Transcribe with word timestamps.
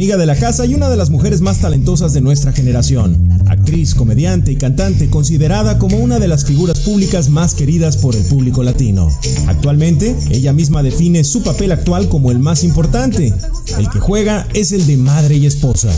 amiga 0.00 0.16
de 0.16 0.24
la 0.24 0.34
casa 0.34 0.64
y 0.64 0.74
una 0.74 0.88
de 0.88 0.96
las 0.96 1.10
mujeres 1.10 1.42
más 1.42 1.58
talentosas 1.58 2.14
de 2.14 2.22
nuestra 2.22 2.52
generación. 2.52 3.38
Actriz, 3.48 3.94
comediante 3.94 4.50
y 4.50 4.56
cantante 4.56 5.10
considerada 5.10 5.78
como 5.78 5.98
una 5.98 6.18
de 6.18 6.26
las 6.26 6.46
figuras 6.46 6.80
públicas 6.80 7.28
más 7.28 7.52
queridas 7.52 7.98
por 7.98 8.16
el 8.16 8.24
público 8.24 8.62
latino. 8.62 9.10
Actualmente, 9.46 10.16
ella 10.30 10.54
misma 10.54 10.82
define 10.82 11.22
su 11.22 11.42
papel 11.42 11.72
actual 11.72 12.08
como 12.08 12.30
el 12.30 12.38
más 12.38 12.64
importante. 12.64 13.34
El 13.76 13.90
que 13.90 14.00
juega 14.00 14.48
es 14.54 14.72
el 14.72 14.86
de 14.86 14.96
madre 14.96 15.36
y 15.36 15.44
esposa. 15.44 15.90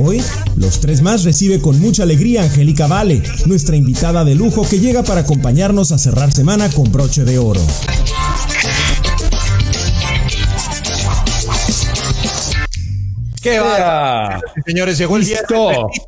Hoy, 0.00 0.22
los 0.56 0.80
tres 0.80 1.02
más 1.02 1.24
recibe 1.24 1.60
con 1.60 1.78
mucha 1.80 2.04
alegría 2.04 2.44
Angélica 2.44 2.86
Vale, 2.86 3.22
nuestra 3.44 3.76
invitada 3.76 4.24
de 4.24 4.36
lujo 4.36 4.66
que 4.66 4.80
llega 4.80 5.02
para 5.02 5.20
acompañarnos 5.20 5.92
a 5.92 5.98
cerrar 5.98 6.32
semana 6.32 6.70
con 6.70 6.90
broche 6.90 7.26
de 7.26 7.36
oro. 7.36 7.60
¡Qué 13.42 13.58
va! 13.58 14.40
Señores, 14.66 14.98
llegó 14.98 15.16
el 15.16 15.24
viernes. 15.24 15.48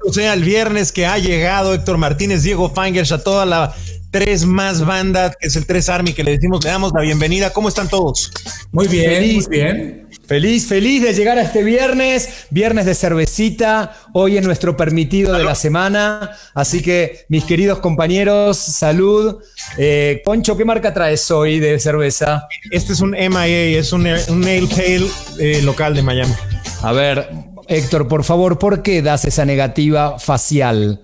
O 0.06 0.12
sea, 0.12 0.34
el 0.34 0.44
viernes 0.44 0.92
que 0.92 1.06
ha 1.06 1.18
llegado 1.18 1.74
Héctor 1.74 1.98
Martínez, 1.98 2.42
Diego 2.42 2.70
Fangers, 2.70 3.12
a 3.12 3.22
toda 3.22 3.46
la 3.46 3.74
tres 4.12 4.44
más 4.44 4.84
bandas, 4.84 5.36
que 5.40 5.48
es 5.48 5.56
el 5.56 5.66
Tres 5.66 5.88
Army, 5.88 6.12
que 6.12 6.22
le 6.22 6.32
decimos, 6.32 6.62
le 6.62 6.70
damos 6.70 6.92
la 6.94 7.00
bienvenida. 7.00 7.50
¿Cómo 7.50 7.68
están 7.68 7.88
todos? 7.88 8.30
Muy 8.70 8.86
bien, 8.86 9.10
feliz, 9.10 9.48
muy 9.48 9.56
bien. 9.56 10.08
Feliz, 10.26 10.66
feliz 10.66 11.02
de 11.02 11.14
llegar 11.14 11.38
a 11.38 11.42
este 11.42 11.62
viernes, 11.62 12.46
viernes 12.50 12.86
de 12.86 12.94
cervecita, 12.94 13.96
hoy 14.12 14.36
es 14.36 14.44
nuestro 14.44 14.76
permitido 14.76 15.32
de 15.32 15.42
la 15.42 15.54
semana, 15.54 16.36
así 16.54 16.80
que 16.80 17.24
mis 17.28 17.44
queridos 17.44 17.80
compañeros, 17.80 18.56
salud. 18.58 19.42
Eh, 19.78 20.22
Poncho, 20.24 20.56
¿qué 20.56 20.64
marca 20.64 20.94
traes 20.94 21.30
hoy 21.30 21.58
de 21.58 21.78
cerveza? 21.80 22.46
Este 22.70 22.92
es 22.92 23.00
un 23.00 23.10
MIA, 23.10 23.78
es 23.78 23.92
un, 23.92 24.06
un 24.28 24.40
nail 24.40 24.68
pale 24.68 25.06
eh, 25.38 25.62
local 25.62 25.94
de 25.94 26.02
Miami. 26.02 26.34
A 26.82 26.92
ver, 26.92 27.28
Héctor, 27.68 28.08
por 28.08 28.24
favor, 28.24 28.58
¿por 28.58 28.82
qué 28.82 29.02
das 29.02 29.24
esa 29.24 29.44
negativa 29.44 30.18
facial? 30.18 31.00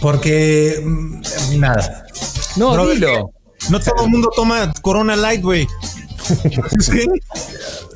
Porque 0.00 0.82
mm, 0.84 1.20
nada. 1.58 2.06
No, 2.56 2.86
dilo. 2.86 3.32
No 3.68 3.78
todo 3.78 4.04
el 4.04 4.10
mundo 4.10 4.30
toma 4.34 4.72
Corona 4.82 5.16
Light, 5.16 5.42
güey. 5.42 5.68
¿Sí? 6.80 7.06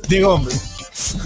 Digo, 0.08 0.42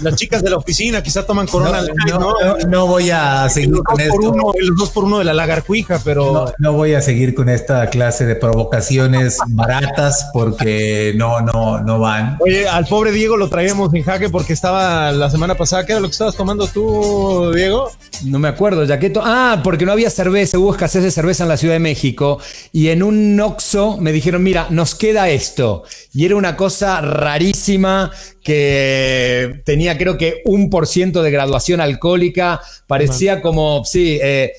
las 0.01 0.15
chicas 0.15 0.41
de 0.41 0.49
la 0.49 0.57
oficina 0.57 1.03
quizá 1.03 1.25
toman 1.25 1.47
Corona. 1.47 1.81
No, 2.07 2.19
no, 2.19 2.57
no, 2.67 2.87
voy 2.87 3.11
a 3.11 3.47
seguir 3.49 3.71
con 3.83 3.99
esto. 3.99 4.15
Uno, 4.15 4.51
los 4.59 4.77
dos 4.77 4.89
por 4.89 5.03
uno 5.03 5.19
de 5.19 5.25
la 5.25 5.33
lagarcuija, 5.33 6.01
pero. 6.03 6.51
No, 6.57 6.73
voy 6.73 6.93
a 6.93 7.01
seguir 7.01 7.35
con 7.35 7.49
esta 7.49 7.87
clase 7.89 8.25
de 8.25 8.35
provocaciones 8.35 9.37
baratas 9.49 10.29
porque 10.33 11.13
no, 11.15 11.41
no, 11.41 11.81
no 11.81 11.99
van. 11.99 12.37
Oye, 12.39 12.67
al 12.67 12.85
pobre 12.85 13.11
Diego 13.11 13.37
lo 13.37 13.49
traíamos 13.49 13.93
en 13.93 14.03
jaque 14.03 14.29
porque 14.29 14.53
estaba 14.53 15.11
la 15.11 15.29
semana 15.29 15.55
pasada. 15.55 15.85
¿Qué 15.85 15.91
era 15.91 16.01
lo 16.01 16.07
que 16.07 16.13
estabas 16.13 16.35
tomando 16.35 16.67
tú, 16.67 17.51
Diego? 17.53 17.91
No 18.25 18.39
me 18.39 18.47
acuerdo, 18.47 18.85
ya 18.85 18.99
que. 18.99 19.13
Ah, 19.17 19.61
porque 19.63 19.85
no 19.85 19.91
había 19.91 20.09
cerveza, 20.09 20.57
hubo 20.57 20.71
escasez 20.71 21.03
de 21.03 21.11
cerveza 21.11 21.43
en 21.43 21.49
la 21.49 21.57
Ciudad 21.57 21.75
de 21.75 21.79
México. 21.79 22.39
Y 22.71 22.89
en 22.89 23.03
un 23.03 23.39
Oxxo 23.39 23.97
me 23.97 24.11
dijeron, 24.11 24.41
mira, 24.41 24.67
nos 24.69 24.95
queda 24.95 25.29
esto. 25.29 25.83
Y 26.13 26.25
era 26.25 26.35
una 26.35 26.55
cosa 26.55 27.01
rarísima 27.01 28.11
que 28.43 29.58
tenía 29.63 29.97
creo 29.97 30.17
que 30.17 30.41
un 30.45 30.69
por 30.69 30.87
ciento 30.87 31.23
de 31.23 31.31
graduación 31.31 31.81
alcohólica, 31.81 32.61
parecía 32.87 33.41
como, 33.41 33.83
sí, 33.85 34.19
eh, 34.21 34.53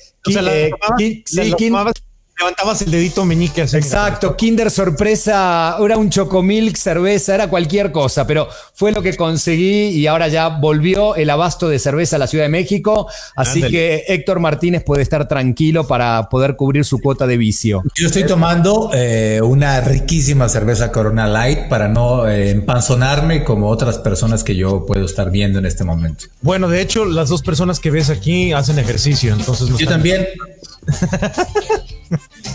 levantabas 2.41 2.81
el 2.81 2.91
dedito 2.91 3.23
meñique 3.23 3.61
así. 3.61 3.77
Exacto, 3.77 4.35
Kinder 4.35 4.71
sorpresa, 4.71 5.77
era 5.83 5.97
un 5.97 6.09
chocomilk, 6.09 6.75
cerveza, 6.75 7.35
era 7.35 7.47
cualquier 7.47 7.91
cosa, 7.91 8.25
pero 8.25 8.47
fue 8.73 8.91
lo 8.91 9.01
que 9.01 9.15
conseguí 9.15 9.89
y 9.89 10.07
ahora 10.07 10.27
ya 10.27 10.47
volvió 10.47 11.15
el 11.15 11.29
abasto 11.29 11.69
de 11.69 11.77
cerveza 11.77 12.15
a 12.15 12.19
la 12.19 12.27
Ciudad 12.27 12.45
de 12.45 12.49
México, 12.49 13.07
así 13.35 13.61
que 13.61 14.05
Héctor 14.07 14.39
Martínez 14.39 14.83
puede 14.83 15.03
estar 15.03 15.27
tranquilo 15.27 15.85
para 15.87 16.29
poder 16.29 16.55
cubrir 16.55 16.83
su 16.83 16.99
cuota 16.99 17.27
de 17.27 17.37
vicio. 17.37 17.83
Yo 17.95 18.07
estoy 18.07 18.25
tomando 18.25 18.89
eh, 18.93 19.39
una 19.43 19.79
riquísima 19.81 20.49
cerveza 20.49 20.91
Corona 20.91 21.27
Light 21.27 21.69
para 21.69 21.87
no 21.87 22.27
eh, 22.27 22.49
empanzonarme 22.49 23.43
como 23.43 23.67
otras 23.69 23.99
personas 23.99 24.43
que 24.43 24.55
yo 24.55 24.85
puedo 24.85 25.05
estar 25.05 25.29
viendo 25.29 25.59
en 25.59 25.65
este 25.65 25.83
momento. 25.83 26.25
Bueno, 26.41 26.67
de 26.67 26.81
hecho, 26.81 27.05
las 27.05 27.29
dos 27.29 27.43
personas 27.43 27.79
que 27.79 27.91
ves 27.91 28.09
aquí 28.09 28.51
hacen 28.51 28.79
ejercicio, 28.79 29.33
entonces... 29.33 29.69
yo 29.77 29.87
también. 29.87 30.25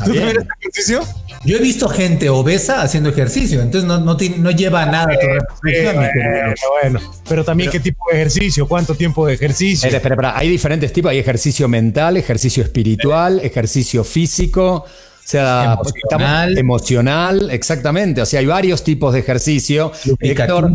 ¿Tú 0.06 0.14
también 0.14 0.38
haces 0.38 0.48
ejercicio? 0.60 1.02
Yo 1.44 1.56
he 1.56 1.60
visto 1.60 1.88
gente 1.88 2.28
obesa 2.28 2.82
haciendo 2.82 3.10
ejercicio, 3.10 3.62
entonces 3.62 3.86
no, 3.86 3.98
no, 3.98 4.16
no 4.38 4.50
lleva 4.50 4.82
a 4.82 4.86
nada 4.86 5.06
tu 5.18 5.26
reflexión. 5.26 6.04
Eh, 6.04 6.54
bueno, 6.82 7.00
pero 7.28 7.44
también 7.44 7.70
qué 7.70 7.78
tipo 7.78 8.04
de 8.10 8.16
ejercicio, 8.16 8.66
cuánto 8.66 8.94
tiempo 8.94 9.26
de 9.26 9.34
ejercicio. 9.34 9.88
Espera, 9.88 10.14
espera, 10.14 10.36
hay 10.36 10.48
diferentes 10.48 10.92
tipos, 10.92 11.10
hay 11.10 11.18
ejercicio 11.18 11.68
mental, 11.68 12.16
ejercicio 12.16 12.64
espiritual, 12.64 13.40
ejercicio 13.42 14.02
físico. 14.02 14.84
O 15.26 15.28
sea, 15.28 15.72
emocional. 15.74 16.58
emocional, 16.58 17.50
exactamente. 17.50 18.22
O 18.22 18.26
sea, 18.26 18.38
hay 18.38 18.46
varios 18.46 18.84
tipos 18.84 19.12
de 19.12 19.18
ejercicio. 19.18 19.90
Héctor, 20.20 20.70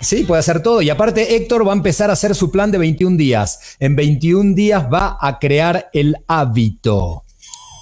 sí, 0.00 0.24
puede 0.24 0.40
hacer 0.40 0.60
todo. 0.60 0.82
Y 0.82 0.90
aparte, 0.90 1.36
Héctor 1.36 1.64
va 1.64 1.72
a 1.72 1.76
empezar 1.76 2.10
a 2.10 2.14
hacer 2.14 2.34
su 2.34 2.50
plan 2.50 2.72
de 2.72 2.78
21 2.78 3.16
días. 3.16 3.76
En 3.78 3.94
21 3.94 4.56
días 4.56 4.86
va 4.92 5.18
a 5.20 5.38
crear 5.38 5.88
el 5.92 6.16
hábito. 6.26 7.25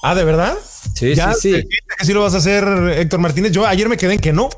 Ah, 0.06 0.14
¿de 0.14 0.22
verdad? 0.22 0.54
Sí, 0.94 1.16
sí, 1.16 1.22
sí. 1.40 1.68
¿Sí 2.02 2.12
lo 2.12 2.20
vas 2.20 2.34
a 2.34 2.36
hacer, 2.36 2.62
Héctor 2.98 3.20
Martínez? 3.20 3.52
Yo 3.52 3.66
ayer 3.66 3.88
me 3.88 3.96
quedé 3.96 4.12
en 4.12 4.18
que 4.18 4.34
no. 4.34 4.50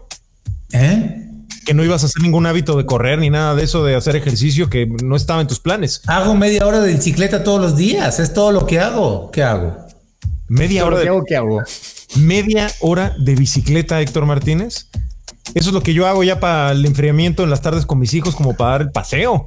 ¿Eh? 0.73 1.23
Que 1.65 1.73
no 1.73 1.85
ibas 1.85 2.03
a 2.03 2.07
hacer 2.07 2.21
ningún 2.21 2.47
hábito 2.47 2.77
de 2.77 2.85
correr 2.85 3.21
ni 3.21 3.31
nada 3.31 3.55
de 3.55 3.63
eso, 3.63 3.85
de 3.85 3.95
hacer 3.95 4.17
ejercicio, 4.17 4.69
que 4.69 4.87
no 5.05 5.15
estaba 5.15 5.41
en 5.41 5.47
tus 5.47 5.61
planes. 5.61 6.03
Hago 6.09 6.35
media 6.35 6.67
hora 6.67 6.81
de 6.81 6.93
bicicleta 6.95 7.45
todos 7.45 7.61
los 7.61 7.77
días. 7.77 8.19
Es 8.19 8.35
todo 8.35 8.51
lo 8.51 8.67
que 8.67 8.81
hago. 8.81 9.31
¿Qué 9.31 9.45
hago? 9.45 9.87
Media 10.49 10.85
hora. 10.85 11.01
¿Qué 11.01 11.09
hago? 11.11 11.25
¿Qué 11.25 11.37
hago? 11.37 11.63
Media 12.17 12.67
hora 12.81 13.15
de 13.17 13.37
bicicleta, 13.37 14.01
Héctor 14.01 14.27
Martínez. 14.27 14.89
Eso 15.55 15.69
es 15.69 15.73
lo 15.73 15.81
que 15.81 15.95
yo 15.95 16.09
hago 16.09 16.25
ya 16.25 16.41
para 16.41 16.73
el 16.73 16.85
enfriamiento 16.85 17.45
en 17.45 17.51
las 17.51 17.63
tardes 17.63 17.87
con 17.87 18.01
mis 18.01 18.15
hijos, 18.15 18.35
como 18.35 18.57
para 18.57 18.73
dar 18.73 18.81
el 18.81 18.91
paseo. 18.91 19.45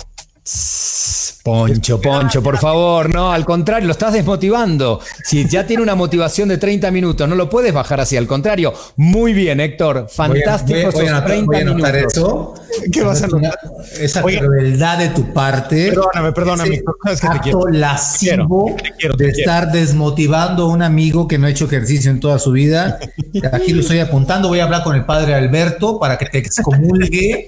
Poncho, 1.43 2.01
Poncho, 2.01 2.43
por 2.43 2.57
favor, 2.57 3.13
no, 3.13 3.31
al 3.31 3.45
contrario, 3.45 3.87
lo 3.87 3.93
estás 3.93 4.13
desmotivando. 4.13 4.99
Si 5.23 5.47
ya 5.47 5.65
tiene 5.65 5.81
una 5.81 5.95
motivación 5.95 6.49
de 6.49 6.57
30 6.57 6.91
minutos, 6.91 7.27
no 7.27 7.35
lo 7.35 7.49
puedes 7.49 7.73
bajar 7.73 8.01
así, 8.01 8.17
al 8.17 8.27
contrario. 8.27 8.73
Muy 8.97 9.33
bien, 9.33 9.59
Héctor, 9.59 10.07
fantástico 10.09 10.91
voy 10.91 11.07
a, 11.07 11.21
voy, 11.21 11.45
30 11.47 11.59
minutos. 11.59 11.93
Eso. 11.95 12.53
¿Qué 12.91 13.03
vas 13.03 13.23
a 13.23 13.27
notar? 13.27 13.57
Esa 13.99 14.21
crueldad 14.21 14.97
de 14.97 15.09
tu 15.09 15.33
parte. 15.33 15.89
Perdóname, 15.89 16.31
perdóname. 16.33 16.81
Es 17.11 17.23
acto 17.23 17.67
lascivo 17.71 18.75
de 19.17 19.29
estar 19.29 19.71
desmotivando 19.71 20.63
a 20.63 20.67
un 20.67 20.81
amigo 20.81 21.27
que 21.27 21.37
no 21.37 21.47
ha 21.47 21.49
hecho 21.49 21.65
ejercicio 21.65 22.11
en 22.11 22.19
toda 22.19 22.37
su 22.37 22.51
vida. 22.51 22.99
Aquí 23.53 23.71
lo 23.71 23.81
estoy 23.81 23.99
apuntando, 23.99 24.49
voy 24.49 24.59
a 24.59 24.65
hablar 24.65 24.83
con 24.83 24.95
el 24.95 25.05
padre 25.05 25.33
Alberto 25.33 25.99
para 25.99 26.17
que 26.17 26.25
te 26.25 26.37
excomulgue. 26.37 27.47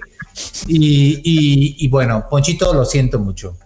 Y, 0.67 1.21
y, 1.23 1.85
y 1.85 1.87
bueno, 1.87 2.25
Ponchito, 2.29 2.73
lo 2.73 2.85
siento 2.85 3.19
mucho. 3.19 3.57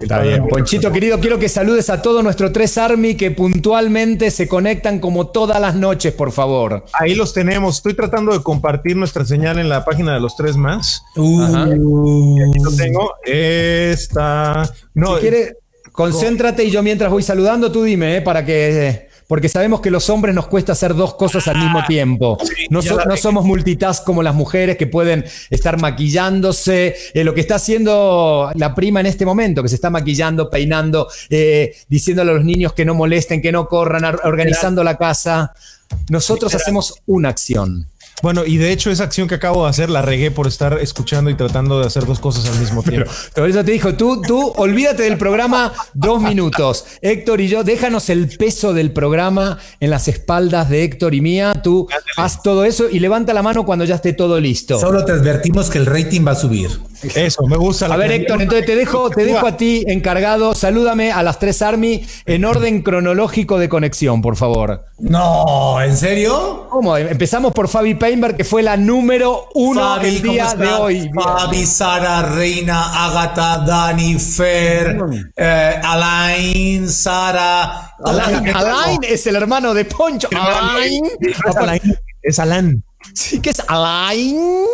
Está 0.00 0.22
bien. 0.22 0.48
Ponchito 0.48 0.90
querido, 0.90 1.20
quiero 1.20 1.38
que 1.38 1.48
saludes 1.48 1.90
a 1.90 2.00
todo 2.00 2.22
nuestro 2.22 2.50
tres 2.52 2.78
Army 2.78 3.16
que 3.16 3.30
puntualmente 3.30 4.30
se 4.30 4.48
conectan 4.48 4.98
como 4.98 5.26
todas 5.26 5.60
las 5.60 5.74
noches, 5.74 6.14
por 6.14 6.32
favor. 6.32 6.86
Ahí 6.94 7.14
los 7.14 7.34
tenemos. 7.34 7.76
Estoy 7.76 7.92
tratando 7.92 8.32
de 8.32 8.42
compartir 8.42 8.96
nuestra 8.96 9.26
señal 9.26 9.58
en 9.58 9.68
la 9.68 9.84
página 9.84 10.14
de 10.14 10.20
los 10.20 10.36
tres 10.36 10.56
más. 10.56 11.02
Uh. 11.16 11.42
aquí 11.42 12.58
lo 12.62 12.70
tengo. 12.76 13.14
Esta. 13.24 14.72
No, 14.94 15.16
si 15.16 15.20
quiere, 15.20 15.56
concéntrate 15.92 16.64
y 16.64 16.70
yo 16.70 16.82
mientras 16.82 17.10
voy 17.10 17.22
saludando, 17.22 17.70
tú 17.70 17.82
dime, 17.82 18.16
eh, 18.16 18.22
para 18.22 18.44
que 18.44 19.09
porque 19.30 19.48
sabemos 19.48 19.80
que 19.80 19.92
los 19.92 20.10
hombres 20.10 20.34
nos 20.34 20.48
cuesta 20.48 20.72
hacer 20.72 20.92
dos 20.92 21.14
cosas 21.14 21.46
al 21.46 21.56
mismo 21.56 21.84
tiempo. 21.86 22.36
No, 22.68 22.80
no 22.82 23.16
somos 23.16 23.44
multitask 23.44 24.02
como 24.02 24.24
las 24.24 24.34
mujeres 24.34 24.76
que 24.76 24.88
pueden 24.88 25.24
estar 25.50 25.80
maquillándose, 25.80 26.96
eh, 27.14 27.22
lo 27.22 27.32
que 27.32 27.40
está 27.40 27.54
haciendo 27.54 28.50
la 28.56 28.74
prima 28.74 28.98
en 28.98 29.06
este 29.06 29.24
momento, 29.24 29.62
que 29.62 29.68
se 29.68 29.76
está 29.76 29.88
maquillando, 29.88 30.50
peinando, 30.50 31.06
eh, 31.28 31.76
diciéndole 31.88 32.32
a 32.32 32.34
los 32.34 32.44
niños 32.44 32.72
que 32.72 32.84
no 32.84 32.94
molesten, 32.94 33.40
que 33.40 33.52
no 33.52 33.68
corran, 33.68 34.04
organizando 34.24 34.82
la 34.82 34.98
casa. 34.98 35.54
Nosotros 36.08 36.52
hacemos 36.56 37.00
una 37.06 37.28
acción. 37.28 37.86
Bueno, 38.22 38.44
y 38.44 38.56
de 38.56 38.72
hecho 38.72 38.90
esa 38.90 39.04
acción 39.04 39.28
que 39.28 39.34
acabo 39.34 39.64
de 39.64 39.70
hacer 39.70 39.90
la 39.90 40.02
regué 40.02 40.30
por 40.30 40.46
estar 40.46 40.78
escuchando 40.80 41.30
y 41.30 41.34
tratando 41.34 41.80
de 41.80 41.86
hacer 41.86 42.06
dos 42.06 42.20
cosas 42.20 42.48
al 42.48 42.58
mismo 42.58 42.82
tiempo. 42.82 43.10
Por 43.34 43.48
eso 43.48 43.64
te 43.64 43.72
dijo, 43.72 43.94
tú, 43.94 44.20
tú, 44.22 44.52
olvídate 44.56 45.04
del 45.04 45.18
programa 45.18 45.72
dos 45.94 46.20
minutos. 46.20 46.84
Héctor 47.00 47.40
y 47.40 47.48
yo, 47.48 47.64
déjanos 47.64 48.10
el 48.10 48.28
peso 48.36 48.72
del 48.72 48.92
programa 48.92 49.58
en 49.80 49.90
las 49.90 50.08
espaldas 50.08 50.68
de 50.68 50.84
Héctor 50.84 51.14
y 51.14 51.20
mía. 51.20 51.60
Tú 51.62 51.88
haz 52.16 52.42
todo 52.42 52.64
eso 52.64 52.88
y 52.90 52.98
levanta 52.98 53.32
la 53.32 53.42
mano 53.42 53.64
cuando 53.64 53.84
ya 53.84 53.96
esté 53.96 54.12
todo 54.12 54.38
listo. 54.40 54.78
Solo 54.78 55.04
te 55.04 55.12
advertimos 55.12 55.70
que 55.70 55.78
el 55.78 55.86
rating 55.86 56.26
va 56.26 56.32
a 56.32 56.36
subir. 56.36 56.70
Eso, 57.14 57.46
me 57.46 57.56
gusta. 57.56 57.86
a 57.86 57.96
ver, 57.96 58.12
Héctor, 58.12 58.42
entonces 58.42 58.66
te 58.66 58.76
dejo, 58.76 59.08
te 59.08 59.24
dejo 59.24 59.46
a 59.46 59.56
ti 59.56 59.84
encargado. 59.86 60.54
Salúdame 60.54 61.12
a 61.12 61.22
las 61.22 61.38
tres 61.38 61.62
Army 61.62 62.04
en 62.26 62.44
orden 62.44 62.82
cronológico 62.82 63.58
de 63.58 63.68
conexión, 63.68 64.20
por 64.20 64.36
favor. 64.36 64.84
No, 64.98 65.80
¿en 65.80 65.96
serio? 65.96 66.66
¿Cómo? 66.68 66.96
Empezamos 66.96 67.52
por 67.52 67.68
Fabi 67.68 67.94
Pay 67.94 68.09
Weinberg, 68.10 68.36
que 68.36 68.44
fue 68.44 68.62
la 68.62 68.76
número 68.76 69.48
uno 69.54 69.98
del 70.00 70.20
día 70.20 70.54
de 70.54 70.66
hoy. 70.66 71.10
Fabi, 71.14 71.64
Sara, 71.64 72.22
Reina, 72.22 73.06
Agatha, 73.06 73.58
Dani, 73.58 74.18
Fer, 74.18 74.98
eh, 75.36 75.80
Alain, 75.82 76.88
Sara. 76.88 77.94
Alain, 78.04 79.00
es 79.04 79.26
el 79.28 79.36
hermano 79.36 79.72
de 79.74 79.84
Poncho. 79.84 80.28
Alain. 80.36 81.04
Es 82.22 82.38
Alain. 82.38 82.84
Sí, 83.14 83.40
que 83.40 83.50
es 83.50 83.62
Alain. 83.68 84.66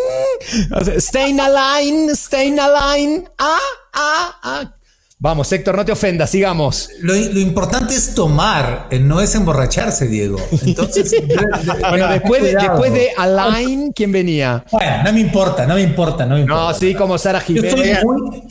Stay 0.97 1.38
Alain, 1.38 2.11
stay 2.11 2.59
Alain. 2.59 3.29
Ah, 3.38 3.59
ah, 3.93 4.38
ah. 4.43 4.75
Vamos, 5.19 5.51
Héctor, 5.51 5.77
no 5.77 5.85
te 5.85 5.93
ofendas, 5.93 6.29
sigamos. 6.29 6.91
Lo, 7.01 7.17
importante 7.17 7.95
es 7.95 8.15
tomar, 8.15 8.87
eh, 8.91 8.99
no 8.99 9.23
es 9.23 9.35
emborracharse, 9.35 10.09
Diego. 10.09 10.37
Entonces, 10.63 11.11
bueno, 11.89 12.09
después 12.09 12.43
de, 12.43 12.55
después 12.55 12.93
de 12.93 13.09
Alain, 13.17 13.93
¿quién 13.93 14.13
venía? 14.13 14.63
Bueno, 14.71 15.05
no 15.05 15.13
me 15.15 15.21
importa, 15.21 15.67
no 15.67 15.77
me 15.77 15.81
importa, 15.81 16.27
no 16.27 16.35
me 16.35 16.43
importa. 16.43 16.65
No, 16.65 16.75
sí, 16.75 16.95
como 16.95 17.17
Sara 17.17 17.41
Jiménez. 17.41 18.03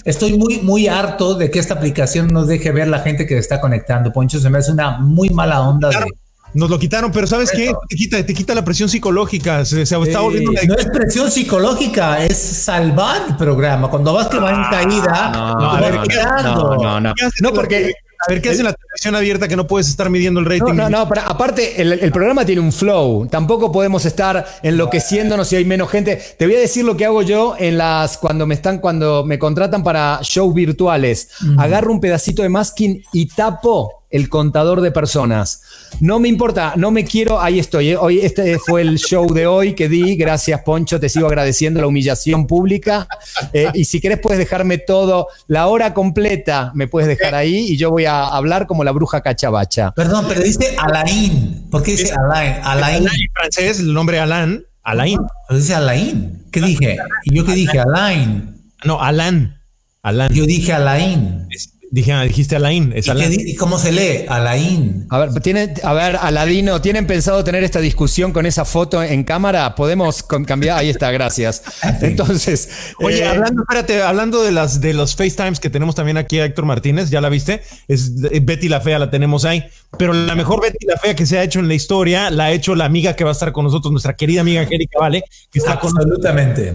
Estoy 0.06 0.40
muy, 0.40 0.60
muy, 0.62 0.88
harto 0.88 1.36
de 1.36 1.52
que 1.52 1.60
esta 1.60 1.76
aplicación 1.76 2.30
nos 2.30 2.48
deje 2.48 2.72
ver 2.72 2.88
la 2.88 3.00
gente 3.00 3.28
que 3.28 3.38
está 3.38 3.62
conectando. 3.62 4.12
Poncho, 4.12 4.40
se 4.40 4.50
me 4.50 4.58
hace 4.58 4.72
una 4.72 4.98
muy 4.98 5.30
mala 5.30 5.62
onda 5.62 5.90
de 5.90 6.16
nos 6.56 6.70
lo 6.70 6.80
quitaron, 6.80 7.12
pero 7.12 7.28
¿sabes 7.28 7.52
qué? 7.52 7.72
Te 7.90 7.96
quita, 7.96 8.26
te 8.26 8.34
quita 8.34 8.56
la 8.56 8.64
presión 8.64 8.90
psicológica. 8.90 9.64
Se, 9.66 9.82
está 9.82 9.98
volviendo. 9.98 10.52
No 10.68 10.76
es 10.76 10.86
presión 10.88 11.30
psicológica, 11.30 12.24
es 12.24 12.38
salvar 12.38 13.24
el 13.28 13.36
programa. 13.36 13.90
Cuando 13.90 14.14
vas 14.14 14.28
que 14.28 14.40
va 14.40 14.52
en 14.52 14.64
caída, 14.72 15.32
no, 15.34 15.56
no, 15.56 17.00
no, 17.00 17.00
no, 17.02 17.14
no, 17.42 17.54
porque 17.54 17.94
a 18.28 18.32
ver, 18.32 18.42
¿qué 18.42 18.50
hace 18.50 18.64
la 18.64 18.74
televisión 18.74 19.16
abierta 19.16 19.48
que 19.48 19.56
no 19.56 19.68
puedes 19.68 19.88
estar 19.88 20.10
midiendo 20.10 20.40
el 20.40 20.46
rating? 20.46 20.74
No, 20.74 20.90
no, 20.90 21.08
pero 21.08 21.22
aparte, 21.26 21.82
el, 21.82 22.12
programa 22.12 22.46
tiene 22.46 22.62
un 22.62 22.72
flow. 22.72 23.28
Tampoco 23.28 23.72
podemos 23.72 24.06
estar 24.06 24.46
enloqueciéndonos 24.64 25.48
si 25.48 25.58
hay 25.58 25.66
menos 25.66 25.90
gente. 25.90 26.20
Te 26.38 26.46
voy 26.46 26.56
a 26.56 26.60
decir 26.60 26.86
lo 26.86 26.96
que 26.96 27.06
hago 27.06 27.22
yo 27.22 27.56
en 27.60 27.78
las 27.78 28.18
cuando 28.18 28.48
me 28.48 28.56
están, 28.56 28.80
cuando 28.80 29.26
me 29.26 29.38
contratan 29.38 29.84
para 29.84 30.20
shows 30.22 30.54
virtuales. 30.54 31.30
Agarro 31.58 31.92
un 31.92 32.00
pedacito 32.00 32.42
de 32.42 32.50
masking 32.50 33.04
y 33.14 33.28
tapo 33.28 34.05
el 34.10 34.30
contador 34.30 34.82
de 34.82 34.92
personas. 34.92 35.62
No 36.00 36.20
me 36.20 36.28
importa, 36.28 36.74
no 36.76 36.92
me 36.92 37.06
quiero, 37.06 37.42
ahí 37.42 37.60
estoy. 37.60 37.90
¿eh? 37.90 37.98
Hoy 37.98 38.20
este 38.20 38.58
fue 38.60 38.82
el 38.82 38.98
show 38.98 39.34
de 39.34 39.48
hoy 39.48 39.74
que 39.74 39.90
di. 39.90 40.16
Gracias, 40.16 40.62
Poncho, 40.62 41.00
te 41.00 41.10
sigo 41.10 41.28
agradeciendo 41.28 41.82
la 41.82 41.88
humillación 41.88 42.48
pública. 42.48 43.08
Eh, 43.54 43.70
y 43.74 43.86
si 43.86 44.00
querés 44.00 44.20
puedes 44.20 44.40
dejarme 44.40 44.78
todo, 44.78 45.28
la 45.48 45.68
hora 45.68 45.94
completa 45.94 46.72
me 46.76 46.88
puedes 46.88 47.08
dejar 47.08 47.36
ahí 47.36 47.72
y 47.72 47.78
yo 47.78 47.90
voy 47.90 48.06
a 48.06 48.28
hablar 48.28 48.68
como 48.68 48.84
la 48.84 48.92
bruja 48.92 49.22
cachabacha. 49.22 49.92
Perdón, 49.92 50.26
pero 50.28 50.42
dice 50.42 50.76
Alain. 50.78 51.68
¿Por 51.70 51.84
qué 51.84 51.92
dice 51.92 52.14
Alain? 52.14 52.56
Alain. 52.64 53.04
En 53.04 53.32
francés, 53.34 53.80
el 53.80 53.94
nombre 53.94 54.20
Alain. 54.20 54.66
Alain. 54.84 55.20
Pero 55.48 55.60
dice 55.60 55.74
Alain. 55.74 56.46
¿Qué 56.52 56.62
dije? 56.62 56.98
¿Y 57.24 57.36
yo 57.36 57.46
qué 57.46 57.54
dije? 57.54 57.80
Alain. 57.80 58.62
No, 58.86 59.02
Alain. 59.02 59.56
Alain. 60.04 60.32
Yo 60.32 60.46
dije 60.46 60.74
Alain. 60.74 61.48
Dije, 61.92 62.12
ah, 62.12 62.24
dijiste 62.24 62.56
Alain. 62.56 62.94
Es 62.96 63.08
¿Y, 63.08 63.56
cómo 63.56 63.78
se 63.78 63.92
lee? 63.92 64.26
Alain. 64.28 65.06
A 65.10 65.20
ver, 65.20 65.34
tiene, 65.42 65.74
a 65.84 65.94
ver, 65.94 66.18
Aladino, 66.18 66.82
¿tienen 66.82 67.08
pensado 67.08 67.44
tener 67.44 67.64
esta 67.64 67.80
discusión 67.80 68.34
con 68.34 68.46
esa 68.46 68.66
foto 68.66 69.02
en 69.02 69.24
cámara? 69.24 69.76
Podemos 69.76 70.24
cambiar. 70.24 70.80
Ahí 70.80 70.90
está, 70.90 71.12
gracias. 71.12 71.64
Entonces. 72.02 72.70
Oye, 73.00 73.20
eh, 73.20 73.28
hablando, 73.28 73.62
espérate, 73.62 74.02
hablando 74.02 74.44
de 74.44 74.52
las 74.52 74.82
de 74.82 74.94
los 74.94 75.16
FaceTimes 75.16 75.60
que 75.60 75.70
tenemos 75.70 75.96
también 75.96 76.18
aquí 76.18 76.40
a 76.40 76.46
Héctor 76.46 76.66
Martínez, 76.66 77.10
¿ya 77.10 77.22
la 77.22 77.30
viste? 77.30 77.62
Es 77.88 78.14
Betty 78.44 78.68
la 78.68 78.82
Fea, 78.82 79.00
la 79.00 79.10
tenemos 79.10 79.46
ahí. 79.46 79.64
Pero 79.98 80.14
la 80.14 80.36
mejor 80.36 80.62
Betty 80.62 80.86
la 80.86 80.98
Fea 80.98 81.16
que 81.16 81.26
se 81.26 81.38
ha 81.38 81.44
hecho 81.44 81.60
en 81.60 81.68
la 81.68 81.74
historia 81.74 82.30
la 82.30 82.46
ha 82.46 82.52
hecho 82.52 82.76
la 82.76 82.86
amiga 82.86 83.16
que 83.16 83.24
va 83.24 83.32
a 83.32 83.34
estar 83.34 83.52
con 83.52 83.66
nosotros, 83.66 83.92
nuestra 83.92 84.16
querida 84.16 84.42
amiga 84.42 84.62
Angélica 84.62 85.00
Vale, 85.00 85.24
que 85.52 85.60
está 85.60 85.74
Absolutamente. 85.74 86.74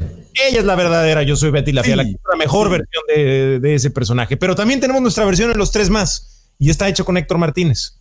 Ella 0.48 0.60
es 0.60 0.64
la 0.64 0.76
verdadera, 0.76 1.22
yo 1.22 1.34
soy 1.36 1.50
Betty 1.50 1.72
la 1.72 1.82
Fea, 1.82 1.96
la, 1.96 2.04
mejor 2.38 2.70
versión 2.70 3.02
de, 3.08 3.74
ese 3.74 3.90
personaje. 3.90 4.36
Pero 4.36 4.54
también 4.54 4.80
tenemos 4.80 4.99
nuestra 5.02 5.24
versión 5.24 5.50
en 5.50 5.58
los 5.58 5.70
tres 5.70 5.90
más 5.90 6.48
y 6.58 6.70
está 6.70 6.88
hecho 6.88 7.04
con 7.04 7.16
Héctor 7.16 7.38
Martínez. 7.38 8.00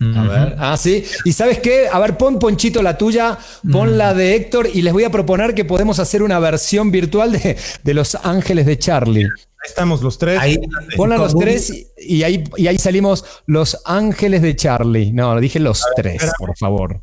A 0.00 0.22
ver. 0.24 0.56
Ah, 0.58 0.76
sí. 0.76 1.04
¿Y 1.24 1.32
sabes 1.32 1.60
qué? 1.60 1.86
A 1.90 2.00
ver, 2.00 2.16
pon 2.16 2.40
Ponchito 2.40 2.82
la 2.82 2.98
tuya, 2.98 3.38
pon 3.70 3.96
la 3.96 4.12
de 4.12 4.34
Héctor 4.34 4.68
y 4.72 4.82
les 4.82 4.92
voy 4.92 5.04
a 5.04 5.10
proponer 5.10 5.54
que 5.54 5.64
podemos 5.64 6.00
hacer 6.00 6.22
una 6.22 6.40
versión 6.40 6.90
virtual 6.90 7.32
de, 7.32 7.94
Los 7.94 8.16
Ángeles 8.16 8.66
de 8.66 8.76
Charlie. 8.76 9.24
Ahí 9.24 9.68
estamos 9.68 10.02
los 10.02 10.18
tres. 10.18 10.40
Ahí, 10.40 10.58
Ponla 10.96 11.16
los 11.16 11.36
tres 11.38 11.72
y 11.96 12.22
ahí, 12.24 12.42
y 12.56 12.66
ahí 12.66 12.76
salimos 12.76 13.24
Los 13.46 13.80
Ángeles 13.84 14.42
de 14.42 14.56
Charlie. 14.56 15.12
No, 15.12 15.38
dije 15.38 15.60
los 15.60 15.84
tres, 15.94 16.22
por 16.38 16.56
favor. 16.56 17.00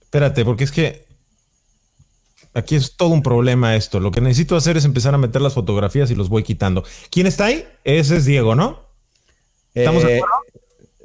Espérate, 0.00 0.44
porque 0.44 0.64
es 0.64 0.72
que 0.72 1.11
Aquí 2.54 2.76
es 2.76 2.96
todo 2.96 3.08
un 3.10 3.22
problema 3.22 3.76
esto. 3.76 3.98
Lo 4.00 4.10
que 4.10 4.20
necesito 4.20 4.56
hacer 4.56 4.76
es 4.76 4.84
empezar 4.84 5.14
a 5.14 5.18
meter 5.18 5.40
las 5.40 5.54
fotografías 5.54 6.10
y 6.10 6.14
los 6.14 6.28
voy 6.28 6.42
quitando. 6.42 6.84
¿Quién 7.10 7.26
está 7.26 7.46
ahí? 7.46 7.66
Ese 7.84 8.16
es 8.16 8.24
Diego, 8.24 8.54
¿no? 8.54 8.80
¿Estamos 9.74 10.02
de 10.02 10.14
eh, 10.14 10.16
acuerdo? 10.18 10.36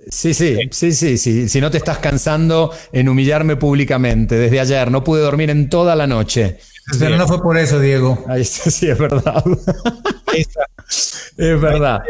Sí, 0.10 0.34
sí, 0.34 0.58
sí, 0.72 0.94
sí, 0.94 1.18
sí. 1.18 1.50
Si 1.50 1.62
no 1.62 1.70
te 1.70 1.78
estás 1.78 1.98
cansando 2.00 2.74
en 2.92 3.10
humillarme 3.10 3.58
públicamente 3.58 4.36
desde 4.36 4.60
ayer, 4.60 4.90
no 4.90 5.04
pude 5.04 5.22
dormir 5.22 5.50
en 5.50 5.70
toda 5.70 5.96
la 5.96 6.08
noche. 6.08 6.60
Pero 6.98 7.18
no 7.18 7.28
fue 7.28 7.42
por 7.42 7.58
eso, 7.58 7.80
Diego. 7.80 8.24
Ahí 8.28 8.42
está, 8.42 8.70
sí, 8.72 8.90
es 8.90 8.98
verdad. 8.98 9.44
Ahí 10.28 10.42
está. 10.42 10.66
Es 11.38 11.62
verdad. 11.62 12.02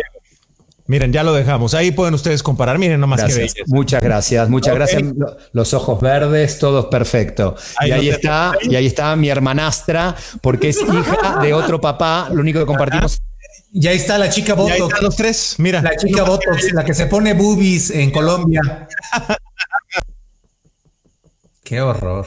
Miren, 0.88 1.12
ya 1.12 1.24
lo 1.24 1.34
dejamos. 1.34 1.74
Ahí 1.74 1.92
pueden 1.92 2.14
ustedes 2.14 2.42
comparar. 2.42 2.80
Miren 2.80 3.00
nomás 3.00 3.24
que 3.24 3.34
veis. 3.34 3.54
Muchas 3.68 4.02
gracias, 4.02 4.50
muchas 4.50 4.74
gracias. 4.74 5.04
Los 5.52 5.74
ojos 5.74 6.00
verdes, 6.00 6.60
todo 6.60 6.90
perfecto. 6.90 7.56
y 7.86 7.92
ahí 7.92 8.10
está, 8.10 8.54
y 8.62 8.76
ahí 8.76 8.88
está 8.88 9.16
mi 9.16 9.30
hermanastra, 9.30 10.16
porque 10.42 10.70
es 10.70 10.78
hija 10.82 11.40
de 11.42 11.54
otro 11.54 11.82
papá. 11.82 12.30
Lo 12.32 12.40
único 12.42 12.60
que 12.60 12.66
compartimos. 12.66 13.22
Y 13.74 13.86
ahí 13.88 13.98
está 13.98 14.18
la 14.18 14.30
chica 14.30 14.54
Botox. 14.54 14.74
ahí 14.74 14.82
están 14.82 15.04
los 15.04 15.16
tres. 15.16 15.56
Mira. 15.58 15.82
La 15.82 15.96
chica 15.96 16.24
Botox, 16.24 16.72
la 16.72 16.86
que 16.86 16.94
se 16.94 17.08
pone 17.08 17.34
boobies 17.34 17.90
en 17.92 18.12
Colombia. 18.12 18.88
Qué 21.64 21.82
horror. 21.82 22.26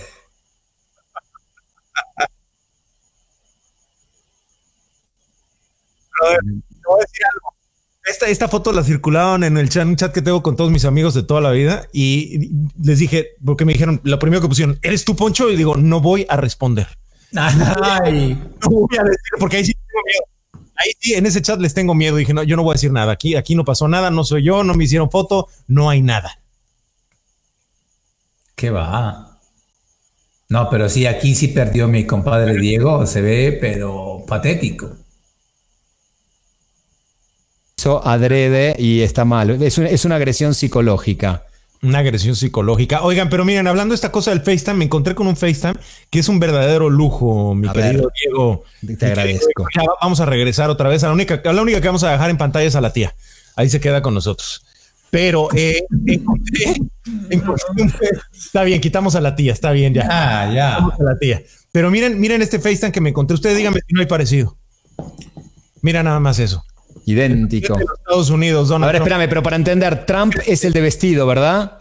voy 6.21 7.01
a 7.01 7.03
decir 7.03 7.25
algo. 7.33 7.60
Esta, 8.05 8.49
foto 8.49 8.73
la 8.73 8.83
circularon 8.83 9.45
en 9.45 9.57
el 9.59 9.69
chat, 9.69 9.87
un 9.87 9.97
chat 9.97 10.13
que 10.13 10.23
tengo 10.23 10.43
con 10.43 10.57
todos 10.57 10.71
mis 10.71 10.85
amigos 10.85 11.15
de 11.15 11.23
toda 11.23 11.41
la 11.41 11.51
vida 11.51 11.87
y 11.93 12.51
les 12.83 12.99
dije, 12.99 13.29
porque 13.45 13.65
me 13.65 13.75
dijeron, 13.75 14.01
lo 14.05 14.19
primero 14.19 14.41
que 14.41 14.49
pusieron, 14.49 14.79
¿eres 14.83 15.05
tú, 15.05 15.15
Poncho? 15.15 15.51
Y 15.51 15.57
digo, 15.57 15.77
no 15.77 16.01
voy 16.01 16.27
a 16.29 16.37
responder. 16.37 16.89
Ay. 17.37 18.39
No 18.63 18.71
voy 18.71 18.99
a 18.99 19.03
decir, 19.03 19.19
porque 19.39 19.59
ahí 19.59 19.65
sí 19.65 19.73
tengo 19.73 20.03
miedo. 20.05 20.71
Ahí 20.77 20.93
sí, 20.99 21.15
en 21.15 21.27
ese 21.27 21.43
chat 21.43 21.61
les 21.61 21.75
tengo 21.75 21.95
miedo. 21.95 22.17
Dije, 22.17 22.33
no, 22.33 22.43
yo 22.43 22.57
no 22.57 22.63
voy 22.63 22.73
a 22.73 22.75
decir 22.75 22.91
nada. 22.91 23.13
Aquí, 23.13 23.37
aquí 23.37 23.55
no 23.55 23.65
pasó 23.65 23.87
nada, 23.87 24.11
no 24.11 24.25
soy 24.25 24.45
yo, 24.45 24.65
no 24.65 24.75
me 24.75 24.85
hicieron 24.85 25.11
foto, 25.11 25.49
no 25.67 25.91
hay 25.91 26.01
nada. 26.01 26.41
¿Qué 28.55 28.71
va? 28.71 29.39
No, 30.49 30.69
pero 30.71 30.89
sí, 30.89 31.07
aquí 31.07 31.35
sí 31.35 31.49
perdió 31.49 31.87
mi 31.87 32.07
compadre 32.07 32.57
Diego, 32.57 33.07
se 33.07 33.21
ve, 33.21 33.57
pero 33.61 34.25
patético 34.27 34.97
adrede 37.87 38.77
y 38.79 39.01
está 39.01 39.25
mal. 39.25 39.63
Es, 39.63 39.79
es 39.79 40.05
una 40.05 40.17
agresión 40.17 40.55
psicológica. 40.55 41.45
Una 41.83 42.01
agresión 42.01 42.37
psicológica. 42.37 43.03
Oigan, 43.03 43.31
pero 43.31 43.47
miren, 43.47 43.67
hablando 43.67 43.93
de 43.93 43.95
esta 43.95 44.13
cosa 44.13 44.33
del 44.33 44.43
FaceTime, 44.43 44.75
me 44.75 44.85
encontré 44.85 45.15
con 45.15 45.27
un 45.27 45.35
FaceTime 45.35 45.77
que 46.11 46.19
es 46.19 46.29
un 46.29 46.39
verdadero 46.39 46.91
lujo, 46.91 47.55
mi 47.55 47.71
querido 47.71 48.13
Diego. 48.23 48.65
Te 48.99 49.07
agradezco. 49.07 49.65
vamos 50.03 50.21
a 50.21 50.27
regresar 50.27 50.69
otra 50.69 50.91
vez. 50.91 51.03
A 51.05 51.07
la, 51.07 51.15
única, 51.15 51.41
la 51.43 51.63
única 51.63 51.81
que 51.81 51.89
vamos 51.89 52.05
a 52.05 52.13
dejar 52.13 52.29
en 52.29 52.37
pantalla 52.37 52.67
es 52.67 52.77
a 52.77 52.83
la 52.83 52.93
tía. 52.93 53.15
Ahí 53.57 53.71
se 53.71 53.81
queda 53.81 54.03
con 54.03 54.13
nosotros. 54.13 54.63
Pero 55.09 55.49
eh, 55.55 55.83
está 58.33 58.63
bien, 58.63 58.83
quitamos 58.83 59.17
a 59.17 59.23
la 59.23 59.35
tía, 59.35 59.55
está 59.55 59.73
bien 59.73 59.95
ya. 59.95 60.07
Ah, 60.09 60.53
ya. 60.53 60.77
a 60.77 61.03
la 61.03 61.19
tía. 61.19 61.43
Pero 61.73 61.91
miren, 61.91 62.21
miren 62.21 62.43
este 62.43 62.61
FaceTime 62.61 62.93
que 62.93 63.01
me 63.01 63.09
encontré. 63.09 63.35
Ustedes 63.35 63.57
díganme 63.57 63.81
si 63.87 63.95
no 63.95 64.01
hay 64.01 64.07
parecido. 64.07 64.59
Mira 65.81 66.03
nada 66.03 66.21
más 66.21 66.39
eso. 66.39 66.63
Idéntico. 67.07 67.79
Estados 67.79 68.31
Unidos, 68.31 68.71
A 68.71 68.79
ver, 68.79 68.97
espérame, 68.97 69.29
pero 69.29 69.43
para 69.43 69.57
entender, 69.57 70.07
Trump 70.07 70.35
es 70.47 70.65
el 70.65 70.73
de 70.73 70.81
vestido, 70.81 71.27
¿verdad? 71.27 71.79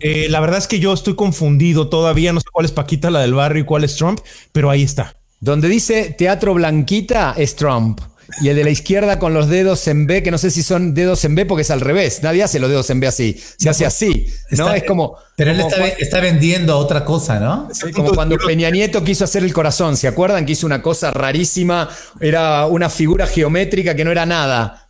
Eh, 0.00 0.28
la 0.30 0.40
verdad 0.40 0.58
es 0.58 0.66
que 0.66 0.80
yo 0.80 0.92
estoy 0.92 1.14
confundido 1.14 1.88
todavía, 1.88 2.32
no 2.32 2.40
sé 2.40 2.46
cuál 2.50 2.64
es 2.64 2.72
Paquita, 2.72 3.10
la 3.10 3.20
del 3.20 3.34
barrio, 3.34 3.62
y 3.62 3.66
cuál 3.66 3.84
es 3.84 3.96
Trump, 3.96 4.20
pero 4.52 4.70
ahí 4.70 4.82
está. 4.82 5.16
Donde 5.40 5.68
dice 5.68 6.14
Teatro 6.16 6.54
Blanquita 6.54 7.34
es 7.36 7.54
Trump. 7.56 8.00
Y 8.40 8.48
el 8.48 8.56
de 8.56 8.64
la 8.64 8.70
izquierda 8.70 9.18
con 9.18 9.34
los 9.34 9.48
dedos 9.48 9.86
en 9.88 10.06
B, 10.06 10.22
que 10.22 10.30
no 10.30 10.38
sé 10.38 10.50
si 10.50 10.62
son 10.62 10.94
dedos 10.94 11.24
en 11.24 11.34
B 11.34 11.46
porque 11.46 11.62
es 11.62 11.70
al 11.70 11.80
revés. 11.80 12.22
Nadie 12.22 12.42
hace 12.42 12.58
los 12.58 12.70
dedos 12.70 12.88
en 12.90 13.00
B 13.00 13.06
así. 13.06 13.40
Se 13.58 13.68
hace 13.68 13.86
así. 13.86 14.26
¿no? 14.50 14.72
es 14.72 14.84
como. 14.84 15.16
Pero 15.36 15.52
él 15.52 15.62
está, 15.98 16.20
vendiendo 16.20 16.76
otra 16.76 17.04
cosa, 17.04 17.40
¿no? 17.40 17.68
como 17.94 18.12
cuando 18.12 18.36
Peña 18.36 18.70
Nieto 18.70 19.02
quiso 19.02 19.24
hacer 19.24 19.42
el 19.42 19.52
corazón. 19.52 19.96
¿Se 19.96 20.06
acuerdan? 20.06 20.44
Que 20.44 20.52
hizo 20.52 20.66
una 20.66 20.82
cosa 20.82 21.10
rarísima. 21.10 21.88
Era 22.20 22.66
una 22.66 22.90
figura 22.90 23.26
geométrica 23.26 23.94
que 23.94 24.04
no 24.04 24.10
era 24.10 24.26
nada. 24.26 24.88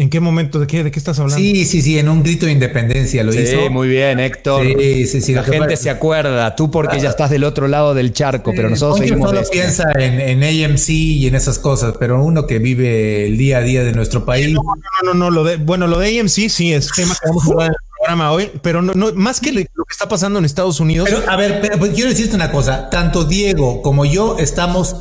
¿En 0.00 0.08
qué 0.08 0.18
momento? 0.18 0.58
¿De 0.58 0.66
qué, 0.66 0.82
¿De 0.82 0.90
qué 0.90 0.98
estás 0.98 1.18
hablando? 1.18 1.36
Sí, 1.36 1.66
sí, 1.66 1.82
sí, 1.82 1.98
en 1.98 2.08
un 2.08 2.22
grito 2.22 2.46
de 2.46 2.52
independencia 2.52 3.22
lo 3.22 3.34
hizo. 3.34 3.64
Sí, 3.64 3.68
muy 3.68 3.86
bien, 3.86 4.18
Héctor. 4.18 4.64
Sí, 4.64 5.06
sí, 5.06 5.20
sí. 5.20 5.34
La 5.34 5.42
gente 5.42 5.76
se 5.76 5.90
acuerda, 5.90 6.56
tú 6.56 6.70
porque 6.70 6.98
ya 6.98 7.10
estás 7.10 7.28
del 7.28 7.44
otro 7.44 7.68
lado 7.68 7.92
del 7.92 8.14
charco, 8.14 8.52
pero 8.56 8.70
nosotros 8.70 8.98
seguimos. 8.98 9.30
Uno 9.30 9.42
piensa 9.52 9.92
en, 9.98 10.42
en, 10.42 10.42
AMC 10.42 10.88
y 10.88 11.26
en 11.26 11.34
esas 11.34 11.58
cosas, 11.58 11.96
pero 12.00 12.24
uno 12.24 12.46
que 12.46 12.58
vive 12.58 13.26
el 13.26 13.36
día 13.36 13.58
a 13.58 13.60
día 13.60 13.84
de 13.84 13.92
nuestro 13.92 14.24
país. 14.24 14.50
No, 14.54 14.62
no, 15.04 15.12
no, 15.12 15.30
lo 15.30 15.44
de, 15.44 15.56
bueno, 15.56 15.86
lo 15.86 15.98
de 15.98 16.18
AMC 16.18 16.48
sí 16.48 16.72
es 16.72 16.90
tema 16.92 17.14
que 17.14 17.28
vamos 17.28 17.46
a 17.46 17.50
hablar 17.50 17.66
en 17.66 17.74
el 17.74 17.96
programa 17.98 18.32
hoy, 18.32 18.50
pero 18.62 18.80
no, 18.80 18.94
no 18.94 19.12
más 19.12 19.38
que 19.38 19.52
lo 19.52 19.60
que 19.60 19.92
está 19.92 20.08
pasando 20.08 20.38
en 20.38 20.46
Estados 20.46 20.80
Unidos. 20.80 21.10
Pero, 21.10 21.30
a 21.30 21.36
ver, 21.36 21.60
pues, 21.78 21.92
quiero 21.92 22.08
decirte 22.08 22.34
una 22.36 22.50
cosa, 22.50 22.88
tanto 22.88 23.24
Diego 23.24 23.82
como 23.82 24.06
yo 24.06 24.38
estamos 24.38 24.96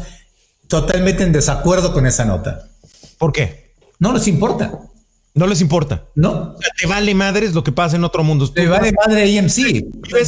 totalmente 0.67 1.23
en 1.23 1.31
desacuerdo 1.31 1.93
con 1.93 2.05
esa 2.05 2.25
nota. 2.25 2.67
¿Por 3.17 3.31
qué? 3.31 3.69
No 3.97 4.11
nos 4.11 4.27
importa. 4.27 4.88
No 5.35 5.47
les 5.47 5.61
importa. 5.61 6.05
No. 6.15 6.55
te 6.77 6.87
vale 6.87 7.13
madres 7.13 7.53
lo 7.53 7.63
que 7.63 7.71
pasa 7.71 7.95
en 7.95 8.03
otro 8.03 8.23
mundo. 8.23 8.51
Te 8.51 8.67
vale 8.67 8.91
madre 9.05 9.39
AMC. 9.39 9.55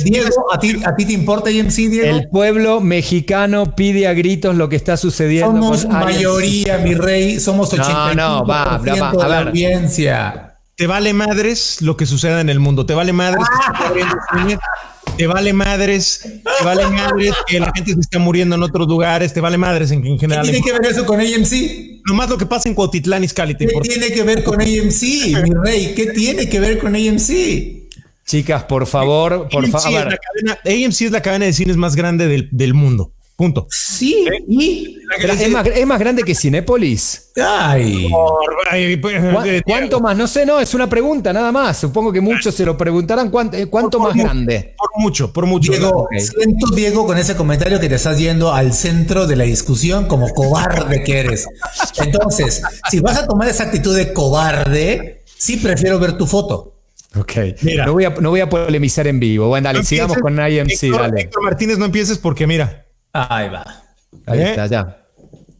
Diego, 0.03 0.53
¿a 0.53 0.59
ti, 0.59 0.81
¿a 0.85 0.95
ti 0.95 1.05
te 1.05 1.13
importa 1.13 1.49
AMC, 1.49 1.73
Diego? 1.73 2.17
El 2.17 2.29
pueblo 2.29 2.81
mexicano 2.81 3.75
pide 3.75 4.07
a 4.07 4.13
gritos 4.13 4.55
lo 4.55 4.69
que 4.69 4.75
está 4.75 4.97
sucediendo. 4.97 5.75
Somos 5.75 5.85
mayoría, 5.87 6.77
mi 6.77 6.93
rey. 6.93 7.39
Somos 7.39 7.73
85% 7.73 8.15
no, 8.15 8.39
no, 8.39 8.45
va, 8.45 8.77
va, 8.77 8.95
va, 8.95 9.11
de 9.11 9.29
la 9.29 9.39
audiencia. 9.41 10.57
Te 10.75 10.87
vale 10.87 11.13
madres 11.13 11.81
lo 11.81 11.97
que 11.97 12.05
suceda 12.05 12.39
en 12.39 12.49
el 12.49 12.59
mundo. 12.59 12.85
Te 12.85 12.93
vale 12.93 13.11
madres. 13.11 13.45
Te 15.21 15.27
vale 15.27 15.53
madres, 15.53 16.19
te 16.23 16.65
vale 16.65 16.87
madres 16.87 17.35
que 17.45 17.59
la 17.59 17.71
gente 17.75 17.93
se 17.93 17.99
está 17.99 18.17
muriendo 18.17 18.55
en 18.55 18.63
otros 18.63 18.87
lugares, 18.87 19.31
te 19.31 19.39
vale 19.39 19.55
madres 19.55 19.91
en, 19.91 20.01
general. 20.17 20.43
¿Qué 20.43 20.51
tiene 20.51 20.65
que 20.65 20.73
ver 20.73 20.91
eso 20.91 21.05
con 21.05 21.19
AMC? 21.19 22.01
Nomás 22.07 22.27
lo 22.27 22.39
que 22.39 22.47
pasa 22.47 22.67
en 22.67 22.73
Cuautitlán, 22.73 23.23
Izcalli. 23.23 23.53
¿Qué 23.53 23.67
tiene 23.67 24.07
que 24.07 24.23
ver 24.23 24.43
con 24.43 24.59
AMC, 24.59 25.01
mi 25.43 25.53
rey? 25.63 25.93
¿Qué 25.95 26.07
tiene 26.07 26.49
que 26.49 26.59
ver 26.59 26.79
con 26.79 26.95
AMC? 26.95 27.29
Chicas, 28.25 28.63
por 28.63 28.87
favor, 28.87 29.47
por 29.47 29.67
favor. 29.67 30.17
AMC 30.65 31.01
es 31.01 31.11
la 31.11 31.21
cadena 31.21 31.45
de 31.45 31.53
cines 31.53 31.77
más 31.77 31.95
grande 31.95 32.27
del, 32.27 32.49
del 32.51 32.73
mundo. 32.73 33.13
Punto. 33.41 33.65
Sí, 33.71 34.23
¿Es, 35.17 35.87
más, 35.87 35.99
grande 35.99 36.21
que 36.21 36.35
Cinépolis. 36.35 37.31
Ay. 37.43 38.07
Pues, 39.01 39.63
¿Cuánto 39.65 39.99
más? 39.99 40.15
No 40.15 40.27
sé, 40.27 40.45
no, 40.45 40.59
es 40.59 40.75
una 40.75 40.87
pregunta 40.87 41.33
nada 41.33 41.51
más. 41.51 41.77
Supongo 41.77 42.13
que 42.13 42.21
muchos 42.21 42.53
se 42.53 42.63
lo 42.63 42.77
preguntarán. 42.77 43.31
Eh, 43.53 43.65
¿Cuánto, 43.65 43.99
más 43.99 44.15
grande? 44.15 44.75
Por 44.77 45.01
mucho, 45.01 45.33
por 45.33 45.47
mucho. 45.47 45.71
Diego, 45.71 46.07
siento, 46.19 46.67
Diego, 46.75 47.07
con 47.07 47.17
ese 47.17 47.35
comentario 47.35 47.79
que 47.79 47.89
te 47.89 47.95
estás 47.95 48.19
yendo 48.19 48.53
al 48.53 48.73
centro 48.73 49.25
de 49.25 49.35
la 49.35 49.45
discusión 49.45 50.05
como 50.05 50.29
cobarde 50.35 51.01
que 51.01 51.21
eres. 51.21 51.47
Entonces, 51.97 52.61
si 52.91 52.99
vas 52.99 53.17
a 53.17 53.25
tomar 53.25 53.47
esa 53.47 53.63
actitud 53.63 53.97
de 53.97 54.13
cobarde, 54.13 55.23
sí 55.35 55.57
prefiero 55.57 55.97
ver 55.97 56.15
tu 56.15 56.27
foto. 56.27 56.75
Ok, 57.17 57.33
mira. 57.63 57.87
No 57.87 57.93
voy, 57.93 58.05
a, 58.05 58.11
no 58.11 58.29
voy 58.29 58.41
a 58.41 58.49
polemizar 58.49 59.07
en 59.07 59.19
vivo. 59.19 59.47
Bueno, 59.47 59.65
dale, 59.65 59.83
sigamos 59.83 60.17
con 60.17 60.33
IMC. 60.35 60.95
dale. 60.95 61.21
Héctor 61.21 61.43
Martínez, 61.43 61.79
no 61.79 61.85
empieces 61.85 62.19
porque 62.19 62.45
mira, 62.45 62.85
Ahí 63.13 63.49
va. 63.49 63.65
Ahí 64.25 64.39
¿Eh? 64.39 64.49
está, 64.49 64.67
ya. 64.67 65.05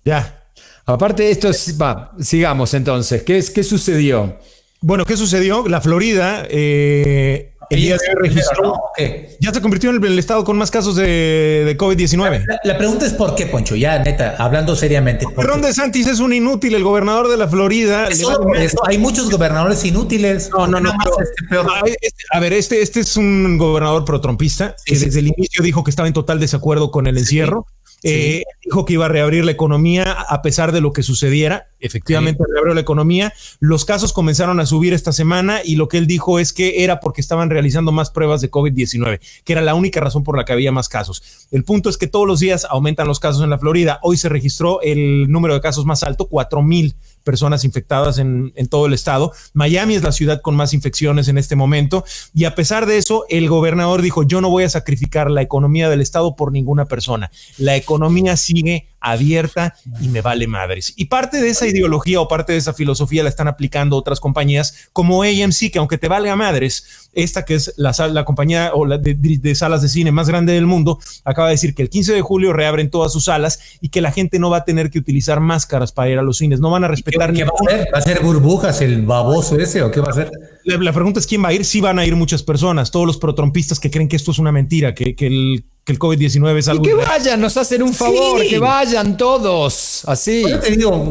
Ya. 0.06 0.44
Aparte 0.86 1.24
de 1.24 1.32
esto, 1.32 1.50
va, 1.82 2.12
sigamos 2.20 2.74
entonces. 2.74 3.24
¿Qué, 3.24 3.38
es, 3.38 3.52
¿Qué 3.52 3.64
sucedió? 3.64 4.40
Bueno, 4.82 5.06
¿qué 5.06 5.16
sucedió? 5.16 5.68
La 5.68 5.80
Florida 5.80 6.46
eh, 6.50 7.51
el 7.72 7.82
día 7.82 7.98
de 7.98 8.16
registró. 8.16 8.76
Ya 9.40 9.54
se 9.54 9.62
convirtió 9.62 9.90
en 9.90 10.04
el, 10.04 10.20
estado 10.20 10.44
con 10.44 10.58
más 10.58 10.70
casos 10.70 10.96
de, 10.96 11.76
COVID-19. 11.78 12.46
La, 12.64 12.78
pregunta 12.78 13.06
es 13.06 13.14
por 13.14 13.36
qué, 13.36 13.46
Poncho, 13.48 13.76
ya 13.76 14.00
neta, 14.00 14.36
hablando 14.38 14.76
seriamente. 14.76 15.26
Ron 15.36 15.62
DeSantis 15.62 16.08
es 16.08 16.20
un 16.20 16.34
inútil, 16.34 16.76
el 16.76 16.84
gobernador 16.84 17.30
de 17.30 17.38
la 17.38 17.48
Florida. 17.48 18.08
hay 18.86 18.98
muchos 18.98 19.30
gobernadores 19.30 19.84
inútiles. 19.86 20.50
No, 20.52 20.68
no, 20.68 20.80
no. 20.80 20.92
Este, 22.02 22.24
a 22.32 22.40
ver, 22.40 22.54
este, 22.54 22.82
este 22.82 23.00
es 23.00 23.18
un 23.18 23.58
gobernador 23.58 24.06
pro-trompista 24.06 24.76
que 24.86 24.98
desde 24.98 25.20
el 25.20 25.28
inicio 25.28 25.64
dijo 25.64 25.84
que 25.84 25.90
estaba 25.90 26.08
en 26.08 26.14
total 26.14 26.40
desacuerdo 26.40 26.92
con 26.92 27.08
el 27.08 27.18
encierro. 27.18 27.66
Eh, 28.04 28.44
dijo 28.64 28.86
que 28.86 28.94
iba 28.94 29.06
a 29.06 29.10
reabrir 29.10 29.46
la 29.46 29.52
economía 29.52 30.12
a 30.12 30.42
pesar 30.42 30.72
de 30.72 30.82
lo 30.82 30.92
que 30.94 31.04
sucediera. 31.04 31.68
Efectivamente, 31.80 32.44
reabrió 32.52 32.74
la 32.74 32.82
economía. 32.82 33.34
Los 33.60 33.86
casos 33.86 34.14
comenzaron 34.14 34.60
a 34.60 34.66
subir 34.66 34.94
esta 34.94 35.12
semana 35.12 35.62
y 35.64 35.76
lo 35.76 35.88
que 35.88 35.98
él 35.98 36.08
dijo 36.08 36.40
es 36.40 36.54
que 36.54 36.84
era 36.84 37.00
porque 37.00 37.22
estaban 37.22 37.50
realizando 37.50 37.92
más 37.92 38.10
pruebas 38.10 38.42
de 38.42 38.52
COVID-19, 38.52 39.20
que 39.44 39.54
era 39.54 39.62
la 39.62 39.76
única 39.76 40.00
razón 40.00 40.24
por 40.24 40.38
la 40.38 40.46
que 40.46 40.54
había 40.54 40.72
más 40.72 40.90
casos. 40.90 41.48
El 41.52 41.64
punto 41.64 41.90
es 41.90 41.98
que 41.98 42.08
todos 42.08 42.28
los 42.28 42.40
días 42.40 42.66
aumentan 42.70 43.08
los 43.08 43.20
casos 43.20 43.44
en 43.44 43.50
la 43.50 43.58
Florida. 43.58 44.00
Hoy 44.04 44.18
se 44.18 44.30
registró 44.30 44.82
el 44.82 45.32
número 45.32 45.54
de 45.54 45.62
casos 45.62 45.86
más 45.86 46.04
alto, 46.04 46.28
cuatro 46.28 46.62
mil 46.62 46.96
personas 47.24 47.64
infectadas 47.64 48.18
en, 48.18 48.54
todo 48.70 48.86
el 48.86 48.94
estado. 48.94 49.32
Miami 49.54 49.96
es 49.96 50.04
la 50.04 50.12
ciudad 50.12 50.42
con 50.42 50.56
más 50.56 50.74
infecciones 50.74 51.28
en 51.28 51.38
este 51.38 51.56
momento 51.56 52.04
y 52.34 52.46
a 52.46 52.56
pesar 52.56 52.86
de 52.86 52.98
eso, 52.98 53.26
el 53.30 53.50
gobernador 53.50 54.02
dijo, 54.02 54.24
yo 54.24 54.42
no 54.42 54.50
voy 54.50 54.64
a 54.64 54.70
sacrificar 54.70 55.30
la 55.30 55.42
economía 55.42 55.90
del 55.90 56.02
estado 56.02 56.36
por 56.36 56.52
ninguna 56.52 56.86
persona. 56.86 57.32
La 57.58 57.76
economía 57.76 58.38
sigue 58.38 58.91
abierta 59.02 59.74
y 60.00 60.08
me 60.08 60.22
vale 60.22 60.48
madres. 60.48 60.94
Y 60.96 61.06
parte 61.06 61.42
de 61.42 61.50
esa 61.50 61.68
ideología 61.68 62.22
o 62.22 62.28
parte 62.28 62.54
de 62.54 62.60
esa 62.60 62.74
filosofía 62.74 63.24
la 63.24 63.30
están 63.30 63.48
aplicando 63.48 63.98
otras 63.98 64.20
compañías 64.20 64.90
como 64.94 65.24
AMC, 65.24 65.72
que 65.72 65.80
aunque 65.80 65.98
te 65.98 66.08
valga 66.08 66.36
madres, 66.36 67.10
esta 67.14 67.44
que 67.44 67.56
es 67.56 67.74
la, 67.78 67.94
la 68.08 68.24
compañía 68.24 68.72
o 68.74 68.86
la 68.86 68.98
de, 68.98 69.56
salas 69.56 69.82
de 69.82 69.90
cine 69.90 70.12
más 70.12 70.30
grande 70.30 70.54
del 70.54 70.68
mundo, 70.68 71.00
acaba 71.26 71.48
de 71.48 71.56
decir 71.56 71.74
que 71.74 71.82
el 71.82 71.90
15 71.90 72.14
de 72.14 72.22
julio 72.22 72.54
reabren 72.54 72.90
todas 72.90 73.12
sus 73.12 73.26
salas 73.26 73.60
y 73.82 73.90
que 73.90 74.02
la 74.02 74.12
gente 74.12 74.40
no 74.40 74.50
va 74.50 74.58
a 74.58 74.66
tener 74.66 74.90
que 74.90 75.00
utilizar 75.00 75.40
máscaras 75.40 75.92
para 75.92 76.10
ir 76.10 76.20
a 76.20 76.22
los 76.22 76.38
cines, 76.38 76.60
no 76.60 76.70
van 76.70 76.84
a 76.84 76.88
respetar. 76.88 77.34
¿Qué, 77.34 77.44
va 77.44 77.52
a 77.52 77.74
hacer? 77.74 77.88
¿Va 77.94 77.98
a 77.98 78.02
ser 78.02 78.24
burbujas 78.24 78.82
el 78.82 79.02
baboso 79.02 79.58
ese 79.58 79.82
o 79.82 79.92
qué 79.92 80.00
va 80.00 80.08
a 80.08 80.12
hacer? 80.12 80.32
La, 80.64 80.94
pregunta 80.94 81.20
es 81.20 81.28
quién 81.28 81.44
va 81.44 81.50
a 81.50 81.54
ir. 81.54 81.66
Sí 81.66 81.82
van 81.82 82.00
a 82.00 82.06
ir 82.06 82.16
muchas 82.16 82.44
personas, 82.44 82.92
todos 82.92 83.08
los 83.08 83.18
protrompistas 83.18 83.80
que 83.80 83.90
creen 83.90 84.08
que 84.08 84.16
esto 84.16 84.32
es 84.32 84.40
una 84.40 84.52
mentira, 84.52 84.94
que, 84.94 85.16
que 85.16 85.28
el 85.28 85.66
que 85.84 85.94
el 85.94 86.00
COVID-19 86.00 86.58
es 86.58 86.68
algo. 86.68 86.84
Y 86.86 86.90
que 86.90 86.94
vayan, 86.94 87.42
nos 87.42 87.58
hacen 87.58 87.82
un 87.82 87.94
favor, 87.94 88.42
que 88.42 88.60
vayan 88.60 89.18
todos, 89.18 90.04
así. 90.06 90.44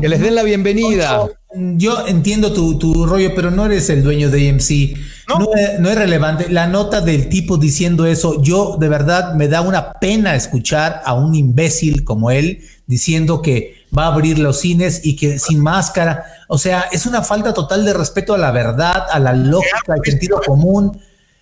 que 0.01 0.09
les 0.09 0.21
den 0.21 0.35
la 0.35 0.43
bienvenida. 0.43 1.29
Yo 1.53 2.07
entiendo 2.07 2.53
tu, 2.53 3.07
rollo, 3.07 3.35
pero 3.35 3.51
no 3.51 3.67
eres 3.67 3.91
el 3.91 4.05
dueño 4.05 4.31
de 4.31 4.51
AMC. 4.51 4.97
¿No? 5.29 5.51
es, 5.57 5.97
relevante. 5.97 6.49
La 6.49 6.69
nota 6.69 7.01
del 7.01 7.29
tipo 7.29 7.57
diciendo 7.57 8.07
eso, 8.07 8.41
yo 8.41 8.77
de 8.79 8.89
verdad 8.89 9.35
me 9.35 9.49
da 9.49 9.61
una 9.61 9.95
pena 9.95 10.37
escuchar 10.37 11.03
a 11.05 11.15
un 11.15 11.35
imbécil 11.35 12.05
como 12.05 12.31
él 12.31 12.61
diciendo 12.87 13.43
que 13.43 13.85
va 13.97 14.05
a 14.05 14.15
abrir 14.15 14.39
los 14.39 14.61
cines 14.61 15.01
y 15.05 15.17
que 15.17 15.41
sin 15.41 15.61
máscara. 15.61 16.25
O 16.49 16.59
sea, 16.59 16.87
es 16.93 17.07
una 17.07 17.23
falta 17.23 17.53
total 17.53 17.85
de 17.85 17.95
respeto 17.95 18.35
a 18.35 18.39
la 18.39 18.53
verdad, 18.53 19.07
a 19.11 19.19
la 19.19 19.33
lógica, 19.33 19.95
al 19.95 20.05
sentido 20.05 20.41
común. 20.47 21.01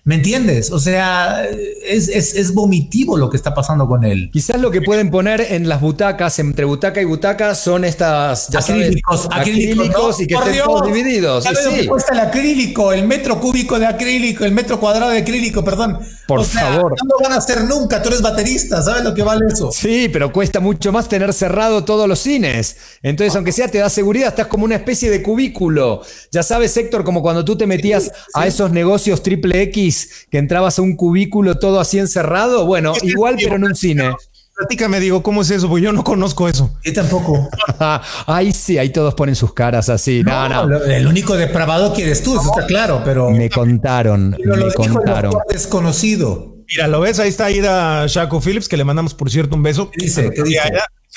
¿Me 0.09 0.15
entiendes? 0.15 0.71
O 0.71 0.79
sea, 0.79 1.45
es, 1.85 2.07
es, 2.07 2.53
vomitivo 2.55 3.15
lo 3.15 3.29
que 3.29 3.37
está 3.37 3.53
pasando 3.53 3.87
con 3.87 4.03
él. 4.03 4.31
Quizás 4.33 4.59
lo 4.59 4.71
que 4.71 4.81
pueden 4.81 5.11
poner 5.11 5.39
en 5.39 5.69
las 5.69 5.81
butacas, 5.81 6.39
entre 6.39 6.65
butaca 6.65 6.99
y 6.99 7.05
butaca, 7.05 7.53
son 7.53 7.85
estas 7.85 8.47
ya 8.47 8.57
acrílicos, 8.57 9.27
acrílicos, 9.29 10.19
y 10.19 10.25
que 10.25 10.33
estén 10.33 10.63
todos 10.63 10.87
divididos. 10.87 11.43
¿Sabes 11.43 11.63
lo 11.63 11.71
que 11.73 11.85
cuesta 11.85 12.13
el 12.13 12.21
acrílico? 12.21 12.91
El 12.91 13.05
metro 13.05 13.39
cúbico 13.39 13.77
de 13.77 13.85
acrílico, 13.85 14.45
el 14.45 14.51
metro 14.51 14.79
cuadrado 14.79 15.11
de 15.11 15.19
acrílico, 15.19 15.63
perdón. 15.63 15.99
Por 16.27 16.43
favor. 16.43 16.95
No 17.03 17.15
lo 17.15 17.23
van 17.23 17.33
a 17.33 17.37
hacer 17.37 17.63
nunca, 17.65 18.01
tú 18.01 18.09
eres 18.09 18.23
baterista, 18.23 18.81
¿sabes 18.81 19.03
lo 19.03 19.13
que 19.13 19.21
vale 19.21 19.45
eso? 19.51 19.71
Sí, 19.71 20.09
pero 20.11 20.33
cuesta 20.33 20.59
mucho 20.59 20.91
más 20.91 21.07
tener 21.07 21.33
cerrado 21.33 21.83
todos 21.85 22.07
los 22.07 22.17
cines. 22.17 22.77
Entonces, 23.03 23.35
aunque 23.35 23.51
sea, 23.51 23.67
te 23.67 23.77
da 23.77 23.91
seguridad, 23.91 24.29
estás 24.29 24.47
como 24.47 24.65
una 24.65 24.75
especie 24.75 25.11
de 25.11 25.21
cubículo. 25.21 26.01
Ya 26.31 26.41
sabes, 26.41 26.75
Héctor, 26.77 27.03
como 27.03 27.21
cuando 27.21 27.45
tú 27.45 27.55
te 27.55 27.67
metías 27.67 28.11
a 28.33 28.47
esos 28.47 28.71
negocios 28.71 29.21
triple 29.21 29.61
X 29.63 29.98
que 30.29 30.37
entrabas 30.37 30.79
a 30.79 30.81
un 30.81 30.95
cubículo 30.95 31.57
todo 31.59 31.79
así 31.79 31.99
encerrado. 31.99 32.65
Bueno, 32.65 32.93
igual, 33.03 33.35
pero 33.37 33.55
en 33.55 33.63
un 33.65 33.75
cine. 33.75 34.13
Platícame, 34.57 34.99
digo, 34.99 35.23
¿cómo 35.23 35.41
es 35.41 35.51
eso? 35.51 35.69
Porque 35.69 35.85
yo 35.85 35.93
no 35.93 36.03
conozco 36.03 36.49
eso. 36.49 36.77
Yo 36.83 36.91
tampoco. 36.91 37.47
Ahí 38.27 38.51
sí, 38.51 38.77
ahí 38.77 38.89
todos 38.89 39.15
ponen 39.15 39.33
sus 39.33 39.53
caras 39.53 39.87
así. 39.87 40.21
No, 40.21 40.49
no. 40.49 40.83
El 40.83 41.07
único 41.07 41.37
depravado 41.37 41.93
que 41.93 42.03
eres 42.03 42.21
tú, 42.21 42.37
eso 42.37 42.51
está 42.53 42.67
claro, 42.67 43.01
pero. 43.05 43.29
Me 43.29 43.49
contaron. 43.49 44.35
me 44.37 44.73
contaron. 44.73 45.33
desconocido. 45.49 46.57
Mira, 46.67 46.89
lo 46.89 46.99
ves, 46.99 47.19
ahí 47.19 47.29
está 47.29 47.49
Ida 47.49 48.05
Shaco 48.07 48.41
Phillips, 48.41 48.67
que 48.67 48.75
le 48.75 48.83
mandamos, 48.83 49.13
por 49.13 49.31
cierto, 49.31 49.55
un 49.55 49.63
beso. 49.63 49.91
dice? 49.95 50.29
¿Qué 50.29 50.43
dice? 50.43 50.61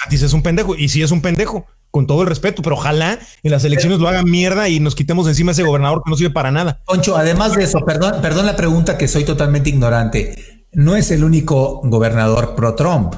Dice, 0.08 0.26
es 0.26 0.32
un 0.32 0.42
pendejo. 0.42 0.76
Y 0.76 0.88
sí 0.88 1.02
es 1.02 1.10
un 1.10 1.20
pendejo 1.20 1.66
con 1.92 2.06
todo 2.06 2.22
el 2.22 2.28
respeto, 2.28 2.62
pero 2.62 2.74
ojalá 2.74 3.20
en 3.42 3.50
las 3.50 3.64
elecciones 3.64 4.00
lo 4.00 4.08
hagan 4.08 4.24
mierda 4.24 4.68
y 4.68 4.80
nos 4.80 4.96
quitemos 4.96 5.28
encima 5.28 5.52
ese 5.52 5.62
gobernador 5.62 6.02
que 6.02 6.10
no 6.10 6.16
sirve 6.16 6.32
para 6.32 6.50
nada. 6.50 6.80
Poncho, 6.86 7.16
además 7.16 7.54
de 7.54 7.64
eso, 7.64 7.84
perdón, 7.84 8.20
perdón 8.22 8.46
la 8.46 8.56
pregunta 8.56 8.96
que 8.96 9.06
soy 9.06 9.24
totalmente 9.24 9.68
ignorante. 9.68 10.64
No 10.72 10.96
es 10.96 11.10
el 11.10 11.22
único 11.22 11.82
gobernador 11.84 12.54
pro 12.56 12.74
Trump. 12.74 13.14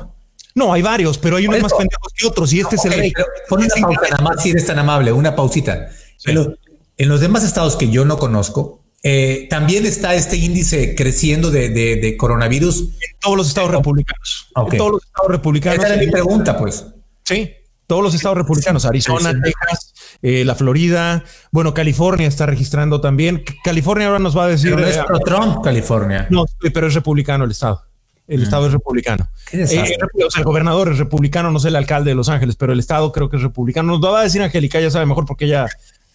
No, 0.56 0.72
hay 0.72 0.82
varios, 0.82 1.18
pero 1.18 1.36
hay 1.36 1.46
unos 1.46 1.62
más 1.62 1.72
pendejos 1.72 2.12
que 2.16 2.26
otros 2.26 2.52
y 2.52 2.60
este 2.60 2.74
es 2.74 2.84
el 2.84 2.92
rey. 2.94 3.12
Pon 3.48 3.60
una 3.60 3.68
pausa 3.68 4.00
nada 4.10 4.24
más 4.24 4.42
si 4.42 4.50
eres 4.50 4.66
tan 4.66 4.78
amable, 4.78 5.12
una 5.12 5.36
pausita. 5.36 5.88
en 6.26 7.08
los 7.08 7.20
demás 7.20 7.44
estados 7.44 7.76
que 7.76 7.90
yo 7.90 8.04
no 8.04 8.18
conozco, 8.18 8.82
eh, 9.04 9.46
también 9.48 9.86
está 9.86 10.16
este 10.16 10.36
índice 10.36 10.96
creciendo 10.96 11.52
de, 11.52 12.16
coronavirus. 12.18 12.80
En 12.80 13.18
todos 13.20 13.36
los 13.36 13.48
estados 13.48 13.70
republicanos. 13.70 14.48
En 14.56 14.78
todos 14.78 14.92
los 14.92 15.04
estados 15.04 15.30
republicanos. 15.30 15.78
Esa 15.78 15.94
era 15.94 16.04
mi 16.04 16.10
pregunta, 16.10 16.58
pues. 16.58 16.86
Sí, 17.22 17.52
todos 17.86 18.02
los 18.02 18.14
estados 18.14 18.38
republicanos, 18.38 18.84
Arizona, 18.84 19.32
Texas, 19.42 19.94
eh, 20.22 20.44
la 20.44 20.54
Florida, 20.54 21.24
bueno, 21.50 21.74
California 21.74 22.26
está 22.26 22.46
registrando 22.46 23.00
también. 23.00 23.44
California 23.62 24.06
ahora 24.06 24.18
nos 24.18 24.36
va 24.36 24.44
a 24.44 24.48
decir. 24.48 24.74
Pero 24.74 24.86
es 24.86 24.98
pro 24.98 25.18
Trump, 25.20 25.62
California. 25.62 26.26
No, 26.30 26.46
pero 26.72 26.86
es 26.86 26.94
republicano 26.94 27.44
el 27.44 27.50
estado. 27.50 27.82
El 28.26 28.40
mm. 28.40 28.44
estado 28.44 28.66
es 28.66 28.72
republicano. 28.72 29.28
Eh, 29.52 29.64
o 29.64 30.30
sea, 30.30 30.38
el 30.38 30.44
gobernador 30.44 30.90
es 30.90 30.98
republicano, 30.98 31.50
no 31.50 31.58
sé 31.60 31.68
el 31.68 31.76
alcalde 31.76 32.10
de 32.10 32.14
Los 32.14 32.28
Ángeles, 32.28 32.56
pero 32.56 32.72
el 32.72 32.80
estado 32.80 33.12
creo 33.12 33.28
que 33.28 33.36
es 33.36 33.42
republicano. 33.42 33.98
Nos 33.98 34.02
va 34.02 34.20
a 34.20 34.22
decir 34.22 34.42
Angélica, 34.42 34.80
ya 34.80 34.90
sabe 34.90 35.04
mejor 35.06 35.26
porque 35.26 35.44
ella 35.44 35.66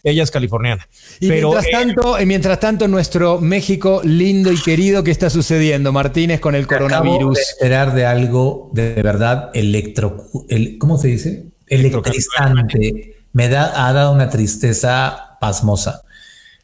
ella 0.04 0.24
es 0.24 0.32
californiana. 0.32 0.88
Y 1.20 1.30
mientras, 1.30 1.66
eh, 1.66 1.70
tanto, 1.72 2.18
mientras 2.26 2.60
tanto, 2.60 2.88
nuestro 2.88 3.40
México 3.42 4.02
lindo 4.04 4.52
y 4.52 4.62
querido, 4.62 5.04
¿qué 5.04 5.12
está 5.12 5.30
sucediendo, 5.30 5.92
Martínez, 5.92 6.40
con 6.40 6.56
el 6.56 6.68
coronavirus? 6.68 7.36
De 7.36 7.42
esperar 7.42 7.94
de 7.94 8.06
algo 8.06 8.70
de 8.74 9.02
verdad 9.04 9.50
electro, 9.54 10.26
el, 10.48 10.78
¿cómo 10.78 10.98
se 10.98 11.10
dice? 11.10 11.49
Electrizante. 11.70 13.16
Me 13.34 13.48
da, 13.48 13.88
ha 13.88 13.94
dado 13.94 14.12
una 14.12 14.30
tristeza 14.30 15.38
pasmosa. 15.40 16.04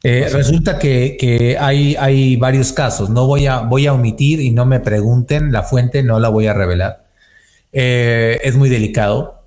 Eh, 0.03 0.29
resulta 0.31 0.77
que, 0.77 1.57
hay, 1.59 1.95
hay, 1.95 2.35
varios 2.35 2.71
casos. 2.73 3.09
No 3.09 3.25
voy 3.25 3.47
a, 3.47 3.59
voy 3.61 3.87
a 3.87 3.93
omitir 3.93 4.39
y 4.39 4.51
no 4.51 4.65
me 4.65 4.79
pregunten 4.79 5.51
la 5.51 5.63
fuente, 5.63 6.03
no 6.03 6.19
la 6.19 6.29
voy 6.29 6.47
a 6.47 6.53
revelar. 6.53 7.05
Eh, 7.71 8.39
es 8.43 8.55
muy 8.55 8.69
delicado 8.69 9.43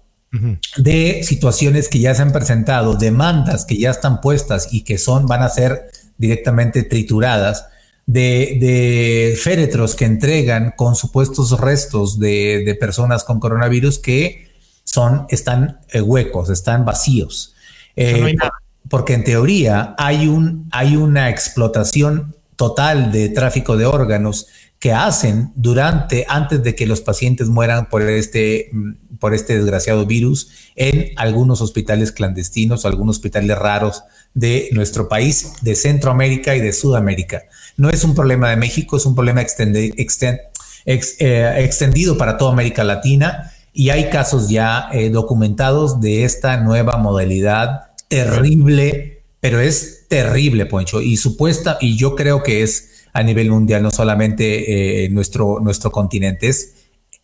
de 0.77 1.23
situaciones 1.23 1.88
que 1.88 2.00
ya 2.00 2.15
se 2.15 2.23
han 2.23 2.33
presentado, 2.33 2.95
demandas 2.95 3.65
que 3.65 3.79
ya 3.79 3.91
están 3.91 4.21
puestas 4.21 4.69
y 4.73 4.83
que 4.83 4.99
son, 4.99 5.27
van 5.27 5.43
a 5.43 5.49
ser 5.49 5.91
directamente 6.19 6.83
trituradas, 6.83 7.67
de, 8.09 9.38
féretros 9.41 9.95
que 9.95 10.07
entregan 10.07 10.73
con 10.77 10.97
supuestos 10.97 11.59
restos 11.61 12.19
de, 12.19 12.77
personas 12.81 13.25
con 13.25 13.38
coronavirus 13.38 13.99
que 13.99 14.48
son, 14.90 15.26
están 15.28 15.80
eh, 15.90 16.00
huecos, 16.00 16.49
están 16.49 16.87
vacíos. 16.87 17.54
Eh, 17.95 18.37
porque 18.88 19.12
en 19.12 19.23
teoría 19.23 19.95
hay, 19.99 20.28
un, 20.28 20.66
hay 20.73 20.97
una 20.97 21.28
explotación 21.28 22.35
total 22.57 23.12
de 23.12 23.28
tráfico 23.28 23.76
de 23.76 23.85
órganos 23.85 24.47
que 24.78 24.92
hacen 24.92 25.52
durante, 25.57 26.25
antes 26.28 26.62
de 26.62 26.75
que 26.75 26.87
los 26.87 27.02
pacientes 27.02 27.49
mueran 27.49 27.90
por 27.90 28.00
este, 28.02 28.71
mm, 28.73 29.18
por 29.18 29.35
este 29.35 29.57
desgraciado 29.57 30.07
virus 30.07 30.49
en 30.75 31.11
algunos 31.16 31.61
hospitales 31.61 32.11
clandestinos, 32.11 32.87
algunos 32.87 33.16
hospitales 33.16 33.59
raros 33.59 34.04
de 34.33 34.71
nuestro 34.73 35.07
país, 35.09 35.52
de 35.61 35.75
Centroamérica 35.75 36.57
y 36.57 36.61
de 36.61 36.73
Sudamérica. 36.73 37.42
No 37.76 37.90
es 37.90 38.04
un 38.04 38.14
problema 38.14 38.49
de 38.49 38.57
México, 38.57 38.97
es 38.97 39.04
un 39.04 39.14
problema 39.14 39.42
eh, 39.42 40.38
extendido 41.59 42.16
para 42.16 42.38
toda 42.38 42.52
América 42.52 42.85
Latina 42.85 43.52
y 43.78 43.90
hay 43.90 44.11
casos 44.11 44.49
ya 44.49 44.88
eh, 44.92 45.08
documentados 45.08 46.00
de 46.00 46.25
esta 46.25 46.56
nueva 46.56 46.97
modalidad 46.97 47.92
terrible, 48.08 49.23
pero 49.38 49.61
es 49.61 50.08
terrible, 50.08 50.66
Poncho, 50.66 51.00
y 51.00 51.16
supuesta, 51.16 51.78
y 51.80 51.97
yo 51.97 52.16
creo 52.16 52.42
que 52.42 52.64
es 52.64 53.04
a 53.12 53.23
nivel 53.23 53.52
mundial, 53.52 53.85
no 53.85 53.92
solamente 53.92 55.04
eh, 55.04 55.08
nuestro, 55.11 55.61
nuestro 55.61 55.92
continente. 55.92 56.49
Es 56.49 56.75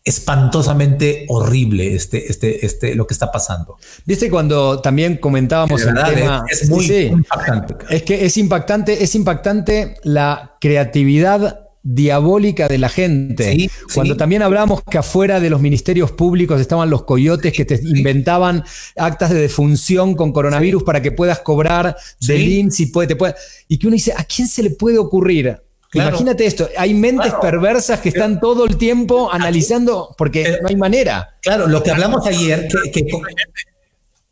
espantosamente 0.05 1.25
horrible 1.27 1.93
este, 1.93 2.31
este, 2.31 2.65
este, 2.65 2.95
lo 2.95 3.05
que 3.05 3.15
está 3.15 3.33
pasando. 3.33 3.75
Viste 4.05 4.29
cuando 4.29 4.79
también 4.79 5.17
comentábamos 5.17 5.81
el 5.81 5.93
tema. 5.93 6.45
Es, 6.49 6.69
muy 6.69 6.89
impactante. 6.89 7.75
Es 7.89 8.03
que 8.03 8.25
es 8.25 8.37
impactante, 8.37 9.03
es 9.03 9.13
impactante 9.13 9.97
la 10.03 10.55
creatividad 10.61 11.64
diabólica 11.85 12.67
de 12.67 12.79
la 12.79 12.89
gente. 12.89 13.69
Cuando 13.93 14.17
también 14.17 14.41
hablamos 14.41 14.83
que 14.83 14.97
afuera 14.97 15.39
de 15.39 15.51
los 15.51 15.61
ministerios 15.61 16.11
públicos 16.11 16.59
estaban 16.59 16.89
los 16.89 17.03
coyotes 17.03 17.53
que 17.53 17.63
te 17.63 17.79
inventaban 17.81 18.63
actas 18.97 19.29
de 19.29 19.39
defunción 19.39 20.15
con 20.15 20.33
coronavirus 20.33 20.83
para 20.83 21.01
que 21.01 21.11
puedas 21.11 21.39
cobrar 21.39 21.95
del 22.19 22.47
INSS 22.47 22.79
y, 22.79 22.85
puede, 22.87 23.07
te 23.07 23.15
puede, 23.15 23.35
y 23.67 23.77
que 23.77 23.87
uno 23.87 23.93
dice, 23.93 24.13
¿a 24.17 24.23
quién 24.23 24.47
se 24.47 24.63
le 24.63 24.71
puede 24.71 24.97
ocurrir 24.97 25.61
Imagínate 25.93 26.45
esto, 26.45 26.67
hay 26.77 26.93
mentes 26.93 27.33
perversas 27.41 28.01
que 28.01 28.09
están 28.09 28.41
todo 28.41 28.65
el 28.65 28.75
tiempo 28.75 29.31
analizando 29.31 30.13
porque 30.17 30.57
no 30.61 30.67
hay 30.67 30.75
manera. 30.75 31.37
Claro, 31.41 31.67
lo 31.67 31.81
que 31.81 31.91
hablamos 31.91 32.27
ayer, 32.27 32.67
que, 32.91 33.05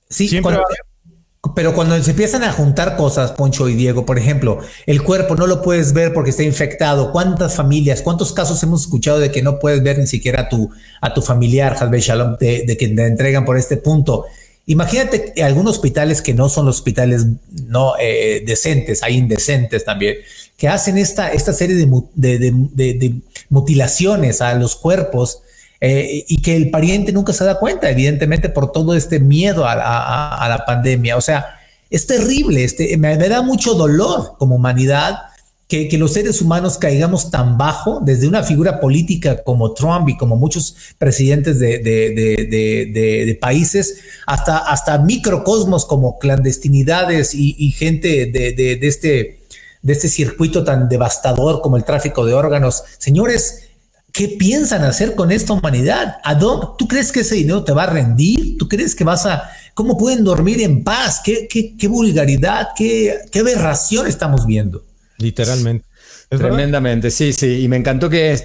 sí, 0.09 0.41
pero 1.55 1.73
cuando 1.73 2.01
se 2.01 2.11
empiezan 2.11 2.43
a 2.43 2.53
juntar 2.53 2.95
cosas, 2.95 3.33
Poncho 3.33 3.67
y 3.67 3.75
Diego, 3.75 4.05
por 4.05 4.17
ejemplo, 4.17 4.59
el 4.85 5.03
cuerpo 5.03 5.35
no 5.35 5.45
lo 5.45 5.61
puedes 5.61 5.91
ver 5.93 6.13
porque 6.13 6.29
está 6.29 6.43
infectado. 6.43 7.11
¿Cuántas 7.11 7.55
familias, 7.55 8.01
cuántos 8.01 8.31
casos 8.31 8.63
hemos 8.63 8.83
escuchado 8.83 9.19
de 9.19 9.31
que 9.31 9.41
no 9.41 9.59
puedes 9.59 9.83
ver 9.83 9.97
ni 9.99 10.07
siquiera 10.07 10.41
a 10.43 10.49
tu, 10.49 10.71
a 11.01 11.13
tu 11.13 11.21
familiar, 11.21 11.77
Shalom, 11.77 12.37
de, 12.39 12.63
de 12.65 12.77
que 12.77 12.87
te 12.87 13.05
entregan 13.05 13.43
por 13.43 13.57
este 13.57 13.77
punto? 13.77 14.25
Imagínate 14.65 15.33
algunos 15.43 15.75
hospitales 15.75 16.21
que 16.21 16.33
no 16.33 16.47
son 16.47 16.65
los 16.65 16.77
hospitales 16.77 17.25
no 17.67 17.95
eh, 17.99 18.41
decentes, 18.45 19.03
hay 19.03 19.17
indecentes 19.17 19.83
también, 19.83 20.15
que 20.55 20.69
hacen 20.69 20.97
esta, 20.97 21.33
esta 21.33 21.51
serie 21.51 21.75
de, 21.75 23.15
mutilaciones 23.49 24.39
a 24.41 24.53
los 24.55 24.77
cuerpos 24.77 25.41
eh, 25.85 26.23
y 26.29 26.41
que 26.41 26.55
el 26.55 26.69
pariente 26.69 27.11
nunca 27.11 27.33
se 27.33 27.43
da 27.43 27.59
cuenta, 27.59 27.89
evidentemente 27.89 28.47
por 28.47 28.71
todo 28.71 28.95
este 28.95 29.19
miedo 29.19 29.65
a, 29.67 29.75
la 29.75 30.63
pandemia. 30.65 31.17
O 31.17 31.21
sea, 31.21 31.59
es 31.89 32.07
terrible, 32.07 32.63
este, 32.63 32.95
me 32.97 33.17
da 33.17 33.41
mucho 33.41 33.73
dolor 33.73 34.35
como 34.39 34.55
humanidad 34.55 35.23
que, 35.67 35.97
los 35.97 36.13
seres 36.13 36.41
humanos 36.41 36.77
caigamos 36.77 37.31
tan 37.31 37.57
bajo 37.57 37.99
desde 38.01 38.29
una 38.29 38.43
figura 38.43 38.79
política 38.79 39.43
como 39.43 39.73
Trump 39.73 40.07
y 40.07 40.15
como 40.15 40.37
muchos 40.37 40.73
presidentes 40.97 41.59
de, 41.59 43.37
países, 43.41 43.97
hasta, 44.25 44.59
hasta 44.59 44.99
microcosmos 44.99 45.83
como 45.83 46.17
clandestinidades 46.17 47.35
y, 47.35 47.71
gente 47.71 48.27
de, 48.27 48.79
este, 48.83 49.39
de 49.81 49.93
este 49.93 50.07
circuito 50.07 50.63
tan 50.63 50.87
devastador 50.87 51.59
como 51.61 51.75
el 51.75 51.83
tráfico 51.83 52.25
de 52.25 52.33
órganos. 52.33 52.85
Señores, 52.99 53.63
¿qué 54.13 54.27
piensan 54.29 54.83
hacer 54.83 55.15
con 55.15 55.31
esta 55.31 55.53
humanidad? 55.53 56.19
¿A 56.23 56.37
¿Tú 56.39 56.87
crees 56.87 57.11
que 57.11 57.21
ese 57.21 57.35
dinero 57.35 57.63
te 57.63 57.73
va 57.73 57.83
a 57.83 57.87
rendir? 57.87 58.57
¿Tú 58.57 58.69
crees 58.69 58.95
que 58.95 59.03
vas 59.03 59.25
a... 59.25 59.49
¿Cómo 59.73 59.97
pueden 59.97 60.23
dormir 60.23 60.61
en 60.61 60.83
paz? 60.83 61.19
¿Qué, 61.21 61.47
qué, 61.49 61.87
vulgaridad? 61.87 62.69
¿Qué, 62.75 63.17
qué 63.31 63.39
aberración 63.39 64.07
estamos 64.07 64.45
viendo? 64.45 64.85
Literalmente. 65.17 65.85
Tremendamente, 66.29 67.11
sí, 67.11 67.33
sí. 67.33 67.61
Y 67.63 67.67
me 67.67 67.77
encantó 67.77 68.09
que 68.09 68.37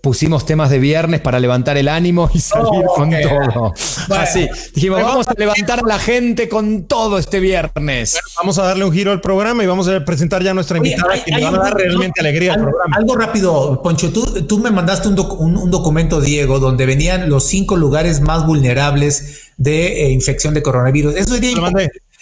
pusimos 0.00 0.44
temas 0.44 0.70
de 0.70 0.78
viernes 0.80 1.20
para 1.20 1.38
levantar 1.38 1.76
el 1.76 1.88
ánimo 1.88 2.28
y 2.34 2.40
salir 2.40 2.84
con 2.94 3.10
todo. 3.10 3.72
Así. 4.10 4.48
Dijimos, 4.74 5.02
vamos 5.02 5.28
a 5.28 5.34
levantar 5.36 5.80
a 5.80 5.86
la 5.86 5.98
gente 5.98 6.48
con 6.48 6.84
todo 6.84 7.18
este 7.18 7.38
viernes. 7.40 8.18
vamos 8.36 8.58
a 8.58 8.64
darle 8.64 8.84
un 8.84 8.92
giro 8.92 9.12
al 9.12 9.20
programa 9.20 9.62
y 9.62 9.66
vamos 9.66 9.88
a 9.88 10.04
presentar 10.04 10.42
ya 10.42 10.50
a 10.50 10.54
nuestra 10.54 10.78
invitada 10.78 11.14
que 11.22 11.40
va 11.40 11.48
a 11.48 11.52
dar 11.52 11.74
realmente 11.74 12.20
alegría 12.20 12.54
al 12.54 12.62
programa. 12.62 12.96
Algo 12.96 13.16
rápido, 13.16 13.80
Poncho. 13.82 14.12
Tú, 14.12 14.44
tú 14.46 14.58
me 14.58 14.70
mandaste 14.70 15.08
un, 15.08 15.18
un, 15.18 15.70
documento, 15.70 16.20
Diego, 16.20 16.58
donde 16.58 16.84
venían 16.84 17.30
los 17.30 17.44
cinco 17.46 17.76
lugares 17.76 18.20
más 18.20 18.44
vulnerables 18.44 19.52
de 19.56 20.06
eh, 20.06 20.10
infección 20.10 20.54
de 20.54 20.62
coronavirus. 20.62 21.14
Eso 21.14 21.34
sería 21.34 21.52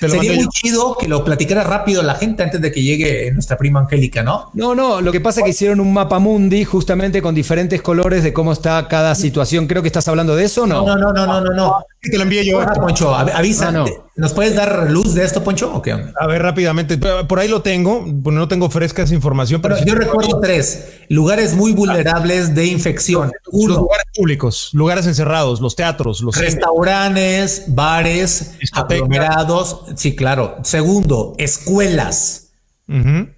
Sería 0.08 0.32
muy 0.32 0.48
chido 0.48 0.96
que 0.98 1.08
lo 1.08 1.24
platicara 1.24 1.62
rápido 1.62 2.02
la 2.02 2.14
gente 2.14 2.42
antes 2.42 2.60
de 2.60 2.72
que 2.72 2.82
llegue 2.82 3.30
nuestra 3.32 3.56
prima 3.56 3.80
Angélica, 3.80 4.22
¿no? 4.22 4.50
No, 4.54 4.74
no, 4.74 5.00
lo 5.00 5.12
que 5.12 5.20
pasa 5.20 5.40
es 5.40 5.44
que 5.44 5.50
hicieron 5.50 5.80
un 5.80 5.92
mapa 5.92 6.18
mundi 6.18 6.64
justamente 6.64 7.20
con 7.20 7.34
diferentes 7.34 7.82
colores 7.82 8.22
de 8.22 8.32
cómo 8.32 8.52
está 8.52 8.88
cada 8.88 9.14
situación. 9.14 9.66
Creo 9.66 9.82
que 9.82 9.88
estás 9.88 10.08
hablando 10.08 10.36
de 10.36 10.44
eso, 10.44 10.66
¿no? 10.66 10.86
No, 10.86 10.96
no, 10.96 11.12
no, 11.12 11.26
no, 11.26 11.40
no, 11.40 11.52
no. 11.52 11.84
Te 12.02 12.16
lo 12.16 12.22
envié 12.22 12.46
yo. 12.46 12.64
Poncho, 12.80 13.14
avisa. 13.14 13.72
Ah, 13.74 13.84
¿Nos 14.16 14.32
puedes 14.32 14.54
dar 14.54 14.90
luz 14.90 15.14
de 15.14 15.24
esto, 15.24 15.44
Poncho? 15.44 15.74
¿O 15.74 15.82
qué 15.82 15.92
A 15.92 16.26
ver, 16.26 16.42
rápidamente. 16.42 16.96
Por 16.96 17.38
ahí 17.38 17.48
lo 17.48 17.60
tengo. 17.60 18.04
no 18.06 18.48
tengo 18.48 18.70
fresca 18.70 19.02
esa 19.02 19.14
información. 19.14 19.60
Pero, 19.60 19.76
yo 19.84 19.94
recuerdo 19.94 20.40
tres 20.40 21.00
lugares 21.08 21.54
muy 21.54 21.72
vulnerables 21.72 22.54
de 22.54 22.66
infección. 22.66 23.30
Uno, 23.52 23.68
los 23.68 23.82
lugares 23.82 24.06
públicos, 24.14 24.70
lugares 24.72 25.06
encerrados, 25.06 25.60
los 25.60 25.76
teatros, 25.76 26.22
los 26.22 26.36
restaurantes, 26.36 27.64
bares, 27.68 28.52
aglomerados. 28.72 29.82
Sí, 29.96 30.16
claro. 30.16 30.56
Segundo, 30.62 31.34
escuelas. 31.36 32.48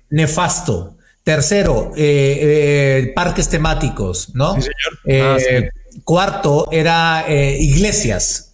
Nefasto. 0.09 0.97
Tercero, 1.25 1.93
eh, 1.97 3.05
eh, 3.07 3.13
parques 3.15 3.49
temáticos, 3.49 4.35
¿no? 4.35 4.57
Sí, 4.57 4.63
señor. 4.63 4.99
Eh, 5.05 5.71
ah, 5.71 6.01
cuarto 6.03 6.69
era 6.73 7.25
iglesias. 7.29 8.52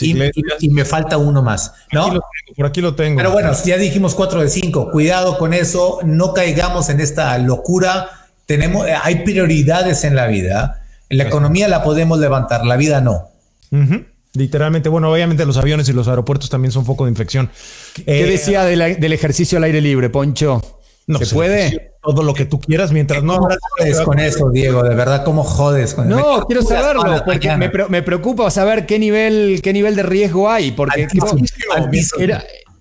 Y, 0.00 0.70
me 0.70 0.84
falta 0.84 1.18
uno 1.18 1.42
más, 1.42 1.72
¿no? 1.92 2.20
por 2.56 2.66
aquí 2.66 2.80
lo 2.80 2.94
tengo. 2.94 3.16
Pero 3.16 3.30
bueno, 3.30 3.52
ya 3.64 3.76
dijimos 3.76 4.14
cuatro 4.14 4.40
de 4.40 4.48
cinco. 4.48 4.90
Cuidado 4.90 5.38
con 5.38 5.54
eso, 5.54 6.00
no 6.04 6.34
caigamos 6.34 6.88
en 6.88 7.00
esta 7.00 7.38
locura. 7.38 8.10
Tenemos, 8.46 8.86
hay 9.02 9.20
prioridades 9.24 10.02
en 10.04 10.16
la 10.16 10.26
vida. 10.26 10.84
La 11.10 11.24
economía 11.24 11.68
la 11.68 11.82
podemos 11.84 12.18
levantar, 12.18 12.64
la 12.66 12.76
vida 12.76 13.00
no. 13.00 13.28
Literalmente, 14.34 14.88
bueno, 14.88 15.12
obviamente 15.12 15.46
los 15.46 15.56
aviones 15.56 15.88
y 15.88 15.92
los 15.92 16.08
aeropuertos 16.08 16.50
también 16.50 16.72
son 16.72 16.84
foco 16.84 17.04
de 17.04 17.10
infección. 17.10 17.50
¿Qué 17.94 18.24
eh, 18.24 18.26
decía 18.26 18.64
del 18.64 19.12
ejercicio 19.12 19.58
al 19.58 19.64
aire 19.64 19.80
libre, 19.80 20.10
Poncho? 20.10 20.60
No, 21.06 21.18
¿Se 21.18 21.34
puede? 21.34 21.92
Todo 22.08 22.22
lo 22.22 22.32
que 22.32 22.46
tú 22.46 22.58
quieras 22.58 22.90
mientras 22.90 23.22
no 23.22 23.36
jodes 23.36 24.00
con 24.00 24.18
eso, 24.18 24.48
Diego. 24.48 24.82
De 24.82 24.94
verdad, 24.94 25.26
¿cómo 25.26 25.44
jodes 25.44 25.92
con 25.92 26.10
eso? 26.10 26.18
No, 26.18 26.46
quiero 26.46 26.62
saberlo, 26.62 27.22
porque 27.22 27.54
me, 27.54 28.02
preocupa 28.02 28.50
saber 28.50 28.86
qué 28.86 28.98
nivel, 28.98 29.60
qué 29.62 29.74
nivel 29.74 29.94
de 29.94 30.04
riesgo 30.04 30.50
hay. 30.50 30.70
Porque 30.70 31.06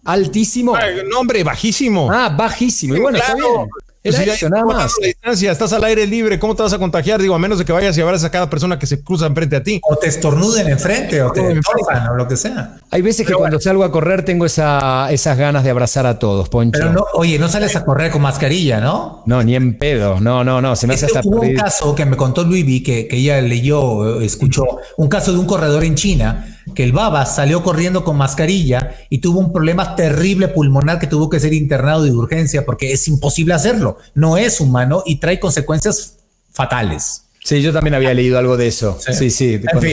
Altísimo. 0.05 0.77
no, 1.09 1.19
hombre, 1.19 1.43
bajísimo. 1.43 2.09
Ah, 2.09 2.29
bajísimo. 2.29 2.95
Y 2.95 3.01
bueno, 3.01 3.17
está 3.17 3.35
bien. 3.35 3.67
Era 4.07 4.33
eso, 4.33 4.49
nada 4.49 4.65
más. 4.65 4.95
distancia, 5.01 5.51
estás 5.51 5.73
al 5.73 5.83
aire 5.83 6.05
libre, 6.07 6.39
¿cómo 6.39 6.55
te 6.55 6.63
vas 6.63 6.73
a 6.73 6.79
contagiar? 6.79 7.21
Digo, 7.21 7.35
a 7.35 7.39
menos 7.39 7.59
de 7.59 7.65
que 7.65 7.71
vayas 7.71 7.97
y 7.97 8.01
abras 8.01 8.23
a 8.23 8.31
cada 8.31 8.49
persona 8.49 8.79
que 8.79 8.87
se 8.87 9.03
cruza 9.03 9.25
enfrente 9.25 9.55
a 9.55 9.63
ti. 9.63 9.79
O 9.83 9.95
te 9.95 10.07
estornuden 10.07 10.69
enfrente, 10.69 11.21
o 11.21 11.31
te 11.31 11.41
tocan, 11.61 12.07
o 12.09 12.15
lo 12.15 12.27
que 12.27 12.37
sea. 12.37 12.77
Hay 12.91 13.01
veces 13.01 13.27
que 13.27 13.33
cuando 13.33 13.59
salgo 13.59 13.83
a 13.83 13.91
correr 13.91 14.23
tengo 14.23 14.45
esa, 14.45 15.11
esas 15.11 15.37
ganas 15.37 15.63
de 15.63 15.69
abrazar 15.69 16.05
a 16.05 16.19
todos, 16.19 16.49
Poncho. 16.49 16.79
Pero 16.79 16.91
no, 16.91 17.05
oye, 17.13 17.37
no 17.39 17.47
sales 17.47 17.75
a 17.75 17.83
correr 17.83 18.11
con 18.11 18.21
mascarilla, 18.21 18.79
¿no? 18.79 19.23
No, 19.25 19.43
ni 19.43 19.55
en 19.55 19.77
pedo. 19.77 20.19
No, 20.19 20.43
no, 20.43 20.61
no. 20.61 20.75
Se 20.75 20.87
me 20.87 20.93
hace 20.93 21.05
hasta 21.05 21.21
Hubo 21.23 21.41
un 21.41 21.55
caso 21.55 21.95
que 21.95 22.05
me 22.05 22.15
contó 22.15 22.43
Luis 22.43 22.65
que, 22.83 23.07
que 23.07 23.17
ella 23.17 23.41
leyó, 23.41 24.21
escuchó, 24.21 24.65
un 24.97 25.07
caso 25.07 25.31
de 25.31 25.39
un 25.39 25.45
corredor 25.45 25.83
en 25.83 25.95
China 25.95 26.57
que 26.75 26.83
el 26.83 26.91
baba 26.91 27.25
salió 27.25 27.63
corriendo 27.63 28.03
con 28.03 28.17
mascarilla 28.17 28.95
y 29.09 29.19
tuvo 29.19 29.39
un 29.39 29.51
problema 29.51 29.95
terrible 29.95 30.47
pulmonar 30.47 30.99
que 30.99 31.07
tuvo 31.07 31.29
que 31.29 31.39
ser 31.39 31.53
internado 31.53 32.03
de 32.03 32.11
urgencia 32.11 32.65
porque 32.65 32.91
es 32.91 33.07
imposible 33.07 33.53
hacerlo. 33.53 33.96
No 34.13 34.37
es 34.37 34.59
humano 34.59 35.03
y 35.05 35.17
trae 35.17 35.39
consecuencias 35.39 36.17
fatales. 36.51 37.23
Sí, 37.47 37.61
yo 37.61 37.71
también 37.71 37.93
había 37.93 38.13
leído 38.13 38.37
algo 38.37 38.57
de 38.57 38.67
eso. 38.67 38.99
Sí, 38.99 39.31
sí. 39.31 39.61
vamos, 39.63 39.85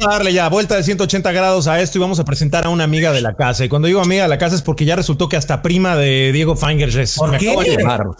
a 0.00 0.10
darle 0.10 0.32
ya 0.32 0.48
vuelta 0.48 0.74
de 0.74 0.82
180 0.82 1.30
grados 1.30 1.68
a 1.68 1.80
esto 1.80 1.98
y 1.98 2.00
vamos 2.00 2.18
a 2.18 2.24
presentar 2.24 2.64
a 2.64 2.68
una 2.68 2.82
amiga 2.82 3.12
de 3.12 3.20
la 3.20 3.36
casa. 3.36 3.64
Y 3.64 3.68
cuando 3.68 3.86
digo 3.86 4.00
amiga 4.00 4.24
de 4.24 4.28
la 4.28 4.38
casa 4.38 4.56
es 4.56 4.62
porque 4.62 4.84
ya 4.84 4.96
resultó 4.96 5.28
que 5.28 5.36
hasta 5.36 5.62
prima 5.62 5.94
de 5.94 6.32
Diego 6.32 6.56
Feingerges. 6.56 7.14
¿Por 7.14 7.38
qué? 7.38 7.54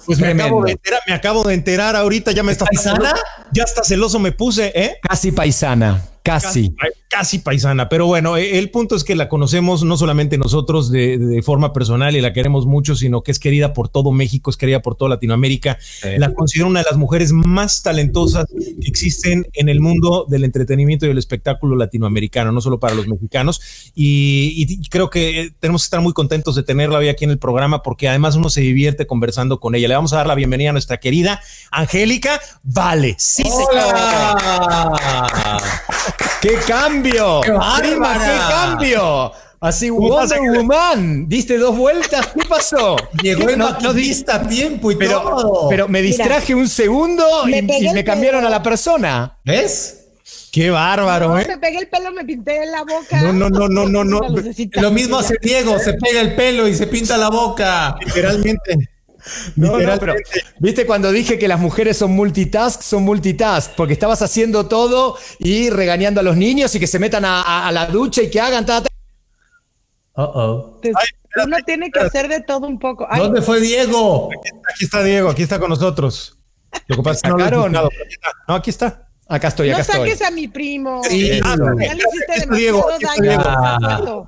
Pues 0.06 0.20
me 0.20 0.28
acabo, 0.28 0.62
de 0.62 0.70
enterar, 0.70 1.00
me 1.08 1.12
acabo 1.12 1.42
de 1.42 1.54
enterar 1.54 1.96
ahorita, 1.96 2.30
ya 2.30 2.44
me 2.44 2.52
está 2.52 2.64
paisana. 2.64 3.12
Ya 3.52 3.64
está 3.64 3.82
celoso 3.82 4.20
me 4.20 4.30
puse, 4.30 4.70
¿eh? 4.72 4.98
Casi 5.02 5.32
paisana. 5.32 6.00
Casi. 6.22 6.74
casi. 7.09 7.38
paisana, 7.38 7.88
pero 7.88 8.06
bueno, 8.06 8.37
e, 8.37 8.59
el 8.59 8.70
punto 8.70 8.94
es 8.94 9.04
que 9.04 9.14
la 9.16 9.28
conocemos 9.28 9.83
no 9.83 9.96
solamente 9.96 10.38
nosotros 10.38 10.90
de, 10.90 11.40
forma 11.44 11.72
personal 11.72 12.14
y 12.16 12.20
la 12.20 12.33
queremos 12.33 12.66
mucho, 12.66 12.94
sino 12.94 13.22
que 13.22 13.30
es 13.30 13.38
querida 13.38 13.72
por 13.72 13.88
todo 13.88 14.12
México, 14.12 14.50
es 14.50 14.56
querida 14.56 14.83
por 14.83 14.96
toda 14.96 15.11
Latinoamérica. 15.11 15.78
La 16.18 16.33
considero 16.35 16.68
una 16.68 16.80
de 16.80 16.87
las 16.90 16.98
mujeres 16.98 17.33
más 17.33 17.83
talentosas 17.83 18.46
que 18.46 18.88
existen 18.88 19.46
en 19.54 19.68
el 19.68 19.80
mundo 19.80 20.26
del 20.28 20.44
entretenimiento 20.44 21.06
y 21.06 21.11
el 21.11 21.18
espectáculo 21.18 21.76
latinoamericano, 21.76 22.52
no 22.52 22.61
solo 22.61 22.78
para 22.78 22.94
los 22.94 23.09
mexicanos. 23.09 23.61
Y, 23.94 24.80
creo 24.90 25.11
que 25.11 25.52
tenemos 25.61 25.83
que 25.83 25.87
estar 25.87 26.00
muy 26.00 26.12
contentos 26.12 26.54
de 26.54 26.62
tenerla 26.62 26.98
hoy 26.98 27.09
aquí 27.09 27.24
en 27.24 27.30
el 27.30 27.38
programa 27.38 27.83
porque 27.83 28.09
además 28.09 28.37
uno 28.37 28.50
se 28.50 28.61
divierte 28.61 29.06
conversando 29.06 29.61
con 29.61 29.74
ella. 29.74 29.88
Le 29.88 29.94
vamos 29.94 30.12
a 30.12 30.16
dar 30.16 30.26
la 30.26 30.35
bienvenida 30.35 30.70
a 30.70 30.72
nuestra 30.72 30.98
querida 30.98 31.40
Angélica 31.70 32.40
Vale. 32.62 33.16
Sí, 33.18 33.44
¡Qué 36.40 36.54
cambio! 36.66 37.40
¡Qué 37.42 37.52
Prima, 37.78 38.14
qué 38.14 38.38
cambio! 38.48 39.33
Así, 39.61 39.90
Wonder 39.90 40.40
Woman, 40.40 41.28
diste 41.28 41.59
dos 41.59 41.76
vueltas, 41.76 42.28
¿qué 42.28 42.46
pasó? 42.48 42.96
Llegó 43.22 43.46
el 43.50 43.59
no, 43.59 43.78
no 43.78 43.90
a 43.90 44.48
tiempo 44.48 44.90
y 44.90 44.96
pero, 44.96 45.20
todo. 45.20 45.68
Pero 45.68 45.87
me 45.87 46.00
distraje 46.00 46.54
un 46.54 46.66
segundo 46.66 47.46
y 47.46 47.61
me, 47.61 48.02
cambiaron 48.02 48.46
a 48.46 48.48
la 48.48 48.62
persona. 48.62 49.37
¿Ves? 49.44 49.98
Qué 50.50 50.70
bárbaro, 50.70 51.38
¿eh? 51.38 51.46
Me 51.46 51.59
pegué 51.59 51.78
el 51.78 51.88
pelo, 51.88 52.11
me 52.11 52.24
pinté 52.24 52.64
la 52.66 52.85
boca. 52.85 53.20
No, 53.20 53.33
no, 53.35 53.50
no, 53.50 53.68
no, 53.68 53.87
no, 53.87 54.02
no. 54.02 54.20
Lo 54.72 54.90
mismo 54.90 55.18
hace 55.18 55.37
Diego, 55.42 55.78
se 55.78 55.92
pega 55.92 56.22
el 56.22 56.35
pelo 56.35 56.66
y 56.66 56.74
se 56.74 56.87
pinta 56.87 57.18
la 57.18 57.28
boca. 57.28 57.96
Literalmente. 58.00 58.89
No, 59.56 59.78
no, 59.78 59.98
pero 59.98 60.14
viste 60.59 60.87
cuando 60.87 61.12
dije 61.12 61.38
que 61.38 61.48
las 61.48 61.61
mujeres 61.61 61.96
son 61.96 62.12
multitask, 62.12 62.83
son 62.83 63.02
multitask, 63.02 63.72
porque 63.76 63.92
estabas 63.92 64.22
haciendo 64.22 64.66
todo 64.66 65.16
y 65.38 65.70
regañando 65.70 66.20
a 66.20 66.22
los 66.22 66.37
niños 66.37 66.74
y 66.74 66.80
que 66.80 66.87
se 66.87 66.98
metan 66.98 67.24
a, 67.24 67.70
la 67.72 67.87
ducha 67.87 68.22
y 68.22 68.30
que 68.30 68.40
hagan. 68.40 68.66
Ta, 68.66 68.83
Uh 70.16 70.22
-oh. 70.22 70.80
Uno 71.44 71.56
tiene 71.64 71.90
que 71.90 72.00
hacer 72.00 72.28
de 72.28 72.40
todo 72.42 72.66
un 72.66 72.78
poco. 72.78 73.06
¿Dónde 73.16 73.40
fue 73.40 73.61
Diego? 73.61 74.30
Aquí, 74.74 74.85
está 74.85 75.02
Diego, 75.02 75.30
aquí 75.30 75.42
está 75.42 75.61
con 75.61 75.70
nosotros. 75.70 76.37
Lo 76.88 76.96
que 76.96 77.02
pasa 77.02 77.28
es 77.28 77.35
que 77.35 77.50
no, 77.50 77.68
no, 77.68 77.88
aquí 78.48 78.70
está. 78.70 79.09
Acá 79.28 79.48
estoy, 79.48 79.70
acá 79.70 79.78
no 79.78 79.83
estoy. 79.83 79.98
No 80.00 80.06
saques 80.06 80.22
a 80.22 80.30
mi 80.33 80.48
primo. 80.48 81.02
Sí, 81.04 81.40
ya 81.40 81.56
le 81.56 82.02
hiciste 82.02 82.40
demasiado 82.40 82.85
daño. 83.00 84.26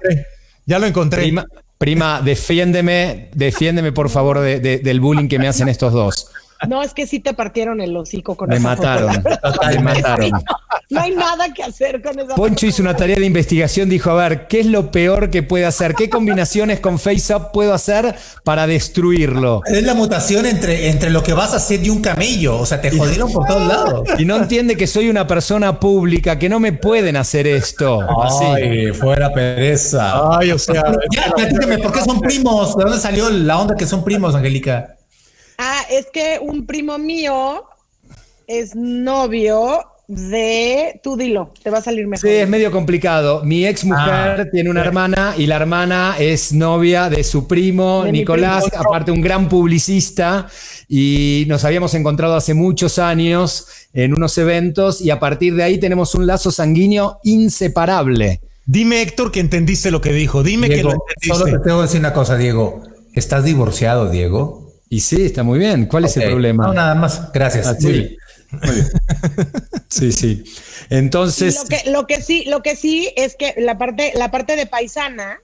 Ya 0.64 0.78
lo 0.78 0.86
encontré. 0.86 1.34
Prima, 1.82 2.22
defiéndeme, 2.22 3.28
defiéndeme 3.34 3.90
por 3.90 4.08
favor 4.08 4.38
del 4.38 5.00
bullying 5.00 5.26
que 5.26 5.40
me 5.40 5.48
hacen 5.48 5.68
estos 5.68 5.92
dos. 5.92 6.28
No, 6.68 6.82
es 6.82 6.94
que 6.94 7.06
sí 7.06 7.20
te 7.20 7.34
partieron 7.34 7.80
el 7.80 7.96
hocico 7.96 8.36
con 8.36 8.48
Me 8.48 8.60
mataron. 8.60 9.22
Me 9.68 9.78
mataron. 9.80 10.30
No 10.90 11.00
hay 11.00 11.14
nada 11.14 11.52
que 11.54 11.62
hacer 11.62 12.02
con 12.02 12.18
esa 12.18 12.34
Poncho 12.34 12.66
hizo 12.66 12.82
una 12.82 12.94
tarea 12.94 13.16
de 13.16 13.24
investigación, 13.24 13.88
dijo, 13.88 14.10
a 14.10 14.28
ver, 14.28 14.46
¿qué 14.46 14.60
es 14.60 14.66
lo 14.66 14.90
peor 14.90 15.30
que 15.30 15.42
puede 15.42 15.64
hacer? 15.64 15.94
¿Qué 15.94 16.10
combinaciones 16.10 16.80
con 16.80 16.98
FaceUp 16.98 17.50
puedo 17.52 17.72
hacer 17.72 18.14
para 18.44 18.66
destruirlo? 18.66 19.62
Es 19.64 19.82
la 19.84 19.94
mutación 19.94 20.44
entre, 20.44 20.90
entre 20.90 21.10
lo 21.10 21.22
que 21.22 21.32
vas 21.32 21.54
a 21.54 21.56
hacer 21.56 21.84
y 21.84 21.88
un 21.88 22.02
camello. 22.02 22.58
O 22.58 22.66
sea, 22.66 22.80
te 22.80 22.90
jodieron 22.90 23.32
por 23.32 23.46
todos 23.46 23.66
lados. 23.66 24.08
Y 24.18 24.24
no 24.24 24.36
entiende 24.36 24.76
que 24.76 24.86
soy 24.86 25.08
una 25.08 25.26
persona 25.26 25.80
pública, 25.80 26.38
que 26.38 26.48
no 26.48 26.60
me 26.60 26.72
pueden 26.72 27.16
hacer 27.16 27.46
esto. 27.46 28.00
Ay, 28.40 28.92
fuera 28.92 29.32
pereza. 29.32 30.38
Ay, 30.38 30.50
o 30.50 30.58
sea. 30.58 30.82
Ya, 31.10 31.32
platícame, 31.34 31.78
¿por 31.78 31.92
qué 31.92 32.00
son 32.00 32.20
primos? 32.20 32.76
¿De 32.76 32.84
dónde 32.84 32.98
salió 32.98 33.30
la 33.30 33.58
onda 33.58 33.74
que 33.76 33.86
son 33.86 34.04
primos, 34.04 34.34
Angélica? 34.34 34.96
Es 35.92 36.06
que 36.10 36.38
un 36.40 36.64
primo 36.64 36.98
mío 36.98 37.64
es 38.46 38.74
novio 38.74 39.84
de, 40.08 41.00
tú 41.02 41.16
dilo, 41.16 41.52
te 41.62 41.68
va 41.68 41.78
a 41.78 41.82
salir 41.82 42.06
mejor. 42.06 42.28
Sí, 42.28 42.34
es 42.34 42.48
medio 42.48 42.70
complicado. 42.70 43.42
Mi 43.44 43.66
ex 43.66 43.84
mujer 43.84 44.40
ah. 44.40 44.44
tiene 44.50 44.70
una 44.70 44.80
hermana 44.80 45.34
y 45.36 45.46
la 45.46 45.56
hermana 45.56 46.16
es 46.18 46.52
novia 46.52 47.10
de 47.10 47.22
su 47.24 47.46
primo 47.46 48.04
Nicolás, 48.10 48.64
aparte 48.74 49.12
un 49.12 49.20
gran 49.20 49.50
publicista 49.50 50.48
y 50.88 51.44
nos 51.46 51.64
habíamos 51.64 51.92
encontrado 51.92 52.36
hace 52.36 52.54
muchos 52.54 52.98
años 52.98 53.66
en 53.92 54.14
unos 54.14 54.36
eventos 54.38 55.02
y 55.02 55.10
a 55.10 55.20
partir 55.20 55.54
de 55.54 55.62
ahí 55.62 55.78
tenemos 55.78 56.14
un 56.14 56.26
lazo 56.26 56.50
sanguíneo 56.50 57.18
inseparable. 57.22 58.40
Dime 58.64 59.02
Héctor 59.02 59.30
que 59.30 59.40
entendiste 59.40 59.90
lo 59.90 60.00
que 60.00 60.12
dijo, 60.12 60.42
dime 60.42 60.68
que 60.70 60.82
lo 60.82 60.92
entendiste. 60.92 61.28
Solo 61.28 61.44
te 61.44 61.58
tengo 61.58 61.78
que 61.78 61.82
decir 61.82 62.00
una 62.00 62.12
cosa, 62.14 62.36
Diego. 62.38 62.82
¿Estás 63.14 63.44
divorciado, 63.44 64.08
Diego? 64.08 64.61
Y 64.92 65.00
sí, 65.00 65.24
está 65.24 65.42
muy 65.42 65.58
bien. 65.58 65.86
¿Cuál 65.86 66.04
es 66.04 66.18
el 66.18 66.28
problema? 66.28 66.66
No, 66.66 66.74
nada 66.74 66.94
más. 66.94 67.32
Gracias. 67.32 67.66
Ah, 67.66 67.76
sí. 67.80 68.14
sí, 69.88 70.12
sí. 70.12 70.44
Entonces. 70.90 71.62
Lo 71.62 71.64
que, 71.66 71.90
lo 71.90 72.06
que, 72.06 72.20
sí, 72.20 72.44
lo 72.44 72.62
que 72.62 72.76
sí 72.76 73.10
es 73.16 73.34
que 73.34 73.54
la 73.56 73.78
parte, 73.78 74.12
la 74.16 74.30
parte 74.30 74.54
de 74.54 74.66
paisana 74.66 75.38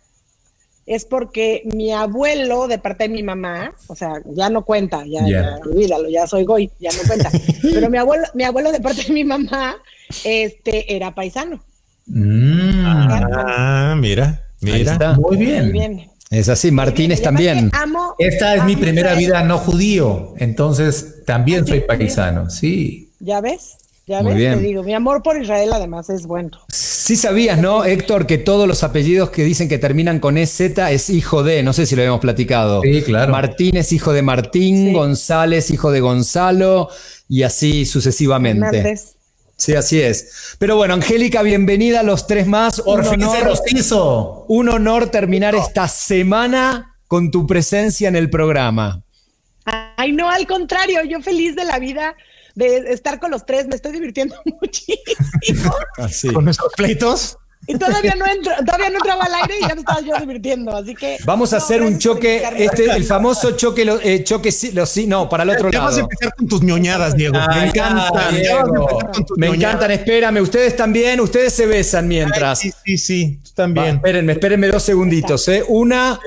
es 0.84 1.06
porque 1.06 1.62
mi 1.64 1.94
abuelo, 1.94 2.68
de 2.68 2.78
parte 2.78 3.04
de 3.04 3.08
mi 3.08 3.22
mamá, 3.22 3.72
o 3.86 3.96
sea, 3.96 4.20
ya 4.26 4.50
no 4.50 4.66
cuenta, 4.66 5.06
ya, 5.06 5.22
olvídalo, 5.64 6.10
ya 6.10 6.26
soy 6.26 6.44
goy, 6.44 6.70
ya 6.78 6.90
no 6.92 7.08
cuenta. 7.08 7.30
Pero 7.62 7.88
mi 7.88 7.96
abuelo, 7.96 8.26
mi 8.34 8.44
abuelo 8.44 8.70
de 8.70 8.80
parte 8.80 9.04
de 9.04 9.14
mi 9.14 9.24
mamá, 9.24 9.78
este, 10.24 10.94
era 10.94 11.14
paisano. 11.14 11.58
Mm. 12.04 12.84
Ah, 12.84 13.94
mira, 13.96 14.44
mira. 14.60 15.14
Muy 15.14 15.38
bien. 15.38 15.62
Muy 15.62 15.72
bien. 15.72 16.10
Es 16.30 16.48
así, 16.48 16.70
Martínez 16.70 17.22
también. 17.22 17.70
Esta 18.18 18.54
es 18.54 18.64
mi 18.64 18.76
primera 18.76 19.14
vida 19.14 19.42
no 19.42 19.58
judío, 19.58 20.34
entonces 20.36 21.24
también 21.24 21.66
soy 21.66 21.80
paisano, 21.80 22.50
sí. 22.50 23.10
¿Ya 23.20 23.40
ves? 23.40 23.76
Ya 24.06 24.22
ves, 24.22 24.36
te 24.36 24.56
digo, 24.56 24.82
mi 24.82 24.94
amor 24.94 25.22
por 25.22 25.40
Israel 25.40 25.70
además 25.72 26.08
es 26.08 26.26
bueno. 26.26 26.58
Sí 26.68 27.16
sabías, 27.16 27.58
¿no, 27.58 27.84
Héctor, 27.84 28.26
que 28.26 28.38
todos 28.38 28.66
los 28.66 28.82
apellidos 28.82 29.30
que 29.30 29.44
dicen 29.44 29.68
que 29.68 29.78
terminan 29.78 30.18
con 30.18 30.38
EZ 30.38 30.60
es 30.60 31.10
hijo 31.10 31.42
de, 31.42 31.62
no 31.62 31.74
sé 31.74 31.84
si 31.84 31.94
lo 31.94 32.02
habíamos 32.02 32.20
platicado. 32.20 32.80
Sí, 32.82 33.02
claro. 33.02 33.32
Martínez, 33.32 33.92
hijo 33.92 34.12
de 34.12 34.22
Martín, 34.22 34.94
González, 34.94 35.70
hijo 35.70 35.90
de 35.90 36.00
Gonzalo, 36.00 36.88
y 37.28 37.42
así 37.42 37.84
sucesivamente. 37.84 38.98
Sí, 39.58 39.74
así 39.74 40.00
es. 40.00 40.54
Pero 40.60 40.76
bueno, 40.76 40.94
Angélica, 40.94 41.42
bienvenida 41.42 42.00
a 42.00 42.02
los 42.04 42.28
tres 42.28 42.46
más. 42.46 42.80
Honor, 42.86 43.18
hizo. 43.66 44.44
Un 44.46 44.68
honor 44.68 45.10
terminar 45.10 45.56
esta 45.56 45.88
semana 45.88 46.94
con 47.08 47.32
tu 47.32 47.44
presencia 47.44 48.08
en 48.08 48.14
el 48.14 48.30
programa. 48.30 49.02
Ay, 49.64 50.12
no, 50.12 50.30
al 50.30 50.46
contrario, 50.46 51.02
yo 51.02 51.20
feliz 51.20 51.56
de 51.56 51.64
la 51.64 51.80
vida 51.80 52.14
de 52.54 52.92
estar 52.92 53.18
con 53.18 53.32
los 53.32 53.44
tres, 53.44 53.66
me 53.66 53.74
estoy 53.74 53.92
divirtiendo 53.92 54.36
muchísimo. 54.60 55.74
Así. 55.96 56.32
¿Con 56.32 56.48
esos 56.48 56.72
pleitos? 56.76 57.36
Y 57.70 57.76
todavía 57.76 58.14
no, 58.16 58.24
entro, 58.26 58.50
todavía 58.64 58.88
no 58.88 58.96
entraba 58.96 59.24
al 59.24 59.34
aire 59.34 59.58
y 59.58 59.68
ya 59.68 59.74
me 59.74 59.80
estaba 59.82 60.00
yo 60.00 60.16
divirtiendo, 60.18 60.74
así 60.74 60.94
que... 60.94 61.18
Vamos 61.26 61.52
a 61.52 61.58
hacer 61.58 61.82
un 61.82 61.98
choque, 61.98 62.42
este, 62.56 62.86
el 62.86 63.04
famoso 63.04 63.50
choque, 63.50 63.86
eh, 64.02 64.24
choque, 64.24 64.50
los, 64.72 64.96
no, 65.06 65.28
para 65.28 65.42
el 65.42 65.50
otro 65.50 65.70
lado. 65.70 65.84
Vas 65.84 65.98
a 65.98 66.00
empezar 66.00 66.34
con 66.34 66.48
tus 66.48 66.62
ñoñadas, 66.62 67.14
Diego. 67.14 67.38
me 67.54 67.66
encantan, 67.66 68.34
Me 69.36 69.48
encantan, 69.48 69.90
espérame, 69.90 70.40
ustedes 70.40 70.74
también, 70.74 71.20
ustedes 71.20 71.52
se 71.52 71.66
besan 71.66 72.08
mientras. 72.08 72.58
sí, 72.58 72.72
sí, 72.86 72.96
sí, 72.96 73.40
tú 73.44 73.50
también. 73.54 73.96
espérenme, 73.96 74.32
espérenme 74.32 74.68
dos 74.68 74.82
segunditos, 74.82 75.46
¿eh? 75.48 75.62
Una, 75.68 76.18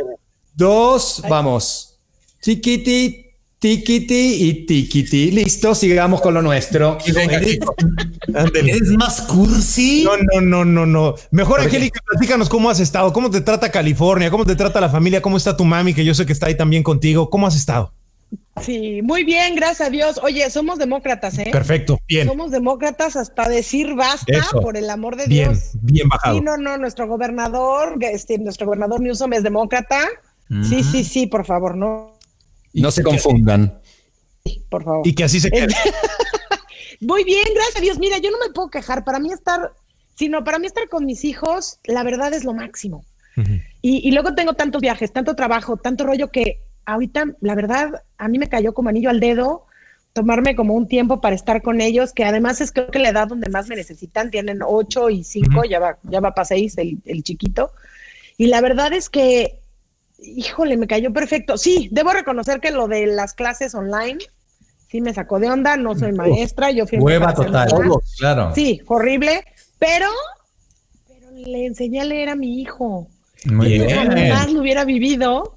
dos, 0.53 1.23
vamos. 1.27 1.97
Chiquiti, 2.39 3.30
Tikiti 3.61 4.43
y 4.43 4.65
tikiti. 4.65 5.29
Listo, 5.29 5.75
sigamos 5.75 6.19
con 6.19 6.33
lo 6.33 6.41
nuestro. 6.41 6.97
¿Eres 7.05 8.89
más 8.97 9.21
cursi? 9.21 10.03
No, 10.03 10.17
no, 10.17 10.41
no, 10.41 10.65
no, 10.65 10.87
no. 10.87 11.13
Mejor, 11.29 11.61
Angélica, 11.61 12.01
platícanos 12.03 12.49
cómo 12.49 12.71
has 12.71 12.79
estado, 12.79 13.13
cómo 13.13 13.29
te 13.29 13.39
trata 13.41 13.69
California, 13.69 14.31
cómo 14.31 14.47
te 14.47 14.55
trata 14.55 14.81
la 14.81 14.89
familia, 14.89 15.21
cómo 15.21 15.37
está 15.37 15.55
tu 15.55 15.63
mami, 15.63 15.93
que 15.93 16.03
yo 16.03 16.15
sé 16.15 16.25
que 16.25 16.33
está 16.33 16.47
ahí 16.47 16.57
también 16.57 16.81
contigo. 16.81 17.29
¿Cómo 17.29 17.45
has 17.45 17.55
estado? 17.55 17.93
Sí, 18.63 19.03
muy 19.03 19.23
bien, 19.23 19.55
gracias 19.55 19.89
a 19.89 19.91
Dios. 19.91 20.19
Oye, 20.23 20.49
somos 20.49 20.79
demócratas, 20.79 21.37
¿eh? 21.37 21.49
Perfecto, 21.51 21.99
bien. 22.07 22.27
Somos 22.27 22.49
demócratas 22.49 23.15
hasta 23.15 23.47
decir 23.47 23.93
basta, 23.93 24.43
por 24.59 24.75
el 24.75 24.89
amor 24.89 25.17
de 25.17 25.27
Dios. 25.27 25.73
Bien, 25.73 25.83
bien 25.83 26.09
bajado. 26.09 26.35
Sí, 26.35 26.43
no, 26.43 26.57
no, 26.57 26.79
nuestro 26.79 27.07
gobernador, 27.07 27.99
este, 28.01 28.39
nuestro 28.39 28.65
gobernador 28.65 29.01
Newsom 29.01 29.33
es 29.33 29.43
demócrata. 29.43 29.99
Sí, 30.67 30.83
sí, 30.83 31.03
sí, 31.03 31.27
por 31.27 31.45
favor, 31.45 31.77
no 31.77 32.19
no 32.73 32.91
se 32.91 33.03
confundan. 33.03 33.79
Por 34.69 34.83
favor. 34.83 35.07
Y 35.07 35.13
que 35.13 35.23
así 35.23 35.39
se 35.39 35.51
quede. 35.51 35.73
Muy 37.01 37.23
bien, 37.23 37.45
gracias 37.53 37.77
a 37.77 37.81
Dios. 37.81 37.99
Mira, 37.99 38.17
yo 38.19 38.31
no 38.31 38.37
me 38.39 38.53
puedo 38.53 38.69
quejar. 38.69 39.03
Para 39.03 39.19
mí 39.19 39.31
estar, 39.31 39.73
sino 40.15 40.43
para 40.43 40.59
mí 40.59 40.67
estar 40.67 40.87
con 40.87 41.05
mis 41.05 41.25
hijos, 41.25 41.79
la 41.85 42.03
verdad 42.03 42.33
es 42.33 42.43
lo 42.43 42.53
máximo. 42.53 43.05
y, 43.81 44.11
luego 44.11 44.35
tengo 44.35 44.53
tantos 44.53 44.81
viajes, 44.81 45.11
tanto 45.11 45.35
trabajo, 45.35 45.77
tanto 45.77 46.05
rollo 46.05 46.29
que 46.31 46.61
ahorita, 46.85 47.25
la 47.39 47.55
verdad, 47.55 48.03
a 48.17 48.27
mí 48.27 48.37
me 48.37 48.49
cayó 48.49 48.73
como 48.73 48.89
anillo 48.89 49.09
al 49.09 49.19
dedo 49.19 49.65
tomarme 50.13 50.55
como 50.55 50.73
un 50.73 50.87
tiempo 50.87 51.21
para 51.21 51.35
estar 51.35 51.61
con 51.61 51.79
ellos, 51.79 52.11
que 52.11 52.25
además 52.25 52.59
es 52.59 52.71
creo 52.71 52.91
que 52.91 52.99
la 52.99 53.09
edad 53.09 53.27
donde 53.29 53.49
más 53.49 53.69
me 53.69 53.75
necesitan, 53.77 54.29
tienen 54.29 54.59
ocho 54.61 55.09
y 55.09 55.23
cinco, 55.23 55.63
ya 55.63 55.79
va, 55.79 55.97
ya 56.03 56.19
va 56.19 56.33
para 56.33 56.45
seis 56.45 56.77
el, 56.77 56.97
el 57.05 57.23
chiquito. 57.23 57.71
Y 58.37 58.47
la 58.47 58.59
verdad 58.59 58.91
es 58.93 59.09
que 59.09 59.60
híjole, 60.21 60.77
me 60.77 60.87
cayó 60.87 61.11
perfecto. 61.11 61.57
Sí, 61.57 61.89
debo 61.91 62.11
reconocer 62.11 62.59
que 62.59 62.71
lo 62.71 62.87
de 62.87 63.07
las 63.07 63.33
clases 63.33 63.75
online 63.75 64.19
sí 64.89 65.01
me 65.01 65.13
sacó 65.13 65.39
de 65.39 65.49
onda, 65.49 65.77
no 65.77 65.97
soy 65.97 66.11
maestra, 66.11 66.69
yo 66.71 66.85
fui 66.85 66.99
Hueva 66.99 67.33
total, 67.33 67.69
claro. 68.17 68.51
Sí, 68.53 68.81
horrible, 68.87 69.45
pero, 69.79 70.07
pero 71.07 71.31
le 71.31 71.65
enseñé 71.65 72.01
a 72.01 72.03
leer 72.03 72.29
a 72.29 72.35
mi 72.35 72.61
hijo. 72.61 73.07
Muy 73.45 73.69
bien. 73.69 73.89
Jamás 73.89 74.51
lo 74.51 74.59
hubiera 74.59 74.83
vivido. 74.83 75.53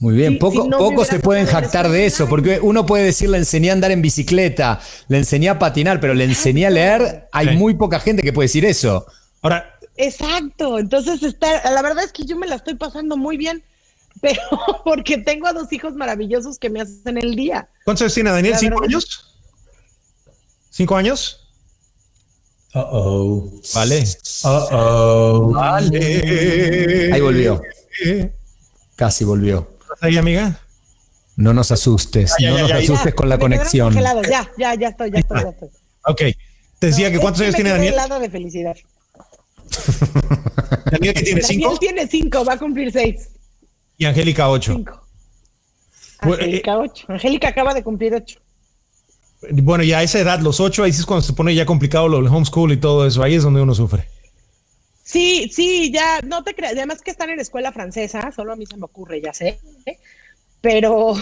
Muy 0.00 0.14
bien, 0.14 0.38
poco, 0.38 0.70
poco 0.70 1.04
se 1.04 1.18
pueden 1.18 1.46
jactar 1.46 1.88
de 1.88 2.06
eso, 2.06 2.28
porque 2.28 2.60
uno 2.62 2.86
puede 2.86 3.04
decir 3.04 3.28
le 3.28 3.38
enseñé 3.38 3.70
a 3.70 3.72
andar 3.72 3.90
en 3.90 4.00
bicicleta, 4.00 4.80
le 5.08 5.18
enseñé 5.18 5.48
a 5.48 5.58
patinar, 5.58 6.00
pero 6.00 6.14
le 6.14 6.24
enseñé 6.24 6.66
a 6.66 6.70
leer, 6.70 7.28
hay 7.32 7.56
muy 7.56 7.74
poca 7.74 7.98
gente 7.98 8.22
que 8.22 8.32
puede 8.32 8.44
decir 8.44 8.64
eso. 8.64 9.06
Ahora, 9.42 9.77
Exacto, 9.98 10.78
entonces 10.78 11.22
está, 11.24 11.70
la 11.72 11.82
verdad 11.82 12.04
es 12.04 12.12
que 12.12 12.24
yo 12.24 12.36
me 12.36 12.46
la 12.46 12.54
estoy 12.54 12.76
pasando 12.76 13.16
muy 13.16 13.36
bien, 13.36 13.64
pero 14.20 14.40
porque 14.84 15.18
tengo 15.18 15.48
a 15.48 15.52
dos 15.52 15.72
hijos 15.72 15.94
maravillosos 15.94 16.58
que 16.58 16.70
me 16.70 16.80
hacen 16.80 17.18
el 17.18 17.34
día. 17.34 17.68
¿Cuántos 17.84 18.02
años 18.02 18.14
tiene 18.14 18.30
Daniel? 18.30 18.54
¿Cinco 18.56 18.84
años? 18.84 19.34
¿Cinco 20.70 20.96
años? 20.96 21.44
Uh 22.74 22.78
oh. 22.78 23.52
Vale. 23.74 24.04
Uh 24.44 24.48
oh. 24.70 25.52
Vale. 25.52 27.10
Ahí 27.12 27.20
volvió. 27.20 27.60
Casi 28.94 29.24
volvió. 29.24 29.68
¿Estás 29.80 30.02
ahí, 30.02 30.16
amiga? 30.16 30.60
No 31.34 31.52
nos 31.52 31.72
asustes, 31.72 32.34
no 32.40 32.58
nos 32.58 32.70
asustes 32.70 33.14
con 33.14 33.28
la 33.28 33.38
conexión. 33.38 33.94
Ya, 33.94 34.48
ya, 34.56 34.74
ya 34.74 34.88
estoy, 34.88 35.10
ya 35.10 35.18
estoy, 35.18 35.42
ya 35.42 35.48
estoy. 35.48 35.68
Ok. 36.04 36.22
Te 36.78 36.86
decía 36.88 37.10
que 37.10 37.18
cuántos 37.18 37.42
años 37.42 37.56
tiene 37.56 37.70
Daniel. 37.70 37.94
helado 37.94 38.20
de 38.20 38.30
felicidad. 38.30 38.76
¿Daniel 40.90 41.14
que 41.14 41.22
tiene 41.22 41.42
cinco? 41.42 41.62
Daniel 41.62 41.78
tiene 41.78 42.06
cinco, 42.06 42.44
va 42.44 42.54
a 42.54 42.58
cumplir 42.58 42.92
seis. 42.92 43.30
Y 43.96 44.04
Angélica 44.04 44.48
ocho. 44.48 44.74
Cinco. 44.74 45.06
Angélica 46.20 46.72
eh, 46.72 46.76
ocho. 46.76 47.06
Angélica 47.08 47.48
acaba 47.48 47.74
de 47.74 47.82
cumplir 47.82 48.14
ocho. 48.14 48.40
Bueno, 49.52 49.84
ya 49.84 49.98
a 49.98 50.02
esa 50.02 50.18
edad, 50.18 50.40
los 50.40 50.58
ocho, 50.58 50.82
ahí 50.82 50.90
es 50.90 51.06
cuando 51.06 51.22
se 51.22 51.32
pone 51.32 51.54
ya 51.54 51.64
complicado 51.64 52.08
lo 52.08 52.16
del 52.16 52.26
homeschool 52.26 52.72
y 52.72 52.76
todo 52.76 53.06
eso. 53.06 53.22
Ahí 53.22 53.34
es 53.34 53.44
donde 53.44 53.60
uno 53.60 53.74
sufre. 53.74 54.08
Sí, 55.04 55.48
sí, 55.52 55.90
ya, 55.92 56.20
no 56.22 56.42
te 56.42 56.54
creas. 56.54 56.72
Además 56.72 57.00
que 57.00 57.10
están 57.10 57.30
en 57.30 57.40
escuela 57.40 57.72
francesa, 57.72 58.30
solo 58.32 58.52
a 58.52 58.56
mí 58.56 58.66
se 58.66 58.76
me 58.76 58.84
ocurre, 58.84 59.20
ya 59.20 59.32
sé. 59.32 59.58
Pero 60.60 61.14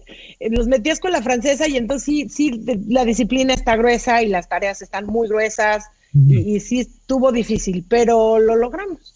los 0.40 0.68
metí 0.68 0.90
a 0.90 0.92
escuela 0.92 1.22
francesa 1.22 1.66
y 1.66 1.76
entonces 1.76 2.04
sí, 2.04 2.28
sí, 2.28 2.62
la 2.88 3.04
disciplina 3.04 3.54
está 3.54 3.76
gruesa 3.76 4.22
y 4.22 4.28
las 4.28 4.48
tareas 4.48 4.82
están 4.82 5.06
muy 5.06 5.28
gruesas 5.28 5.86
y, 6.14 6.60
sí 6.60 6.80
estuvo 6.80 7.32
difícil, 7.32 7.84
pero 7.88 8.38
lo 8.38 8.56
logramos. 8.56 9.14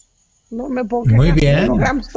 No 0.49 0.69
me 0.69 0.85
puedo 0.85 1.03
Muy 1.05 1.31
bien. 1.31 1.69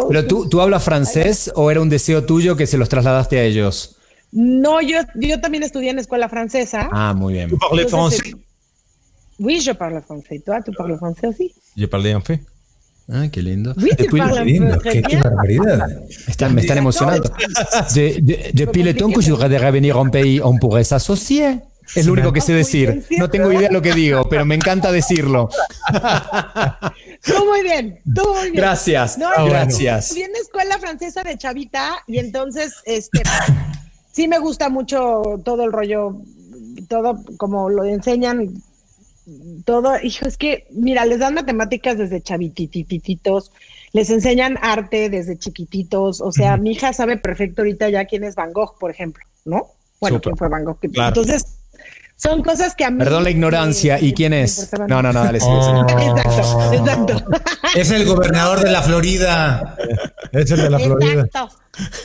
pero 0.09 0.27
tú, 0.27 0.49
tú 0.49 0.61
hablas 0.61 0.85
francés 0.85 1.51
o 1.57 1.71
era 1.71 1.81
un 1.81 1.89
deseo 1.89 2.25
tuyo 2.25 2.57
que 2.57 2.67
se 2.67 2.79
los 2.79 2.89
trasladaste 2.89 3.39
a 3.39 3.45
ellos? 3.45 3.97
No, 4.33 4.81
yo, 4.81 5.01
yo 5.17 5.41
también 5.41 5.65
estudié 5.65 5.91
en 5.91 5.99
escuela 5.99 6.29
francesa. 6.29 6.89
Ah, 6.93 7.13
muy 7.13 7.35
bien. 7.35 7.51
¿Tú 7.51 7.59
parles 7.59 7.91
français? 7.91 8.37
Oui, 9.39 9.59
je 9.61 9.75
parle 9.75 10.01
français. 10.03 10.41
¿Tú, 10.45 10.53
tú 10.65 10.73
parles 10.73 11.01
français 11.01 11.27
aussi? 11.27 11.53
Je 11.75 11.89
parle 11.89 12.13
en 12.13 12.23
fait. 12.23 12.41
Ah, 13.13 13.27
qué 13.33 13.43
lindo. 13.43 13.75
Oui, 13.77 13.91
tu 13.99 14.17
parles 14.17 14.45
lindo. 14.45 14.79
Qué, 14.79 15.03
qué 15.03 15.17
barbaridad. 15.17 15.89
Están, 16.29 16.55
me 16.55 16.61
están 16.61 16.79
emocionando. 16.79 17.33
De, 17.95 18.21
de, 18.23 18.51
depuis 18.55 18.85
le 18.85 18.95
temps 18.95 19.13
que 19.13 19.21
je 19.21 19.33
voudrais 19.33 19.59
revenir 19.59 19.97
en 19.99 20.11
pays, 20.11 20.41
on 20.41 20.59
pourrait 20.59 20.85
s'associer. 20.85 21.59
Es 21.95 22.07
lo 22.07 22.13
único 22.13 22.33
que 22.33 22.41
sé 22.41 22.53
decir. 22.53 23.05
No 23.19 23.29
tengo 23.31 23.53
idea 23.53 23.69
de 23.69 23.75
lo 23.75 23.83
que 23.83 23.93
digo, 23.93 24.29
pero 24.29 24.45
me 24.45 24.55
encanta 24.55 24.93
decirlo. 24.93 25.49
Tú 27.23 27.45
muy 27.45 27.63
bien, 27.63 28.01
tú 28.15 28.23
muy 28.35 28.45
bien. 28.45 28.55
Gracias, 28.55 29.19
no, 29.19 29.29
gracias. 29.45 30.15
Viene 30.15 30.39
escuela 30.39 30.79
francesa 30.79 31.23
de 31.23 31.37
chavita 31.37 32.03
y 32.07 32.19
entonces, 32.19 32.77
este, 32.87 33.23
sí 34.13 34.29
me 34.29 34.39
gusta 34.39 34.69
mucho 34.69 35.23
todo 35.45 35.65
el 35.65 35.73
rollo, 35.73 36.17
todo 36.89 37.23
como 37.37 37.69
lo 37.69 37.85
enseñan, 37.85 38.63
todo, 39.65 40.01
hijo, 40.03 40.27
es 40.27 40.37
que, 40.37 40.67
mira, 40.71 41.05
les 41.05 41.19
dan 41.19 41.35
matemáticas 41.35 41.99
desde 41.99 42.23
chavititititos, 42.23 43.53
les 43.93 44.11
enseñan 44.11 44.59
arte 44.63 45.11
desde 45.11 45.39
chiquititos, 45.39 46.21
o 46.21 46.33
sea, 46.33 46.57
mi 46.57 46.73
hija 46.73 46.93
sabe 46.93 47.17
perfecto 47.17 47.63
ahorita 47.63 47.91
ya 47.91 48.07
quién 48.07 48.25
es 48.25 48.35
Van 48.35 48.53
Gogh, 48.53 48.79
por 48.79 48.91
ejemplo, 48.91 49.23
¿no? 49.45 49.67
Bueno, 50.01 50.21
quién 50.21 50.37
fue 50.37 50.49
Van 50.49 50.65
Gogh. 50.65 50.79
Entonces, 50.83 51.60
son 52.21 52.43
cosas 52.43 52.75
que 52.75 52.85
a 52.85 52.91
mí. 52.91 52.99
Perdón 52.99 53.25
la 53.25 53.31
ignorancia. 53.31 53.99
¿Y 53.99 54.13
quién 54.13 54.35
es? 54.35 54.71
No, 54.89 55.01
no, 55.01 55.11
no, 55.11 55.25
dale. 55.25 55.39
Exacto, 55.39 56.73
exacto. 56.75 57.25
Es 57.75 57.91
el 57.91 58.05
gobernador 58.05 58.61
de 58.61 58.71
la 58.71 58.83
Florida. 58.83 59.77
Es 60.31 60.51
el 60.51 60.61
de 60.61 60.71
la 60.71 60.79
Florida. 60.79 61.23
Exacto. 61.23 61.57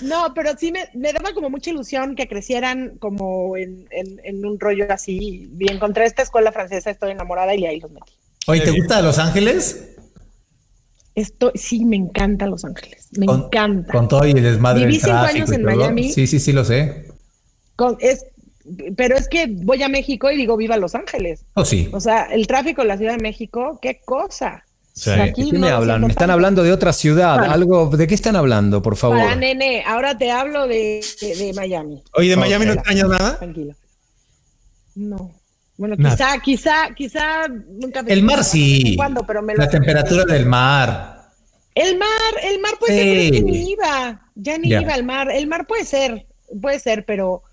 No, 0.04 0.34
pero 0.34 0.52
sí 0.58 0.72
me, 0.72 0.88
me, 0.94 1.12
daba 1.12 1.34
como 1.34 1.50
mucha 1.50 1.70
ilusión 1.70 2.16
que 2.16 2.30
crecieran 2.30 2.98
como 2.98 3.58
en, 3.58 3.90
en, 3.92 4.46
un 4.46 4.58
rollo 4.58 4.86
así. 4.90 5.50
Y 5.60 5.72
encontré 5.72 6.06
esta 6.06 6.22
escuela 6.22 6.54
francesa, 6.54 6.92
estoy 6.92 7.12
enamorada 7.12 7.54
y 7.54 7.66
ahí 7.66 7.82
los 7.82 7.92
metí. 7.92 8.14
Oye, 8.48 8.62
¿te 8.62 8.72
gusta 8.72 9.02
Los 9.02 9.20
Ángeles? 9.20 9.96
Esto, 11.14 11.52
sí, 11.56 11.84
me 11.84 11.98
encanta 11.98 12.48
Los 12.48 12.64
Ángeles. 12.64 13.10
Me 13.18 13.26
encanta. 13.26 13.92
Con 13.92 14.08
todo 14.08 14.26
y 14.26 14.32
el 14.32 14.44
desmadre. 14.44 14.86
Viví 14.86 15.00
cinco 15.00 15.18
años 15.18 15.52
en 15.52 15.64
Miami. 15.64 16.14
Sí, 16.14 16.26
sí, 16.26 16.40
sí, 16.40 16.54
lo 16.54 16.64
sé. 16.64 17.08
Con, 17.76 17.98
es, 18.00 18.28
pero 18.96 19.16
es 19.16 19.28
que 19.28 19.48
voy 19.50 19.84
a 19.84 19.90
México 19.90 20.32
y 20.32 20.38
digo, 20.38 20.58
viva 20.58 20.78
Los 20.78 20.96
Ángeles. 20.96 21.46
Oh, 21.54 21.66
sí. 21.66 21.90
O 21.92 22.00
sea, 22.00 22.24
el 22.26 22.48
tráfico 22.48 22.82
en 22.82 22.88
la 22.88 22.98
Ciudad 22.98 23.16
de 23.16 23.22
México, 23.22 23.80
qué 23.82 24.02
cosa. 24.04 24.64
¿De 25.06 25.34
qué 25.36 25.58
me 25.58 25.70
hablan? 25.70 26.02
Me 26.02 26.08
están 26.08 26.30
hablando 26.30 26.64
de 26.64 26.72
otra 26.72 26.94
ciudad. 26.94 27.44
Algo, 27.44 27.90
¿De 27.90 28.08
qué 28.08 28.16
están 28.16 28.38
hablando, 28.38 28.82
por 28.82 28.96
favor? 28.96 29.18
Para 29.18 29.36
nene, 29.36 29.84
ahora 29.86 30.18
te 30.18 30.32
hablo 30.32 30.68
de, 30.68 31.04
de, 31.22 31.54
Miami. 31.54 32.02
Oye, 32.14 32.30
¿de 32.30 32.38
Miami 32.38 32.66
no 32.66 32.74
extrañas 32.74 33.10
nada? 33.10 33.38
Tranquilo. 33.38 33.76
No. 34.96 35.32
Bueno, 35.78 35.98
quizá, 35.98 36.40
quizá, 36.40 36.96
quizá 36.96 37.48
nunca 37.50 38.06
El 38.08 38.24
mar 38.24 38.46
sí. 38.46 38.98
pero 39.28 39.42
me 39.42 39.56
la 39.56 39.68
temperatura 39.68 40.24
del 40.24 40.46
mar. 40.46 41.30
El 41.76 41.98
mar, 41.98 42.08
el 42.44 42.62
mar 42.62 42.72
puede 42.80 42.94
ser, 42.94 43.32
que 43.34 43.42
ni 43.42 43.72
iba. 43.72 44.32
Ya 44.36 44.58
ni 44.58 44.70
iba 44.70 44.94
al 44.94 45.04
mar. 45.04 45.30
El 45.30 45.48
mar 45.48 45.68
puede 45.68 45.84
ser, 45.84 46.26
puede 46.62 46.80
ser, 46.80 47.04
pero 47.04 47.44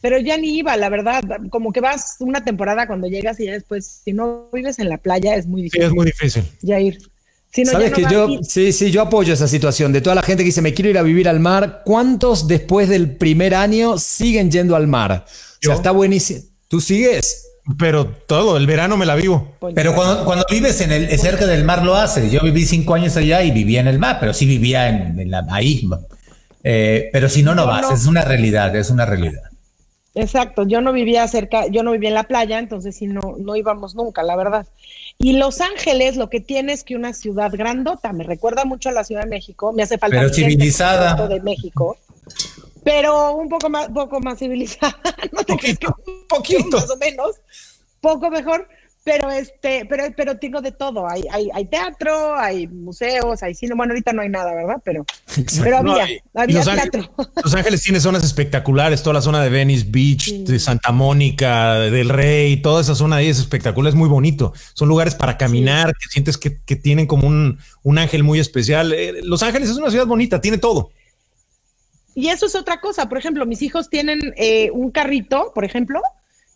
pero 0.00 0.18
ya 0.18 0.36
ni 0.36 0.56
iba, 0.58 0.76
la 0.76 0.88
verdad, 0.88 1.22
como 1.50 1.72
que 1.72 1.80
vas 1.80 2.16
una 2.20 2.44
temporada 2.44 2.86
cuando 2.86 3.08
llegas 3.08 3.40
y 3.40 3.46
ya 3.46 3.52
después, 3.52 4.00
si 4.04 4.12
no 4.12 4.48
vives 4.52 4.78
en 4.78 4.88
la 4.88 4.98
playa, 4.98 5.34
es 5.34 5.46
muy 5.46 5.62
difícil. 5.62 5.82
Sí, 5.82 5.86
es 5.86 5.92
muy 5.92 6.06
difícil. 6.06 6.44
Ya 6.62 6.80
ir. 6.80 6.98
Sabes 7.64 7.92
que 7.92 8.02
yo, 8.02 8.40
sí, 8.42 8.72
sí, 8.72 8.90
yo 8.90 9.02
apoyo 9.02 9.32
esa 9.32 9.48
situación. 9.48 9.92
De 9.92 10.00
toda 10.00 10.14
la 10.14 10.22
gente 10.22 10.42
que 10.42 10.48
dice, 10.48 10.62
me 10.62 10.74
quiero 10.74 10.90
ir 10.90 10.98
a 10.98 11.02
vivir 11.02 11.28
al 11.28 11.40
mar, 11.40 11.82
¿cuántos 11.84 12.46
después 12.46 12.88
del 12.88 13.16
primer 13.16 13.54
año 13.54 13.98
siguen 13.98 14.50
yendo 14.50 14.76
al 14.76 14.86
mar? 14.86 15.24
O 15.26 15.30
sea, 15.60 15.74
está 15.74 15.90
buenísimo. 15.90 16.42
¿Tú 16.68 16.80
sigues? 16.80 17.46
Pero 17.78 18.06
todo, 18.06 18.56
el 18.56 18.66
verano 18.66 18.96
me 18.96 19.06
la 19.06 19.14
vivo. 19.14 19.56
Pues 19.58 19.74
pero 19.74 19.94
cuando, 19.94 20.24
cuando 20.24 20.44
vives 20.50 20.80
en 20.80 20.92
el, 20.92 21.18
cerca 21.18 21.46
del 21.46 21.64
mar 21.64 21.84
lo 21.84 21.96
haces. 21.96 22.30
Yo 22.30 22.40
viví 22.42 22.64
cinco 22.64 22.94
años 22.94 23.16
allá 23.16 23.42
y 23.42 23.50
vivía 23.50 23.80
en 23.80 23.88
el 23.88 23.98
mar, 23.98 24.18
pero 24.20 24.32
sí 24.32 24.46
vivía 24.46 24.88
en, 24.88 25.30
la, 25.30 25.46
ahí. 25.50 25.88
Eh, 26.62 27.08
pero 27.12 27.28
si 27.28 27.42
no, 27.42 27.54
no 27.54 27.66
vas. 27.66 27.90
Es 27.90 28.06
una 28.06 28.22
realidad, 28.22 28.74
es 28.76 28.90
una 28.90 29.04
realidad. 29.04 29.47
Exacto, 30.14 30.66
yo 30.66 30.80
no 30.80 30.92
vivía 30.92 31.28
cerca, 31.28 31.66
yo 31.66 31.82
no 31.82 31.92
vivía 31.92 32.08
en 32.08 32.14
la 32.14 32.24
playa, 32.24 32.58
entonces 32.58 32.96
sí 32.96 33.06
no, 33.06 33.36
no 33.38 33.56
íbamos 33.56 33.94
nunca, 33.94 34.22
la 34.22 34.36
verdad. 34.36 34.66
Y 35.18 35.34
Los 35.34 35.60
Ángeles 35.60 36.16
lo 36.16 36.30
que 36.30 36.40
tiene 36.40 36.72
es 36.72 36.82
que 36.82 36.96
una 36.96 37.12
ciudad 37.12 37.50
grandota, 37.52 38.12
me 38.12 38.24
recuerda 38.24 38.64
mucho 38.64 38.88
a 38.88 38.92
la 38.92 39.04
Ciudad 39.04 39.22
de 39.22 39.28
México, 39.28 39.72
me 39.72 39.82
hace 39.82 39.98
falta 39.98 40.18
pero 40.18 40.32
civilizada 40.32 41.28
de 41.28 41.40
México. 41.40 41.96
pero 42.82 43.34
un 43.34 43.48
poco 43.48 43.68
más, 43.68 43.88
poco 43.88 44.20
más 44.20 44.38
civilizada. 44.38 44.98
no 45.32 45.44
te 45.44 45.52
poquito, 45.52 45.94
un 46.06 46.26
poquito 46.26 46.64
más 46.78 46.90
o 46.90 46.96
menos, 46.96 47.36
poco 48.00 48.30
mejor, 48.30 48.68
pero 49.08 49.30
este, 49.30 49.86
pero, 49.88 50.04
pero 50.14 50.38
tengo 50.38 50.60
de 50.60 50.70
todo. 50.70 51.08
Hay, 51.08 51.22
hay, 51.32 51.48
hay 51.54 51.64
teatro, 51.64 52.36
hay 52.36 52.66
museos, 52.66 53.42
hay 53.42 53.54
cine. 53.54 53.74
Bueno, 53.74 53.92
ahorita 53.92 54.12
no 54.12 54.20
hay 54.20 54.28
nada, 54.28 54.54
¿verdad? 54.54 54.82
Pero, 54.84 55.06
pero 55.62 55.78
había, 55.78 56.06
había 56.34 56.62
teatro. 56.62 57.10
Los 57.42 57.54
Ángeles 57.54 57.82
tiene 57.82 58.00
zonas 58.00 58.22
espectaculares, 58.22 59.02
toda 59.02 59.14
la 59.14 59.22
zona 59.22 59.42
de 59.42 59.48
Venice 59.48 59.86
Beach, 59.88 60.30
de 60.30 60.58
Santa 60.58 60.92
Mónica, 60.92 61.78
del 61.78 62.10
Rey, 62.10 62.60
toda 62.60 62.82
esa 62.82 62.94
zona 62.94 63.16
ahí 63.16 63.28
es 63.28 63.38
espectacular, 63.38 63.88
es 63.88 63.96
muy 63.96 64.10
bonito. 64.10 64.52
Son 64.74 64.88
lugares 64.88 65.14
para 65.14 65.38
caminar, 65.38 65.94
que 65.94 66.08
sientes 66.10 66.36
que, 66.36 66.58
que, 66.66 66.76
tienen 66.76 67.06
como 67.06 67.26
un, 67.26 67.58
un 67.82 67.98
ángel 67.98 68.24
muy 68.24 68.40
especial. 68.40 68.92
Eh, 68.92 69.20
los 69.22 69.42
Ángeles 69.42 69.70
es 69.70 69.76
una 69.76 69.90
ciudad 69.90 70.06
bonita, 70.06 70.40
tiene 70.40 70.58
todo. 70.58 70.90
Y 72.14 72.28
eso 72.28 72.46
es 72.46 72.54
otra 72.54 72.80
cosa. 72.80 73.08
Por 73.08 73.16
ejemplo, 73.16 73.46
mis 73.46 73.62
hijos 73.62 73.88
tienen 73.88 74.34
eh, 74.36 74.70
un 74.72 74.90
carrito, 74.90 75.52
por 75.54 75.64
ejemplo, 75.64 76.02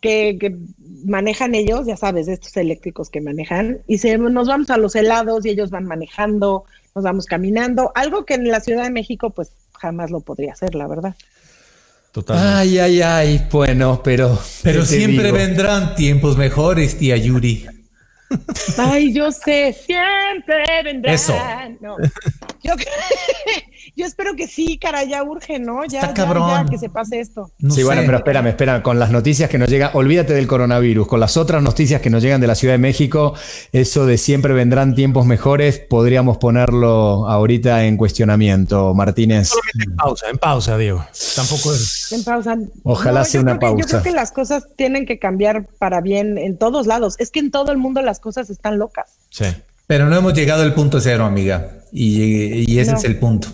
que, 0.03 0.57
manejan 1.05 1.55
ellos, 1.55 1.85
ya 1.85 1.97
sabes, 1.97 2.27
estos 2.27 2.55
eléctricos 2.57 3.09
que 3.09 3.21
manejan, 3.21 3.79
y 3.87 3.97
se, 3.97 4.17
nos 4.17 4.47
vamos 4.47 4.69
a 4.69 4.77
los 4.77 4.95
helados 4.95 5.45
y 5.45 5.49
ellos 5.49 5.69
van 5.69 5.85
manejando, 5.85 6.65
nos 6.93 7.03
vamos 7.03 7.25
caminando, 7.25 7.91
algo 7.95 8.25
que 8.25 8.35
en 8.35 8.49
la 8.49 8.59
Ciudad 8.59 8.83
de 8.83 8.89
México 8.89 9.31
pues 9.31 9.51
jamás 9.73 10.11
lo 10.11 10.21
podría 10.21 10.53
hacer, 10.53 10.75
la 10.75 10.87
verdad. 10.87 11.15
Totalmente. 12.11 12.53
Ay, 12.55 12.77
ay, 12.77 13.01
ay, 13.01 13.47
bueno, 13.51 14.01
pero... 14.03 14.37
Pero 14.61 14.85
siempre 14.85 15.31
vendrán 15.31 15.95
tiempos 15.95 16.37
mejores, 16.37 16.97
tía 16.97 17.17
Yuri. 17.17 17.65
Ay, 18.77 19.13
yo 19.13 19.31
sé, 19.31 19.73
siempre 19.73 20.63
vendrán. 20.83 21.15
Eso. 21.15 21.35
Yo, 22.63 22.75
yo 23.95 24.05
espero 24.05 24.35
que 24.35 24.47
sí, 24.47 24.77
cara, 24.79 25.03
ya 25.03 25.23
urge, 25.23 25.59
¿no? 25.59 25.85
Ya, 25.85 26.13
ya, 26.13 26.65
que 26.69 26.77
se 26.77 26.89
pase 26.89 27.19
esto. 27.19 27.51
sí, 27.69 27.83
bueno, 27.83 28.01
pero 28.05 28.17
espérame, 28.17 28.47
espérame, 28.47 28.81
con 28.81 28.97
las 28.97 29.11
noticias 29.11 29.49
que 29.49 29.59
nos 29.59 29.69
llegan, 29.69 29.91
olvídate 29.93 30.33
del 30.33 30.47
coronavirus, 30.47 31.07
con 31.07 31.19
las 31.19 31.37
otras 31.37 31.61
noticias 31.61 32.01
que 32.01 32.09
nos 32.09 32.23
llegan 32.23 32.41
de 32.41 32.47
la 32.47 32.55
Ciudad 32.55 32.73
de 32.73 32.79
México, 32.79 33.35
eso 33.71 34.05
de 34.05 34.17
siempre 34.17 34.53
vendrán 34.53 34.95
tiempos 34.95 35.25
mejores, 35.25 35.79
podríamos 35.79 36.37
ponerlo 36.37 37.29
ahorita 37.29 37.85
en 37.85 37.97
cuestionamiento, 37.97 38.93
Martínez. 38.95 39.51
en 39.85 39.95
pausa, 39.95 40.29
en 40.29 40.37
pausa, 40.37 40.77
Diego. 40.77 41.05
Tampoco 41.35 41.73
es. 41.73 42.11
En 42.11 42.23
pausa. 42.23 42.57
Ojalá 42.83 43.25
sea 43.25 43.41
una 43.41 43.59
pausa. 43.59 43.81
yo 43.81 43.87
creo 43.87 44.03
que 44.03 44.11
las 44.11 44.31
cosas 44.31 44.67
tienen 44.75 45.05
que 45.05 45.19
cambiar 45.19 45.67
para 45.77 46.01
bien 46.01 46.37
en 46.37 46.57
todos 46.57 46.87
lados. 46.87 47.15
Es 47.19 47.29
que 47.29 47.39
en 47.39 47.51
todo 47.51 47.71
el 47.71 47.77
mundo 47.77 48.01
las 48.01 48.19
cosas 48.19 48.49
están 48.49 48.79
locas. 48.79 49.17
Sí. 49.29 49.45
Pero 49.87 50.07
no 50.07 50.15
hemos 50.15 50.33
llegado 50.33 50.63
al 50.63 50.73
punto 50.73 50.99
cero, 50.99 51.25
amiga. 51.25 51.83
Y, 51.91 52.77
ese 52.79 52.93
es 52.93 53.03
el 53.03 53.19
punto. 53.19 53.49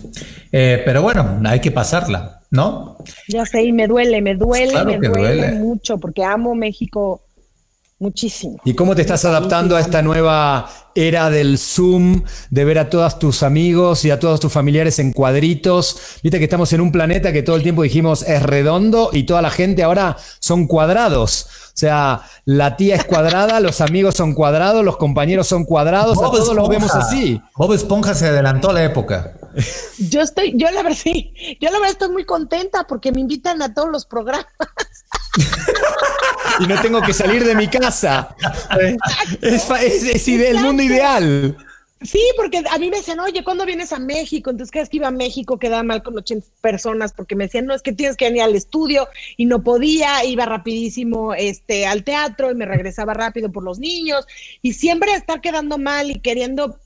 Eh, 0.50 0.82
pero 0.84 1.02
bueno, 1.02 1.40
hay 1.44 1.60
que 1.60 1.70
pasarla, 1.70 2.40
¿no? 2.50 2.96
Ya 3.28 3.44
sé, 3.44 3.64
y 3.64 3.72
me 3.72 3.86
duele, 3.86 4.22
me 4.22 4.34
duele, 4.34 4.98
me 4.98 5.08
duele, 5.08 5.52
mucho, 5.52 5.98
porque 5.98 6.24
amo 6.24 6.54
México 6.54 7.22
muchísimo. 7.98 8.56
¿Y 8.64 8.74
cómo 8.74 8.96
te 8.96 9.02
estás 9.02 9.26
adaptando 9.26 9.76
a 9.76 9.80
esta 9.80 10.00
nueva 10.00 10.70
era 10.94 11.28
del 11.28 11.58
Zoom, 11.58 12.22
de 12.48 12.64
ver 12.64 12.78
a 12.78 12.88
todos 12.88 13.18
tus 13.18 13.42
amigos 13.42 14.04
y 14.06 14.10
a 14.10 14.18
todos 14.18 14.40
tus 14.40 14.50
familiares 14.50 14.98
en 14.98 15.12
cuadritos? 15.12 16.18
Viste 16.22 16.38
que 16.38 16.44
estamos 16.44 16.72
en 16.72 16.80
un 16.80 16.92
planeta 16.92 17.32
que 17.32 17.42
todo 17.42 17.56
el 17.56 17.62
tiempo 17.62 17.82
dijimos 17.82 18.22
es 18.22 18.42
redondo 18.42 19.10
y 19.12 19.24
toda 19.24 19.42
la 19.42 19.50
gente 19.50 19.82
ahora 19.82 20.16
son 20.40 20.66
cuadrados. 20.66 21.46
O 21.80 21.86
sea, 21.88 22.20
la 22.44 22.76
tía 22.76 22.94
es 22.94 23.06
cuadrada, 23.06 23.58
los 23.58 23.80
amigos 23.80 24.14
son 24.14 24.34
cuadrados, 24.34 24.84
los 24.84 24.98
compañeros 24.98 25.46
son 25.46 25.64
cuadrados, 25.64 26.18
a 26.18 26.20
todos 26.20 26.54
los 26.54 26.68
vemos 26.68 26.94
así. 26.94 27.40
Bob 27.56 27.72
Esponja 27.72 28.12
se 28.12 28.26
adelantó 28.26 28.68
a 28.68 28.74
la 28.74 28.84
época. 28.84 29.32
Yo 29.96 30.20
estoy, 30.20 30.52
yo 30.58 30.70
la 30.70 30.82
verdad 30.82 30.98
sí, 31.02 31.32
yo 31.58 31.70
la 31.70 31.78
verdad 31.78 31.92
estoy 31.92 32.10
muy 32.10 32.26
contenta 32.26 32.86
porque 32.86 33.12
me 33.12 33.20
invitan 33.22 33.62
a 33.62 33.72
todos 33.72 33.88
los 33.88 34.04
programas. 34.04 34.44
y 36.60 36.66
no 36.66 36.78
tengo 36.82 37.00
que 37.00 37.14
salir 37.14 37.46
de 37.46 37.54
mi 37.54 37.66
casa. 37.66 38.36
Es, 39.40 39.70
es, 39.70 40.28
el 40.28 40.58
mundo 40.58 40.82
ideal. 40.82 41.56
Sí, 42.02 42.20
porque 42.36 42.62
a 42.70 42.78
mí 42.78 42.88
me 42.88 42.96
decían, 42.96 43.20
oye, 43.20 43.44
¿cuándo 43.44 43.66
vienes 43.66 43.92
a 43.92 43.98
México? 43.98 44.48
Entonces, 44.50 44.70
cada 44.70 44.82
vez 44.82 44.88
que 44.88 44.96
iba 44.96 45.08
a 45.08 45.12
México 45.12 45.58
quedaba 45.58 45.82
mal 45.82 46.02
con 46.02 46.16
80 46.16 46.46
personas 46.62 47.12
porque 47.12 47.36
me 47.36 47.44
decían, 47.44 47.66
no, 47.66 47.74
es 47.74 47.82
que 47.82 47.92
tienes 47.92 48.16
que 48.16 48.24
venir 48.24 48.42
al 48.42 48.54
estudio 48.54 49.06
y 49.36 49.44
no 49.44 49.62
podía, 49.62 50.24
iba 50.24 50.46
rapidísimo 50.46 51.34
este, 51.34 51.86
al 51.86 52.02
teatro 52.02 52.50
y 52.50 52.54
me 52.54 52.64
regresaba 52.64 53.12
rápido 53.12 53.52
por 53.52 53.64
los 53.64 53.78
niños 53.78 54.26
y 54.62 54.72
siempre 54.72 55.12
estar 55.12 55.42
quedando 55.42 55.76
mal 55.76 56.10
y 56.10 56.20
queriendo 56.20 56.78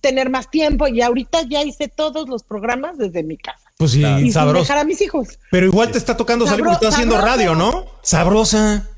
tener 0.00 0.28
más 0.28 0.50
tiempo 0.50 0.88
y 0.88 1.02
ahorita 1.02 1.42
ya 1.42 1.62
hice 1.62 1.86
todos 1.86 2.28
los 2.28 2.42
programas 2.42 2.98
desde 2.98 3.22
mi 3.22 3.36
casa. 3.36 3.60
Pues 3.76 3.92
sí, 3.92 4.02
y 4.02 4.32
sabroso. 4.32 4.62
dejar 4.62 4.78
a 4.78 4.84
mis 4.84 5.00
hijos. 5.00 5.38
Pero 5.52 5.66
igual 5.66 5.92
te 5.92 5.98
está 5.98 6.16
tocando 6.16 6.46
salir 6.46 6.64
porque 6.64 6.84
estás 6.84 6.94
haciendo 6.94 7.16
radio, 7.20 7.54
¿no? 7.54 7.86
Sabrosa. 8.02 8.88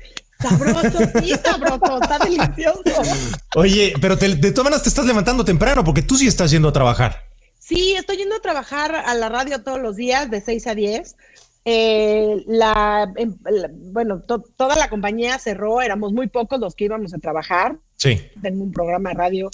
Sabroso, 0.41 0.99
sí, 1.21 1.33
sabroso, 1.43 1.99
está 2.01 2.19
delicioso. 2.19 3.01
Oye, 3.55 3.93
pero 4.01 4.15
de 4.15 4.51
todas 4.51 4.63
maneras 4.63 4.83
te 4.83 4.89
estás 4.89 5.05
levantando 5.05 5.45
temprano 5.45 5.83
porque 5.83 6.01
tú 6.01 6.15
sí 6.15 6.27
estás 6.27 6.51
yendo 6.51 6.69
a 6.69 6.73
trabajar. 6.73 7.31
Sí, 7.59 7.93
estoy 7.97 8.17
yendo 8.17 8.35
a 8.35 8.39
trabajar 8.39 8.95
a 8.95 9.13
la 9.15 9.29
radio 9.29 9.63
todos 9.63 9.79
los 9.79 9.95
días 9.95 10.29
de 10.29 10.41
6 10.41 10.67
a 10.67 10.75
10. 10.75 11.15
Eh, 11.63 12.43
em, 12.43 12.43
la, 12.47 13.13
bueno, 13.93 14.21
toda 14.21 14.75
la 14.75 14.89
compañía 14.89 15.37
cerró, 15.37 15.81
éramos 15.81 16.11
muy 16.11 16.27
pocos 16.27 16.59
los 16.59 16.75
que 16.75 16.85
íbamos 16.85 17.13
a 17.13 17.19
trabajar. 17.19 17.77
Sí. 17.97 18.19
Tengo 18.41 18.63
un 18.63 18.71
programa 18.71 19.11
de 19.11 19.15
radio 19.15 19.51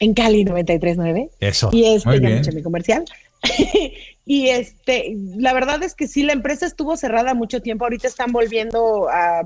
en 0.00 0.14
Cali 0.14 0.44
93.9. 0.44 1.30
Eso. 1.40 1.70
Y 1.72 1.84
este, 1.84 2.42
ya 2.42 2.52
mi 2.52 2.62
comercial. 2.62 3.04
y 4.24 4.48
este, 4.48 5.16
la 5.36 5.52
verdad 5.52 5.82
es 5.82 5.94
que 5.94 6.08
sí, 6.08 6.22
la 6.22 6.32
empresa 6.32 6.66
estuvo 6.66 6.96
cerrada 6.96 7.34
mucho 7.34 7.60
tiempo. 7.60 7.84
Ahorita 7.84 8.06
están 8.06 8.32
volviendo 8.32 9.08
a 9.08 9.42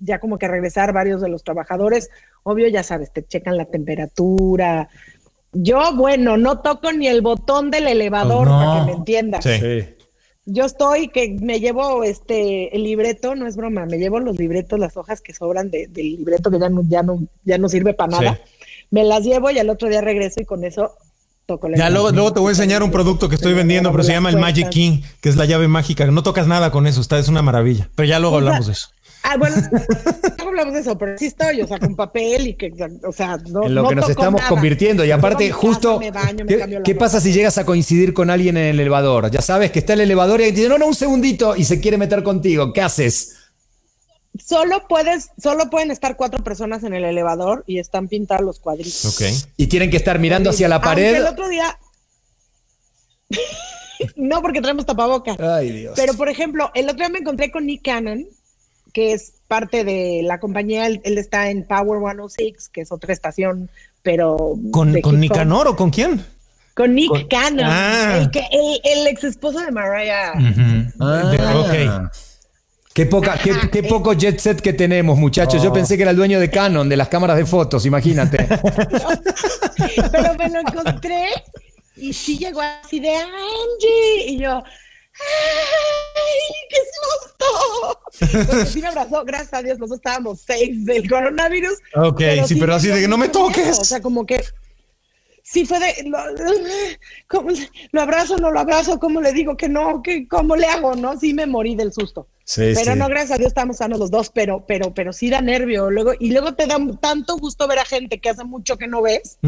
ya 0.00 0.18
como 0.18 0.38
que 0.38 0.48
regresar 0.48 0.92
varios 0.92 1.20
de 1.20 1.28
los 1.28 1.44
trabajadores. 1.44 2.10
Obvio, 2.42 2.68
ya 2.68 2.82
sabes, 2.82 3.12
te 3.12 3.24
checan 3.24 3.56
la 3.56 3.66
temperatura. 3.66 4.88
Yo, 5.52 5.94
bueno, 5.94 6.36
no 6.36 6.60
toco 6.60 6.92
ni 6.92 7.06
el 7.06 7.22
botón 7.22 7.70
del 7.70 7.86
elevador 7.86 8.48
pues 8.48 8.56
para 8.56 8.80
que 8.80 8.86
me 8.86 8.96
entiendas. 8.98 9.44
Sí. 9.44 9.94
Yo 10.46 10.64
estoy 10.64 11.08
que 11.08 11.36
me 11.40 11.58
llevo 11.58 12.04
este 12.04 12.74
el 12.76 12.82
libreto, 12.82 13.34
no 13.34 13.46
es 13.46 13.56
broma, 13.56 13.86
me 13.86 13.96
llevo 13.96 14.20
los 14.20 14.38
libretos, 14.38 14.78
las 14.78 14.96
hojas 14.96 15.22
que 15.22 15.32
sobran 15.32 15.70
del 15.70 15.90
libreto 15.94 16.50
que 16.50 16.58
ya 16.58 16.68
no, 16.68 16.82
ya 16.86 17.02
no, 17.02 17.20
ya 17.44 17.56
no 17.56 17.68
sirve 17.68 17.94
para 17.94 18.18
nada. 18.18 18.40
Me 18.90 19.04
las 19.04 19.24
llevo 19.24 19.50
y 19.50 19.58
al 19.58 19.70
otro 19.70 19.88
día 19.88 20.02
regreso 20.02 20.40
y 20.40 20.44
con 20.44 20.64
eso 20.64 20.96
toco 21.46 21.68
Ya 21.70 21.88
luego, 21.88 22.10
luego, 22.10 22.32
te 22.32 22.40
voy 22.40 22.48
a 22.48 22.52
enseñar 22.52 22.82
un 22.82 22.90
producto 22.90 23.28
que 23.28 23.36
estoy 23.36 23.54
vendiendo, 23.54 23.90
pero 23.90 24.02
se 24.02 24.12
llama 24.12 24.30
el 24.30 24.36
Magic 24.36 24.68
King, 24.68 25.00
que 25.20 25.28
es 25.28 25.36
la 25.36 25.46
llave 25.46 25.68
mágica. 25.68 26.06
No 26.06 26.22
tocas 26.22 26.46
nada 26.46 26.70
con 26.70 26.86
eso, 26.86 27.00
está, 27.00 27.18
es 27.18 27.28
una 27.28 27.42
maravilla. 27.42 27.90
Pero 27.94 28.06
ya 28.08 28.18
luego 28.18 28.36
hablamos 28.36 28.66
de 28.66 28.72
eso. 28.72 28.88
Ah, 29.26 29.38
bueno, 29.38 29.56
no 30.38 30.48
hablamos 30.48 30.74
de 30.74 30.80
eso, 30.80 30.98
pero 30.98 31.16
sí 31.16 31.26
estoy, 31.26 31.62
o 31.62 31.66
sea, 31.66 31.78
con 31.78 31.96
papel 31.96 32.48
y 32.48 32.54
que, 32.54 32.70
o 33.02 33.10
sea, 33.10 33.38
no. 33.48 33.64
En 33.64 33.74
lo 33.74 33.88
que 33.88 33.94
nos 33.94 34.10
estamos 34.10 34.42
convirtiendo. 34.42 35.02
Y 35.02 35.10
aparte, 35.10 35.50
justo, 35.50 35.98
¿qué, 36.84 36.94
pasa 36.94 37.20
si 37.20 37.32
llegas 37.32 37.56
a 37.56 37.64
coincidir 37.64 38.12
con 38.12 38.28
alguien 38.28 38.58
en 38.58 38.66
el 38.66 38.80
elevador? 38.80 39.30
Ya 39.30 39.40
sabes 39.40 39.70
que 39.72 39.78
está 39.78 39.94
el 39.94 40.02
elevador 40.02 40.42
y 40.42 40.52
dice, 40.52 40.68
no, 40.68 40.76
no, 40.76 40.86
un 40.86 40.94
segundito, 40.94 41.56
y 41.56 41.64
se 41.64 41.80
quiere 41.80 41.96
meter 41.96 42.22
contigo. 42.22 42.74
¿Qué 42.74 42.82
haces? 42.82 43.36
Solo 44.38 44.86
puedes, 44.88 45.30
solo 45.42 45.70
pueden 45.70 45.90
estar 45.90 46.16
cuatro 46.16 46.44
personas 46.44 46.84
en 46.84 46.92
el 46.92 47.04
elevador 47.04 47.64
y 47.66 47.78
están 47.78 48.08
pintados 48.08 48.44
los 48.44 48.60
cuadritos. 48.60 49.06
Ok. 49.06 49.22
Y 49.56 49.68
tienen 49.68 49.90
que 49.90 49.96
estar 49.96 50.18
mirando 50.18 50.50
hacia 50.50 50.68
la 50.68 50.82
pared. 50.82 51.14
el 51.14 51.26
otro 51.26 51.48
día. 51.48 51.78
no, 54.16 54.42
porque 54.42 54.60
traemos 54.60 54.84
tapabocas. 54.84 55.40
Ay, 55.40 55.72
Dios. 55.72 55.94
Pero, 55.96 56.12
por 56.12 56.28
ejemplo, 56.28 56.70
el 56.74 56.90
otro 56.90 56.98
día 56.98 57.08
me 57.08 57.20
encontré 57.20 57.50
con 57.50 57.64
Nick 57.64 57.82
Cannon 57.82 58.26
que 58.94 59.12
es 59.12 59.34
parte 59.48 59.84
de 59.84 60.22
la 60.24 60.40
compañía, 60.40 60.86
él, 60.86 61.00
está 61.04 61.50
en 61.50 61.64
Power 61.64 62.00
106, 62.00 62.70
que 62.70 62.80
es 62.80 62.92
otra 62.92 63.12
estación, 63.12 63.68
pero... 64.02 64.56
¿Con, 64.70 64.98
¿con 65.02 65.20
Nicanor 65.20 65.68
o 65.68 65.76
con 65.76 65.90
quién? 65.90 66.24
Con 66.74 66.94
Nick 66.94 67.28
Cannon, 67.28 67.66
ah. 67.68 68.30
el, 68.32 69.06
ex 69.06 69.24
esposo 69.24 69.60
de 69.60 69.70
Mariah. 69.70 70.32
ah. 71.00 72.10
Qué, 72.92 73.06
poca, 73.06 73.36
qué, 73.42 73.52
qué, 73.72 73.82
poco 73.82 74.12
jet 74.12 74.38
set 74.38 74.60
que 74.60 74.72
tenemos, 74.72 75.18
muchachos. 75.18 75.62
Yo 75.62 75.70
oh. 75.70 75.72
pensé 75.72 75.96
que 75.96 76.02
era 76.02 76.12
el 76.12 76.16
dueño 76.16 76.38
de 76.38 76.48
Canon, 76.50 76.88
de 76.88 76.96
las 76.96 77.08
cámaras 77.08 77.36
de 77.36 77.46
fotos, 77.46 77.86
imagínate. 77.86 78.46
Pero 80.12 80.34
me 80.36 80.48
lo 80.48 80.60
encontré 80.60 81.26
y 81.96 82.12
sí 82.12 82.38
llegó 82.38 82.60
así 82.60 83.00
de 83.00 83.14
Angie. 83.14 84.26
Y 84.28 84.38
yo, 84.38 84.62
¡Ay, 85.20 86.54
qué 86.70 86.76
susto! 86.94 88.66
sí 88.66 88.80
me 88.80 88.88
abrazó, 88.88 89.24
gracias 89.24 89.54
a 89.54 89.62
Dios, 89.62 89.78
nosotros 89.78 89.98
estábamos 89.98 90.40
safe 90.40 90.72
del 90.72 91.08
coronavirus. 91.08 91.78
Ok, 91.96 92.20
sí, 92.46 92.56
pero 92.56 92.74
así 92.74 92.88
de 92.88 93.02
que 93.02 93.08
no 93.08 93.18
me 93.18 93.28
toques. 93.28 93.78
O 93.78 93.84
sea, 93.84 94.00
como 94.00 94.26
que 94.26 94.42
sí 95.42 95.66
fue 95.66 95.78
de, 95.78 96.08
lo, 96.08 96.18
¿cómo, 97.28 97.50
lo 97.92 98.00
abrazo, 98.00 98.36
no 98.38 98.50
lo 98.50 98.58
abrazo, 98.58 98.98
¿cómo 98.98 99.20
le 99.20 99.32
digo 99.32 99.56
que 99.56 99.68
no? 99.68 100.02
¿Qué, 100.02 100.26
¿Cómo 100.26 100.56
le 100.56 100.66
hago? 100.66 100.96
No, 100.96 101.18
sí 101.18 101.34
me 101.34 101.46
morí 101.46 101.76
del 101.76 101.92
susto. 101.92 102.26
Sí, 102.44 102.72
pero 102.74 102.94
no, 102.96 103.08
gracias 103.08 103.32
a 103.32 103.38
Dios 103.38 103.48
estamos 103.48 103.78
sanos 103.78 103.98
los 103.98 104.10
dos, 104.10 104.30
pero, 104.30 104.64
pero, 104.66 104.92
pero 104.92 105.12
sí 105.12 105.30
da 105.30 105.40
nervio. 105.40 105.90
Luego, 105.90 106.12
y 106.18 106.32
luego 106.32 106.54
te 106.54 106.66
da 106.66 106.76
tanto 107.00 107.36
gusto 107.36 107.68
ver 107.68 107.78
a 107.78 107.84
gente 107.84 108.18
que 108.18 108.30
hace 108.30 108.44
mucho 108.44 108.76
que 108.76 108.86
no 108.86 109.00
ves 109.00 109.38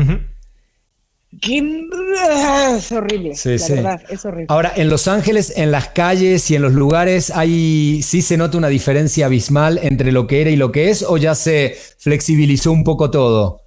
es 1.43 2.93
horrible. 2.93 3.35
la 3.35 3.75
verdad, 3.75 4.03
es 4.09 4.25
horrible. 4.25 4.47
Ahora, 4.49 4.73
en 4.77 4.89
Los 4.89 5.09
Ángeles, 5.09 5.53
en 5.57 5.71
las 5.71 5.89
calles 5.89 6.51
y 6.51 6.57
en 6.57 6.63
los 6.63 6.73
lugares, 6.73 7.31
hay, 7.31 8.03
¿sí 8.03 8.23
se 8.23 8.37
nota 8.37 8.59
una 8.59 8.69
diferencia 8.69 9.27
abismal 9.27 9.79
entre 9.83 10.13
lo 10.13 10.27
que 10.27 10.41
era 10.41 10.51
y 10.51 10.57
lo 10.57 10.73
que 10.73 10.91
es 10.91 11.03
o 11.03 11.17
ya 11.17 11.35
se 11.35 11.77
flexibilizó 11.99 12.73
un 12.73 12.85
poco 12.85 13.11
todo? 13.11 13.63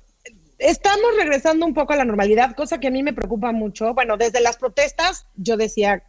Estamos 0.57 1.07
regresando 1.17 1.65
un 1.65 1.73
poco 1.73 1.93
a 1.93 1.95
la 1.95 2.05
normalidad, 2.05 2.55
cosa 2.55 2.79
que 2.79 2.87
a 2.87 2.91
mí 2.91 3.01
me 3.03 3.13
preocupa 3.13 3.51
mucho. 3.51 3.93
Bueno, 3.93 4.17
desde 4.17 4.41
las 4.41 4.57
protestas 4.57 5.25
yo 5.35 5.55
decía... 5.55 6.03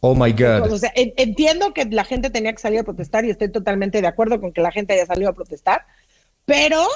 Oh, 0.00 0.14
my 0.14 0.32
God. 0.32 0.72
O 0.72 0.78
sea, 0.78 0.90
entiendo 0.94 1.72
que 1.72 1.84
la 1.84 2.04
gente 2.04 2.30
tenía 2.30 2.52
que 2.52 2.58
salir 2.58 2.80
a 2.80 2.82
protestar 2.82 3.24
y 3.24 3.30
estoy 3.30 3.52
totalmente 3.52 4.00
de 4.00 4.08
acuerdo 4.08 4.40
con 4.40 4.52
que 4.52 4.60
la 4.60 4.72
gente 4.72 4.94
haya 4.94 5.06
salido 5.06 5.30
a 5.30 5.32
protestar, 5.32 5.86
pero, 6.44 6.88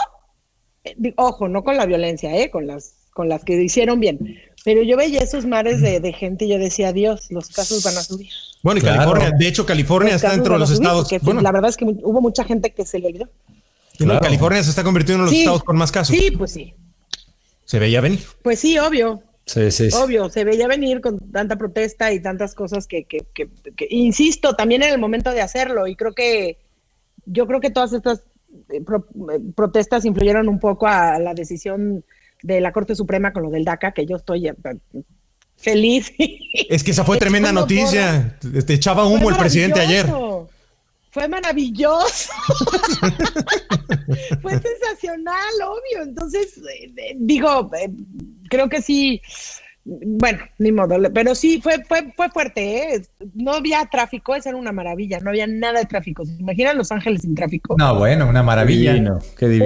eh, 0.83 1.15
ojo, 1.17 1.47
no 1.47 1.63
con 1.63 1.77
la 1.77 1.87
violencia, 1.87 2.37
¿eh? 2.37 2.51
con 2.51 2.67
las 2.67 3.06
con 3.17 3.31
las 3.31 3.43
que 3.45 3.55
hicieron 3.63 3.99
bien. 3.99 4.39
Pero 4.63 4.83
yo 4.83 4.99
veía 4.99 5.23
esos 5.23 5.47
mares 5.47 5.81
de, 5.81 6.13
gente 6.13 6.45
y 6.45 6.49
yo 6.49 6.59
decía, 6.59 6.93
Dios, 6.93 7.31
los 7.31 7.49
casos 7.49 7.83
van 7.83 7.97
a 7.97 8.03
subir. 8.03 8.29
Bueno, 8.63 8.81
y 8.81 8.83
California, 8.83 9.31
de 9.31 9.49
hecho, 9.49 9.65
California 9.65 10.17
está 10.17 10.33
dentro 10.33 10.53
de 10.53 10.59
los 10.59 10.71
estados. 10.71 11.09
Bueno. 11.23 11.41
La 11.41 11.51
verdad 11.51 11.71
es 11.71 11.79
que 11.79 11.87
hubo 11.87 12.21
mucha 12.21 12.45
gente 12.45 12.75
que 12.75 12.85
se 12.85 12.99
le 12.99 13.07
olvidó. 13.07 13.31
California 14.21 14.63
se 14.63 14.69
está 14.69 14.85
convirtiendo 14.85 15.25
en 15.25 15.31
los 15.31 15.35
estados 15.35 15.65
con 15.65 15.79
más 15.79 15.91
casos. 15.91 16.15
Sí, 16.15 16.31
pues 16.31 16.53
sí. 16.53 16.75
Se 17.65 17.79
veía 17.79 18.03
venir. 18.03 18.21
Pues 18.43 18.61
sí, 18.61 18.79
obvio. 18.79 19.23
Sí, 19.47 19.71
sí, 19.71 19.89
Obvio, 19.95 20.29
se 20.29 20.45
veía 20.45 20.67
venir 20.67 21.01
con 21.01 21.21
tanta 21.31 21.57
protesta 21.57 22.13
y 22.13 22.21
tantas 22.21 22.55
cosas 22.55 22.89
que, 22.89 23.05
que, 23.05 23.25
que, 23.33 23.49
insisto, 23.89 24.57
también 24.57 24.83
en 24.83 24.93
el 24.93 24.99
momento 24.99 25.31
de 25.31 25.41
hacerlo. 25.41 25.87
Y 25.87 25.95
creo 25.95 26.13
que, 26.13 26.59
yo 27.25 27.47
creo 27.47 27.61
que 27.61 27.71
todas 27.71 27.93
estas 27.93 28.25
eh, 28.71 28.83
eh, 28.83 29.41
protestas 29.55 30.05
influyeron 30.05 30.49
un 30.49 30.59
poco 30.59 30.89
a 30.89 31.21
la 31.21 31.33
decisión 31.33 32.05
de 32.43 32.61
la 32.61 32.73
Corte 32.73 32.95
Suprema 32.95 33.33
con 33.33 33.43
lo 33.43 33.51
del 33.51 33.65
DACA, 33.65 33.93
que 33.93 34.07
yo 34.07 34.17
estoy 34.17 34.49
eh, 34.49 34.55
feliz. 35.57 36.13
Es 36.69 36.85
que 36.85 36.91
esa 36.91 37.05
fue 37.05 37.17
tremenda 37.19 37.53
noticia. 37.53 38.37
Te 38.41 38.59
este, 38.59 38.75
echaba 38.75 39.07
humo 39.07 39.31
el 39.31 39.37
presidente 39.37 39.81
ayer. 39.81 40.07
Fue 41.11 41.29
maravilloso. 41.29 42.31
fue 44.43 44.53
sensacional, 44.53 45.55
obvio. 45.65 46.03
Entonces, 46.03 46.59
eh, 46.59 46.93
eh, 46.97 47.17
digo, 47.17 47.71
creo 48.51 48.69
que 48.69 48.83
sí. 48.83 49.23
Bueno, 49.89 50.41
ni 50.59 50.73
modo, 50.73 50.97
pero 51.15 51.37
sí 51.37 51.61
fue, 51.63 51.83
fue, 51.85 52.13
fue 52.17 52.29
fuerte, 52.31 53.03
No 53.35 53.53
había 53.53 53.87
tráfico, 53.87 54.35
esa 54.35 54.49
era 54.49 54.59
una 54.59 54.73
maravilla, 54.73 55.21
no 55.21 55.31
había 55.31 55.47
nada 55.47 55.79
de 55.79 55.87
tráfico. 55.87 56.27
¿Se 56.27 56.33
imaginan 56.33 56.77
Los 56.77 56.91
Ángeles 56.91 57.23
sin 57.23 57.37
tráfico? 57.37 57.77
No, 57.79 57.97
bueno, 57.97 58.29
una 58.29 58.43
maravilla. 58.43 59.21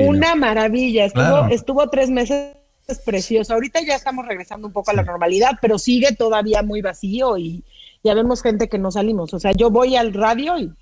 Una 0.07 0.35
maravilla. 0.35 1.07
Estuvo, 1.07 1.47
estuvo 1.49 1.89
tres 1.89 2.11
meses 2.11 2.53
es 2.93 2.99
precioso. 2.99 3.55
Ahorita 3.55 3.81
ya 3.83 3.95
estamos 3.95 4.27
regresando 4.27 4.67
un 4.67 4.73
poco 4.73 4.91
a 4.91 4.95
la 4.95 5.03
normalidad, 5.03 5.53
pero 5.61 5.79
sigue 5.79 6.15
todavía 6.15 6.63
muy 6.63 6.83
vacío 6.83 7.39
y 7.39 7.63
ya 8.03 8.15
vemos 8.15 8.43
gente 8.43 8.69
que 8.69 8.79
no 8.79 8.91
salimos. 8.91 9.35
O 9.35 9.39
sea, 9.39 9.53
yo 9.53 9.71
voy 9.71 9.97
al 9.97 10.13
radio 10.13 10.59
y 10.59 10.73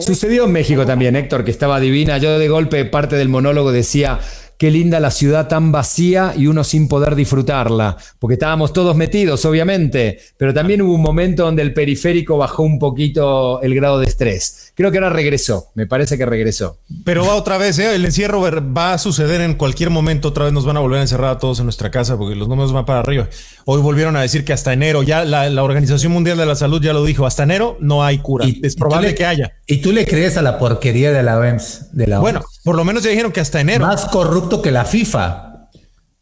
Sucedió 0.00 0.44
en 0.44 0.52
México 0.52 0.84
también, 0.84 1.16
Héctor, 1.16 1.44
que 1.44 1.50
estaba 1.50 1.78
divina. 1.80 2.18
Yo 2.18 2.38
de 2.38 2.48
golpe, 2.48 2.84
parte 2.84 3.16
del 3.16 3.28
monólogo 3.28 3.70
decía, 3.70 4.18
qué 4.58 4.70
linda 4.70 5.00
la 5.00 5.10
ciudad 5.10 5.48
tan 5.48 5.72
vacía 5.72 6.34
y 6.36 6.46
uno 6.46 6.62
sin 6.64 6.88
poder 6.88 7.14
disfrutarla, 7.14 7.96
porque 8.18 8.34
estábamos 8.34 8.72
todos 8.72 8.96
metidos, 8.96 9.44
obviamente, 9.44 10.18
pero 10.36 10.52
también 10.52 10.82
hubo 10.82 10.94
un 10.94 11.02
momento 11.02 11.44
donde 11.44 11.62
el 11.62 11.72
periférico 11.72 12.36
bajó 12.36 12.62
un 12.62 12.78
poquito 12.78 13.62
el 13.62 13.74
grado 13.74 13.98
de 13.98 14.06
estrés. 14.06 14.71
Creo 14.82 14.90
que 14.90 14.98
ahora 14.98 15.10
regresó, 15.10 15.70
me 15.76 15.86
parece 15.86 16.18
que 16.18 16.26
regresó. 16.26 16.80
Pero 17.04 17.24
va 17.24 17.36
otra 17.36 17.56
vez, 17.56 17.78
¿eh? 17.78 17.94
el 17.94 18.04
encierro 18.04 18.40
va 18.40 18.94
a 18.94 18.98
suceder 18.98 19.40
en 19.40 19.54
cualquier 19.54 19.90
momento, 19.90 20.26
otra 20.26 20.42
vez 20.42 20.52
nos 20.52 20.66
van 20.66 20.76
a 20.76 20.80
volver 20.80 20.98
a 20.98 21.02
encerrar 21.02 21.36
a 21.36 21.38
todos 21.38 21.60
en 21.60 21.66
nuestra 21.66 21.92
casa 21.92 22.18
porque 22.18 22.34
los 22.34 22.48
números 22.48 22.72
van 22.72 22.84
para 22.84 22.98
arriba. 22.98 23.28
Hoy 23.64 23.80
volvieron 23.80 24.16
a 24.16 24.22
decir 24.22 24.44
que 24.44 24.52
hasta 24.52 24.72
enero, 24.72 25.04
ya 25.04 25.24
la, 25.24 25.62
Organización 25.62 26.10
Mundial 26.10 26.36
de 26.36 26.46
la 26.46 26.56
Salud 26.56 26.82
ya 26.82 26.92
lo 26.92 27.04
dijo, 27.04 27.26
hasta 27.26 27.44
enero 27.44 27.76
no 27.78 28.02
hay 28.02 28.18
cura. 28.18 28.44
Y, 28.44 28.60
es 28.64 28.74
probable 28.74 29.14
que 29.14 29.24
haya. 29.24 29.52
¿Y 29.68 29.76
tú 29.82 29.92
le 29.92 30.04
crees 30.04 30.36
a 30.36 30.42
la 30.42 30.58
porquería 30.58 31.12
de 31.12 31.22
la 31.22 31.38
OMS? 31.38 31.90
De 31.92 32.08
la 32.08 32.18
bueno, 32.18 32.44
por 32.64 32.74
lo 32.74 32.84
menos 32.84 33.04
ya 33.04 33.10
dijeron 33.10 33.30
que 33.30 33.38
hasta 33.38 33.60
enero. 33.60 33.86
Más 33.86 34.06
corrupto 34.06 34.62
que 34.62 34.72
la 34.72 34.84
FIFA. 34.84 35.51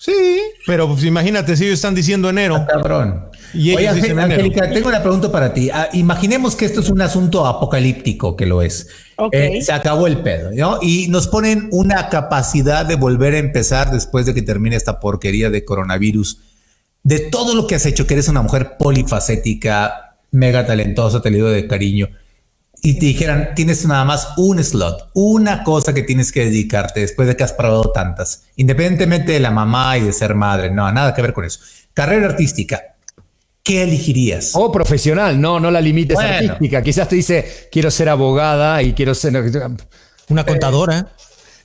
Sí, 0.00 0.40
pero 0.66 0.88
pues 0.88 1.04
imagínate 1.04 1.54
si 1.58 1.64
ellos 1.64 1.74
están 1.74 1.94
diciendo 1.94 2.30
enero. 2.30 2.56
Ah, 2.56 2.66
cabrón. 2.66 3.26
Y 3.52 3.74
Oye, 3.74 3.86
Angélica, 3.86 4.70
tengo 4.72 4.88
una 4.88 5.02
pregunta 5.02 5.30
para 5.30 5.52
ti. 5.52 5.68
Ah, 5.68 5.90
imaginemos 5.92 6.56
que 6.56 6.64
esto 6.64 6.80
es 6.80 6.88
un 6.88 7.02
asunto 7.02 7.44
apocalíptico, 7.44 8.34
que 8.34 8.46
lo 8.46 8.62
es. 8.62 8.88
Eh, 9.30 9.60
se 9.60 9.72
acabó 9.74 10.06
el 10.06 10.22
pedo, 10.22 10.52
¿no? 10.54 10.78
Y 10.80 11.08
nos 11.08 11.28
ponen 11.28 11.68
una 11.70 12.08
capacidad 12.08 12.86
de 12.86 12.94
volver 12.94 13.34
a 13.34 13.38
empezar 13.38 13.90
después 13.90 14.24
de 14.24 14.32
que 14.32 14.40
termine 14.40 14.74
esta 14.74 15.00
porquería 15.00 15.50
de 15.50 15.66
coronavirus. 15.66 16.40
De 17.02 17.18
todo 17.18 17.54
lo 17.54 17.66
que 17.66 17.74
has 17.74 17.84
hecho, 17.84 18.06
que 18.06 18.14
eres 18.14 18.28
una 18.28 18.40
mujer 18.40 18.78
polifacética, 18.78 20.16
mega 20.30 20.64
talentosa, 20.64 21.20
te 21.20 21.28
le 21.28 21.36
digo 21.36 21.50
de 21.50 21.66
cariño 21.66 22.08
y 22.82 22.98
te 22.98 23.06
dijeran, 23.06 23.50
tienes 23.54 23.84
nada 23.86 24.04
más 24.04 24.28
un 24.36 24.62
slot, 24.62 25.10
una 25.14 25.64
cosa 25.64 25.92
que 25.92 26.02
tienes 26.02 26.32
que 26.32 26.44
dedicarte 26.44 27.00
después 27.00 27.28
de 27.28 27.36
que 27.36 27.44
has 27.44 27.52
probado 27.52 27.92
tantas, 27.92 28.44
independientemente 28.56 29.32
de 29.32 29.40
la 29.40 29.50
mamá 29.50 29.98
y 29.98 30.02
de 30.02 30.12
ser 30.12 30.34
madre, 30.34 30.70
no, 30.70 30.90
nada 30.90 31.14
que 31.14 31.22
ver 31.22 31.32
con 31.32 31.44
eso. 31.44 31.60
Carrera 31.92 32.26
artística, 32.26 32.96
¿qué 33.62 33.82
elegirías? 33.82 34.52
O 34.54 34.72
profesional, 34.72 35.40
no, 35.40 35.60
no 35.60 35.70
la 35.70 35.80
limites 35.80 36.18
artística. 36.18 36.82
Quizás 36.82 37.08
te 37.08 37.16
dice, 37.16 37.68
quiero 37.70 37.90
ser 37.90 38.08
abogada 38.08 38.82
y 38.82 38.92
quiero 38.94 39.14
ser 39.14 39.34
una 40.28 40.44
contadora. 40.44 41.12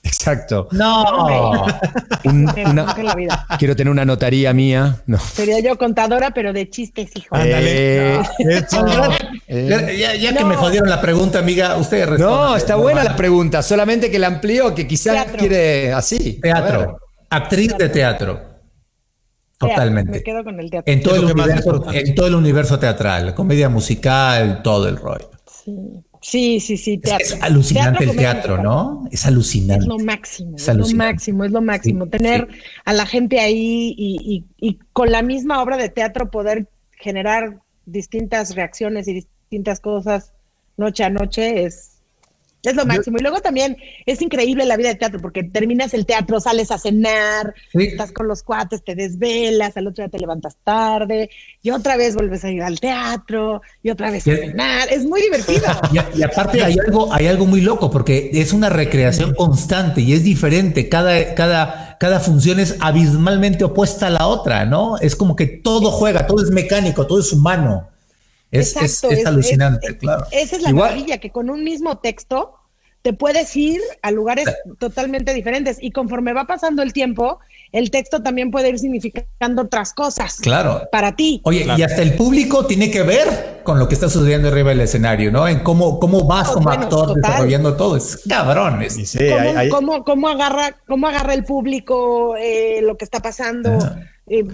Exacto. 0.05 0.67
No. 0.71 1.65
Quiero 3.57 3.75
tener 3.75 3.91
una 3.91 4.05
notaría 4.05 4.53
mía. 4.53 5.01
No. 5.07 5.17
Sería 5.17 5.59
yo 5.59 5.77
contadora, 5.77 6.31
pero 6.31 6.53
de 6.53 6.69
chistes, 6.69 7.09
hijo. 7.15 7.35
Ándale. 7.35 8.21
ya, 9.47 10.37
que 10.37 10.45
me 10.45 10.55
jodieron 10.55 10.89
la 10.89 11.01
pregunta, 11.01 11.39
amiga, 11.39 11.75
usted 11.77 12.07
No, 12.19 12.55
está 12.55 12.75
buena 12.75 13.03
la 13.03 13.15
pregunta, 13.15 13.63
solamente 13.63 14.11
que 14.11 14.19
la 14.19 14.27
amplió, 14.27 14.75
que 14.75 14.87
quizás 14.87 15.25
quiere 15.37 15.91
así. 15.91 16.39
Teatro. 16.39 16.99
Actriz 17.29 17.75
de 17.77 17.89
teatro. 17.89 18.41
Totalmente. 19.57 20.11
Me 20.11 20.23
quedo 20.23 20.43
con 20.43 20.59
el 20.59 20.69
teatro. 20.69 20.93
En 20.93 21.01
todo, 21.01 21.15
el 21.15 21.25
universo, 21.25 21.85
en 21.91 22.15
todo 22.15 22.27
el 22.27 22.35
universo 22.35 22.77
teatro 22.77 23.09
comedia 23.33 23.69
musical, 23.69 24.61
todo 24.61 24.87
el 24.87 24.97
rollo. 24.97 25.31
Sí. 25.63 26.03
Sí, 26.27 26.59
sí, 26.59 26.75
sí. 26.75 26.99
Es, 27.03 27.39
alucinante 27.39 28.03
el 28.03 28.15
teatro, 28.15 28.57
¿no? 28.57 29.07
Es 29.11 29.27
alucinante. 29.27 29.83
Es 29.83 29.87
lo 29.87 29.99
máximo, 29.99 30.57
es, 30.57 30.67
lo 30.67 30.87
máximo, 30.87 31.43
es 31.43 31.51
lo 31.51 31.61
máximo. 31.61 32.07
Tener 32.07 32.47
a 32.83 32.93
la 32.93 33.05
gente 33.05 33.39
ahí 33.39 33.93
y, 33.95 34.43
y, 34.57 34.79
con 34.91 35.11
la 35.11 35.21
misma 35.21 35.61
obra 35.61 35.77
de 35.77 35.89
teatro 35.89 36.31
poder 36.31 36.67
generar 36.93 37.59
distintas 37.85 38.55
reacciones 38.55 39.07
y 39.07 39.13
distintas 39.13 39.79
cosas 39.79 40.33
noche 40.77 41.03
a 41.03 41.11
noche 41.11 41.63
es, 41.63 41.94
es 42.71 42.75
lo 42.75 42.85
máximo. 42.85 43.17
y 43.17 43.21
luego 43.21 43.39
también 43.39 43.77
es 44.05 44.21
increíble 44.21 44.65
la 44.65 44.77
vida 44.77 44.89
de 44.89 44.95
teatro, 44.95 45.19
porque 45.19 45.43
terminas 45.43 45.93
el 45.93 46.05
teatro, 46.05 46.39
sales 46.39 46.71
a 46.71 46.77
cenar, 46.77 47.53
estás 47.73 48.11
con 48.11 48.27
los 48.27 48.43
cuates, 48.43 48.83
te 48.83 48.95
desvelas, 48.95 49.77
al 49.77 49.87
otro 49.87 50.03
día 50.03 50.09
te 50.09 50.19
levantas 50.19 50.57
tarde, 50.63 51.29
y 51.61 51.71
otra 51.71 51.97
vez 51.97 52.15
vuelves 52.15 52.43
a 52.43 52.51
ir 52.51 52.61
al 52.61 52.79
teatro, 52.79 53.61
y 53.83 53.89
otra 53.89 54.11
vez 54.11 54.27
a 54.27 54.35
cenar. 54.35 54.87
Es 54.91 55.05
muy 55.05 55.21
divertido. 55.21 55.65
Y, 56.15 56.23
aparte 56.23 56.63
hay 56.63 56.77
algo, 56.85 57.11
hay 57.13 57.27
algo 57.27 57.45
muy 57.45 57.61
loco, 57.61 57.89
porque 57.89 58.29
es 58.33 58.53
una 58.53 58.69
recreación 58.69 59.33
constante 59.33 60.01
y 60.01 60.13
es 60.13 60.23
diferente. 60.23 60.89
Cada, 60.89 61.35
cada, 61.35 61.97
cada 61.99 62.19
función 62.19 62.59
es 62.59 62.77
abismalmente 62.79 63.63
opuesta 63.63 64.07
a 64.07 64.09
la 64.09 64.27
otra, 64.27 64.65
¿no? 64.65 64.97
Es 64.97 65.15
como 65.15 65.35
que 65.35 65.47
todo 65.47 65.91
juega, 65.91 66.27
todo 66.27 66.43
es 66.43 66.51
mecánico, 66.51 67.07
todo 67.07 67.19
es 67.19 67.31
humano. 67.31 67.89
Es, 68.59 68.75
es, 68.75 69.25
alucinante, 69.25 69.97
claro. 69.97 70.25
Esa 70.31 70.55
es 70.55 70.61
la 70.61 70.73
maravilla, 70.73 71.17
que 71.17 71.31
con 71.31 71.49
un 71.49 71.63
mismo 71.63 71.97
texto 71.99 72.55
te 73.05 73.13
puedes 73.13 73.55
ir 73.55 73.81
a 74.01 74.09
lugares 74.09 74.47
totalmente 74.79 75.31
diferentes 75.31 75.77
y 75.79 75.91
conforme 75.91 76.33
va 76.33 76.45
pasando 76.45 76.81
el 76.81 76.91
tiempo, 76.91 77.39
el 77.71 77.91
texto 77.91 78.23
también 78.23 78.49
puede 78.49 78.69
ir 78.69 78.79
significando 78.79 79.61
otras 79.61 79.93
cosas. 79.93 80.37
Claro. 80.37 80.81
Para 80.91 81.15
ti. 81.15 81.39
Oye, 81.43 81.67
y 81.77 81.83
hasta 81.83 82.01
el 82.01 82.15
público 82.15 82.65
tiene 82.65 82.89
que 82.89 83.03
ver 83.03 83.61
con 83.63 83.77
lo 83.77 83.87
que 83.87 83.93
está 83.93 84.09
sucediendo 84.09 84.47
arriba 84.47 84.69
del 84.69 84.81
escenario, 84.81 85.31
¿no? 85.31 85.47
En 85.47 85.59
cómo, 85.59 85.99
cómo 85.99 86.25
vas 86.25 86.49
como 86.49 86.71
actor 86.71 87.13
desarrollando 87.13 87.77
todo. 87.77 87.95
Es 87.95 88.23
cabrón. 88.27 88.79
¿Cómo, 90.03 90.27
agarra, 90.27 90.75
¿Cómo 90.87 91.07
agarra 91.07 91.35
el 91.35 91.43
público 91.43 92.35
eh, 92.37 92.79
lo 92.81 92.97
que 92.97 93.05
está 93.05 93.19
pasando? 93.19 93.77
Eh, 94.25 94.45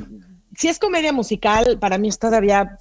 si 0.57 0.67
es 0.67 0.77
comedia 0.77 1.13
musical, 1.13 1.77
para 1.79 1.97
mí 1.97 2.09
es 2.09 2.19
todavía 2.19 2.77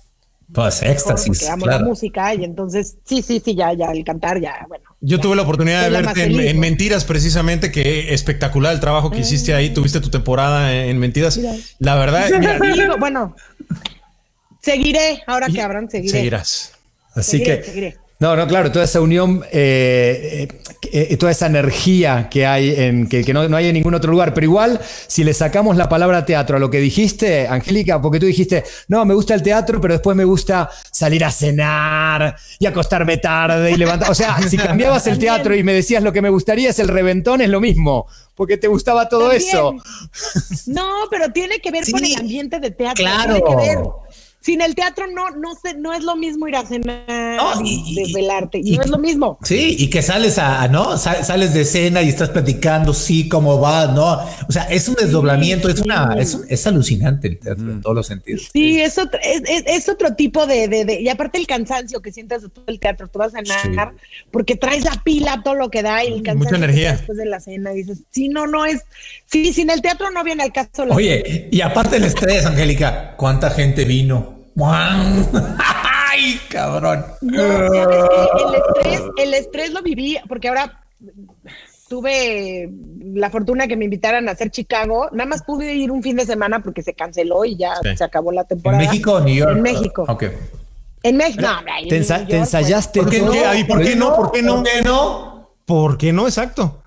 pues 0.53 0.83
éxtasis. 0.83 1.49
amo 1.49 1.67
la 1.67 1.79
música 1.79 2.35
y 2.35 2.45
entonces, 2.45 2.97
sí, 3.05 3.23
sí, 3.23 3.41
sí, 3.45 3.55
ya, 3.55 3.73
ya, 3.73 3.93
el 3.93 4.05
cantar, 4.05 4.41
ya, 4.41 4.65
bueno. 4.69 4.85
Yo 5.01 5.19
tuve 5.19 5.35
la 5.35 5.43
oportunidad 5.43 5.85
de 5.85 5.91
verte 5.91 6.51
en, 6.51 6.61
Mentiras, 6.61 7.05
precisamente, 7.05 7.73
que 7.73 8.13
espectacular 8.13 8.75
el 8.75 8.81
trabajo 8.81 9.11
que 9.11 9.21
hiciste 9.21 9.55
ahí. 9.55 9.71
Tuviste 9.71 10.01
tu 10.01 10.11
temporada 10.11 10.75
en, 10.75 10.99
Mentiras. 10.99 11.41
La 11.79 11.95
verdad, 11.95 12.29
bueno, 12.99 13.35
seguiré, 14.61 15.23
ahora 15.27 15.47
que 15.49 15.63
habrán, 15.63 15.89
seguiré. 15.89 16.19
Seguirás. 16.19 16.73
Así 17.15 17.43
que. 17.43 17.97
No, 18.21 18.37
no, 18.37 18.47
claro, 18.47 18.71
toda 18.71 18.85
esa 18.85 19.01
unión, 19.01 19.43
eh, 19.51 20.47
eh, 20.93 21.09
eh, 21.11 21.17
toda 21.17 21.33
esa 21.33 21.47
energía 21.47 22.29
que 22.31 22.47
hay 22.47 22.75
en 22.77 23.09
que, 23.09 23.25
no, 23.33 23.49
no, 23.49 23.57
hay 23.57 23.69
en 23.69 23.73
ningún 23.73 23.95
otro 23.95 24.11
lugar. 24.11 24.35
Pero 24.35 24.45
igual, 24.45 24.79
si 25.07 25.25
le 25.25 25.33
sacamos 25.33 25.79
la 25.79 25.89
palabra 25.89 26.27
teatro 26.27 26.59
a 26.59 26.61
lo 26.61 26.69
que 26.69 26.81
dijiste, 26.81 27.49
Angélica, 27.49 27.99
porque 28.03 28.21
tú 28.21 28.27
dijiste, 28.27 28.63
no, 28.89 29.07
me 29.07 29.15
gusta 29.15 29.33
el 29.33 29.43
teatro, 29.43 29.81
pero 29.81 29.95
después 29.95 30.15
me 30.19 30.25
gusta 30.25 30.69
salir 30.93 31.25
a 31.25 31.31
cenar 31.31 32.37
y 32.59 32.67
acostarme 32.67 33.17
tarde 33.17 33.71
y 33.71 33.77
levantar. 33.77 34.11
O 34.11 34.15
sea, 34.15 34.37
si 34.47 34.59
cambiabas 34.59 35.07
el 35.07 35.19
teatro 35.19 35.55
y 35.55 35.63
me 35.63 35.73
decías 35.73 36.03
lo 36.03 36.13
que 36.13 36.21
me 36.21 36.29
gustaría 36.29 36.69
es 36.69 36.79
el 36.79 36.89
reventón, 36.89 37.41
es 37.41 37.49
lo 37.49 37.59
mismo, 37.59 38.07
porque 38.35 38.59
te 38.59 38.69
gustaba 38.69 39.09
todo 39.09 39.33
eso. 39.33 39.75
No, 40.67 40.93
pero 41.11 41.33
tiene 41.33 41.59
que 41.61 41.71
ver 41.71 41.91
con 41.91 42.05
el 42.05 42.17
ambiente 42.17 42.61
de 42.61 42.71
teatro. 42.71 43.03
Claro. 43.03 43.35
Tiene 43.35 43.49
que 43.49 43.67
ver 43.67 43.79
sin 44.41 44.63
el 44.63 44.75
teatro 44.75 45.07
no, 45.07 45.31
no, 45.31 45.55
sé, 45.55 45.75
no 45.75 45.93
es 45.93 46.03
lo 46.03 46.17
mismo 46.17 46.49
ir 46.49 46.57
a 46.57 46.65
cenar, 46.65 47.57
y, 47.63 47.95
desvelarte, 47.95 48.61
y, 48.63 48.77
no 48.77 48.83
es 48.83 48.89
lo 48.89 48.99
mismo. 48.99 49.39
Sí, 49.43 49.77
y 49.79 49.91
que 49.91 50.01
sales 50.01 50.39
a, 50.39 50.67
¿no? 50.69 50.97
Sales 50.97 51.53
de 51.53 51.65
cena 51.65 52.03
y 52.03 52.09
estás 52.09 52.31
platicando, 52.31 52.95
sí, 52.95 53.29
cómo 53.29 53.61
va, 53.61 53.89
¿no? 53.89 54.15
O 54.49 54.53
sea, 54.53 54.65
es 54.65 54.89
un 54.89 54.95
desdoblamiento, 54.95 55.69
es 55.69 55.81
una, 55.81 56.17
es, 56.19 56.67
alucinante 56.67 57.29
el 57.29 57.39
teatro 57.39 57.65
en 57.65 57.79
mm. 57.79 57.81
todos 57.83 57.97
los 57.97 58.07
sentidos. 58.07 58.49
Sí, 58.53 58.81
es 58.81 58.97
otro, 58.97 59.19
es, 59.23 59.43
es, 59.47 59.89
otro 59.89 60.15
tipo 60.15 60.47
de, 60.47 60.69
de, 60.69 61.01
y 61.01 61.09
aparte 61.09 61.39
el 61.39 61.47
cansancio 61.47 62.01
que 62.01 62.13
sientes 62.13 62.43
de 62.43 62.49
todo 62.49 62.65
el 62.67 62.81
teatro, 62.81 63.09
tú 63.09 63.19
vas 63.19 63.35
a 63.35 63.41
cenar, 63.45 63.93
porque 64.31 64.57
traes 64.57 64.85
la 64.85 65.03
pila, 65.05 65.43
todo 65.45 65.55
lo 65.55 65.71
que 65.71 65.83
da, 65.83 66.03
y 66.03 66.09
el 66.09 66.23
cansancio 66.23 66.57
Mucha 66.57 66.57
energía. 66.57 66.93
después 66.93 67.19
de 67.19 67.27
la 67.27 67.41
cena, 67.41 67.71
dices, 67.71 67.99
sí, 68.11 68.29
no, 68.31 68.47
no 68.47 68.65
es, 68.65 68.83
sí, 69.27 69.53
sin 69.53 69.69
el 69.69 69.83
teatro 69.83 70.11
no 70.11 70.25
viene 70.25 70.45
al 70.45 70.53
caso. 70.53 70.85
Oye, 70.91 71.49
y 71.51 71.61
aparte 71.61 71.97
el 71.97 72.05
estrés, 72.05 72.47
Angélica, 72.47 73.15
¿cuánta 73.17 73.51
gente 73.51 73.85
vino? 73.85 74.30
¡Ay, 76.11 76.41
cabrón! 76.49 77.05
El, 77.23 78.55
estrés, 78.55 79.03
el 79.17 79.35
estrés 79.35 79.71
lo 79.73 79.83
viví 79.83 80.19
porque 80.29 80.49
ahora 80.49 80.83
tuve 81.89 82.71
la 83.15 83.31
fortuna 83.31 83.67
que 83.67 83.77
me 83.77 83.85
invitaran 83.85 84.29
a 84.29 84.33
hacer 84.33 84.51
Chicago. 84.51 85.09
Nada 85.13 85.29
más 85.29 85.43
pude 85.43 85.75
ir 85.75 85.91
un 85.91 86.03
fin 86.03 86.17
de 86.17 86.25
semana 86.25 86.63
porque 86.63 86.83
se 86.83 86.95
canceló 86.95 87.45
y 87.45 87.57
ya 87.57 87.75
se 87.97 88.05
acabó 88.05 88.33
la 88.33 88.45
temporada. 88.45 88.83
¿En 88.83 88.89
México 88.89 89.15
o 89.15 89.21
New 89.21 89.35
York? 89.35 89.57
En 89.57 89.63
México. 89.63 90.05
Ok. 90.09 90.25
En 91.03 91.17
México. 91.17 91.43
No, 91.43 91.89
¿Te, 91.89 92.37
ensayaste? 92.37 93.01
¿Por 93.01 93.11
qué, 93.11 93.21
no? 93.21 93.33
¿Por 93.67 93.83
qué 93.83 93.97
no? 93.97 94.15
¿Por 94.15 94.33
qué 94.33 94.43
no? 94.43 94.55
¿Por 94.55 94.65
qué 94.65 94.83
no? 94.83 95.51
¿Por 95.65 95.99
qué 95.99 96.13
no? 96.13 96.27
Exacto. 96.27 96.83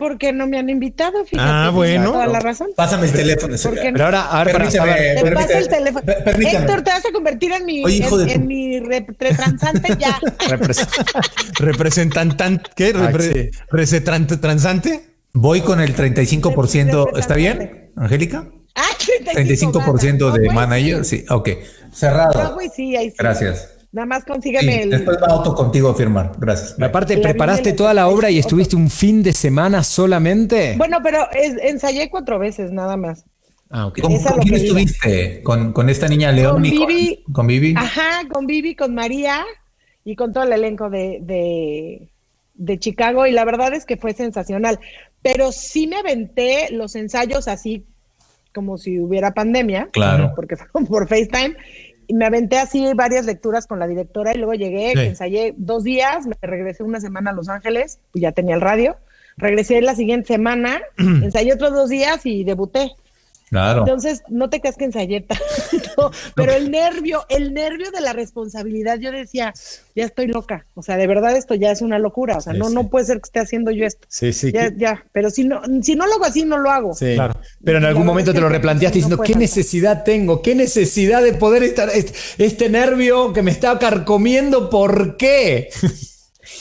Porque 0.00 0.32
no 0.32 0.46
me 0.46 0.58
han 0.58 0.70
invitado, 0.70 1.26
fíjate. 1.26 1.48
Ah, 1.48 1.70
bueno. 1.70 2.12
Toda 2.12 2.26
la 2.26 2.40
razón. 2.40 2.68
Pásame 2.74 3.06
el 3.06 3.12
teléfono. 3.12 3.54
Pero 3.62 4.04
ahora, 4.06 4.22
ahora 4.22 4.50
permíteme, 4.50 4.94
te 5.22 5.32
paso 5.32 5.52
el 5.52 5.68
teléfono. 5.68 6.04
Héctor, 6.08 6.82
te 6.82 6.90
vas 6.90 7.04
a 7.04 7.12
convertir 7.12 7.52
en 7.52 7.66
mi, 7.66 7.84
Oye, 7.84 8.08
en, 8.08 8.30
en 8.30 8.46
mi 8.46 8.80
retransante 8.80 9.94
ya. 9.98 10.18
Representante, 11.58 12.70
¿qué? 12.74 12.94
Repre 12.94 13.50
¿Transante? 14.40 15.02
Voy 15.34 15.60
con 15.60 15.82
el 15.82 15.94
35%. 15.94 17.18
¿Está 17.18 17.34
bien, 17.34 17.90
Angélica? 17.94 18.48
Ah, 18.74 18.88
35%, 19.34 19.72
35% 19.72 20.32
de 20.32 20.50
manager. 20.50 21.04
Sí, 21.04 21.26
ok. 21.28 21.50
Cerrado. 21.92 22.56
sí, 22.74 22.96
ahí 22.96 23.10
sí. 23.10 23.16
Gracias. 23.18 23.79
Nada 23.92 24.06
más 24.06 24.24
consígueme 24.24 24.82
el. 24.82 24.90
Después 24.90 25.18
va 25.20 25.26
Auto 25.26 25.54
contigo 25.54 25.88
a 25.88 25.94
firmar. 25.94 26.32
Gracias. 26.38 26.80
Aparte, 26.80 27.18
¿preparaste 27.18 27.72
toda 27.72 27.92
la 27.92 28.08
obra 28.08 28.30
y 28.30 28.38
estuviste 28.38 28.76
un 28.76 28.88
fin 28.88 29.22
de 29.22 29.32
semana 29.32 29.82
solamente? 29.82 30.74
Bueno, 30.76 30.98
pero 31.02 31.26
ensayé 31.32 32.08
cuatro 32.08 32.38
veces, 32.38 32.70
nada 32.70 32.96
más. 32.96 33.24
Ah, 33.68 33.86
ok. 33.86 34.00
¿Con, 34.00 34.16
quién 34.42 34.54
estuviste? 34.54 35.42
¿Con, 35.42 35.88
esta 35.88 36.08
niña 36.08 36.30
León? 36.30 36.54
Con 36.54 36.62
Vivi. 36.62 37.24
Con, 37.32 37.46
Vivi. 37.46 37.74
Ajá, 37.76 38.22
con 38.32 38.46
Vivi, 38.46 38.76
con 38.76 38.94
María 38.94 39.44
y 40.04 40.14
con 40.14 40.32
todo 40.32 40.44
el 40.44 40.52
elenco 40.52 40.88
de, 40.88 41.18
de, 41.22 42.08
de 42.54 42.78
Chicago. 42.78 43.26
Y 43.26 43.32
la 43.32 43.44
verdad 43.44 43.74
es 43.74 43.86
que 43.86 43.96
fue 43.96 44.12
sensacional. 44.12 44.78
Pero 45.22 45.50
sí 45.50 45.88
me 45.88 45.96
aventé 45.96 46.68
los 46.70 46.94
ensayos 46.94 47.48
así 47.48 47.84
como 48.54 48.78
si 48.78 49.00
hubiera 49.00 49.34
pandemia. 49.34 49.88
Claro. 49.92 50.32
Porque 50.34 50.56
fueron 50.56 50.86
por 50.86 51.08
FaceTime 51.08 51.56
me 52.14 52.26
aventé 52.26 52.58
así 52.58 52.92
varias 52.94 53.26
lecturas 53.26 53.66
con 53.66 53.78
la 53.78 53.86
directora 53.86 54.34
y 54.34 54.38
luego 54.38 54.54
llegué, 54.54 54.92
ensayé 54.92 55.54
dos 55.56 55.84
días, 55.84 56.26
me 56.26 56.36
regresé 56.40 56.82
una 56.82 57.00
semana 57.00 57.30
a 57.30 57.34
Los 57.34 57.48
Ángeles, 57.48 58.00
y 58.14 58.20
ya 58.20 58.32
tenía 58.32 58.54
el 58.54 58.60
radio, 58.60 58.96
regresé 59.36 59.80
la 59.82 59.94
siguiente 59.94 60.28
semana, 60.28 60.80
ensayé 60.98 61.52
otros 61.52 61.72
dos 61.72 61.88
días 61.88 62.24
y 62.24 62.44
debuté. 62.44 62.92
Claro. 63.50 63.80
Entonces, 63.80 64.22
no 64.28 64.48
te 64.48 64.60
creas 64.60 64.76
que 64.76 64.84
ensayé 64.84 65.22
tanto, 65.22 66.12
pero 66.36 66.52
el 66.52 66.70
nervio, 66.70 67.26
el 67.28 67.52
nervio 67.52 67.90
de 67.90 68.00
la 68.00 68.12
responsabilidad, 68.12 68.98
yo 69.00 69.10
decía, 69.10 69.52
ya 69.96 70.04
estoy 70.04 70.28
loca. 70.28 70.66
O 70.74 70.82
sea, 70.82 70.96
de 70.96 71.08
verdad 71.08 71.36
esto 71.36 71.56
ya 71.56 71.72
es 71.72 71.82
una 71.82 71.98
locura. 71.98 72.36
O 72.36 72.40
sea, 72.40 72.52
no, 72.52 72.70
no 72.70 72.88
puede 72.88 73.06
ser 73.06 73.16
que 73.16 73.26
esté 73.26 73.40
haciendo 73.40 73.72
yo 73.72 73.84
esto. 73.84 74.06
Sí, 74.08 74.32
sí. 74.32 74.52
Ya, 74.52 74.72
ya. 74.76 75.04
Pero 75.10 75.30
si 75.30 75.42
no, 75.44 75.62
si 75.82 75.96
no 75.96 76.06
lo 76.06 76.14
hago 76.14 76.26
así, 76.26 76.44
no 76.44 76.58
lo 76.58 76.70
hago. 76.70 76.94
Sí, 76.94 77.14
claro. 77.14 77.34
Pero 77.64 77.78
en 77.78 77.84
algún 77.86 78.06
momento 78.06 78.32
te 78.32 78.40
lo 78.40 78.48
replanteaste 78.48 78.98
diciendo, 78.98 79.20
¿qué 79.20 79.34
necesidad 79.34 80.04
tengo? 80.04 80.42
¿Qué 80.42 80.54
necesidad 80.54 81.22
de 81.22 81.32
poder 81.32 81.64
estar, 81.64 81.88
este, 81.88 82.12
este 82.38 82.68
nervio 82.68 83.32
que 83.32 83.42
me 83.42 83.50
está 83.50 83.76
carcomiendo? 83.80 84.70
¿Por 84.70 85.16
qué? 85.16 85.70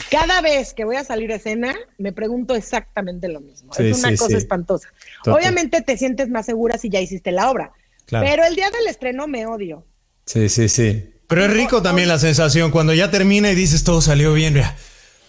Cada 0.10 0.42
vez 0.42 0.74
que 0.74 0.86
voy 0.86 0.96
a 0.96 1.04
salir 1.04 1.32
a 1.32 1.36
escena, 1.36 1.76
me 1.98 2.12
pregunto 2.14 2.56
exactamente 2.56 3.28
lo 3.28 3.42
mismo. 3.42 3.72
es 3.78 4.00
una 4.00 4.16
cosa 4.16 4.38
espantosa. 4.38 4.90
Obviamente 5.26 5.82
te 5.82 5.98
sientes 5.98 6.30
más 6.30 6.46
segura 6.46 6.78
si 6.78 6.90
ya 6.90 7.02
hiciste 7.02 7.32
la 7.32 7.50
obra. 7.50 7.74
Pero 8.08 8.44
el 8.46 8.56
día 8.56 8.70
del 8.72 8.88
estreno 8.88 9.28
me 9.28 9.46
odio. 9.46 9.86
Sí, 10.26 10.50
sí, 10.50 10.70
sí. 10.70 11.14
Pero 11.28 11.46
es 11.46 11.54
rico 11.54 11.82
también 11.82 12.08
la 12.08 12.18
sensación 12.18 12.72
cuando 12.72 12.94
ya 12.94 13.12
termina 13.12 13.52
y 13.52 13.56
dices 13.56 13.84
todo 13.84 14.02
salió 14.02 14.34
bien. 14.34 14.62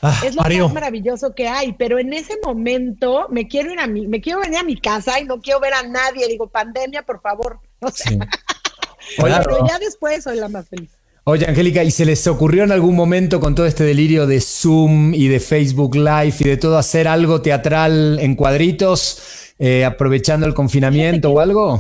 Ah, 0.02 0.18
es 0.24 0.34
lo 0.34 0.42
más 0.42 0.72
maravilloso 0.72 1.34
que 1.34 1.46
hay, 1.46 1.74
pero 1.74 1.98
en 1.98 2.14
ese 2.14 2.38
momento 2.42 3.26
me 3.28 3.46
quiero 3.48 3.70
ir 3.70 3.80
a 3.80 3.86
mi, 3.86 4.06
me 4.06 4.22
quiero 4.22 4.40
venir 4.40 4.58
a 4.58 4.62
mi 4.62 4.80
casa 4.80 5.20
y 5.20 5.24
no 5.24 5.42
quiero 5.42 5.60
ver 5.60 5.74
a 5.74 5.82
nadie. 5.82 6.26
Digo, 6.26 6.48
pandemia, 6.48 7.02
por 7.02 7.20
favor. 7.20 7.60
pero 9.16 9.66
ya 9.68 9.78
después 9.78 10.24
soy 10.24 10.38
la 10.38 10.48
más 10.48 10.68
feliz. 10.68 10.90
Oye, 11.24 11.46
Angélica, 11.46 11.84
¿y 11.84 11.90
se 11.90 12.06
les 12.06 12.26
ocurrió 12.26 12.64
en 12.64 12.72
algún 12.72 12.96
momento 12.96 13.40
con 13.40 13.54
todo 13.54 13.66
este 13.66 13.84
delirio 13.84 14.26
de 14.26 14.40
Zoom 14.40 15.12
y 15.12 15.28
de 15.28 15.38
Facebook 15.38 15.94
Live 15.94 16.34
y 16.40 16.44
de 16.44 16.56
todo 16.56 16.78
hacer 16.78 17.06
algo 17.06 17.42
teatral 17.42 18.18
en 18.20 18.34
cuadritos, 18.36 19.49
eh, 19.62 19.84
aprovechando 19.84 20.46
el 20.46 20.54
confinamiento 20.54 21.30
o 21.30 21.38
algo? 21.38 21.78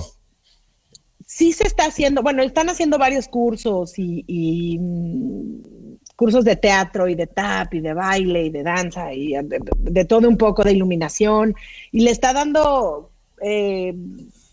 Sí 1.26 1.54
se 1.54 1.66
está 1.66 1.86
haciendo, 1.86 2.22
bueno, 2.22 2.42
están 2.42 2.68
haciendo 2.68 2.98
varios 2.98 3.26
cursos 3.26 3.94
y, 3.96 4.78
mm, 4.78 5.96
cursos 6.14 6.44
de 6.44 6.56
teatro 6.56 7.08
y 7.08 7.14
de 7.14 7.26
tap 7.26 7.72
y 7.72 7.80
de 7.80 7.94
baile 7.94 8.44
y 8.44 8.50
de 8.50 8.62
danza 8.62 9.14
y 9.14 9.32
de, 9.32 10.04
todo 10.04 10.28
un 10.28 10.36
poco 10.36 10.62
de 10.62 10.72
iluminación 10.72 11.54
y 11.90 12.00
le 12.00 12.10
está 12.10 12.34
dando... 12.34 13.10
Eh, 13.42 13.94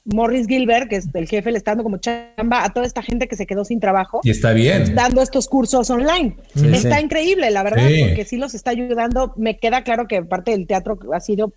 Morris 0.06 0.48
Gilbert, 0.48 0.88
que 0.90 0.96
es 0.96 1.08
el 1.14 1.28
jefe, 1.28 1.52
le 1.52 1.58
está 1.58 1.72
dando 1.72 1.84
como 1.84 1.98
chamba 1.98 2.64
a 2.64 2.72
toda 2.72 2.86
esta 2.86 3.04
gente 3.04 3.28
que 3.28 3.36
se 3.36 3.46
quedó 3.46 3.66
sin 3.66 3.82
trabajo. 3.82 4.22
Y 4.24 4.30
está 4.30 4.54
bien. 4.54 4.96
Dando 4.96 5.22
estos 5.22 5.50
cursos 5.50 5.90
online. 5.90 6.38
está 6.56 7.02
increíble, 7.02 7.52
la 7.52 7.62
verdad, 7.62 7.90
porque 8.08 8.24
sí 8.24 8.38
los 8.38 8.54
está 8.54 8.72
ayudando. 8.72 9.34
Me 9.36 9.58
queda 9.58 9.84
claro 9.84 10.08
que 10.08 10.24
parte 10.24 10.52
del 10.52 10.66
teatro 10.66 10.98
ha 11.14 11.20
sido 11.20 11.52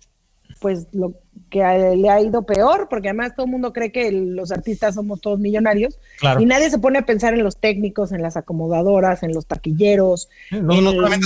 pues 0.59 0.87
lo 0.91 1.13
que 1.49 1.59
le 1.59 2.09
ha 2.09 2.21
ido 2.21 2.43
peor, 2.43 2.87
porque 2.89 3.09
además 3.09 3.35
todo 3.35 3.45
el 3.45 3.51
mundo 3.51 3.73
cree 3.73 3.91
que 3.91 4.11
los 4.11 4.51
artistas 4.51 4.95
somos 4.95 5.21
todos 5.21 5.39
millonarios 5.39 5.99
y 6.39 6.45
nadie 6.45 6.69
se 6.69 6.79
pone 6.79 6.99
a 6.99 7.05
pensar 7.05 7.33
en 7.33 7.43
los 7.43 7.57
técnicos, 7.57 8.11
en 8.11 8.21
las 8.21 8.37
acomodadoras, 8.37 9.23
en 9.23 9.33
los 9.33 9.45
taquilleros, 9.45 10.29
en 10.49 10.67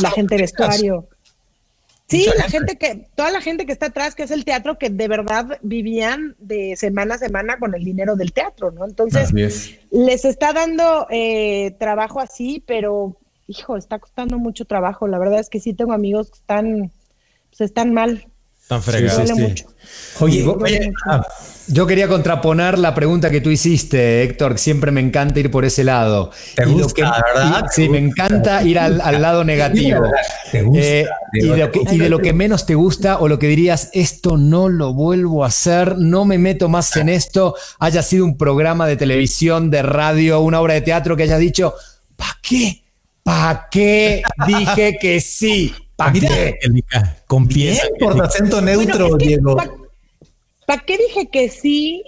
la 0.01 0.11
gente 0.11 0.35
de 0.35 0.41
vestuario. 0.41 1.07
Sí, 2.07 2.27
la 2.37 2.43
gente. 2.43 2.77
que, 2.77 3.07
toda 3.15 3.31
la 3.31 3.41
gente 3.41 3.65
que 3.65 3.71
está 3.71 3.87
atrás, 3.87 4.13
que 4.13 4.23
es 4.23 4.31
el 4.31 4.45
teatro, 4.45 4.77
que 4.77 4.89
de 4.89 5.07
verdad 5.07 5.57
vivían 5.63 6.35
de 6.39 6.75
semana 6.75 7.15
a 7.15 7.17
semana 7.17 7.57
con 7.57 7.73
el 7.73 7.83
dinero 7.83 8.15
del 8.15 8.31
teatro, 8.31 8.71
¿no? 8.71 8.85
Entonces, 8.85 9.33
les 9.33 10.25
está 10.25 10.53
dando 10.53 11.07
eh, 11.09 11.75
trabajo 11.79 12.19
así, 12.19 12.63
pero, 12.65 13.17
hijo, 13.47 13.75
está 13.75 13.97
costando 13.97 14.37
mucho 14.37 14.65
trabajo. 14.65 15.07
La 15.07 15.17
verdad 15.17 15.39
es 15.39 15.49
que 15.49 15.59
sí 15.59 15.73
tengo 15.73 15.93
amigos 15.93 16.29
que 16.29 16.37
están, 16.37 16.91
pues 17.49 17.61
están 17.61 17.91
mal, 17.93 18.27
Tan 18.67 18.81
fregados. 18.81 19.31
Oye, 20.19 20.45
ah, 21.07 21.25
yo 21.67 21.85
quería 21.85 22.07
contraponer 22.07 22.79
la 22.79 22.95
pregunta 22.95 23.29
que 23.29 23.41
tú 23.41 23.49
hiciste, 23.49 24.23
Héctor. 24.23 24.57
Siempre 24.57 24.91
me 24.91 25.01
encanta 25.01 25.39
ir 25.39 25.51
por 25.51 25.65
ese 25.65 25.83
lado. 25.83 26.31
¿Te 26.55 26.65
gusta, 26.65 27.23
verdad? 27.33 27.65
sí, 27.71 27.89
me 27.89 27.97
encanta 27.97 28.63
ir 28.63 28.79
al, 28.79 28.97
lado 29.21 29.43
negativo. 29.43 30.05
Eh, 30.53 31.05
y, 31.33 31.47
de 31.97 32.09
lo 32.09 32.19
que, 32.19 32.33
menos 32.33 32.65
te 32.65 32.75
gusta 32.75 33.19
o 33.19 33.27
lo 33.27 33.37
que 33.37 33.47
dirías, 33.47 33.89
esto 33.93 34.37
no 34.37 34.69
lo 34.69 34.93
vuelvo 34.93 35.43
a 35.43 35.47
hacer, 35.47 35.97
no 35.97 36.25
me 36.25 36.37
meto 36.37 36.69
más 36.69 36.95
en 36.97 37.09
esto, 37.09 37.55
haya 37.79 38.01
sido 38.01 38.25
un 38.25 38.37
programa 38.37 38.87
de 38.87 38.95
televisión, 38.95 39.69
de 39.69 39.81
radio, 39.81 40.39
una 40.41 40.61
obra 40.61 40.75
de 40.75 40.81
teatro 40.81 41.15
que 41.15 41.23
hayas 41.23 41.39
dicho, 41.39 41.75
¿para 42.15 42.37
qué? 42.41 42.83
¿Para 43.21 43.67
qué 43.69 44.23
dije 44.47 44.97
que 44.99 45.19
sí? 45.19 45.73
¿Para 45.95 46.13
qué? 46.13 46.59
Con 47.27 47.47
pies. 47.47 47.81
por 47.99 48.21
acento 48.23 48.61
neutro, 48.61 49.15
Diego. 49.17 49.55
¿Para 50.65 50.83
qué 50.83 50.97
dije 50.97 51.29
que 51.29 51.49
sí? 51.49 52.03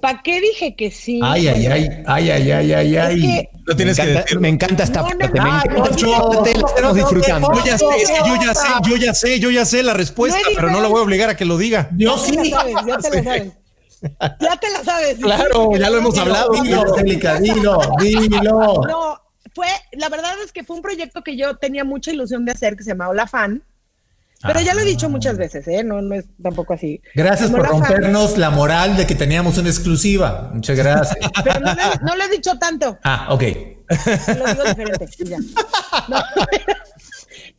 ¿Para 0.00 0.22
qué 0.22 0.40
dije 0.40 0.74
que 0.74 0.90
sí? 0.90 1.20
Ay, 1.22 1.46
ay, 1.48 1.66
ay, 1.66 1.88
ay, 2.06 2.30
ay, 2.30 2.50
ay, 2.52 2.72
ay, 2.72 2.96
ay. 2.96 3.48
No 3.66 3.76
tienes 3.76 3.98
me, 3.98 4.04
que 4.04 4.10
decirlo. 4.12 4.40
me 4.40 4.48
encanta 4.48 4.84
esta 4.84 5.02
No, 5.02 5.10
no, 5.10 5.18
parte. 5.18 5.38
no, 5.38 5.44
me 5.44 5.50
encanta 5.50 5.74
no, 5.78 5.84
esta 5.86 6.06
no, 6.06 6.30
parte, 6.30 6.54
la 6.58 6.66
estamos 6.68 6.94
disfrutando. 6.96 7.52
Yo 7.54 7.64
ya 7.64 7.78
sé, 7.78 7.84
es 8.00 8.10
que 8.10 8.18
yo 8.28 8.36
ya 8.42 8.54
sé, 8.54 8.68
yo 8.88 8.96
ya 8.96 9.14
sé, 9.14 9.40
yo 9.40 9.50
ya 9.50 9.64
sé 9.66 9.82
la 9.82 9.92
respuesta, 9.94 10.38
pero 10.54 10.70
no 10.70 10.80
la 10.80 10.88
voy 10.88 11.00
a 11.00 11.02
obligar 11.02 11.28
a 11.30 11.36
que 11.36 11.44
lo 11.44 11.58
diga. 11.58 11.90
Yo 11.96 12.16
Ya 12.16 12.22
sí. 12.22 12.30
te 12.32 12.44
la 12.48 12.50
sabes, 12.50 12.74
ya 12.86 12.96
te 12.98 13.10
la 13.16 13.22
sabes. 13.22 13.52
Ya 14.40 14.56
te 14.56 14.70
la 14.70 14.84
sabes. 14.84 15.18
Claro, 15.18 15.76
ya 15.76 15.90
lo 15.90 15.98
hemos 15.98 16.16
hablado. 16.18 16.52
Dilo, 16.62 16.80
Angélica, 16.94 17.38
dilo, 17.38 17.78
dilo. 18.00 18.82
No, 18.88 19.19
fue, 19.54 19.66
la 19.92 20.08
verdad 20.08 20.32
es 20.44 20.52
que 20.52 20.64
fue 20.64 20.76
un 20.76 20.82
proyecto 20.82 21.22
que 21.22 21.36
yo 21.36 21.56
tenía 21.56 21.84
mucha 21.84 22.10
ilusión 22.12 22.44
de 22.44 22.52
hacer, 22.52 22.76
que 22.76 22.84
se 22.84 22.90
llamaba 22.90 23.14
La 23.14 23.26
Fan. 23.26 23.62
Pero 24.42 24.58
ya 24.62 24.72
lo 24.72 24.80
he 24.80 24.84
dicho 24.86 25.10
muchas 25.10 25.36
veces, 25.36 25.68
¿eh? 25.68 25.84
No, 25.84 26.00
no 26.00 26.14
es 26.14 26.24
tampoco 26.42 26.72
así. 26.72 27.02
Gracias 27.14 27.50
por 27.50 27.60
La 27.60 27.68
Fan, 27.68 27.80
rompernos 27.80 28.38
la 28.38 28.48
moral 28.48 28.96
de 28.96 29.06
que 29.06 29.14
teníamos 29.14 29.58
una 29.58 29.68
exclusiva. 29.68 30.50
Muchas 30.54 30.78
gracias. 30.78 31.18
Pero 31.44 31.60
no, 31.60 31.74
le- 31.74 31.82
no 32.02 32.16
lo 32.16 32.24
he 32.24 32.28
dicho 32.30 32.56
tanto. 32.58 32.98
Ah, 33.04 33.26
ok. 33.30 33.42
Lo 34.38 34.46
digo 34.46 34.64
diferente. 34.64 35.06
y 35.18 35.24
ya. 35.28 35.38
No, 36.08 36.18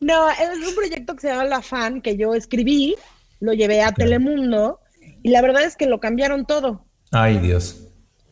no, 0.00 0.30
es 0.30 0.68
un 0.68 0.74
proyecto 0.74 1.14
que 1.14 1.20
se 1.20 1.28
llama 1.28 1.44
La 1.44 1.62
Fan, 1.62 2.00
que 2.02 2.16
yo 2.16 2.34
escribí, 2.34 2.96
lo 3.40 3.52
llevé 3.52 3.82
a 3.82 3.92
Telemundo, 3.92 4.80
y 5.22 5.30
la 5.30 5.40
verdad 5.42 5.62
es 5.62 5.76
que 5.76 5.86
lo 5.86 6.00
cambiaron 6.00 6.46
todo. 6.46 6.84
Ay, 7.12 7.38
Dios. 7.38 7.76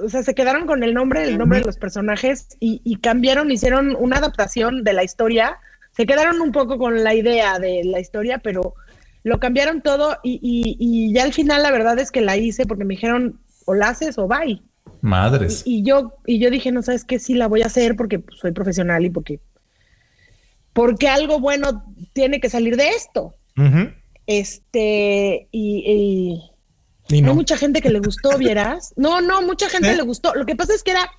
O 0.05 0.09
sea, 0.09 0.23
se 0.23 0.35
quedaron 0.35 0.67
con 0.67 0.83
el 0.83 0.95
nombre, 0.95 1.25
el 1.25 1.39
nombre 1.39 1.61
de 1.61 1.67
los 1.67 1.77
personajes, 1.77 2.49
y, 2.61 2.81
y 2.85 2.97
cambiaron, 2.97 3.51
hicieron 3.51 3.97
una 3.99 4.17
adaptación 4.19 4.83
de 4.85 4.93
la 4.93 5.05
historia. 5.05 5.59
Se 5.93 6.07
quedaron 6.07 6.41
un 6.41 6.53
poco 6.53 6.79
con 6.79 7.05
la 7.05 7.15
idea 7.15 7.59
de 7.59 7.83
la 7.85 8.01
historia, 8.01 8.39
pero 8.39 8.75
lo 9.25 9.39
cambiaron 9.39 9.83
todo, 9.83 10.17
y, 10.23 10.41
y- 10.43 10.77
y 10.79 11.13
ya 11.13 11.25
al 11.25 11.33
final 11.33 11.63
la 11.63 11.71
verdad 11.71 11.99
es 11.99 12.11
que 12.11 12.21
la 12.23 12.37
hice 12.37 12.65
porque 12.67 12.85
me 12.85 12.95
dijeron, 12.95 13.39
o 13.67 13.75
la 13.75 13.89
haces 13.91 14.17
o 14.19 14.27
bye. 14.27 14.63
Madres. 15.03 15.63
Y 15.67 15.83
yo, 15.83 16.15
y 16.27 16.39
yo 16.39 16.51
dije, 16.51 16.73
no 16.73 16.83
sabes 16.83 17.05
qué, 17.05 17.19
sí 17.19 17.35
la 17.35 17.47
voy 17.49 17.63
a 17.63 17.67
hacer 17.67 17.97
porque 17.97 18.19
pues, 18.19 18.39
soy 18.39 18.53
profesional 18.53 19.05
y 19.05 19.11
porque, 19.11 19.41
porque 20.73 21.09
algo 21.09 21.41
bueno 21.41 21.85
tiene 22.13 22.41
que 22.41 22.49
salir 22.51 22.77
de 22.77 22.89
esto. 22.91 23.35
Este, 24.27 25.49
y, 25.51 26.50
y 27.11 27.15
Y 27.15 27.17
hay 27.17 27.23
no. 27.23 27.35
mucha 27.35 27.57
gente 27.57 27.81
que 27.83 27.91
le 27.91 28.01
gustó, 28.01 28.37
vieras. 28.39 28.93
No, 28.97 29.21
no, 29.21 29.43
mucha 29.43 29.69
gente 29.69 29.93
¿Eh? 29.93 29.97
le 29.97 30.03
gustó. 30.03 30.35
Lo 30.35 30.47
que 30.47 30.57
pasa 30.57 30.75
es 30.75 30.83
que 30.83 30.93
era 30.93 31.11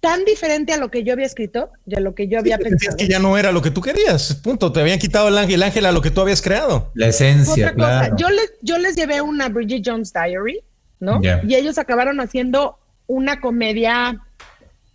tan 0.00 0.24
diferente 0.24 0.72
a 0.72 0.78
lo 0.78 0.90
que 0.90 1.04
yo 1.04 1.12
había 1.12 1.26
escrito 1.26 1.70
y 1.86 1.94
a 1.94 2.00
lo 2.00 2.14
que 2.14 2.26
yo 2.26 2.38
había 2.38 2.56
Es 2.56 2.62
pensado. 2.62 2.96
que 2.96 3.06
ya 3.08 3.18
no 3.20 3.38
era 3.38 3.52
lo 3.52 3.62
que 3.62 3.70
tú 3.70 3.80
querías. 3.80 4.34
Punto. 4.42 4.72
Te 4.72 4.80
habían 4.80 4.98
quitado 4.98 5.28
el 5.28 5.38
ángel, 5.38 5.54
el 5.54 5.62
ángel 5.62 5.86
a 5.86 5.92
lo 5.92 6.00
que 6.02 6.10
tú 6.10 6.20
habías 6.20 6.42
creado. 6.42 6.90
La 6.94 7.06
esencia, 7.08 7.52
otra 7.70 7.74
cosa. 7.74 7.98
claro. 8.00 8.16
Yo 8.16 8.30
les, 8.30 8.52
yo 8.62 8.78
les 8.78 8.96
llevé 8.96 9.20
una 9.20 9.48
Bridget 9.48 9.82
Jones 9.86 10.12
Diary, 10.12 10.60
¿no? 10.98 11.20
Y 11.46 11.54
ellos 11.54 11.78
acabaron 11.78 12.20
haciendo 12.20 12.78
una 13.06 13.40
comedia 13.40 14.20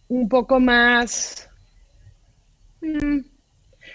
un 0.09 0.27
poco 0.29 0.59
más. 0.59 1.47
mm, 2.81 3.19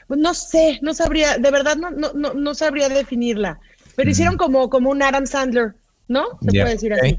pues 0.08 0.20
no 0.20 0.34
sé, 0.34 0.78
no 0.82 0.94
sabría, 0.94 1.38
de 1.38 1.50
verdad 1.50 1.76
no, 1.76 1.90
no, 1.90 2.12
no, 2.14 2.34
no 2.34 2.54
sabría 2.54 2.88
definirla. 2.88 3.60
Pero 3.96 4.10
hicieron 4.10 4.36
como, 4.36 4.70
como 4.70 4.90
un 4.90 5.02
Adam 5.02 5.26
Sandler, 5.26 5.74
¿no? 6.08 6.24
Se 6.40 6.48
puede 6.50 6.70
decir 6.70 6.92
así. 6.92 7.18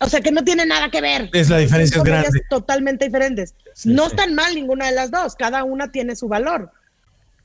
O 0.00 0.06
sea 0.08 0.20
que 0.20 0.32
no 0.32 0.42
tiene 0.42 0.66
nada 0.66 0.90
que 0.90 1.00
ver. 1.00 1.30
Es 1.32 1.48
la 1.48 1.58
diferencia 1.58 1.98
Son 1.98 2.06
es 2.06 2.12
grande. 2.12 2.40
totalmente 2.50 3.04
diferentes. 3.04 3.54
no 3.84 4.06
están 4.06 4.34
mal 4.34 4.54
ninguna 4.54 4.86
de 4.86 4.92
las 4.92 5.10
dos, 5.10 5.34
cada 5.36 5.64
una 5.64 5.92
tiene 5.92 6.16
su 6.16 6.28
valor. 6.28 6.70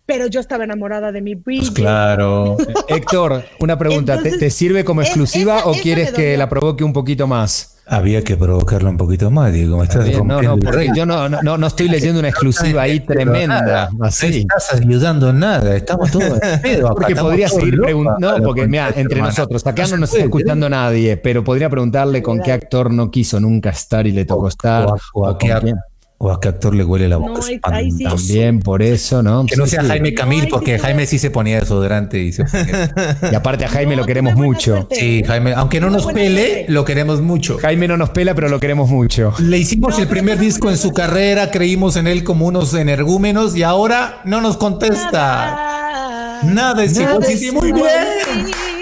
Pero 0.05 0.28
yo 0.28 0.39
estaba 0.39 0.64
enamorada 0.64 1.12
de 1.12 1.22
mi 1.22 1.36
Pues 1.36 1.58
Bridget. 1.60 1.74
claro. 1.74 2.55
Héctor, 2.88 3.43
una 3.60 3.78
pregunta. 3.78 4.16
¿Te- 4.16 4.22
¿Te, 4.24 4.28
Entonces, 4.30 4.53
sirve 4.55 4.86
como 4.86 5.01
exclusiva 5.01 5.58
esa- 5.58 5.68
o 5.68 5.74
esa 5.74 5.82
quieres 5.82 6.12
que 6.14 6.38
la 6.38 6.47
provoque 6.47 6.84
un 6.86 6.93
poquito 6.93 7.28
más? 7.28 7.76
Había 7.89 8.21
que 8.21 8.35
provocarlo 8.35 8.89
un 8.89 8.97
poquito 8.97 9.31
más, 9.31 9.53
Diego. 9.53 9.77
Me 9.77 9.85
estás 9.85 10.05
Bien, 10.05 10.27
no, 10.27 10.41
no, 10.41 10.57
porque 10.57 10.89
yo 10.93 11.05
no, 11.05 11.29
no, 11.29 11.57
no- 11.57 11.67
estoy 11.67 11.88
leyendo 11.88 12.19
una 12.19 12.27
exclusiva 12.29 12.81
ahí 12.81 12.99
tremenda. 12.99 13.89
No 13.97 14.05
estás 14.07 14.73
ayudando 14.73 15.29
en 15.29 15.39
nada. 15.39 15.75
Estamos 15.75 16.11
todos 16.11 16.38
en 16.41 16.61
pedo 16.61 16.89
Porque 16.89 17.15
podría 17.15 17.47
seguir 17.47 17.79
preguntando. 17.79 18.38
No, 18.39 18.43
porque 18.43 18.67
mira, 18.67 18.88
entre 18.89 19.15
hermano. 19.19 19.27
nosotros, 19.27 19.65
acá 19.65 19.88
no 19.88 19.97
nos 19.97 20.11
está 20.11 20.23
escuchando 20.25 20.69
nadie, 20.69 21.15
pero 21.17 21.43
podría 21.43 21.69
preguntarle 21.69 22.21
con 22.21 22.41
qué 22.41 22.51
actor 22.51 22.91
no 22.91 23.09
quiso 23.09 23.39
nunca 23.39 23.69
estar 23.69 24.05
y 24.05 24.11
le 24.11 24.25
tocó 24.25 24.49
estar. 24.49 24.85
O 24.85 24.93
a, 24.93 24.97
o 25.13 25.27
a 25.27 25.38
qué, 25.38 25.47
con 25.49 25.57
ac- 25.57 25.61
quién. 25.61 25.75
O 26.20 26.32
a 26.32 26.41
qué 26.41 26.47
actor 26.47 26.74
le 26.74 26.84
huele 26.84 27.07
la 27.07 27.18
No, 27.18 27.28
boca. 27.28 27.41
ahí- 27.45 27.59
ahí 27.63 27.91
sí. 27.91 27.97
espantoso. 28.03 28.26
También 28.28 28.59
por 28.61 28.82
eso, 28.82 29.22
¿no? 29.22 29.45
Que 29.45 29.55
no 29.55 29.65
Sí, 29.65 29.72
sea 29.72 29.82
sí. 29.82 29.88
Jaime 29.88 30.11
No, 30.11 30.15
Camil, 30.18 30.47
porque 30.49 30.80
Jaime 30.80 31.05
sí 31.05 31.20
se 31.20 31.30
ponía 31.30 31.59
desodorante 31.59 32.20
y 32.20 32.32
se 32.32 32.43
ponía- 32.45 32.91
Y 33.32 33.36
aparte 33.36 33.65
a 33.65 33.70
Jaime 33.70 33.95
No, 33.95 34.01
lo 34.01 34.07
queremos 34.07 34.34
mucho. 34.36 34.72
suerte. 34.78 34.95
Sí, 34.95 35.24
Jaime, 35.28 35.53
aunque 35.53 35.80
no 35.80 35.91
nos 35.91 36.07
pele, 36.07 36.47
suerte. 36.47 36.65
lo 36.70 36.86
queremos 36.86 37.22
mucho. 37.22 37.59
Jaime 37.59 37.88
no 37.88 37.97
nos 37.97 38.09
pela, 38.09 38.34
pero 38.34 38.49
lo 38.49 38.59
queremos 38.59 38.89
mucho. 38.89 39.32
Le 39.39 39.59
hicimos 39.59 39.95
No, 39.95 40.01
el 40.03 40.07
primer 40.07 40.39
disco 40.39 40.72
en 40.72 40.78
su 40.78 40.91
carrera, 40.91 41.51
creímos 41.51 41.95
en 41.97 42.07
él 42.07 42.24
como 42.24 42.47
unos 42.47 42.74
energúmenos 42.74 43.55
y 43.55 43.61
ahora 43.61 44.22
no 44.26 44.41
nos 44.41 44.57
contesta. 44.57 45.11
Nada. 45.11 46.39
Nada, 46.43 46.84
es 46.84 46.97
Nada 46.97 47.20
es 47.20 47.28
Sí, 47.39 47.47
sí, 47.47 47.51
muy 47.51 47.72
bien. 47.72 47.86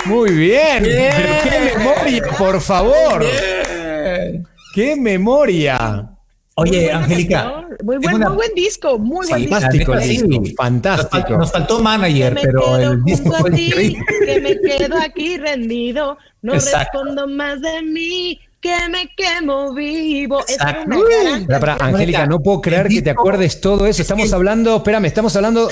Muy 0.06 0.32
bien. 0.32 0.84
Bien. 0.84 1.12
Pero 1.18 1.34
qué 1.44 1.78
memoria, 1.78 2.24
por 2.38 2.62
favor. 2.62 3.20
Bien. 3.20 4.48
Qué 4.74 4.96
memoria. 4.96 6.12
Oye, 6.58 6.92
Angélica. 6.92 7.66
Muy 7.84 7.98
buen, 7.98 8.16
una- 8.16 8.28
muy 8.30 8.38
buen 8.38 8.54
disco, 8.56 8.98
muy 8.98 9.28
buen 9.28 9.42
disco. 9.42 9.56
Fantástico 9.56 9.94
el 9.94 10.02
Sí. 10.04 10.08
disco. 10.10 10.28
Nos, 10.30 10.40
fal- 10.50 10.56
Fantástico. 10.56 11.38
nos 11.38 11.52
faltó 11.52 11.80
manager, 11.84 12.34
me 12.34 12.42
pero 12.42 12.62
quedo 12.62 12.92
el 12.94 13.04
disco 13.04 13.32
fue 13.34 13.50
a 13.50 13.54
ti, 13.54 13.66
increíble. 13.68 14.06
que 14.26 14.42
me 14.42 14.60
quedo 14.62 14.96
aquí 14.98 15.38
rendido, 15.38 16.18
no 16.42 16.54
Exacto. 16.54 17.04
respondo 17.04 17.28
más 17.28 17.60
de 17.62 17.82
mí, 17.82 18.40
que 18.62 18.74
me 18.90 19.10
quemo 19.18 19.74
vivo. 19.74 20.40
Exacto. 20.48 20.96
espera, 21.10 21.60
canción. 21.76 21.94
Angélica, 21.96 22.26
no 22.26 22.40
puedo 22.40 22.62
creer 22.62 22.88
que 22.88 23.02
te 23.02 23.10
acuerdes 23.10 23.60
todo 23.60 23.86
eso. 23.86 24.02
Estamos 24.02 24.32
hablando, 24.32 24.78
espérame, 24.78 25.06
estamos 25.06 25.36
hablando 25.36 25.70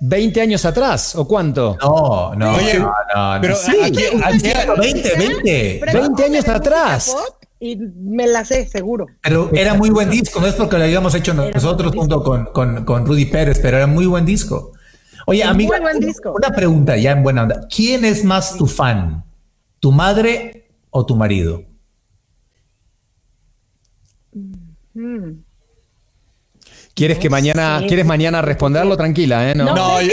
20 0.00 0.40
años 0.40 0.64
atrás, 0.64 1.16
¿o 1.16 1.26
cuánto? 1.26 1.76
No, 1.82 2.34
no, 2.36 2.54
Oye, 2.54 2.78
no, 2.78 2.92
no, 3.14 3.34
no. 3.34 3.40
pero 3.42 3.56
Sí, 3.56 3.72
aquí- 3.82 4.04
aquí- 4.22 4.48
20, 4.78 5.16
20. 5.16 5.80
Pero 5.84 6.00
20 6.02 6.24
años 6.24 6.48
atrás. 6.48 7.14
Y 7.62 7.76
me 7.76 8.26
la 8.26 8.44
sé, 8.46 8.66
seguro. 8.66 9.06
Pero 9.20 9.50
era 9.52 9.74
muy 9.74 9.90
buen 9.90 10.08
disco, 10.08 10.40
no 10.40 10.46
es 10.46 10.54
porque 10.54 10.78
lo 10.78 10.84
hayamos 10.84 11.14
hecho 11.14 11.34
nosotros 11.34 11.94
junto 11.94 12.22
con, 12.24 12.46
con, 12.46 12.84
con 12.86 13.04
Rudy 13.04 13.26
Pérez, 13.26 13.58
pero 13.60 13.76
era 13.76 13.86
muy 13.86 14.06
buen 14.06 14.24
disco. 14.24 14.72
Oye, 15.26 15.44
buen 15.66 15.82
una- 15.82 15.96
pregunta 16.56 16.96
ya 16.96 17.12
en 17.12 17.22
buena 17.22 17.42
onda. 17.42 17.68
¿Quién 17.68 18.06
es 18.06 18.24
más 18.24 18.56
tu 18.56 18.66
fan? 18.66 19.24
¿Tu 19.78 19.92
madre 19.92 20.70
o 20.88 21.04
tu 21.04 21.14
marido? 21.16 21.62
Mm. 24.94 25.42
¿Quieres 26.94 27.18
que 27.18 27.30
mañana, 27.30 27.80
quieres 27.86 28.04
mañana 28.04 28.42
responderlo? 28.42 28.96
Tranquila, 28.96 29.50
¿eh? 29.50 29.54
No. 29.54 29.64
No. 29.64 29.74
No, 29.74 30.02
yo, 30.02 30.10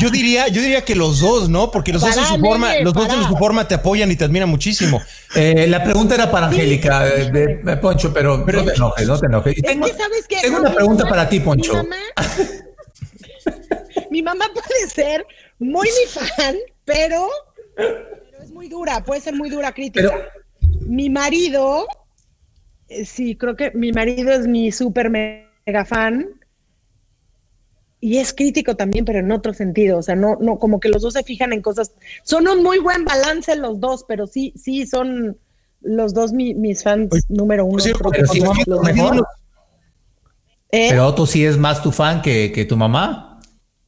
yo 0.00 0.10
diría, 0.10 0.48
yo 0.48 0.62
diría 0.62 0.82
que 0.84 0.94
los 0.94 1.20
dos, 1.20 1.48
¿no? 1.50 1.70
Porque 1.70 1.92
los 1.92 2.00
dos 2.00 2.16
en 2.16 2.24
su 2.24 2.38
forma, 2.38 2.70
nene, 2.70 2.84
los 2.84 2.94
dos 2.94 3.08
en 3.12 3.24
su 3.24 3.36
forma 3.36 3.66
te 3.68 3.74
apoyan 3.74 4.10
y 4.10 4.16
te 4.16 4.24
admiran 4.24 4.48
muchísimo. 4.48 5.02
Eh, 5.34 5.66
la 5.68 5.82
pregunta 5.84 6.14
era 6.14 6.30
para 6.30 6.48
Sí, 6.48 6.54
Angélica, 6.54 7.04
sí, 7.06 7.12
de, 7.18 7.24
sí. 7.24 7.30
de- 7.32 7.56
de 7.62 7.76
Poncho, 7.76 8.12
pero, 8.14 8.38
no 8.38 8.44
te 8.64 8.74
enojes, 8.74 9.06
no 9.06 9.18
te 9.18 9.26
enojes. 9.26 9.56
Es 9.56 9.62
tengo 9.62 9.86
que, 9.86 9.92
¿sabes 9.92 10.26
qué? 10.28 10.36
tengo 10.40 10.56
No, 10.60 10.62
una 10.62 10.74
pregunta 10.74 11.04
mamá- 11.04 11.10
para 11.16 11.28
ti, 11.28 11.40
Poncho. 11.40 11.72
Mi 11.72 11.76
mamá, 11.78 11.96
mi 14.10 14.22
mamá 14.22 14.44
puede 14.54 14.88
ser 14.88 15.26
muy 15.58 15.88
mi 15.88 16.06
fan, 16.10 16.56
pero, 16.84 17.28
pero 17.76 18.42
es 18.42 18.50
muy 18.50 18.68
dura, 18.68 19.02
puede 19.04 19.20
ser 19.20 19.34
muy 19.34 19.50
dura 19.50 19.72
crítica. 19.72 20.10
Pero- 20.10 20.40
mi 20.86 21.10
marido, 21.10 21.86
eh, 22.88 23.04
sí, 23.04 23.36
creo 23.36 23.54
que 23.56 23.70
mi 23.74 23.92
marido 23.92 24.32
es 24.32 24.46
mi 24.46 24.72
súper 24.72 25.10
mega 25.70 25.84
fan. 25.84 26.26
Y 28.02 28.16
es 28.16 28.32
crítico 28.32 28.76
también, 28.76 29.04
pero 29.04 29.18
en 29.20 29.30
otro 29.30 29.52
sentido. 29.52 29.98
O 29.98 30.02
sea, 30.02 30.16
no, 30.16 30.36
no, 30.40 30.58
como 30.58 30.80
que 30.80 30.88
los 30.88 31.02
dos 31.02 31.12
se 31.14 31.22
fijan 31.22 31.52
en 31.52 31.60
cosas. 31.62 31.92
Son 32.24 32.48
un 32.48 32.62
muy 32.62 32.78
buen 32.78 33.04
balance 33.04 33.54
los 33.56 33.78
dos, 33.78 34.04
pero 34.08 34.26
sí, 34.26 34.52
sí 34.56 34.86
son 34.86 35.36
los 35.82 36.12
dos 36.14 36.32
mi- 36.32 36.54
mis 36.54 36.82
fans 36.82 37.08
número 37.28 37.64
uno. 37.66 37.78
sí, 37.78 37.92
pero 38.10 38.26
sí, 38.26 38.40
mejor. 38.82 39.26
¿Eh? 40.72 40.86
Pero 40.90 41.06
Otto 41.08 41.26
sí 41.26 41.44
es 41.44 41.58
más 41.58 41.82
tu 41.82 41.92
fan 41.92 42.22
que, 42.22 42.52
que 42.52 42.64
tu 42.64 42.76
mamá. 42.76 43.40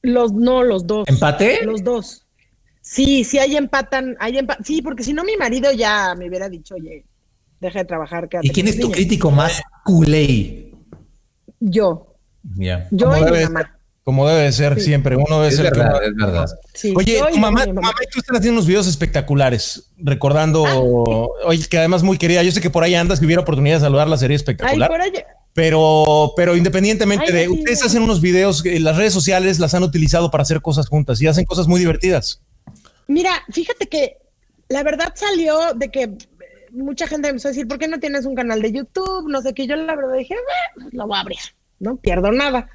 Los, 0.02 0.32
no, 0.32 0.62
los 0.62 0.86
dos. 0.86 1.08
¿Empate? 1.08 1.60
Los 1.64 1.82
dos. 1.82 2.26
Sí, 2.82 3.24
sí, 3.24 3.38
hay 3.38 3.56
empatan, 3.56 4.16
hay 4.18 4.34
empa- 4.34 4.58
Sí, 4.64 4.82
porque 4.82 5.04
si 5.04 5.12
no 5.14 5.22
mi 5.24 5.36
marido 5.36 5.70
ya 5.72 6.14
me 6.18 6.28
hubiera 6.28 6.48
dicho, 6.48 6.74
oye, 6.74 7.04
deja 7.60 7.78
de 7.78 7.84
trabajar. 7.86 8.28
¿Y 8.42 8.50
quién 8.50 8.66
es 8.68 8.74
tu 8.76 8.82
niños". 8.82 8.96
crítico 8.96 9.30
más 9.30 9.62
culé? 9.84 10.71
Yo. 11.64 12.16
Ya. 12.56 12.88
Yo 12.90 13.06
Como 13.06 13.16
y 13.16 13.20
mi 13.20 13.26
debe 13.26 13.44
mamá. 13.44 13.60
ser, 13.60 13.70
como 14.04 14.28
debe 14.28 14.52
ser 14.52 14.80
siempre. 14.80 15.16
Uno 15.16 15.36
debe 15.36 15.48
Es 15.48 15.56
ser 15.56 15.66
el 15.66 15.72
que 15.72 15.78
verdad, 15.78 16.04
es 16.04 16.14
verdad. 16.16 16.46
Sí, 16.74 16.92
Oye, 16.96 17.20
tu 17.32 17.38
mamá, 17.38 17.60
mi 17.60 17.66
tu 17.68 17.74
mamá 17.74 17.94
y 18.02 18.10
tú 18.10 18.18
están 18.18 18.36
haciendo 18.36 18.58
unos 18.58 18.66
videos 18.66 18.88
espectaculares, 18.88 19.90
recordando, 19.96 20.64
oye, 21.44 21.64
que 21.68 21.78
además 21.78 22.02
muy 22.02 22.18
querida. 22.18 22.42
Yo 22.42 22.50
sé 22.50 22.60
que 22.60 22.70
por 22.70 22.82
ahí 22.82 22.94
andas, 22.96 23.20
si 23.20 23.26
hubiera 23.26 23.42
oportunidad 23.42 23.76
de 23.76 23.80
saludarla, 23.82 24.16
sería 24.18 24.34
Ay, 24.34 24.36
espectacular. 24.36 24.90
por 24.90 25.00
allá. 25.00 25.24
Pero, 25.54 26.32
pero 26.36 26.56
independientemente 26.56 27.26
Ay, 27.28 27.32
de, 27.32 27.44
sí, 27.44 27.48
ustedes 27.50 27.84
hacen 27.84 28.02
unos 28.02 28.20
videos, 28.20 28.62
que 28.62 28.80
las 28.80 28.96
redes 28.96 29.12
sociales 29.12 29.58
las 29.60 29.74
han 29.74 29.82
utilizado 29.84 30.30
para 30.30 30.42
hacer 30.42 30.62
cosas 30.62 30.88
juntas 30.88 31.20
y 31.22 31.26
hacen 31.28 31.44
cosas 31.44 31.68
muy 31.68 31.78
divertidas. 31.78 32.40
Mira, 33.06 33.30
fíjate 33.52 33.86
que 33.86 34.16
la 34.68 34.82
verdad 34.82 35.12
salió 35.14 35.74
de 35.76 35.90
que 35.90 36.10
mucha 36.72 37.06
gente 37.06 37.28
me 37.28 37.30
empezó 37.30 37.48
a 37.48 37.50
decir, 37.52 37.68
¿por 37.68 37.78
qué 37.78 37.88
no 37.88 38.00
tienes 38.00 38.24
un 38.24 38.34
canal 38.34 38.60
de 38.62 38.72
YouTube? 38.72 39.28
No 39.28 39.42
sé 39.42 39.54
qué. 39.54 39.66
Yo 39.66 39.76
la 39.76 39.94
verdad 39.94 40.14
dije, 40.16 40.34
pues 40.74 40.92
lo 40.92 41.06
voy 41.06 41.16
a 41.16 41.20
abrir, 41.20 41.38
no 41.78 41.96
pierdo 41.96 42.32
nada. 42.32 42.68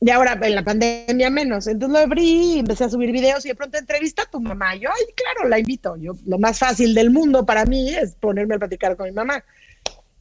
Y 0.00 0.10
ahora 0.10 0.38
en 0.42 0.54
la 0.54 0.64
pandemia 0.64 1.30
menos. 1.30 1.66
Entonces 1.66 1.92
lo 1.92 2.04
abrí, 2.04 2.58
empecé 2.58 2.84
a 2.84 2.90
subir 2.90 3.12
videos 3.12 3.44
y 3.44 3.48
de 3.48 3.54
pronto 3.54 3.78
entrevista 3.78 4.22
a 4.22 4.30
tu 4.30 4.40
mamá. 4.40 4.74
Yo, 4.74 4.88
ay, 4.90 5.14
claro, 5.14 5.48
la 5.48 5.60
invito. 5.60 5.96
Yo, 5.96 6.16
lo 6.26 6.38
más 6.38 6.58
fácil 6.58 6.94
del 6.94 7.10
mundo 7.10 7.46
para 7.46 7.64
mí 7.64 7.88
es 7.94 8.16
ponerme 8.16 8.56
a 8.56 8.58
platicar 8.58 8.96
con 8.96 9.06
mi 9.06 9.12
mamá. 9.12 9.44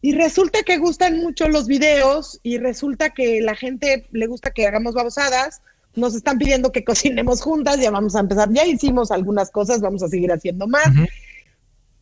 Y 0.01 0.14
resulta 0.14 0.64
que 0.64 0.78
gustan 0.78 1.20
mucho 1.20 1.49
los 1.49 1.68
videos 1.68 2.39
y 2.43 2.57
resulta 2.59 3.12
que 3.12 3.41
la 3.41 3.55
gente 3.55 4.07
le 4.12 4.28
gusta 4.28 4.51
que 4.51 4.68
hagamos 4.68 4.93
babosadas. 4.93 5.62
Nos 5.95 6.16
están 6.16 6.38
pidiendo 6.38 6.72
que 6.72 6.84
cocinemos 6.84 7.41
juntas, 7.41 7.80
ya 7.80 7.91
vamos 7.91 8.16
a 8.16 8.20
empezar. 8.20 8.49
Ya 8.53 8.66
hicimos 8.66 9.12
algunas 9.12 9.49
cosas, 9.49 9.82
vamos 9.82 10.03
a 10.03 10.07
seguir 10.07 10.32
haciendo 10.32 10.68
más. 10.68 10.89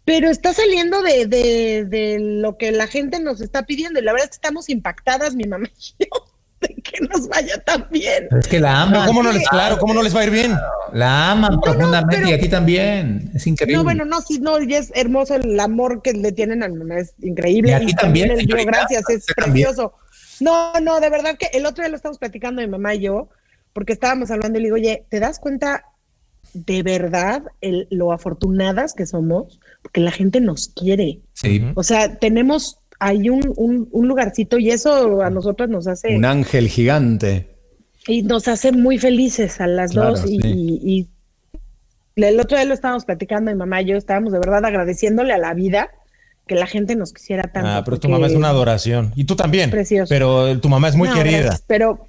Pero 0.09 0.31
está 0.31 0.55
saliendo 0.55 1.03
de, 1.03 1.27
de, 1.27 1.85
de 1.85 2.17
lo 2.19 2.57
que 2.57 2.71
la 2.71 2.87
gente 2.87 3.19
nos 3.19 3.41
está 3.41 3.67
pidiendo 3.67 3.99
y 3.99 4.03
la 4.03 4.11
verdad 4.11 4.25
es 4.25 4.31
que 4.31 4.41
estamos 4.41 4.67
impactadas, 4.67 5.35
mi 5.35 5.43
mamá 5.43 5.67
y 5.67 6.03
yo 6.03 6.07
de 6.61 6.73
que 6.81 7.05
nos 7.05 7.27
vaya 7.27 7.63
tan 7.63 7.87
bien. 7.91 8.27
Es 8.31 8.47
que 8.47 8.59
la 8.59 8.81
aman. 8.81 9.05
¿Cómo 9.05 9.21
no 9.21 9.31
les, 9.31 9.47
claro, 9.47 9.77
¿cómo 9.77 9.93
no 9.93 10.01
les 10.01 10.15
va 10.15 10.21
a 10.21 10.23
ir 10.23 10.31
bien? 10.31 10.57
La 10.93 11.29
aman 11.29 11.61
profundamente 11.61 12.27
y 12.27 12.33
a 12.33 12.39
ti 12.39 12.49
también. 12.49 13.29
Es 13.35 13.45
increíble. 13.45 13.77
No, 13.77 13.83
bueno, 13.83 14.03
no, 14.03 14.19
sí, 14.21 14.39
no, 14.39 14.59
y 14.59 14.73
es 14.73 14.91
hermoso 14.95 15.35
el 15.35 15.59
amor 15.59 16.01
que 16.01 16.13
le 16.13 16.31
tienen 16.31 16.63
a 16.63 16.69
mi 16.69 16.77
mamá, 16.77 16.97
es 16.97 17.13
increíble. 17.21 17.69
Y 17.69 17.73
a 17.75 17.79
ti 17.79 17.93
también, 17.93 18.31
el 18.31 18.47
gracias, 18.47 19.07
es 19.11 19.27
precioso. 19.35 19.93
No, 20.39 20.73
no, 20.81 20.99
de 21.01 21.09
verdad 21.11 21.37
que 21.37 21.55
el 21.55 21.67
otro 21.67 21.83
día 21.83 21.89
lo 21.89 21.97
estamos 21.97 22.17
platicando 22.17 22.63
mi 22.63 22.67
mamá 22.67 22.95
y 22.95 23.01
yo, 23.01 23.29
porque 23.73 23.93
estábamos 23.93 24.31
hablando 24.31 24.57
y 24.57 24.63
le 24.63 24.67
digo, 24.69 24.75
oye, 24.77 25.05
¿te 25.07 25.19
das 25.19 25.37
cuenta 25.37 25.85
de 26.55 26.81
verdad 26.81 27.43
el, 27.61 27.87
lo 27.91 28.11
afortunadas 28.11 28.95
que 28.95 29.05
somos? 29.05 29.59
Porque 29.81 30.01
la 30.01 30.11
gente 30.11 30.39
nos 30.41 30.67
quiere. 30.69 31.19
Sí. 31.33 31.63
O 31.75 31.83
sea, 31.83 32.17
tenemos 32.19 32.77
ahí 32.99 33.29
un, 33.29 33.53
un, 33.55 33.87
un 33.91 34.07
lugarcito 34.07 34.57
y 34.59 34.71
eso 34.71 35.21
a 35.21 35.29
nosotros 35.29 35.69
nos 35.69 35.87
hace 35.87 36.15
Un 36.15 36.25
ángel 36.25 36.67
gigante. 36.67 37.47
y 38.07 38.23
nos 38.23 38.47
hace 38.47 38.71
muy 38.73 38.97
felices 38.97 39.61
a 39.61 39.67
las 39.67 39.91
Claro, 39.91 40.11
dos 40.11 40.25
y, 40.29 40.39
sí. 40.39 40.41
y- 40.43 41.07
y 42.17 42.23
el 42.23 42.39
otro 42.39 42.57
día 42.57 42.65
lo 42.65 42.73
estábamos 42.73 43.05
platicando 43.05 43.49
mi 43.51 43.57
mamá 43.57 43.81
y 43.81 43.85
yo 43.85 43.95
estábamos 43.97 44.33
de 44.33 44.39
verdad 44.39 44.65
agradeciéndole 44.65 45.31
a 45.31 45.37
la 45.37 45.53
vida 45.53 45.89
que 46.47 46.55
la 46.55 46.65
gente 46.67 46.95
nos 46.97 47.13
quisiera 47.13 47.43
tanto. 47.43 47.69
Ah, 47.69 47.83
pero 47.85 47.97
tu 47.99 48.09
mamá 48.09 48.27
es 48.27 48.33
una 48.35 48.49
adoración. 48.49 49.13
Y 49.15 49.23
tú 49.23 49.35
también. 49.37 49.69
Precioso. 49.69 50.09
Pero 50.09 50.59
tu 50.59 50.67
mamá 50.67 50.89
es 50.89 50.95
muy 50.95 51.07
No, 51.07 51.13
querida. 51.15 51.37
gracias, 51.39 51.63
pero 51.67 52.07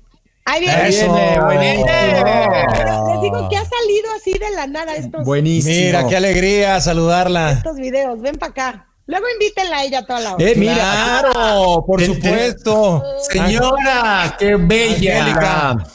ahí 0.51 0.61
viene. 0.61 0.89
Eso. 0.89 1.09
buenísimo. 1.09 1.87
Les 1.87 3.21
digo 3.23 3.49
que 3.49 3.57
ha 3.57 3.65
salido 3.65 4.11
así 4.17 4.33
de 4.33 4.51
la 4.55 4.67
nada 4.67 4.95
estos, 4.97 5.25
Buenísimo. 5.25 5.75
Mira, 5.75 6.07
qué 6.09 6.17
alegría 6.17 6.81
saludarla. 6.81 7.53
estos 7.53 7.77
videos. 7.77 8.21
Ven 8.21 8.37
para 8.37 8.51
acá. 8.51 8.87
Luego 9.07 9.27
invítenla 9.35 9.79
a 9.79 9.85
ella 9.85 10.07
toda 10.07 10.21
la 10.21 10.35
hora. 10.35 10.45
Eh, 10.45 10.55
mira, 10.57 10.75
Claro, 10.75 11.85
por 11.87 12.05
supuesto. 12.05 13.03
Señora, 13.29 14.37
qué 14.39 14.57
bella. 14.57 15.21
Angélica. 15.25 15.87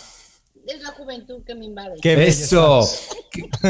Es 0.68 0.82
la 0.82 0.90
juventud 0.90 1.44
que 1.46 1.56
me 1.56 1.66
invade. 1.66 1.96
Qué 2.02 2.16
bella 2.16 2.30
Eso. 2.30 2.88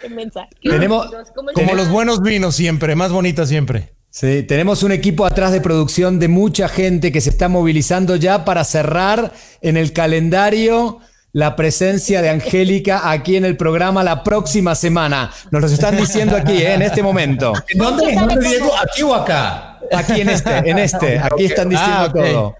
Qué 0.00 0.08
mensa. 0.08 0.46
Tenemos, 0.62 1.08
Como 1.54 1.74
los 1.74 1.88
buenos 1.90 2.22
vinos 2.22 2.54
siempre, 2.56 2.94
más 2.94 3.12
bonita 3.12 3.44
siempre. 3.46 3.92
Sí, 4.18 4.44
tenemos 4.44 4.82
un 4.82 4.92
equipo 4.92 5.26
atrás 5.26 5.52
de 5.52 5.60
producción 5.60 6.18
de 6.18 6.28
mucha 6.28 6.70
gente 6.70 7.12
que 7.12 7.20
se 7.20 7.28
está 7.28 7.50
movilizando 7.50 8.16
ya 8.16 8.46
para 8.46 8.64
cerrar 8.64 9.34
en 9.60 9.76
el 9.76 9.92
calendario 9.92 11.00
la 11.32 11.54
presencia 11.54 12.22
de 12.22 12.30
Angélica 12.30 13.10
aquí 13.10 13.36
en 13.36 13.44
el 13.44 13.58
programa 13.58 14.02
la 14.02 14.24
próxima 14.24 14.74
semana. 14.74 15.30
Nos 15.50 15.60
lo 15.60 15.68
están 15.68 15.98
diciendo 15.98 16.34
aquí, 16.34 16.54
¿eh? 16.54 16.72
en 16.72 16.80
este 16.80 17.02
momento. 17.02 17.52
¿En 17.68 17.78
dónde? 17.78 18.08
¿En 18.08 18.26
dónde, 18.26 18.48
Diego? 18.48 18.70
¿Aquí 18.78 19.02
o 19.02 19.14
acá? 19.14 19.80
Aquí 19.92 20.22
en 20.22 20.30
este, 20.30 20.56
en 20.56 20.78
este. 20.78 21.18
Aquí 21.18 21.44
están 21.44 21.68
diciendo 21.68 22.04
Ah, 22.04 22.10
todo. 22.10 22.56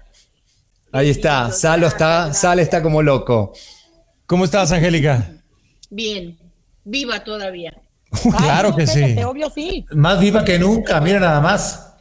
Ahí 0.91 1.09
está. 1.09 1.49
Salo 1.49 1.87
está, 1.87 2.35
Sal 2.35 2.59
está 2.59 2.83
como 2.83 3.01
loco. 3.01 3.53
¿Cómo 4.27 4.45
estás, 4.45 4.71
Angélica? 4.71 5.27
Bien, 5.89 6.37
viva 6.83 7.23
todavía. 7.23 7.73
Claro 8.37 8.69
no, 8.69 8.75
que 8.75 8.87
sí. 8.87 9.15
Obvio 9.23 9.49
sí. 9.49 9.85
Más 9.91 10.19
viva 10.19 10.43
que 10.43 10.59
nunca, 10.59 10.99
mira 11.01 11.19
nada 11.19 11.41
más. 11.41 11.95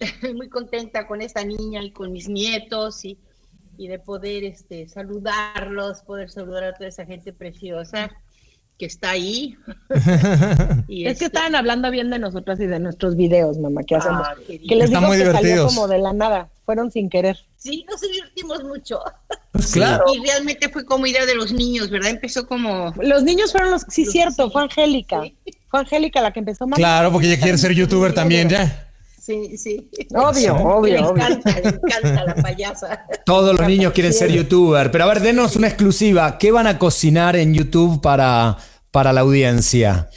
Muy 0.34 0.48
contenta 0.48 1.06
con 1.06 1.22
esta 1.22 1.44
niña 1.44 1.82
y 1.82 1.90
con 1.90 2.12
mis 2.12 2.28
nietos 2.28 3.04
y, 3.04 3.18
y 3.76 3.88
de 3.88 3.98
poder 3.98 4.44
este, 4.44 4.88
saludarlos, 4.88 6.02
poder 6.02 6.30
saludar 6.30 6.64
a 6.64 6.74
toda 6.74 6.88
esa 6.88 7.06
gente 7.06 7.32
preciosa 7.32 8.10
que 8.78 8.86
está 8.86 9.10
ahí. 9.10 9.56
y 10.88 11.06
Es 11.06 11.18
que 11.18 11.24
este, 11.24 11.24
estaban 11.26 11.54
hablando 11.54 11.90
bien 11.90 12.10
de 12.10 12.18
nosotras 12.18 12.58
y 12.60 12.66
de 12.66 12.78
nuestros 12.80 13.16
videos, 13.16 13.58
mamá, 13.58 13.82
que 13.84 13.96
hacemos. 13.96 14.26
Ah, 14.26 14.34
que 14.46 14.74
les 14.74 14.86
Están 14.86 15.02
digo 15.02 15.06
muy 15.12 15.18
que 15.18 15.24
salió 15.24 15.38
divertidos. 15.40 15.74
como 15.74 15.88
de 15.88 15.98
la 15.98 16.12
nada, 16.12 16.48
fueron 16.66 16.90
sin 16.90 17.08
querer. 17.08 17.38
Sí, 17.56 17.84
nos 17.88 18.00
divertimos 18.00 18.64
mucho. 18.64 19.00
Pues 19.52 19.72
claro. 19.72 20.04
Y 20.14 20.24
realmente 20.26 20.68
fue 20.68 20.84
como 20.84 21.06
idea 21.06 21.24
de 21.24 21.34
los 21.34 21.52
niños, 21.52 21.88
¿verdad? 21.90 22.10
Empezó 22.10 22.46
como... 22.46 22.92
Los 23.00 23.22
niños 23.22 23.52
fueron 23.52 23.70
los, 23.70 23.82
sí, 23.88 24.04
Los- 24.04 24.12
cierto, 24.12 24.46
sí. 24.46 24.50
fue 24.52 24.62
Angélica. 24.62 25.22
Sí. 25.22 25.36
Fue 25.70 25.80
Angélica 25.80 26.20
la 26.20 26.32
que 26.32 26.40
empezó 26.40 26.66
más. 26.66 26.76
Claro, 26.78 27.10
porque 27.12 27.28
ella 27.32 27.40
quiere 27.42 27.58
ser 27.58 27.72
youtuber 27.72 28.12
también 28.14 28.48
ya. 28.48 28.83
Sí, 29.24 29.56
sí. 29.56 29.90
Obvio, 30.14 30.54
le 30.54 30.62
obvio, 30.62 31.08
obvio. 31.08 31.10
encanta, 31.16 31.50
le 31.60 31.68
encanta 31.70 32.24
la 32.24 32.34
payasa. 32.34 33.06
Todos 33.24 33.58
los 33.58 33.66
niños 33.66 33.92
quieren 33.94 34.12
ser 34.12 34.30
youtuber. 34.30 34.90
Pero 34.90 35.04
a 35.04 35.06
ver, 35.06 35.20
denos 35.20 35.56
una 35.56 35.66
exclusiva. 35.68 36.36
¿Qué 36.36 36.50
van 36.50 36.66
a 36.66 36.78
cocinar 36.78 37.34
en 37.36 37.54
YouTube 37.54 38.02
para, 38.02 38.58
para 38.90 39.14
la 39.14 39.22
audiencia? 39.22 40.10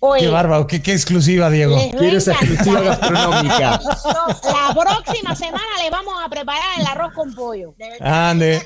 Oye, 0.00 0.22
Qué 0.22 0.28
bárbaro, 0.28 0.66
qué, 0.66 0.82
qué 0.82 0.92
exclusiva, 0.92 1.50
Diego. 1.50 1.76
Quiero 1.96 2.18
esa 2.18 2.32
exclusiva 2.32 2.80
gastronómica. 2.80 3.80
La 4.44 4.74
próxima 4.74 5.36
semana 5.36 5.64
le 5.82 5.90
vamos 5.90 6.14
a 6.24 6.28
preparar 6.28 6.80
el 6.80 6.86
arroz 6.86 7.12
con 7.14 7.32
pollo, 7.34 7.74
Ande. 8.00 8.60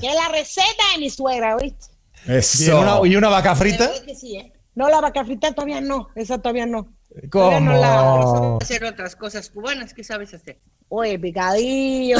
que 0.00 0.06
es 0.08 0.14
la 0.14 0.28
receta 0.28 0.84
de 0.94 1.00
mi 1.00 1.10
suegra, 1.10 1.56
¿oíste? 1.56 1.86
¿Y 2.28 2.32
Eso. 2.32 2.80
una, 2.80 3.08
y 3.08 3.16
una 3.16 3.28
vaca 3.28 3.54
frita? 3.56 3.88
¿Verdad 3.88 4.04
que 4.04 4.14
sí, 4.14 4.36
eh? 4.36 4.52
No, 4.74 4.88
la 4.88 5.00
vaca 5.00 5.24
frita 5.24 5.52
todavía 5.52 5.80
no, 5.80 6.08
esa 6.14 6.38
todavía 6.38 6.66
no. 6.66 6.88
¿Cómo? 7.30 7.60
no 7.60 7.72
la- 7.80 8.56
Hacer 8.60 8.84
otras 8.84 9.16
cosas 9.16 9.48
cubanas, 9.50 9.94
¿qué 9.94 10.04
sabes 10.04 10.34
hacer? 10.34 10.58
Oye, 10.88 11.18
picadillo, 11.18 12.18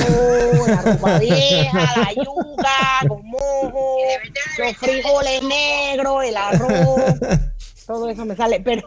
la 0.66 0.82
ropa 0.82 1.18
vieja, 1.18 1.78
la 1.96 2.12
yuca 2.12 3.08
con 3.08 3.24
mojo, 3.28 3.98
los 4.58 4.76
frijoles 4.76 5.42
negros, 5.42 6.24
el 6.24 6.36
arroz, 6.36 7.12
todo 7.86 8.08
eso 8.08 8.24
me 8.24 8.34
sale, 8.34 8.60
pero... 8.60 8.82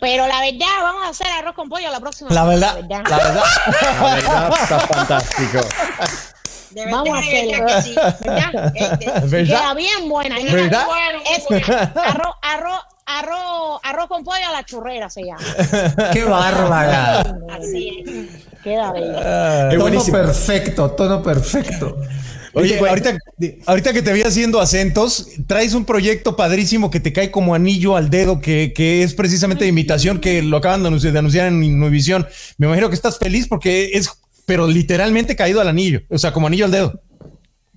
Pero 0.00 0.26
la 0.26 0.40
verdad, 0.40 0.66
vamos 0.82 1.06
a 1.06 1.08
hacer 1.10 1.26
arroz 1.26 1.54
con 1.54 1.68
pollo 1.68 1.90
la 1.90 2.00
próxima 2.00 2.30
La 2.30 2.40
semana, 2.42 2.74
verdad, 2.74 3.02
la 3.06 3.16
verdad. 3.18 3.42
La 4.00 4.14
verdad, 4.14 4.52
está 4.62 4.80
fantástico. 4.80 5.60
De 6.70 6.86
Vamos 6.90 7.16
a 7.16 7.18
hacerlo. 7.20 7.66
que 7.66 7.82
sí, 7.82 7.94
¿verdad? 8.24 8.72
Este, 8.74 9.04
Queda 9.06 9.20
¿Verdad? 9.26 9.76
bien 9.76 10.08
buena. 10.08 10.36
¿Verdad? 10.38 10.86
Es 11.36 11.44
arroz, 11.96 12.34
arroz, 12.42 12.80
arroz, 13.06 13.80
arroz 13.82 14.06
con 14.08 14.22
pollo 14.24 14.46
a 14.48 14.52
la 14.52 14.64
churrera 14.64 15.10
se 15.10 15.22
llama. 15.24 15.40
Qué 16.12 16.24
bárbara. 16.24 17.20
así 17.50 18.04
es. 18.06 18.62
Queda. 18.62 18.92
Ah, 18.96 19.68
Es 19.68 19.70
Tono 19.70 19.82
buenísimo. 19.82 20.16
perfecto, 20.18 20.90
tono 20.92 21.22
perfecto. 21.22 21.96
Oye, 22.52 22.78
ahorita, 22.80 23.16
ahorita 23.66 23.92
que 23.92 24.02
te 24.02 24.12
vi 24.12 24.22
haciendo 24.22 24.60
acentos, 24.60 25.28
traes 25.46 25.72
un 25.72 25.84
proyecto 25.84 26.34
padrísimo 26.34 26.90
que 26.90 26.98
te 26.98 27.12
cae 27.12 27.30
como 27.30 27.54
anillo 27.54 27.94
al 27.96 28.10
dedo, 28.10 28.40
que, 28.40 28.72
que 28.74 29.04
es 29.04 29.14
precisamente 29.14 29.62
de 29.64 29.70
imitación, 29.70 30.18
que 30.20 30.42
lo 30.42 30.56
acaban 30.56 30.82
de 30.82 30.88
anunciar, 30.88 31.12
de 31.12 31.18
anunciar 31.20 31.46
en 31.46 31.62
Innovisión. 31.62 32.26
Me 32.58 32.66
imagino 32.66 32.88
que 32.88 32.96
estás 32.96 33.18
feliz 33.18 33.46
porque 33.46 33.90
es, 33.94 34.10
pero 34.50 34.66
literalmente 34.66 35.36
caído 35.36 35.60
al 35.60 35.68
anillo, 35.68 36.00
o 36.10 36.18
sea, 36.18 36.32
como 36.32 36.48
anillo 36.48 36.64
al 36.64 36.72
dedo. 36.72 37.00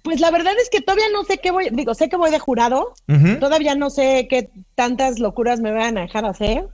Pues 0.02 0.20
la 0.20 0.32
verdad 0.32 0.54
es 0.60 0.72
que 0.72 0.82
todavía 0.82 1.06
no 1.14 1.24
sé 1.24 1.38
qué 1.38 1.52
voy, 1.52 1.70
digo, 1.72 1.94
sé 1.94 2.10
que 2.10 2.16
voy 2.18 2.32
de 2.32 2.40
jurado, 2.40 2.94
todavía 3.40 3.76
no 3.76 3.92
sé 3.92 4.26
qué 4.28 4.50
tantas 4.74 5.20
locuras 5.20 5.60
me 5.60 5.72
van 5.72 6.00
a 6.00 6.02
dejar 6.02 6.26
hacer. 6.26 6.68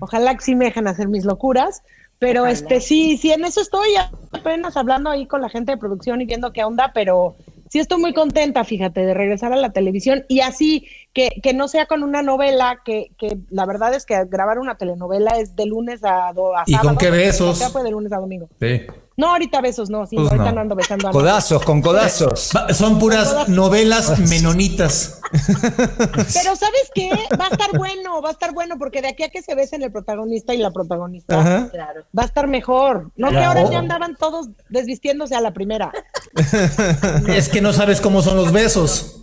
Ojalá 0.00 0.34
que 0.34 0.44
sí 0.44 0.54
me 0.54 0.66
dejen 0.66 0.88
hacer 0.88 1.08
mis 1.08 1.24
locuras, 1.24 1.80
pero 2.18 2.46
este 2.46 2.82
sí, 2.82 3.16
sí, 3.16 3.32
en 3.32 3.46
eso 3.46 3.62
estoy 3.62 3.88
apenas 4.30 4.76
hablando 4.76 5.08
ahí 5.08 5.24
con 5.26 5.40
la 5.40 5.48
gente 5.48 5.72
de 5.72 5.78
producción 5.78 6.20
y 6.20 6.26
viendo 6.26 6.52
qué 6.52 6.64
onda, 6.64 6.92
pero 6.94 7.36
sí 7.70 7.78
estoy 7.78 7.98
muy 7.98 8.12
contenta, 8.12 8.62
fíjate, 8.62 9.06
de 9.06 9.14
regresar 9.14 9.54
a 9.54 9.56
la 9.56 9.70
televisión 9.72 10.26
y 10.28 10.40
así 10.40 10.86
que, 11.14 11.30
que 11.42 11.54
no 11.54 11.68
sea 11.68 11.86
con 11.86 12.02
una 12.02 12.20
novela, 12.20 12.82
que, 12.84 13.10
que 13.18 13.38
la 13.48 13.64
verdad 13.64 13.94
es 13.94 14.04
que 14.04 14.22
grabar 14.26 14.58
una 14.58 14.76
telenovela 14.76 15.30
es 15.38 15.56
de 15.56 15.64
lunes 15.64 16.04
a, 16.04 16.30
do- 16.34 16.54
a 16.54 16.64
¿Y 16.66 16.72
con 16.74 16.80
sábado, 16.82 16.98
qué 16.98 17.10
besos? 17.10 17.58
Ya 17.58 17.70
fue 17.70 17.82
de 17.82 17.90
lunes 17.90 18.12
a 18.12 18.18
domingo. 18.18 18.50
Sí. 18.60 18.82
No, 19.18 19.28
ahorita 19.30 19.62
besos, 19.62 19.88
no, 19.88 20.04
sí, 20.06 20.14
Pues 20.16 20.26
ahorita 20.30 20.50
no. 20.50 20.54
no. 20.56 20.60
ando 20.60 20.74
besando 20.76 21.08
a 21.08 21.10
nadie. 21.10 21.20
Codazos, 21.20 21.62
con 21.64 21.80
codazos. 21.80 22.50
Son 22.74 22.98
puras 22.98 23.48
novelas 23.48 24.18
menonitas. 24.18 25.20
Pero 25.32 26.54
¿sabes 26.54 26.90
qué? 26.94 27.10
Va 27.40 27.46
a 27.46 27.48
estar 27.48 27.76
bueno, 27.78 28.20
va 28.20 28.28
a 28.28 28.32
estar 28.32 28.52
bueno, 28.52 28.76
porque 28.78 29.00
de 29.00 29.08
aquí 29.08 29.22
a 29.22 29.30
que 29.30 29.40
se 29.42 29.54
besen 29.54 29.82
el 29.82 29.90
protagonista 29.90 30.52
y 30.54 30.58
la 30.58 30.70
protagonista, 30.70 31.40
Ajá. 31.40 31.68
Claro. 31.70 32.04
va 32.16 32.24
a 32.24 32.26
estar 32.26 32.46
mejor. 32.46 33.10
No 33.16 33.30
que 33.30 33.38
ahora 33.38 33.68
ya 33.70 33.78
andaban 33.78 34.16
todos 34.16 34.48
desvistiéndose 34.68 35.34
a 35.34 35.40
la 35.40 35.52
primera. 35.52 35.90
Es 37.28 37.48
que 37.48 37.60
no 37.62 37.72
sabes 37.72 38.00
cómo 38.02 38.20
son 38.22 38.36
los 38.36 38.52
besos. 38.52 39.22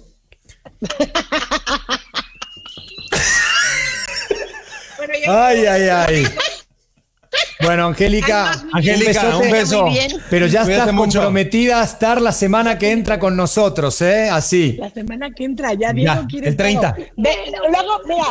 Ay, 5.28 5.66
ay, 5.66 5.90
ay. 5.90 6.26
Bueno, 7.64 7.86
Angélica, 7.88 8.64
Angélica, 8.72 9.38
un, 9.38 9.52
beso. 9.52 9.88
Pero 10.30 10.48
ya 10.48 10.64
estás 10.64 10.92
comprometida 10.92 11.82
a 11.82 11.84
estar 11.84 12.22
la 12.22 12.32
semana 12.32 12.78
que 12.78 12.92
entra 12.92 13.20
con 13.20 13.36
nosotros, 13.36 14.02
¿eh? 14.02 14.30
Así. 14.30 14.78
La 14.80 14.90
semana 14.90 15.32
que 15.32 15.44
entra, 15.46 15.74
ya 15.74 15.94
Diego 15.94 16.14
ya, 16.14 16.28
quiere 16.28 16.50
El 16.50 16.56
30. 16.56 16.96
luego, 17.16 18.02
mira, 18.08 18.26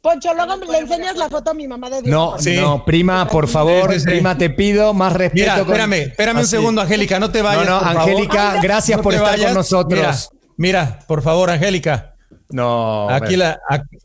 Poncho, 0.00 0.32
luego 0.34 0.56
le 0.70 0.78
enseñas 0.78 1.16
la 1.16 1.28
foto 1.28 1.50
a 1.50 1.54
mi 1.54 1.66
mamá 1.66 1.90
de 1.90 2.02
Diego. 2.02 2.36
No, 2.38 2.52
no, 2.60 2.84
prima, 2.84 3.26
por 3.26 3.48
favor, 3.48 3.92
prima, 4.04 4.38
te 4.38 4.50
pido 4.50 4.94
más 4.94 5.12
respeto. 5.12 5.52
Mira, 5.52 5.58
espérame, 5.58 5.94
espérame 5.94 6.38
un 6.38 6.46
segundo, 6.46 6.80
Angélica, 6.80 7.18
no 7.18 7.30
te 7.30 7.42
vayas. 7.42 7.66
No, 7.66 7.80
no, 7.80 8.00
Angélica, 8.00 8.60
gracias 8.62 9.00
por 9.00 9.14
estar 9.14 9.38
con 9.38 9.54
nosotros. 9.54 10.30
Mira, 10.56 11.00
por 11.06 11.22
favor, 11.22 11.50
Angélica. 11.50 12.14
No. 12.50 13.10
Aquí 13.10 13.36
la. 13.36 13.58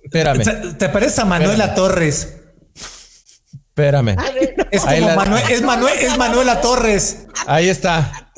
espérame. 0.04 0.78
¿Te, 0.78 0.90
parece 0.90 1.22
a 1.22 1.26
Manuela 1.26 1.76
Torres? 1.76 2.41
Espérame. 3.82 4.16
Es, 4.70 4.84
como 4.84 5.16
Manuel, 5.16 5.44
es, 5.50 5.62
Manuel, 5.62 5.94
es 6.00 6.18
Manuela 6.18 6.62
Torres. 6.62 7.28
Ahí 7.48 7.70
está. 7.70 8.32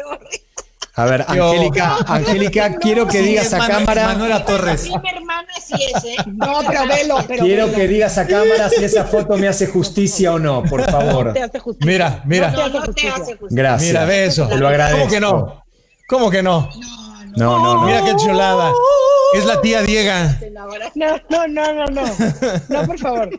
A 0.96 1.06
ver, 1.06 1.26
Angélica, 1.28 1.98
Angélica, 2.06 2.76
quiero 2.76 3.08
que 3.08 3.22
digas 3.22 3.54
a 3.54 3.68
cámara. 3.68 4.08
Manuela 4.08 4.46
Torres. 4.46 4.84
Mi 4.84 5.10
hermana 5.10 5.48
sí 5.66 5.74
es, 5.74 6.04
¿eh? 6.06 6.16
No, 6.28 6.60
pero 6.68 6.88
velo, 6.88 7.18
pero 7.28 7.44
Quiero 7.44 7.74
que 7.74 7.88
digas 7.88 8.18
a 8.20 8.28
cámara 8.28 8.70
si 8.70 8.84
esa 8.84 9.04
foto 9.06 9.36
me 9.38 9.48
hace 9.48 9.68
justicia 9.68 10.34
o 10.34 10.40
no, 10.40 10.64
por 10.64 10.84
favor. 10.90 11.34
Mira, 11.80 12.22
mira. 12.26 12.52
No, 12.52 12.70
no 12.70 12.84
te 12.94 13.10
hace 13.10 13.36
justicia. 13.36 13.38
Gracias. 13.50 13.90
Mira, 13.90 14.06
ve 14.06 14.26
eso. 14.26 14.48
Te 14.48 14.58
lo 14.58 14.68
agradezco. 14.68 15.00
¿Cómo 15.00 15.12
que 15.12 15.20
no? 15.20 15.64
¿Cómo 16.08 16.30
que 16.30 16.44
no? 16.44 16.70
No, 16.76 17.13
no, 17.36 17.60
no. 17.60 17.86
Mira 17.86 18.04
qué 18.04 18.16
chulada. 18.16 18.72
Es 19.36 19.46
la 19.46 19.62
tía 19.62 19.82
Diega. 19.82 20.40
No, 20.96 21.08
no, 21.30 21.48
no, 21.48 21.74
no, 21.74 21.86
no. 21.88 22.04
No, 22.70 22.86
por 22.86 23.00
favor. 23.00 23.30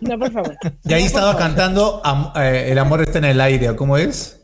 No, 0.00 0.18
por 0.18 0.32
favor. 0.32 0.56
Y 0.84 0.92
ahí 0.94 1.04
estaba 1.04 1.36
cantando 1.36 2.02
eh, 2.36 2.68
El 2.70 2.78
amor 2.78 3.02
está 3.02 3.18
en 3.18 3.26
el 3.26 3.40
aire. 3.40 3.74
¿Cómo 3.76 3.96
es? 3.98 4.38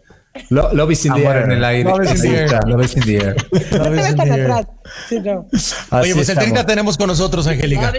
Lo, 0.51 0.73
love 0.73 0.93
is 0.93 1.05
in 1.05 1.15
the 1.15 1.27
air. 1.27 1.37
en 1.45 1.53
el 1.53 1.65
aire. 1.65 1.85
Love 1.85 2.05
is 2.05 2.25
in 2.25 2.31
the 2.31 2.37
air. 2.37 2.61
Love 2.67 2.85
is 2.85 2.97
in 2.97 3.03
the 3.03 3.17
air. 3.17 3.37
No 3.53 3.91
te 3.91 4.15
tan 4.15 4.33
atrás. 4.33 4.67
Sí, 5.09 5.21
no. 5.21 5.47
Oye, 5.91 6.15
pues 6.15 6.29
el 6.29 6.39
30 6.39 6.67
tenemos 6.67 6.97
con 6.97 7.09
nosotros, 7.09 7.47
Angélica. 7.47 7.93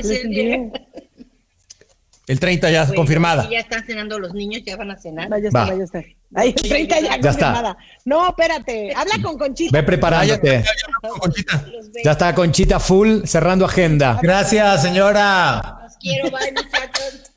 El 2.30 2.40
30 2.40 2.70
ya 2.70 2.86
confirmada. 2.94 3.50
Ya 3.50 3.58
están 3.58 3.84
cenando 3.84 4.20
los 4.20 4.36
niños, 4.36 4.62
ya 4.64 4.78
van 4.78 4.92
a 4.92 4.96
cenar. 4.96 5.30
Vaya 5.30 5.46
a 5.46 5.48
estar, 5.48 5.68
vaya 5.68 5.82
a 5.82 5.84
estar. 5.84 6.06
Ahí, 6.36 6.54
30 6.54 7.00
ya, 7.00 7.02
ya 7.02 7.22
confirmada. 7.22 7.70
Está. 7.72 7.78
No, 8.06 8.28
espérate. 8.30 8.94
Habla 8.96 9.16
con 9.24 9.36
Conchita. 9.36 9.76
Ve 9.76 9.82
preparándote. 9.84 10.48
Ya, 10.48 10.62
ya, 10.62 11.10
Conchita. 11.10 11.66
ya 12.06 12.12
está 12.12 12.36
Conchita 12.36 12.80
full 12.80 13.24
cerrando 13.24 13.66
agenda. 13.66 14.20
Gracias, 14.22 14.84
señora. 14.84 15.80
Los 15.82 15.98
quiero, 15.98 16.30
bye, 16.30 16.52
muchachos. 16.52 17.32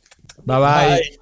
Bye 0.45 0.59
bye. 0.59 1.19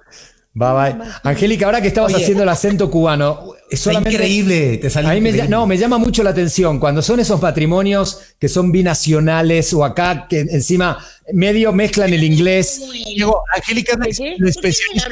Bye 0.53 0.73
bye. 0.73 1.09
Angélica, 1.23 1.65
ahora 1.65 1.79
que 1.79 1.87
estabas 1.87 2.13
haciendo 2.13 2.43
el 2.43 2.49
acento 2.49 2.91
cubano, 2.91 3.53
es 3.71 3.87
increíble, 3.87 4.77
te 4.77 4.89
sale 4.89 5.21
Me, 5.21 5.31
no, 5.47 5.65
me 5.65 5.77
llama 5.77 5.97
mucho 5.97 6.23
la 6.23 6.31
atención 6.31 6.77
cuando 6.77 7.01
son 7.01 7.21
esos 7.21 7.41
matrimonios 7.41 8.19
que 8.37 8.49
son 8.49 8.71
binacionales 8.71 9.73
o 9.73 9.85
acá 9.85 10.27
que 10.29 10.41
encima 10.41 10.97
medio 11.31 11.71
mezclan 11.71 12.11
el 12.11 12.23
inglés. 12.23 12.81
Diego, 12.91 13.43
Angélica 13.55 13.97
es 14.05 14.19
especialista 14.19 15.09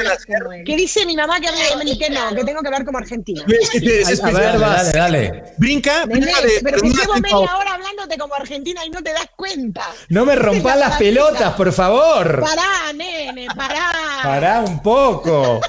en 0.51 0.66
¿Qué 0.66 0.76
dice 0.76 1.05
mi 1.05 1.16
mamá 1.16 1.39
que 1.39 1.47
habla 1.47 1.62
no, 2.10 2.36
que 2.36 2.43
tengo 2.43 2.62
que 2.62 2.68
hablar 2.68 2.84
como 2.84 2.97
argentina? 2.97 3.43
a 3.43 4.32
ver, 4.32 4.60
dale, 4.60 4.91
dale. 4.91 5.43
Brinca, 5.57 6.05
brinca 6.05 6.41
de, 6.41 6.60
Pero 6.62 6.82
que 6.82 6.89
llevo 6.89 7.14
media 7.16 7.38
hora 7.38 7.74
hablándote 7.76 8.18
como 8.18 8.36
argentina 8.36 8.86
y 8.86 8.89
no 8.89 9.01
te 9.01 9.14
das 9.14 9.30
cuenta. 9.38 9.89
No 10.10 10.26
me 10.26 10.36
rompas 10.36 10.78
las 10.78 10.97
pelotas, 10.97 11.53
por 11.53 11.72
favor. 11.72 12.41
Pará, 12.41 12.91
nene, 12.93 13.47
pará. 13.55 13.91
Pará 14.24 14.60
un 14.60 14.82
poco. 14.82 15.62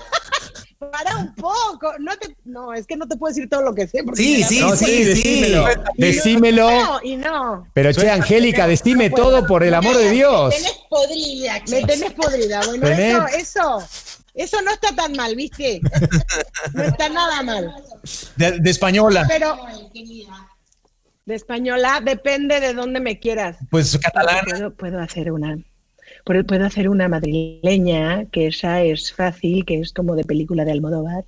Para 0.81 1.15
un 1.19 1.35
poco. 1.35 1.93
No, 1.99 2.17
te, 2.17 2.35
no, 2.47 2.73
es 2.73 2.87
que 2.87 2.97
no 2.97 3.07
te 3.07 3.15
puedo 3.19 3.35
decir 3.35 3.51
todo 3.51 3.61
lo 3.61 3.75
que 3.75 3.87
sé. 3.87 4.03
Sí, 4.15 4.43
sí, 4.43 4.63
sí, 4.77 5.05
decímelo. 5.05 5.67
Decímelo. 5.95 6.71
No, 6.71 7.01
y 7.03 7.17
no. 7.19 7.67
Pero 7.75 7.93
che, 7.93 8.09
Angélica, 8.09 8.67
decime 8.67 9.11
todo 9.11 9.47
por 9.47 9.63
el 9.63 9.75
amor 9.75 9.99
de 9.99 10.11
Dios. 10.11 10.55
Me 10.55 10.57
tenés 10.57 10.81
podrida, 10.89 11.65
che. 11.65 11.81
Me 11.81 11.87
tenés 11.87 12.13
podrida. 12.15 12.61
Bueno, 12.65 13.27
eso, 13.27 13.27
eso, 13.37 13.89
eso 14.33 14.63
no 14.63 14.71
está 14.71 14.97
tan 14.97 15.13
mal, 15.13 15.37
¿viste? 15.37 15.83
No 16.73 16.83
está 16.83 17.11
nada 17.11 17.43
mal. 17.43 17.75
De, 18.37 18.53
de 18.61 18.71
española. 18.71 19.27
Pero. 19.29 19.59
De 21.27 21.35
española 21.35 22.01
depende 22.03 22.59
de 22.59 22.73
dónde 22.73 23.01
me 23.01 23.21
quieras. 23.21 23.59
Pues 23.71 23.99
catalán. 23.99 24.47
Puedo, 24.47 24.75
puedo 24.75 24.99
hacer 24.99 25.31
una 25.31 25.59
puedo 26.25 26.65
hacer 26.65 26.89
una 26.89 27.09
madrileña, 27.09 28.27
que 28.27 28.49
esa 28.49 28.83
es 28.83 29.13
fácil, 29.13 29.65
que 29.65 29.81
es 29.81 29.93
como 29.93 30.15
de 30.15 30.25
película 30.25 30.65
de 30.65 30.73
Almodóvar, 30.73 31.25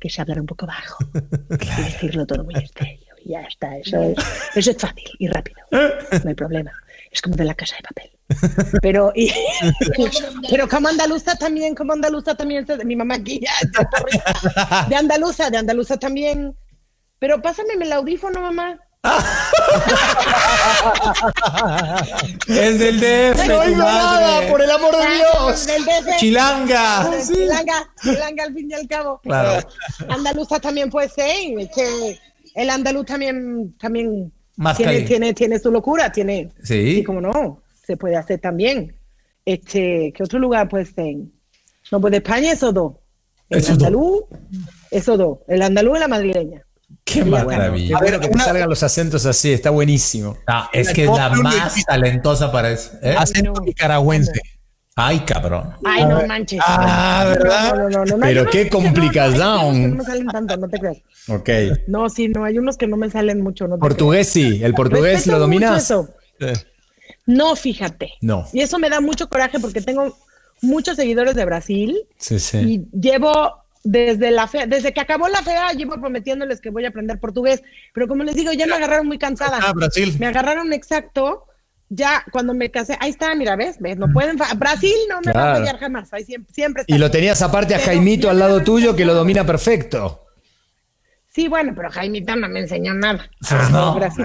que 0.00 0.08
es 0.08 0.18
hablar 0.18 0.40
un 0.40 0.46
poco 0.46 0.66
bajo 0.66 1.04
y 1.50 1.82
decirlo 1.82 2.26
todo 2.26 2.44
muy 2.44 2.54
estéreo. 2.54 3.14
Y 3.24 3.30
ya 3.30 3.42
está, 3.42 3.76
eso 3.76 4.02
es, 4.02 4.16
eso 4.54 4.70
es 4.70 4.76
fácil 4.78 5.08
y 5.18 5.28
rápido, 5.28 5.58
no 5.70 6.28
hay 6.28 6.34
problema. 6.34 6.72
Es 7.10 7.20
como 7.20 7.36
de 7.36 7.44
la 7.44 7.54
casa 7.54 7.76
de 7.76 7.82
papel. 7.82 8.10
Pero, 8.80 9.12
y, 9.14 9.32
pero 10.50 10.68
como 10.68 10.88
andaluza 10.88 11.34
también, 11.34 11.74
como 11.74 11.92
andaluza 11.92 12.34
también, 12.36 12.64
mi 12.84 12.96
mamá 12.96 13.16
aquí 13.16 13.40
ya 13.40 13.50
está 13.60 14.86
de 14.88 14.96
andaluza, 14.96 15.50
de 15.50 15.58
andaluza 15.58 15.96
también. 15.98 16.54
Pero 17.18 17.42
pásame 17.42 17.74
el 17.74 17.92
audífono, 17.92 18.40
mamá. 18.40 18.78
Es 22.48 22.78
del 22.78 23.00
DF. 23.00 23.48
No 23.48 23.60
oigo 23.60 23.78
nada, 23.78 24.46
por 24.48 24.60
el 24.60 24.70
amor 24.70 24.94
de 24.96 25.06
Dios. 25.16 25.66
Chilanga. 26.18 27.10
Chilanga, 27.26 27.90
chilanga 28.02 28.44
al 28.44 28.54
fin 28.54 28.70
y 28.70 28.74
al 28.74 28.86
cabo. 28.86 29.20
Claro. 29.22 29.66
Andaluza 30.08 30.60
también 30.60 30.90
puede 30.90 31.08
ser. 31.08 31.26
Que 31.74 32.18
el 32.54 32.70
andaluz 32.70 33.06
también, 33.06 33.74
también 33.78 34.30
tiene, 34.76 35.00
tiene, 35.02 35.32
tiene, 35.34 35.58
su 35.58 35.70
locura. 35.70 36.12
Tiene, 36.12 36.50
sí. 36.62 37.02
como 37.04 37.22
no, 37.22 37.62
se 37.86 37.96
puede 37.96 38.16
hacer 38.16 38.38
también. 38.40 38.94
Este, 39.46 40.12
¿Qué 40.14 40.22
otro 40.22 40.38
lugar 40.38 40.68
puede 40.68 40.84
ser? 40.84 41.16
No, 41.90 42.00
pues 42.00 42.10
de 42.10 42.18
España 42.18 42.52
esos 42.52 42.74
dos. 42.74 42.96
El 43.48 43.66
andaluz, 43.66 44.24
esos 44.90 45.16
dos. 45.16 45.38
El 45.48 45.62
andaluz 45.62 45.96
y 45.96 46.00
la 46.00 46.08
madrileña. 46.08 46.66
Qué 47.12 47.24
maravilla. 47.24 47.96
A 47.96 48.00
ver, 48.00 48.20
que 48.20 48.28
te 48.28 48.38
salgan 48.38 48.68
los 48.68 48.82
acentos 48.82 49.26
así, 49.26 49.52
está 49.52 49.70
buenísimo. 49.70 50.36
es 50.72 50.92
que 50.92 51.04
es 51.04 51.10
la 51.10 51.30
más 51.30 51.84
talentosa 51.84 52.52
para 52.52 52.70
eso. 52.70 52.92
¿eh? 53.02 53.14
Acento 53.18 53.60
nicaragüense. 53.60 54.40
Ay, 54.96 55.20
cabrón. 55.20 55.72
Ay, 55.84 56.04
no 56.04 56.26
manches. 56.26 56.60
Ah, 56.62 57.24
¿verdad? 57.28 57.74
Pero 58.20 58.46
qué 58.50 58.68
complicación. 58.68 59.90
No, 59.90 59.96
me 59.96 60.04
salen 60.04 60.26
tanto, 60.26 60.56
no 60.56 60.68
te 60.68 60.78
creas. 60.78 60.98
Ok. 61.28 61.48
No, 61.86 62.08
sí, 62.08 62.28
no, 62.28 62.44
hay 62.44 62.58
unos 62.58 62.76
que 62.76 62.86
no 62.86 62.96
me 62.96 63.08
salen 63.08 63.40
mucho. 63.40 63.68
No 63.68 63.78
portugués 63.78 64.28
sí, 64.28 64.60
el 64.64 64.74
portugués 64.74 65.26
lo 65.26 65.38
dominas. 65.38 65.92
No, 67.26 67.54
fíjate. 67.54 68.14
No. 68.20 68.46
Y 68.52 68.60
eso 68.60 68.78
me 68.78 68.90
da 68.90 69.00
mucho 69.00 69.28
coraje 69.28 69.60
porque 69.60 69.80
tengo 69.80 70.16
muchos 70.60 70.96
seguidores 70.96 71.34
de 71.34 71.44
Brasil. 71.44 72.00
Sí, 72.18 72.40
sí. 72.40 72.58
Y 72.58 72.98
llevo 72.98 73.62
desde 73.82 74.30
la 74.30 74.46
fe, 74.46 74.66
desde 74.66 74.92
que 74.92 75.00
acabó 75.00 75.28
la 75.28 75.42
fea, 75.42 75.72
llevo 75.72 75.98
prometiéndoles 76.00 76.60
que 76.60 76.70
voy 76.70 76.84
a 76.84 76.88
aprender 76.88 77.18
portugués, 77.18 77.62
pero 77.94 78.08
como 78.08 78.24
les 78.24 78.34
digo, 78.36 78.52
ya 78.52 78.66
me 78.66 78.74
agarraron 78.74 79.06
muy 79.06 79.18
cansada. 79.18 79.58
Ah, 79.62 79.72
Brasil. 79.74 80.16
Me 80.18 80.26
agarraron 80.26 80.72
exacto. 80.72 81.46
Ya 81.92 82.24
cuando 82.30 82.54
me 82.54 82.70
casé, 82.70 82.96
ahí 83.00 83.10
está, 83.10 83.34
mira, 83.34 83.56
ves, 83.56 83.78
ves, 83.80 83.96
no 83.96 84.06
pueden, 84.12 84.36
Brasil 84.56 84.94
no 85.08 85.20
me 85.24 85.32
va 85.32 85.52
a 85.52 85.56
fallar 85.56 85.76
jamás, 85.76 86.12
ahí 86.12 86.24
siempre, 86.24 86.54
siempre 86.54 86.84
Y 86.86 86.98
lo 86.98 87.10
tenías 87.10 87.42
aparte 87.42 87.74
a 87.74 87.80
Jaimito 87.80 88.30
al 88.30 88.38
lado 88.38 88.62
tuyo 88.62 88.94
que 88.94 89.04
lo 89.04 89.12
domina 89.12 89.44
perfecto. 89.44 90.24
Sí, 91.32 91.48
bueno, 91.48 91.72
pero 91.74 91.90
Jaimito 91.90 92.36
no 92.36 92.48
me 92.48 92.60
enseñó 92.60 92.94
nada. 92.94 93.28
Pues 93.40 93.70
no, 93.70 93.94
Brasil, 93.96 94.24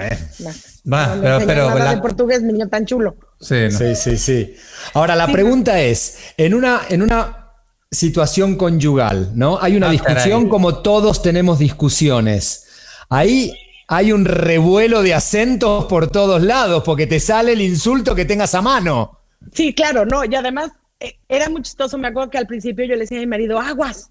Va, 0.92 1.18
pero, 1.20 1.38
pero 1.44 1.68
nada 1.70 1.96
de 1.96 2.00
portugués, 2.00 2.40
niño 2.42 2.68
tan 2.68 2.86
chulo. 2.86 3.16
Sí, 3.40 3.70
sí, 3.72 3.96
sí, 3.96 4.16
sí. 4.16 4.56
Ahora 4.94 5.16
la 5.16 5.26
pregunta 5.26 5.80
es, 5.80 6.34
en 6.36 6.54
una, 6.54 6.82
en 6.88 7.02
una 7.02 7.45
situación 7.90 8.56
conyugal, 8.56 9.32
¿no? 9.34 9.58
Hay 9.60 9.76
una 9.76 9.88
ah, 9.88 9.92
discusión 9.92 10.48
como 10.48 10.82
todos 10.82 11.22
tenemos 11.22 11.58
discusiones. 11.58 12.66
Ahí 13.08 13.52
hay 13.88 14.12
un 14.12 14.24
revuelo 14.24 15.02
de 15.02 15.14
acentos 15.14 15.84
por 15.86 16.10
todos 16.10 16.42
lados 16.42 16.82
porque 16.84 17.06
te 17.06 17.20
sale 17.20 17.52
el 17.52 17.60
insulto 17.60 18.14
que 18.14 18.24
tengas 18.24 18.54
a 18.54 18.62
mano. 18.62 19.20
Sí, 19.52 19.72
claro, 19.72 20.04
no, 20.04 20.24
y 20.24 20.34
además 20.34 20.72
eh, 20.98 21.18
era 21.28 21.48
muy 21.48 21.62
chistoso, 21.62 21.96
me 21.98 22.08
acuerdo 22.08 22.30
que 22.30 22.38
al 22.38 22.46
principio 22.46 22.84
yo 22.84 22.94
le 22.94 23.02
decía 23.02 23.18
a 23.18 23.20
mi 23.20 23.26
marido, 23.26 23.60
aguas. 23.60 24.10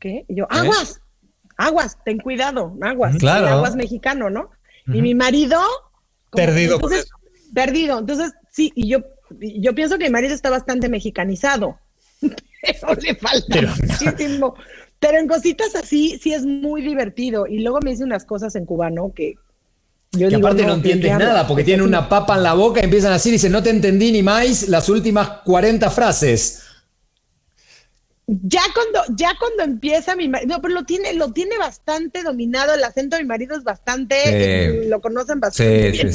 ¿Qué? 0.00 0.24
Y 0.28 0.36
yo, 0.36 0.44
¿Eh? 0.44 0.46
aguas, 0.50 1.00
aguas, 1.56 1.98
ten 2.04 2.18
cuidado, 2.18 2.76
aguas. 2.82 3.16
Claro. 3.16 3.48
aguas 3.48 3.76
mexicano, 3.76 4.30
¿no? 4.30 4.50
Y 4.86 5.02
mi 5.02 5.14
marido... 5.14 5.60
Perdido. 6.30 6.80
perdido. 7.52 7.98
Entonces, 7.98 8.32
sí, 8.50 8.72
y 8.74 8.88
yo, 8.88 9.00
yo 9.38 9.74
pienso 9.74 9.98
que 9.98 10.04
mi 10.04 10.10
marido 10.10 10.34
está 10.34 10.50
bastante 10.50 10.88
mexicanizado 10.88 11.78
pero 12.80 12.94
le 13.00 13.14
falta 13.14 13.74
muchísimo. 13.82 14.54
Pero 14.98 15.18
en 15.18 15.28
cositas 15.28 15.74
así 15.74 16.18
sí 16.20 16.32
es 16.32 16.44
muy 16.44 16.82
divertido. 16.82 17.46
Y 17.46 17.60
luego 17.60 17.80
me 17.80 17.90
dice 17.90 18.04
unas 18.04 18.24
cosas 18.24 18.56
en 18.56 18.66
cubano 18.66 19.12
que 19.14 19.34
yo 20.12 20.28
digo, 20.28 20.40
aparte 20.40 20.64
no, 20.64 20.74
entiendes 20.74 21.18
nada, 21.18 21.46
porque 21.46 21.64
tiene 21.64 21.82
una 21.82 22.08
papa 22.08 22.36
en 22.36 22.42
la 22.42 22.54
boca 22.54 22.80
y 22.80 22.84
empiezan 22.84 23.12
así 23.12 23.28
y 23.28 23.32
dicen, 23.32 23.52
no 23.52 23.62
te 23.62 23.70
entendí 23.70 24.10
ni 24.10 24.22
más 24.22 24.68
las 24.68 24.88
últimas 24.88 25.28
40 25.44 25.90
frases. 25.90 26.62
Ya 28.28 28.60
cuando, 28.74 29.02
ya 29.16 29.32
cuando 29.38 29.62
empieza 29.62 30.14
mi 30.14 30.28
marido, 30.28 30.54
no, 30.54 30.60
pero 30.60 30.74
lo 30.74 30.84
tiene, 30.84 31.14
lo 31.14 31.32
tiene 31.32 31.56
bastante 31.56 32.22
dominado, 32.22 32.74
el 32.74 32.84
acento 32.84 33.16
de 33.16 33.22
mi 33.22 33.28
marido 33.28 33.56
es 33.56 33.64
bastante, 33.64 34.84
lo 34.86 35.00
conocen 35.00 35.40
bastante 35.40 35.90
bien, 35.90 36.12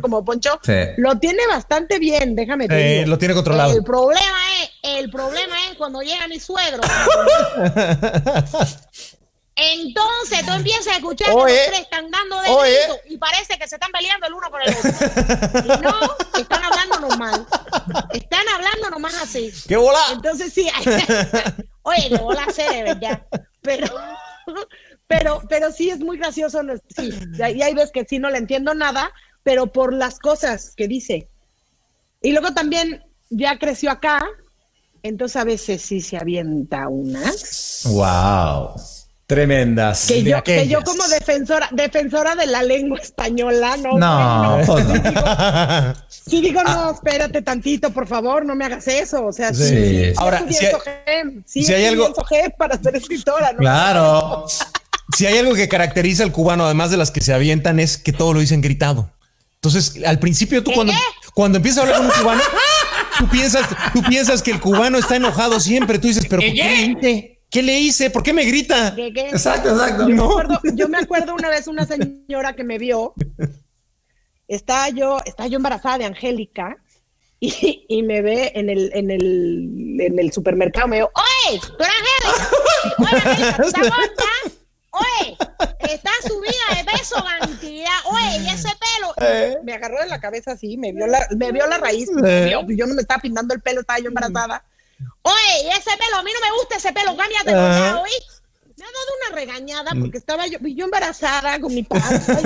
como 0.00 0.24
Poncho, 0.24 0.60
lo 0.96 1.18
tiene 1.18 1.44
bastante 1.48 1.98
bien, 1.98 2.36
déjame 2.36 2.68
lo 3.04 3.18
tiene 3.18 3.34
controlado. 3.34 3.76
El 3.76 3.82
problema 3.82 4.38
es, 4.62 4.70
el 5.00 5.10
problema 5.10 5.56
es 5.68 5.76
cuando 5.76 6.02
llega 6.02 6.28
mi 6.28 6.38
suegro. 6.38 6.82
Entonces 9.58 10.44
tú 10.44 10.52
empiezas 10.52 10.88
a 10.88 10.96
escuchar 10.96 11.28
que 11.28 11.34
los 11.34 11.46
tres 11.46 11.80
están 11.80 12.10
dando 12.10 12.38
de 12.42 12.48
grito 12.48 13.00
y 13.06 13.16
parece 13.16 13.58
que 13.58 13.66
se 13.66 13.76
están 13.76 13.90
peleando 13.90 14.26
el 14.26 14.34
uno 14.34 14.50
con 14.50 14.60
el 14.60 14.68
otro. 14.68 14.90
Y 15.64 15.80
no, 15.82 16.38
están 16.38 16.62
hablando 16.62 17.00
normal. 17.00 17.46
Están 18.12 18.46
hablando 18.54 18.90
nomás 18.90 19.14
así. 19.14 19.50
¡Qué 19.66 19.76
bola! 19.76 19.98
Entonces 20.12 20.52
sí, 20.52 20.68
oye, 21.82 22.08
qué 22.10 22.16
bola 22.18 22.46
sé 22.52 22.68
de 22.68 22.82
verdad. 22.82 23.22
Pero, 23.62 23.86
pero, 25.06 25.42
pero 25.48 25.72
sí 25.72 25.88
es 25.88 26.00
muy 26.00 26.18
gracioso. 26.18 26.60
Sí, 26.94 27.10
y 27.38 27.42
hay 27.42 27.74
veces 27.74 27.92
que 27.92 28.04
sí 28.04 28.18
no 28.18 28.28
le 28.28 28.36
entiendo 28.36 28.74
nada, 28.74 29.10
pero 29.42 29.72
por 29.72 29.94
las 29.94 30.18
cosas 30.18 30.74
que 30.76 30.86
dice. 30.86 31.30
Y 32.20 32.32
luego 32.32 32.52
también 32.52 33.02
ya 33.30 33.58
creció 33.58 33.90
acá, 33.90 34.22
entonces 35.02 35.36
a 35.36 35.44
veces 35.44 35.80
sí 35.80 36.02
se 36.02 36.18
avienta 36.18 36.88
unas. 36.88 37.84
¡Wow! 37.86 38.74
Tremendas. 39.26 40.06
Que 40.06 40.22
yo, 40.22 40.42
que 40.44 40.68
yo 40.68 40.82
como 40.82 41.06
defensora, 41.08 41.68
defensora 41.72 42.36
de 42.36 42.46
la 42.46 42.62
lengua 42.62 43.00
española, 43.00 43.76
no. 43.76 43.98
No, 43.98 44.62
sí, 46.08 46.40
digo, 46.40 46.62
no, 46.64 46.92
espérate 46.92 47.42
tantito, 47.42 47.90
por 47.90 48.06
favor, 48.06 48.46
no 48.46 48.54
me 48.54 48.64
hagas 48.64 48.86
eso. 48.86 49.26
O 49.26 49.32
sea, 49.32 49.52
sí. 49.52 49.64
sí 49.64 50.12
Ahora, 50.16 50.44
si 50.48 50.64
hay, 50.64 51.42
si 51.44 51.74
hay 51.74 51.86
algo 51.86 52.14
para 52.56 52.80
ser 52.80 52.94
escritora, 52.94 53.50
¿no? 53.52 53.58
Claro. 53.58 54.46
si 55.16 55.26
hay 55.26 55.38
algo 55.38 55.56
que 55.56 55.68
caracteriza 55.68 56.22
al 56.22 56.30
cubano, 56.30 56.64
además 56.64 56.92
de 56.92 56.96
las 56.96 57.10
que 57.10 57.20
se 57.20 57.34
avientan, 57.34 57.80
es 57.80 57.98
que 57.98 58.12
todo 58.12 58.32
lo 58.32 58.38
dicen 58.38 58.60
gritado. 58.60 59.10
Entonces, 59.56 60.04
al 60.06 60.20
principio 60.20 60.62
tú 60.62 60.70
cuando, 60.70 60.92
cuando 61.34 61.56
empiezas 61.56 61.78
a 61.78 61.82
hablar 61.82 61.96
con 61.98 62.06
un 62.06 62.12
cubano, 62.12 62.42
tú 63.18 63.28
piensas, 63.28 63.66
tú 63.92 64.02
piensas 64.04 64.40
que 64.40 64.52
el 64.52 64.60
cubano 64.60 64.98
está 64.98 65.16
enojado 65.16 65.58
siempre. 65.58 65.98
Tú 65.98 66.06
dices, 66.06 66.26
pero 66.30 66.42
¿por 66.42 66.52
qué? 66.52 67.35
¿Qué 67.50 67.62
le 67.62 67.78
hice? 67.78 68.10
¿Por 68.10 68.22
qué 68.22 68.32
me 68.32 68.44
grita? 68.44 68.94
Exacto, 68.96 69.70
exacto. 69.70 70.08
Yo, 70.74 70.88
me 70.88 70.98
acuerdo, 70.98 71.34
una 71.34 71.48
vez 71.48 71.66
una 71.68 71.86
señora 71.86 72.54
que 72.54 72.64
me 72.64 72.78
vio, 72.78 73.14
estaba 74.48 74.88
yo, 74.90 75.18
estaba 75.24 75.48
yo 75.48 75.56
embarazada 75.56 75.98
de 75.98 76.04
Angélica 76.06 76.76
y, 77.40 78.02
me 78.02 78.22
ve 78.22 78.52
en 78.54 78.68
el, 78.68 78.90
en 78.94 79.10
el, 79.10 79.96
en 80.00 80.18
el 80.18 80.32
supermercado, 80.32 80.88
me 80.88 80.96
dijo, 80.96 81.10
¡Oye! 81.14 81.60
¡Tú 81.60 81.84
eres 81.84 81.94
Angélica! 82.24 82.50
¡Oye, 82.98 83.42
Angélica, 83.58 83.96
Oye, 84.98 85.36
está 85.92 86.10
subida 86.26 86.76
de 86.76 86.90
peso 86.90 87.22
cantidad. 87.22 87.98
Oye, 88.06 88.38
y 88.44 88.48
ese 88.48 88.68
pelo. 88.68 89.12
Eh. 89.20 89.58
Me 89.62 89.74
agarró 89.74 90.00
de 90.00 90.06
la 90.06 90.20
cabeza 90.20 90.52
así, 90.52 90.76
me 90.78 90.92
vio 90.92 91.06
la, 91.06 91.26
me 91.36 91.52
vio 91.52 91.66
la 91.66 91.78
raíz. 91.78 92.08
Eh. 92.24 92.54
yo 92.68 92.86
no 92.86 92.94
me 92.94 93.02
estaba 93.02 93.20
pintando 93.20 93.54
el 93.54 93.60
pelo, 93.60 93.80
estaba 93.80 93.98
yo 93.98 94.08
embarazada. 94.08 94.64
Oye, 95.22 95.70
ese 95.70 95.90
pelo, 95.96 96.18
a 96.18 96.22
mí 96.22 96.30
no 96.32 96.40
me 96.40 96.56
gusta 96.56 96.76
ese 96.76 96.92
pelo, 96.92 97.16
cámbiate, 97.16 97.52
uh 97.52 98.00
hoy. 98.00 98.10
Me 98.78 98.84
ha 98.84 98.88
dado 98.88 99.10
una 99.22 99.36
regañada 99.36 99.94
mm. 99.94 100.00
porque 100.00 100.18
estaba 100.18 100.46
yo, 100.46 100.58
yo 100.60 100.84
embarazada 100.84 101.58
con 101.58 101.74
mi 101.74 101.82
panza. 101.82 102.38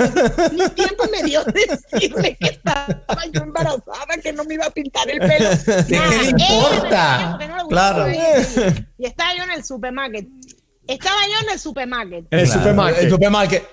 ni 0.53 0.69
tiempo 0.75 1.03
me 1.11 1.23
dio 1.23 1.43
decirle 1.43 2.37
que 2.39 2.47
estaba 2.47 3.25
yo 3.33 3.41
embarazada, 3.41 4.17
que 4.23 4.31
no 4.31 4.45
me 4.45 4.53
iba 4.53 4.65
a 4.65 4.69
pintar 4.69 5.09
el 5.09 5.19
pelo. 5.19 5.49
¿Qué 5.87 5.99
le 5.99 6.29
importa? 6.29 7.37
claro. 7.67 8.07
Y 8.97 9.05
estaba 9.05 9.35
yo 9.35 9.43
en 9.43 9.51
el 9.51 9.65
supermarket. 9.65 10.27
Estaba 10.87 11.19
yo 11.27 11.47
en 11.47 11.49
el 11.53 11.59
supermarket. 11.59 12.25
En 12.31 12.39
el 12.39 12.47
supermarket. 12.47 13.03
El 13.03 13.09
supermarket. 13.09 13.69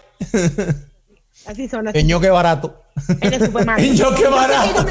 Así 1.47 1.69
son. 1.69 1.89
Así. 1.89 1.99
En 2.01 2.09
yo 2.09 2.21
qué 2.21 2.31
barato. 2.31 2.83
En 3.21 3.35
el 3.35 3.47
supermarket. 3.47 3.87
En 3.91 3.97
yo 3.97 4.15
qué 4.17 4.27
barato 4.27 4.85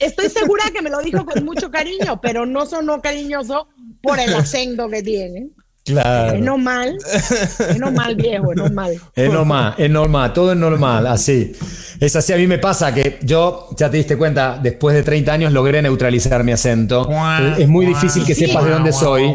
estoy 0.00 0.28
segura 0.28 0.64
que 0.72 0.82
me 0.82 0.90
lo 0.90 1.00
dijo 1.00 1.24
con 1.24 1.44
mucho 1.44 1.70
cariño, 1.70 2.20
pero 2.20 2.46
no 2.46 2.66
sonó 2.66 3.00
cariñoso 3.00 3.68
por 4.02 4.18
el 4.18 4.34
acento 4.34 4.88
que 4.88 5.02
tiene. 5.02 5.50
Claro. 5.84 6.36
Es 6.36 6.42
normal, 6.42 6.98
es 7.68 7.78
normal, 7.78 8.14
viejo, 8.14 8.52
es 8.52 8.58
normal. 8.58 9.00
Es 9.14 9.32
normal, 9.32 9.74
es 9.78 9.90
normal, 9.90 10.32
todo 10.32 10.52
es 10.52 10.58
normal, 10.58 11.06
así. 11.06 11.52
Es 11.98 12.16
así, 12.16 12.32
a 12.32 12.36
mí 12.36 12.46
me 12.46 12.58
pasa 12.58 12.94
que 12.94 13.18
yo, 13.22 13.68
ya 13.76 13.90
te 13.90 13.96
diste 13.96 14.16
cuenta, 14.16 14.58
después 14.62 14.94
de 14.94 15.02
30 15.02 15.32
años 15.32 15.52
logré 15.52 15.82
neutralizar 15.82 16.44
mi 16.44 16.52
acento. 16.52 17.08
Es 17.58 17.68
muy 17.68 17.86
difícil 17.86 18.24
que 18.24 18.34
sepas 18.34 18.64
de 18.64 18.70
dónde 18.70 18.92
soy. 18.92 19.34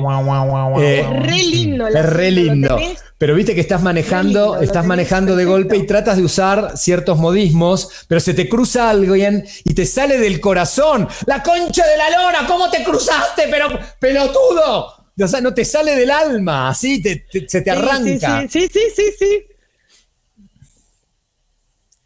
es 0.82 1.10
re 1.10 1.44
lindo. 1.44 1.88
Es 1.88 2.06
re 2.06 2.32
lindo. 2.32 2.80
Pero 3.18 3.34
viste 3.34 3.56
que 3.56 3.62
estás 3.62 3.82
manejando, 3.82 4.60
estás 4.62 4.86
manejando 4.86 5.36
de 5.36 5.46
golpe 5.46 5.78
y 5.78 5.86
tratas 5.86 6.18
de 6.18 6.24
usar 6.24 6.78
ciertos 6.78 7.18
modismos, 7.18 8.06
pero 8.08 8.20
se 8.20 8.34
te 8.34 8.50
cruza 8.50 8.90
alguien 8.90 9.46
y 9.64 9.74
te 9.74 9.86
sale 9.86 10.18
del 10.18 10.40
corazón. 10.42 11.08
La 11.26 11.42
concha 11.42 11.86
de 11.86 11.98
la 11.98 12.10
lora, 12.10 12.40
¿cómo 12.46 12.70
te 12.70 12.84
cruzaste? 12.84 13.44
Pero 13.50 13.68
pelotudo. 14.00 15.05
O 15.20 15.28
sea, 15.28 15.42
no 15.42 15.54
te 15.54 15.64
sale 15.64 15.96
del 15.96 16.12
alma, 16.12 16.70
así 16.70 17.02
se 17.02 17.62
te 17.62 17.72
arranca. 17.72 18.48
Sí, 18.50 18.68
sí, 18.68 18.82
sí, 18.94 19.04
sí, 19.18 19.46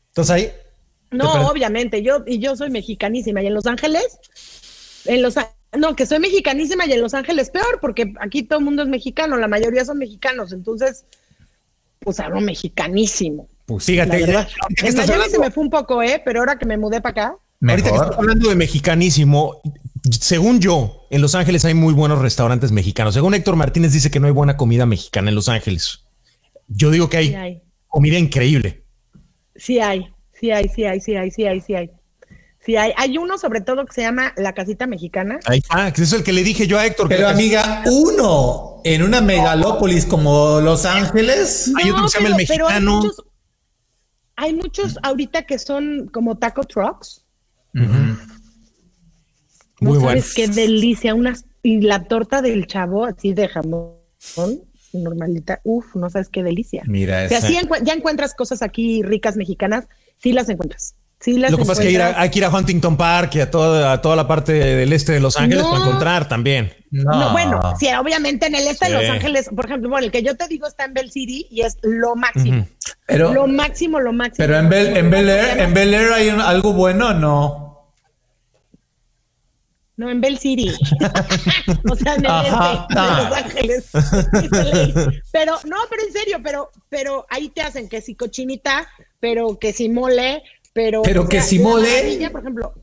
¿Estás 0.09 0.29
ahí? 0.29 0.51
No, 1.11 1.49
obviamente, 1.49 2.03
yo, 2.03 2.23
y 2.27 2.39
yo 2.39 2.55
soy 2.55 2.69
mexicanísima. 2.69 3.41
¿Y 3.41 3.47
en 3.47 3.53
Los 3.53 3.65
Ángeles? 3.65 4.19
En 5.05 5.21
Los 5.21 5.35
no, 5.77 5.95
que 5.95 6.05
soy 6.05 6.19
mexicanísima 6.19 6.85
y 6.85 6.93
en 6.93 7.01
Los 7.01 7.13
Ángeles 7.13 7.51
peor, 7.51 7.79
porque 7.79 8.13
aquí 8.19 8.43
todo 8.43 8.59
el 8.59 8.65
mundo 8.65 8.83
es 8.83 8.89
mexicano, 8.89 9.37
la 9.37 9.47
mayoría 9.47 9.85
son 9.85 9.99
mexicanos, 9.99 10.51
entonces, 10.51 11.05
pues 11.99 12.19
hablo 12.19 12.41
mexicanísimo. 12.41 13.47
Pues 13.65 13.85
fíjate, 13.85 14.23
en 14.23 14.95
Miami 14.95 15.29
se 15.29 15.37
me 15.37 15.51
fue 15.51 15.63
un 15.63 15.69
poco, 15.69 16.01
¿eh? 16.01 16.21
Pero 16.25 16.39
ahora 16.39 16.57
que 16.57 16.65
me 16.65 16.77
mudé 16.77 17.01
para 17.01 17.11
acá. 17.11 17.37
Ahorita 17.61 17.89
que 17.89 17.95
estás 17.95 18.17
hablando 18.17 18.49
de 18.49 18.55
mexicanísimo, 18.55 19.61
según 20.19 20.59
yo, 20.59 21.07
en 21.09 21.21
Los 21.21 21.35
Ángeles 21.35 21.65
hay 21.65 21.73
muy 21.73 21.93
buenos 21.93 22.19
restaurantes 22.19 22.71
mexicanos. 22.71 23.13
Según 23.13 23.33
Héctor 23.33 23.55
Martínez 23.55 23.93
dice 23.93 24.11
que 24.11 24.19
no 24.19 24.27
hay 24.27 24.33
buena 24.33 24.57
comida 24.57 24.85
mexicana 24.85 25.29
en 25.29 25.35
Los 25.35 25.49
Ángeles. 25.49 26.05
Yo 26.67 26.91
digo 26.91 27.09
que 27.09 27.17
hay, 27.17 27.61
comida 27.87 28.17
increíble. 28.17 28.85
Sí 29.55 29.79
hay, 29.79 30.13
sí 30.33 30.51
hay, 30.51 30.69
sí 30.69 30.85
hay, 30.85 31.01
sí 31.01 31.15
hay, 31.15 31.31
sí 31.31 31.45
hay, 31.45 31.61
sí 31.61 31.75
hay. 31.75 31.91
Sí, 32.65 32.75
hay, 32.75 32.91
hay 32.97 33.17
uno 33.17 33.37
sobre 33.37 33.61
todo 33.61 33.85
que 33.85 33.93
se 33.93 34.01
llama 34.01 34.33
La 34.35 34.53
Casita 34.53 34.85
Mexicana. 34.85 35.39
Ahí 35.45 35.59
está, 35.59 35.91
que 35.93 36.03
es 36.03 36.13
el 36.13 36.23
que 36.23 36.33
le 36.33 36.43
dije 36.43 36.67
yo 36.67 36.77
a 36.77 36.85
Héctor. 36.85 37.07
Pero 37.07 37.27
amiga, 37.27 37.83
uno 37.85 38.81
en 38.83 39.01
una 39.01 39.21
megalópolis 39.21 40.05
como 40.05 40.59
Los 40.59 40.85
Ángeles. 40.85 41.71
hay 41.81 41.89
otro 41.89 42.03
que 42.03 42.09
se 42.09 42.17
llama 42.17 42.29
El 42.29 42.35
Mexicano. 42.35 43.01
Hay 44.35 44.53
muchos, 44.53 44.97
ahorita 45.03 45.43
que 45.43 45.59
son 45.59 46.07
como 46.13 46.37
taco 46.37 46.63
trucks. 46.63 47.25
Muy 49.79 49.97
bueno. 49.97 50.21
Qué 50.35 50.47
delicia, 50.47 51.13
unas 51.15 51.45
y 51.63 51.81
la 51.81 52.03
torta 52.05 52.41
del 52.41 52.67
chavo 52.67 53.05
así 53.05 53.33
de 53.33 53.47
jamón 53.47 53.93
normalita. 54.93 55.59
Uf, 55.63 55.95
no 55.95 56.09
sabes 56.09 56.29
qué 56.29 56.43
delicia. 56.43 56.83
Mira, 56.85 57.27
si 57.29 57.57
ya 57.83 57.93
encuentras 57.93 58.33
cosas 58.33 58.61
aquí 58.61 59.03
ricas 59.03 59.35
mexicanas, 59.35 59.87
sí 60.17 60.33
las 60.33 60.49
encuentras. 60.49 60.95
Sí 61.19 61.37
las 61.37 61.51
Lo 61.51 61.57
que 61.57 61.65
pasa 61.65 61.83
es 61.83 61.89
que 61.89 62.01
hay 62.01 62.29
que 62.29 62.39
ir 62.39 62.45
a 62.45 62.49
Huntington 62.49 62.95
Park 62.95 63.35
y 63.35 63.41
a 63.41 63.51
toda, 63.51 64.01
toda 64.01 64.15
la 64.15 64.25
parte 64.25 64.53
del 64.53 64.93
este 64.93 65.11
de 65.11 65.19
Los 65.19 65.35
Ángeles 65.35 65.65
para 65.65 65.83
encontrar 65.83 66.29
también. 66.29 66.71
No. 66.91 67.33
bueno, 67.33 67.61
sí, 67.77 67.87
obviamente 67.87 68.47
en 68.47 68.55
el 68.55 68.65
este 68.67 68.85
de 68.85 68.93
Los 68.93 69.09
Ángeles, 69.09 69.49
por 69.53 69.65
ejemplo, 69.65 69.89
bueno, 69.89 70.05
el 70.05 70.11
que 70.11 70.23
yo 70.23 70.37
te 70.37 70.47
digo 70.47 70.65
está 70.65 70.85
en 70.85 70.93
Bell 70.93 71.11
City 71.11 71.45
y 71.51 71.61
es 71.61 71.77
lo 71.83 72.15
máximo. 72.15 72.65
Pero, 73.05 73.33
lo 73.33 73.47
máximo, 73.47 73.99
lo 73.99 74.13
máximo. 74.13 74.47
Pero 74.47 74.59
en 74.59 74.69
Bel, 74.69 74.95
en 74.95 75.09
Bel 75.09 75.29
Air, 75.29 75.59
en 75.59 75.73
Bel 75.73 75.93
Air 75.93 76.13
hay 76.13 76.29
algo 76.29 76.71
bueno, 76.71 77.13
no. 77.13 77.68
No, 79.99 80.09
en 80.09 80.21
Bell 80.21 80.39
City. 80.39 80.69
o 81.91 81.95
sea, 81.97 82.15
en 82.15 82.25
el 82.25 82.31
este 82.31 82.95
de 82.95 83.11
Los 83.11 83.33
Ángeles. 83.33 83.89
pero, 85.33 85.57
no, 85.65 85.75
pero 85.89 86.03
en 86.07 86.13
serio, 86.13 86.37
pero, 86.41 86.71
pero 86.87 87.25
ahí 87.29 87.49
te 87.49 87.61
hacen 87.61 87.89
que 87.89 87.99
si 87.99 88.15
cochinita, 88.15 88.87
pero 89.19 89.59
que 89.59 89.73
si 89.73 89.89
mole, 89.89 90.41
pero. 90.71 91.01
Pero 91.01 91.27
que 91.27 91.41
si 91.41 91.59
mole. 91.59 92.29
Por 92.31 92.39
ejemplo, 92.39 92.73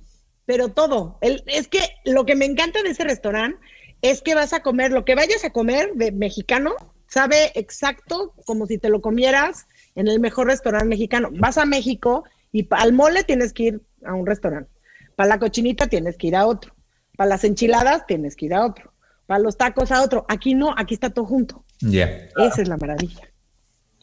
pero 0.44 0.68
todo. 0.68 1.16
El, 1.22 1.42
es 1.46 1.68
que 1.68 1.80
lo 2.04 2.26
que 2.26 2.34
me 2.34 2.44
encanta 2.44 2.82
de 2.82 2.90
ese 2.90 3.04
restaurante 3.04 3.58
es 4.02 4.20
que 4.20 4.34
vas 4.34 4.52
a 4.52 4.60
comer, 4.60 4.92
lo 4.92 5.06
que 5.06 5.14
vayas 5.14 5.42
a 5.42 5.54
comer 5.54 5.94
de 5.94 6.12
mexicano, 6.12 6.74
sabe 7.08 7.50
exacto 7.54 8.34
como 8.44 8.66
si 8.66 8.76
te 8.76 8.90
lo 8.90 9.00
comieras 9.00 9.66
en 9.94 10.08
el 10.08 10.20
mejor 10.20 10.48
restaurante 10.48 10.88
mexicano. 10.88 11.30
Vas 11.32 11.56
a 11.56 11.64
México 11.64 12.24
y 12.52 12.68
al 12.72 12.92
mole 12.92 13.24
tienes 13.24 13.54
que 13.54 13.62
ir 13.62 13.80
a 14.04 14.12
un 14.12 14.26
restaurante. 14.26 14.70
Para 15.14 15.30
la 15.30 15.38
cochinita 15.38 15.86
tienes 15.86 16.18
que 16.18 16.26
ir 16.26 16.36
a 16.36 16.46
otro 16.46 16.75
para 17.16 17.30
las 17.30 17.44
enchiladas 17.44 18.06
tienes 18.06 18.36
que 18.36 18.46
ir 18.46 18.54
a 18.54 18.64
otro. 18.64 18.92
Para 19.26 19.40
los 19.40 19.56
tacos 19.56 19.90
a 19.90 20.02
otro. 20.02 20.24
Aquí 20.28 20.54
no, 20.54 20.74
aquí 20.76 20.94
está 20.94 21.10
todo 21.10 21.24
junto. 21.24 21.64
Ya. 21.80 22.28
Esa 22.36 22.62
es 22.62 22.68
la 22.68 22.76
maravilla. 22.76 23.28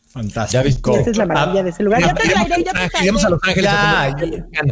Fantástico. 0.08 0.98
Esa 0.98 1.10
es 1.10 1.18
la 1.18 1.26
maravilla 1.26 1.64
de 1.64 1.70
ese 1.70 1.84
lugar. 1.84 2.02
Ya, 2.02 2.14
te 2.14 2.30
traeré, 2.30 2.64
ya 2.64 2.74
te 2.74 3.10
a 3.10 3.30
Los 3.30 3.40
Ángeles. 3.44 4.44
Ya, 4.52 4.64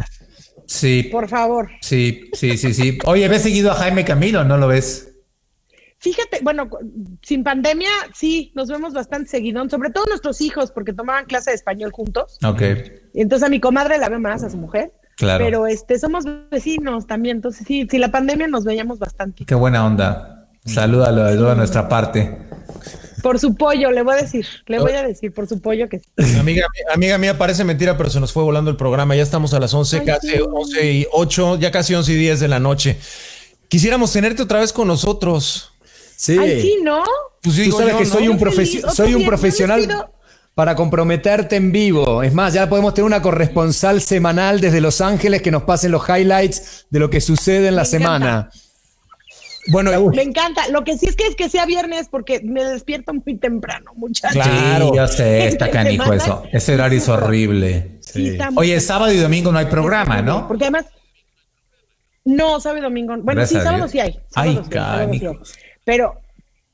Sí. 0.66 1.08
Por 1.10 1.28
favor. 1.28 1.68
Sí, 1.80 2.30
sí, 2.32 2.56
sí, 2.56 2.72
sí. 2.72 2.98
Oye, 3.04 3.28
¿ves 3.28 3.42
seguido 3.42 3.72
a 3.72 3.74
Jaime 3.74 4.04
Camilo? 4.04 4.44
¿No 4.44 4.56
lo 4.56 4.68
ves? 4.68 5.08
Fíjate, 5.98 6.40
bueno, 6.42 6.68
sin 7.22 7.44
pandemia 7.44 7.90
sí, 8.12 8.52
nos 8.54 8.68
vemos 8.68 8.92
bastante 8.92 9.28
seguidón, 9.28 9.70
sobre 9.70 9.90
todo 9.90 10.06
nuestros 10.06 10.40
hijos, 10.40 10.72
porque 10.72 10.92
tomaban 10.92 11.26
clase 11.26 11.50
de 11.50 11.56
español 11.56 11.92
juntos. 11.92 12.38
Ok. 12.44 12.62
Y 13.14 13.20
entonces 13.20 13.46
a 13.46 13.50
mi 13.50 13.60
comadre 13.60 13.98
la 13.98 14.08
veo 14.08 14.18
más, 14.18 14.42
a 14.42 14.50
su 14.50 14.56
mujer. 14.56 14.92
Claro. 15.22 15.44
Pero 15.44 15.68
este, 15.68 16.00
somos 16.00 16.24
vecinos 16.50 17.06
también, 17.06 17.36
entonces 17.36 17.64
sí, 17.64 17.86
si 17.88 17.98
la 17.98 18.10
pandemia 18.10 18.48
nos 18.48 18.64
veíamos 18.64 18.98
bastante. 18.98 19.44
Qué 19.44 19.54
buena 19.54 19.86
onda. 19.86 20.48
Salúdalo 20.64 21.22
de 21.22 21.36
toda 21.36 21.54
nuestra 21.54 21.88
parte. 21.88 22.36
Por 23.22 23.38
su 23.38 23.54
pollo, 23.54 23.92
le 23.92 24.02
voy 24.02 24.14
a 24.14 24.16
decir, 24.16 24.44
le 24.66 24.80
voy 24.80 24.90
a 24.90 25.04
decir, 25.04 25.32
por 25.32 25.46
su 25.46 25.60
pollo 25.60 25.88
que 25.88 26.00
sí. 26.00 26.36
Amiga, 26.40 26.66
amiga 26.92 27.18
mía, 27.18 27.38
parece 27.38 27.62
mentira, 27.62 27.96
pero 27.96 28.10
se 28.10 28.18
nos 28.18 28.32
fue 28.32 28.42
volando 28.42 28.68
el 28.68 28.76
programa. 28.76 29.14
Ya 29.14 29.22
estamos 29.22 29.54
a 29.54 29.60
las 29.60 29.72
11, 29.72 29.98
Ay, 30.00 30.06
casi 30.06 30.28
sí. 30.28 30.40
11 30.44 30.92
y 30.92 31.06
8, 31.12 31.58
ya 31.60 31.70
casi 31.70 31.94
11 31.94 32.12
y 32.12 32.16
10 32.16 32.40
de 32.40 32.48
la 32.48 32.58
noche. 32.58 32.98
Quisiéramos 33.68 34.12
tenerte 34.12 34.42
otra 34.42 34.58
vez 34.58 34.72
con 34.72 34.88
nosotros. 34.88 35.72
Sí. 36.16 36.36
Ay, 36.36 36.62
sí, 36.62 36.78
¿no? 36.82 37.04
Pues 37.40 37.54
Tú 37.54 37.62
digo 37.62 37.78
sabes 37.78 37.92
yo, 37.92 37.98
que 37.98 38.04
¿no? 38.06 38.10
soy 38.10 38.26
un, 38.26 38.92
soy 38.92 39.14
un 39.14 39.24
profesional 39.24 39.86
para 40.54 40.74
comprometerte 40.74 41.56
en 41.56 41.72
vivo. 41.72 42.22
Es 42.22 42.34
más, 42.34 42.52
ya 42.52 42.68
podemos 42.68 42.94
tener 42.94 43.06
una 43.06 43.22
corresponsal 43.22 44.00
semanal 44.02 44.60
desde 44.60 44.80
Los 44.80 45.00
Ángeles 45.00 45.42
que 45.42 45.50
nos 45.50 45.62
pasen 45.62 45.92
los 45.92 46.08
highlights 46.08 46.86
de 46.90 47.00
lo 47.00 47.08
que 47.10 47.20
sucede 47.20 47.68
en 47.68 47.76
la 47.76 47.82
Me 47.82 47.88
semana. 47.88 48.50
Bueno, 49.68 49.92
Me 50.10 50.22
encanta. 50.22 50.68
Lo 50.68 50.82
que 50.82 50.98
sí 50.98 51.06
es 51.06 51.14
que 51.14 51.26
es 51.26 51.36
que 51.36 51.48
sea 51.48 51.66
viernes 51.66 52.08
porque 52.10 52.40
me 52.42 52.64
despierto 52.64 53.14
muy 53.14 53.36
temprano, 53.36 53.92
muchachos. 53.94 54.42
Claro. 54.42 54.90
Sí, 54.90 54.96
yo 54.96 55.06
sé, 55.06 55.46
está 55.46 55.66
Entre 55.66 55.70
canijo 55.70 56.12
eso. 56.12 56.42
Ese 56.52 56.74
horario 56.74 56.98
es 56.98 57.08
horrible. 57.08 57.98
Sí, 58.00 58.30
está 58.30 58.50
Oye, 58.56 58.80
sábado 58.80 59.12
y 59.12 59.18
domingo 59.18 59.52
no 59.52 59.58
hay 59.58 59.66
programa, 59.66 60.20
¿no? 60.20 60.48
Porque 60.48 60.64
además. 60.64 60.86
No, 62.24 62.60
sábado 62.60 62.80
y 62.80 62.82
domingo. 62.82 63.14
Bueno, 63.18 63.40
Gracias 63.40 63.62
sí, 63.62 63.68
sábado 63.68 63.88
sí 63.88 64.00
hay. 64.00 64.18
Ay, 64.34 64.60
sí 64.64 64.70
sábado. 64.72 65.42
Pero, 65.84 66.20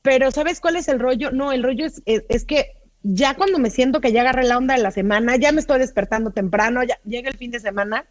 pero, 0.01 0.31
¿sabes 0.31 0.59
cuál 0.59 0.75
es 0.75 0.87
el 0.87 0.99
rollo? 0.99 1.31
No, 1.31 1.51
el 1.51 1.63
rollo 1.63 1.85
es, 1.85 2.01
es, 2.05 2.23
es 2.27 2.45
que 2.45 2.71
ya 3.03 3.35
cuando 3.35 3.59
me 3.59 3.69
siento 3.69 4.01
que 4.01 4.11
ya 4.11 4.21
agarré 4.21 4.43
la 4.45 4.57
onda 4.57 4.75
de 4.75 4.81
la 4.83 4.91
semana, 4.91 5.35
ya 5.37 5.51
me 5.51 5.61
estoy 5.61 5.79
despertando 5.79 6.31
temprano, 6.31 6.83
ya 6.83 6.97
llega 7.05 7.29
el 7.29 7.37
fin 7.37 7.51
de 7.51 7.59
semana. 7.59 8.05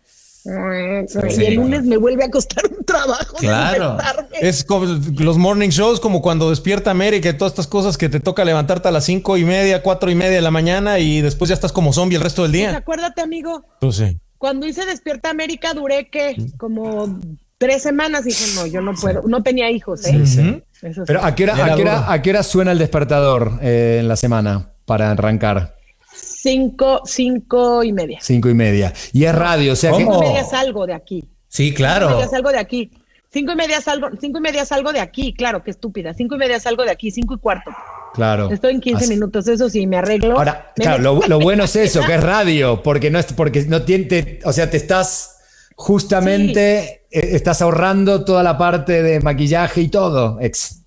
y 0.44 1.44
el 1.44 1.54
lunes 1.56 1.84
me 1.84 1.96
vuelve 1.96 2.24
a 2.24 2.30
costar 2.30 2.64
un 2.66 2.84
trabajo. 2.84 3.36
Claro. 3.38 3.98
es 4.40 4.64
como 4.64 4.86
los 5.18 5.36
morning 5.36 5.68
shows, 5.68 6.00
como 6.00 6.22
cuando 6.22 6.48
despierta 6.50 6.90
América 6.90 7.28
y 7.28 7.34
todas 7.36 7.52
estas 7.52 7.66
cosas 7.66 7.98
que 7.98 8.08
te 8.08 8.20
toca 8.20 8.44
levantarte 8.44 8.88
a 8.88 8.90
las 8.90 9.04
cinco 9.04 9.36
y 9.36 9.44
media, 9.44 9.82
cuatro 9.82 10.10
y 10.10 10.14
media 10.14 10.36
de 10.36 10.42
la 10.42 10.50
mañana 10.50 10.98
y 11.00 11.20
después 11.20 11.48
ya 11.48 11.54
estás 11.54 11.72
como 11.72 11.92
zombie 11.92 12.16
el 12.16 12.22
resto 12.22 12.42
del 12.42 12.52
Pues 12.52 12.60
día. 12.60 12.76
acuérdate, 12.76 13.20
amigo, 13.20 13.64
Pues 13.80 13.96
sí. 13.96 14.18
cuando 14.38 14.66
hice 14.66 14.86
Despierta 14.86 15.28
América 15.30 15.74
duré 15.74 16.08
que 16.08 16.36
como 16.56 17.18
tres 17.58 17.82
semanas 17.82 18.22
y 18.22 18.28
dije, 18.30 18.54
no, 18.54 18.66
yo 18.66 18.80
no 18.80 18.94
puedo, 18.94 19.22
no 19.26 19.42
tenía 19.42 19.70
hijos, 19.70 20.06
¿eh? 20.06 20.20
Eso 20.22 20.42
sí. 20.42 20.62
Pero 21.06 21.24
¿a 21.24 21.34
qué 21.34 21.42
hora, 21.42 21.64
a 21.64 21.74
qué 21.74 21.82
hora- 21.82 22.12
a 22.12 22.22
qué 22.22 22.30
hora 22.30 22.42
suena 22.44 22.70
el 22.72 22.78
despertador 22.78 23.58
eh, 23.60 23.98
en 24.00 24.06
la 24.08 24.14
semana 24.16 24.70
para 24.88 25.12
arrancar? 25.12 25.76
cinco, 26.12 27.02
cinco 27.04 27.84
y 27.84 27.92
media. 27.92 28.18
Cinco 28.20 28.48
y 28.48 28.54
media. 28.54 28.92
Y 29.12 29.24
es 29.24 29.34
radio, 29.34 29.74
o 29.74 29.76
sea 29.76 29.92
que... 29.92 29.98
Cinco 29.98 30.16
y 30.22 30.26
media 30.28 30.44
salgo 30.44 30.86
de 30.86 30.94
aquí. 30.94 31.20
Sí, 31.48 31.64
Cinco 31.66 31.72
y 31.72 31.74
claro. 31.76 32.10
media 32.10 32.28
salgo 32.28 32.50
de 32.50 32.58
aquí. 32.58 32.90
Cinco 33.30 33.52
y 33.52 33.56
media 33.56 33.80
salgo, 33.80 34.08
cinco 34.20 34.38
y 34.38 34.40
media 34.40 34.64
salgo 34.64 34.90
de 34.92 35.00
aquí, 35.00 35.34
claro, 35.34 35.62
qué 35.62 35.70
estúpida. 35.70 36.14
Cinco 36.14 36.34
y 36.36 36.38
media 36.38 36.58
salgo 36.58 36.82
de 36.84 36.90
aquí, 36.90 37.10
cinco 37.10 37.34
y 37.34 37.38
cuarto. 37.38 37.70
Claro. 38.14 38.50
Estoy 38.50 38.72
en 38.74 38.80
15 38.80 39.04
Así- 39.04 39.14
minutos, 39.14 39.46
eso 39.48 39.68
sí, 39.68 39.86
me 39.86 39.98
arreglo. 39.98 40.38
Ahora, 40.38 40.72
Me 40.76 40.82
claro, 40.84 41.02
lo, 41.02 41.20
lo 41.28 41.38
bueno 41.38 41.64
es 41.64 41.76
eso, 41.76 42.00
que 42.06 42.14
es 42.14 42.22
radio, 42.22 42.82
porque 42.82 43.10
no 43.10 43.18
es, 43.18 43.26
porque 43.34 43.62
no 43.66 43.82
tiene, 43.82 44.04
te- 44.04 44.40
o 44.44 44.52
sea, 44.52 44.70
te 44.70 44.78
estás 44.78 45.36
justamente, 45.76 47.02
eh, 47.10 47.30
estás 47.32 47.60
ahorrando 47.62 48.24
toda 48.24 48.42
la 48.42 48.56
parte 48.56 49.02
de 49.02 49.20
maquillaje 49.20 49.82
y 49.82 49.88
todo. 49.88 50.38
Ex. 50.40 50.77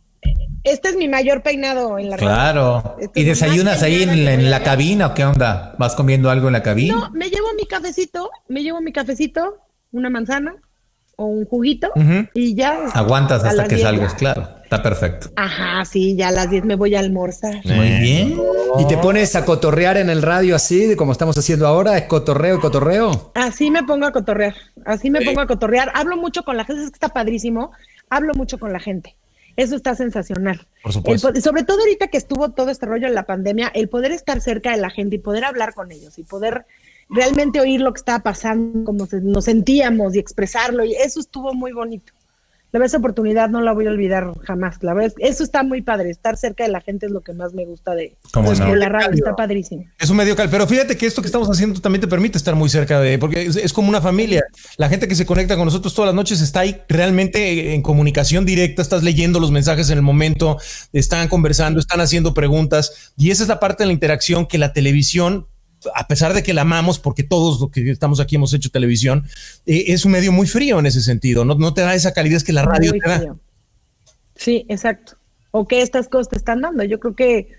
Este 0.64 0.90
es 0.90 0.96
mi 0.96 1.08
mayor 1.08 1.42
peinado 1.42 1.98
en 1.98 2.10
la 2.10 2.18
radio. 2.18 2.28
Claro. 2.30 2.96
Este 3.00 3.20
¿Y 3.20 3.24
es 3.24 3.40
desayunas 3.40 3.82
ahí 3.82 4.04
en, 4.04 4.26
la- 4.26 4.34
en 4.34 4.64
cabina 4.64 5.08
o 5.08 5.14
qué 5.14 5.26
onda? 5.26 5.76
¿Vas 5.80 5.96
comiendo 5.96 6.30
algo 6.30 6.48
en 6.48 6.54
la 6.54 6.64
cabina? 6.64 6.96
No, 6.96 7.10
me 7.12 7.30
llevo 7.30 7.48
mi 7.58 7.66
cafecito, 7.66 8.30
me 8.48 8.62
llevo 8.62 8.80
mi 8.82 8.92
cafecito, 8.94 9.58
una 9.92 10.10
manzana 10.10 10.56
o 11.16 11.26
un 11.26 11.46
juguito 11.46 11.90
y 12.34 12.56
ya. 12.56 12.78
Aguantas 12.94 13.44
hasta 13.44 13.64
que 13.68 13.76
10 13.76 13.82
salgas, 13.88 14.14
claro. 14.16 14.48
Está 14.64 14.82
perfecto. 14.82 15.30
Ajá, 15.36 15.84
sí, 15.84 16.16
ya 16.16 16.30
a 16.30 16.32
las 16.32 16.50
10 16.50 16.64
me 16.64 16.76
voy 16.76 16.96
a 16.96 17.00
almorzar. 17.00 17.56
Muy 17.66 17.90
bien. 18.00 18.40
¿Y 18.80 18.88
te 18.88 18.98
pones 18.98 19.36
a 19.36 19.44
cotorrear 19.44 19.98
en 19.98 20.10
el 20.10 20.22
radio 20.22 20.56
así, 20.56 20.86
de 20.86 20.96
como 20.96 21.12
estamos 21.12 21.38
haciendo 21.38 21.68
ahora? 21.68 21.98
¿Es 21.98 22.06
cotorreo 22.06 22.56
y 22.58 22.60
cotorreo? 22.60 23.32
Así 23.36 23.70
me 23.70 23.84
pongo 23.84 24.06
a 24.06 24.12
cotorrear, 24.14 24.56
así 24.86 25.10
me 25.10 25.22
pongo 25.22 25.42
a 25.42 25.48
cotorrear. 25.48 25.92
Hablo 25.94 26.16
mucho 26.18 26.44
con 26.44 26.56
la 26.56 26.64
gente, 26.66 26.84
es 26.84 26.90
que 26.92 26.96
está 26.96 27.10
padrísimo. 27.10 27.72
Hablo 28.10 28.34
mucho 28.34 28.60
con 28.60 28.72
la 28.72 28.80
gente. 28.80 29.18
Eso 29.56 29.76
está 29.76 29.96
sensacional. 29.96 30.66
Por 30.84 30.94
supuesto. 30.94 31.30
El 31.30 31.42
sobre 31.42 31.64
todo 31.64 31.80
ahorita 31.80 32.08
que 32.08 32.18
estuvo 32.18 32.50
todo 32.52 32.70
este 32.70 32.86
rollo 32.86 33.08
en 33.08 33.16
la 33.16 33.24
pandemia, 33.26 33.72
el 33.74 33.90
poder 33.90 34.12
estar 34.12 34.40
cerca 34.42 34.72
de 34.72 34.78
la 34.78 34.90
gente 34.90 35.16
y 35.18 35.20
poder 35.20 35.44
hablar 35.46 35.74
con 35.74 35.92
ellos 35.92 36.18
y 36.20 36.24
poder 36.24 36.66
realmente 37.10 37.60
oír 37.60 37.82
lo 37.82 37.92
que 37.94 38.00
estaba 38.00 38.20
pasando, 38.20 38.86
como 38.86 39.06
se- 39.06 39.22
nos 39.22 39.46
sentíamos 39.46 40.16
y 40.16 40.20
expresarlo, 40.20 40.86
y 40.86 40.94
eso 40.94 41.20
estuvo 41.20 41.54
muy 41.54 41.74
bonito. 41.74 42.14
La 42.74 42.80
verdad, 42.80 42.86
esa 42.88 42.98
oportunidad 43.00 43.50
no 43.50 43.62
la 43.62 43.74
voy 43.74 43.86
a 43.88 43.90
olvidar 43.90 44.32
jamás. 44.44 44.78
La 44.82 44.94
verdad, 44.94 45.12
es- 45.18 45.32
eso 45.34 45.44
está 45.44 45.64
muy 45.64 45.82
padre. 45.82 46.10
Estar 46.10 46.38
cerca 46.38 46.64
de 46.64 46.70
la 46.72 46.80
gente 46.82 47.06
es 47.06 47.12
lo 47.12 47.20
que 47.22 47.34
más 47.34 47.54
me 47.54 47.66
gusta 47.66 47.94
de, 47.96 48.16
¿Cómo 48.34 48.52
de 48.52 48.60
no? 48.60 48.76
la 48.76 48.88
radio. 48.90 49.10
Está 49.14 49.36
padrísimo. 49.36 49.86
Es 50.00 50.10
un 50.10 50.18
medio 50.18 50.36
cal, 50.36 50.50
pero 50.50 50.66
fíjate 50.66 50.96
que 50.96 51.06
esto 51.06 51.22
que 51.22 51.26
estamos 51.28 51.50
haciendo 51.50 51.80
también 51.82 52.02
te 52.02 52.08
permite 52.08 52.38
estar 52.38 52.56
muy 52.56 52.70
cerca 52.70 53.00
de, 53.02 53.18
porque 53.20 53.44
es, 53.44 53.56
es 53.58 53.74
como 53.74 53.90
una 53.90 54.00
familia. 54.02 54.44
La 54.78 54.88
gente 54.90 55.08
que 55.08 55.16
se 55.16 55.26
conecta 55.26 55.56
con 55.58 55.66
nosotros 55.66 55.94
todas 55.94 56.08
las 56.08 56.16
noches 56.16 56.40
está 56.42 56.62
ahí 56.62 56.82
realmente 56.88 57.74
en 57.74 57.82
comunicación 57.82 58.46
directa, 58.46 58.82
estás 58.82 59.04
leyendo 59.04 59.40
los 59.40 59.52
mensajes 59.52 59.90
en 59.90 59.98
el 59.98 60.04
momento, 60.04 60.58
están 60.94 61.28
conversando, 61.28 61.80
están 61.80 62.00
haciendo 62.00 62.34
preguntas 62.34 63.12
y 63.18 63.32
esa 63.32 63.44
es 63.44 63.50
la 63.50 63.60
parte 63.60 63.84
de 63.84 63.88
la 63.88 63.94
interacción 63.94 64.46
que 64.46 64.58
la 64.58 64.72
televisión 64.74 65.48
a 65.96 66.08
pesar 66.08 66.34
de 66.34 66.44
que 66.44 66.54
la 66.54 66.62
amamos, 66.62 67.00
porque 67.00 67.24
todos 67.24 67.60
los 67.60 67.72
que 67.72 67.90
estamos 67.92 68.20
aquí 68.20 68.36
hemos 68.36 68.54
hecho 68.54 68.70
televisión, 68.70 69.26
eh, 69.66 69.86
es 69.88 70.06
un 70.06 70.12
medio 70.12 70.32
muy 70.32 70.48
frío 70.48 70.80
en 70.80 70.86
ese 70.86 71.02
sentido. 71.02 71.44
No, 71.46 71.56
no 71.56 71.74
te 71.74 71.82
da 71.82 71.96
esa 71.96 72.14
calidez 72.14 72.44
que 72.44 72.54
la 72.54 72.64
radio 72.64 72.92
Muy 72.92 73.00
te 73.00 73.10
da. 73.10 73.18
frío. 73.18 73.40
Sí, 74.36 74.66
exacto. 74.70 75.18
O 75.52 75.68
que 75.68 75.82
estas 75.82 76.08
cosas 76.08 76.30
te 76.30 76.38
están 76.38 76.62
dando. 76.62 76.84
Yo 76.84 77.00
creo 77.00 77.16
que, 77.16 77.50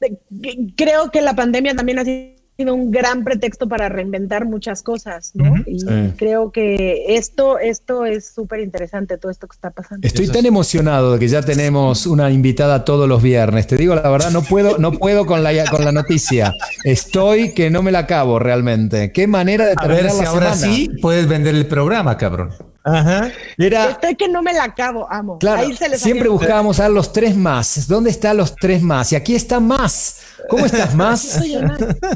que- 0.00 0.58
creo 0.76 1.10
que 1.10 1.20
la 1.22 1.34
pandemia 1.34 1.74
también 1.74 1.98
ha 1.98 2.04
sido 2.04 2.34
un 2.58 2.90
gran 2.92 3.24
pretexto 3.24 3.68
para 3.68 3.88
reinventar 3.88 4.44
muchas 4.44 4.82
cosas, 4.82 5.32
¿no? 5.34 5.56
Y 5.66 5.80
Sí. 5.80 5.86
creo 6.16 6.52
que 6.52 7.16
esto, 7.16 7.58
esto 7.58 8.06
es 8.06 8.28
súper 8.28 8.60
interesante, 8.60 9.18
todo 9.18 9.32
esto 9.32 9.48
que 9.48 9.54
está 9.54 9.70
pasando. 9.70 10.06
Estoy 10.06 10.28
tan 10.28 10.46
emocionado 10.46 11.12
de 11.14 11.18
que 11.18 11.26
ya 11.26 11.42
tenemos 11.42 12.06
una 12.06 12.30
invitada 12.30 12.84
todos 12.84 13.08
los 13.08 13.20
viernes. 13.22 13.66
Te 13.66 13.76
digo 13.76 13.94
la 13.96 14.08
verdad, 14.08 14.30
no 14.30 14.42
puedo, 14.42 14.78
no 14.78 14.92
puedo 14.92 15.26
con 15.26 15.42
la, 15.42 15.52
con 15.68 15.84
la 15.84 15.90
noticia. 15.92 16.52
Estoy 16.84 17.54
que 17.54 17.70
no 17.70 17.82
me 17.82 17.90
la 17.90 18.00
acabo 18.00 18.38
realmente. 18.38 19.10
Qué 19.10 19.26
manera 19.26 19.66
de 19.66 19.72
A 19.72 19.74
terminar 19.74 20.02
ver 20.04 20.12
si 20.12 20.22
la 20.22 20.28
ahora 20.30 20.54
semana. 20.54 20.76
sí 20.76 20.90
puedes 21.02 21.26
vender 21.28 21.54
el 21.56 21.66
programa, 21.66 22.16
cabrón. 22.16 22.50
Ajá. 22.86 23.30
Era, 23.56 23.90
Estoy 23.92 24.14
que 24.14 24.28
no 24.28 24.42
me 24.42 24.52
la 24.52 24.64
acabo, 24.64 25.10
amo. 25.10 25.38
claro, 25.38 25.62
Ahí 25.62 25.74
se 25.74 25.88
les 25.88 26.00
siempre 26.02 26.28
buscábamos 26.28 26.80
a 26.80 26.88
los 26.90 27.12
tres 27.14 27.34
más. 27.34 27.88
¿Dónde 27.88 28.10
están 28.10 28.36
los 28.36 28.54
tres 28.54 28.82
más? 28.82 29.10
Y 29.12 29.16
aquí 29.16 29.34
está 29.34 29.58
más. 29.58 30.20
¿Cómo 30.50 30.66
estás 30.66 30.94
más? 30.94 31.40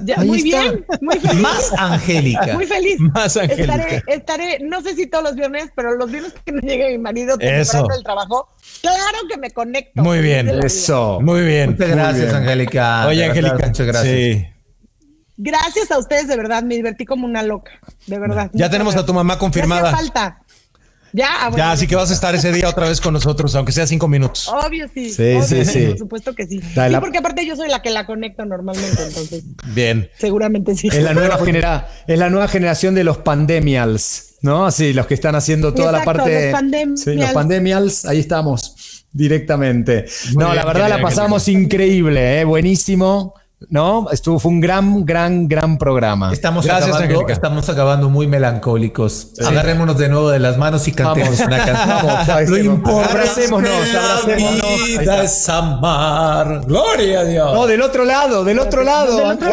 Ya, 0.05 0.16
muy 0.19 0.39
está. 0.51 0.61
bien, 0.71 0.87
muy 1.01 1.19
feliz. 1.19 1.41
Más 1.41 1.73
Angélica. 1.79 2.53
Muy 2.53 2.66
feliz. 2.66 3.01
Más 3.01 3.37
Angélica. 3.39 3.75
Estaré, 3.77 4.03
estaré, 4.09 4.59
no 4.61 4.83
sé 4.83 4.95
si 4.95 5.07
todos 5.07 5.25
los 5.25 5.35
viernes, 5.37 5.71
pero 5.75 5.95
los 5.97 6.11
viernes 6.11 6.35
que 6.45 6.53
no 6.53 6.61
llegue 6.61 6.90
mi 6.90 6.99
marido 6.99 7.39
temprano 7.39 7.89
del 7.89 8.03
trabajo, 8.05 8.49
claro 8.82 9.19
que 9.31 9.39
me 9.39 9.51
conecto. 9.51 10.03
Muy 10.03 10.20
bien. 10.20 10.51
Eso. 10.62 11.19
Muy 11.23 11.47
bien. 11.47 11.70
Muchas 11.70 11.89
gracias. 11.89 12.35
Angélica. 12.35 13.07
Oye, 13.07 13.24
Angélica. 13.24 13.66
Muchas 13.69 13.86
gracias. 13.86 14.15
Sí. 14.15 14.47
Gracias 15.40 15.90
a 15.93 15.99
ustedes, 15.99 16.27
de 16.27 16.36
verdad, 16.36 16.65
me 16.65 16.74
divertí 16.74 17.05
como 17.07 17.24
una 17.24 17.45
loca, 17.45 17.70
de 18.09 18.19
verdad. 18.19 18.51
Ya 18.53 18.69
tenemos 18.69 18.97
a 18.97 19.07
tu 19.07 19.15
mamá 19.15 19.39
confirmada. 19.39 19.90
Hacía 19.90 19.97
falta. 19.97 20.43
Ya, 21.12 21.26
ah, 21.40 21.48
bueno, 21.48 21.56
Ya, 21.59 21.72
así 21.72 21.86
que 21.86 21.97
vas 21.97 22.10
a 22.10 22.14
estar 22.14 22.35
ese 22.35 22.52
día 22.52 22.68
otra 22.68 22.89
vez 22.89 23.01
con 23.01 23.12
nosotros, 23.14 23.55
aunque 23.55 23.72
sea 23.72 23.86
cinco 23.86 24.09
minutos. 24.09 24.48
Obvio, 24.48 24.86
sí. 24.93 25.10
Sí, 25.10 25.22
obvio, 25.22 25.43
sí, 25.43 25.64
sí. 25.64 25.86
Por 25.86 25.98
supuesto 25.98 26.35
que 26.35 26.47
sí. 26.47 26.60
Dale 26.74 26.89
Sí, 26.89 26.93
la- 26.93 27.01
porque 27.01 27.18
aparte 27.18 27.47
yo 27.47 27.56
soy 27.56 27.68
la 27.68 27.80
que 27.82 27.90
la 27.90 28.05
conecto 28.06 28.44
normalmente, 28.44 29.02
entonces 29.02 29.44
Bien. 29.74 30.10
seguramente 30.18 30.74
sí. 30.76 30.89
Es 30.89 31.02
la 31.02 31.14
nueva 31.14 31.39
genera, 31.44 31.89
es 32.06 32.18
la 32.18 32.28
nueva 32.30 32.48
generación 32.48 32.94
de 32.94 33.05
los 33.05 33.18
pandemials, 33.18 34.35
¿no? 34.43 34.66
Así, 34.66 34.93
los 34.93 35.06
que 35.06 35.14
están 35.14 35.35
haciendo 35.35 35.72
toda 35.74 35.93
la 35.93 35.98
Exacto, 35.98 36.18
parte. 36.24 36.44
los 36.44 36.52
pandemials. 36.52 37.01
Sí, 37.01 37.14
los 37.14 37.30
pandemials, 37.30 38.05
ahí 38.05 38.20
estamos 38.20 39.05
directamente. 39.12 40.05
Muy 40.35 40.44
no, 40.44 40.44
bien, 40.47 40.56
la 40.56 40.64
verdad 40.64 40.89
la 40.89 41.01
pasamos 41.01 41.48
increíble, 41.48 42.40
¿eh? 42.40 42.44
buenísimo. 42.44 43.35
¿No? 43.68 44.09
Estuvo, 44.10 44.39
fue 44.39 44.52
un 44.52 44.60
gran, 44.60 45.05
gran, 45.05 45.48
gran 45.48 45.78
programa. 45.78 46.32
Estamos, 46.32 46.68
acabando, 46.68 47.28
estamos 47.28 47.68
acabando 47.68 48.09
muy 48.09 48.26
melancólicos. 48.26 49.32
Agarrémonos 49.44 49.98
de 49.98 50.09
nuevo 50.09 50.30
de 50.30 50.39
las 50.39 50.56
manos 50.56 50.86
y 50.86 50.93
cantemos 50.93 51.40
una 51.40 51.64
canción. 51.64 52.51
Lo 52.51 52.59
importante 52.59 53.12
abracémonos, 53.12 53.94
abracémonos. 53.94 54.86
Vida 54.86 55.22
es 55.22 55.48
amar. 55.48 56.62
Gloria 56.66 57.20
a 57.20 57.24
Dios. 57.24 57.55
No, 57.55 57.66
del 57.66 57.82
otro 57.82 58.05
lado, 58.05 58.44
del 58.44 58.59
otro 58.59 58.85
lado. 58.85 59.32
Estoy 59.32 59.48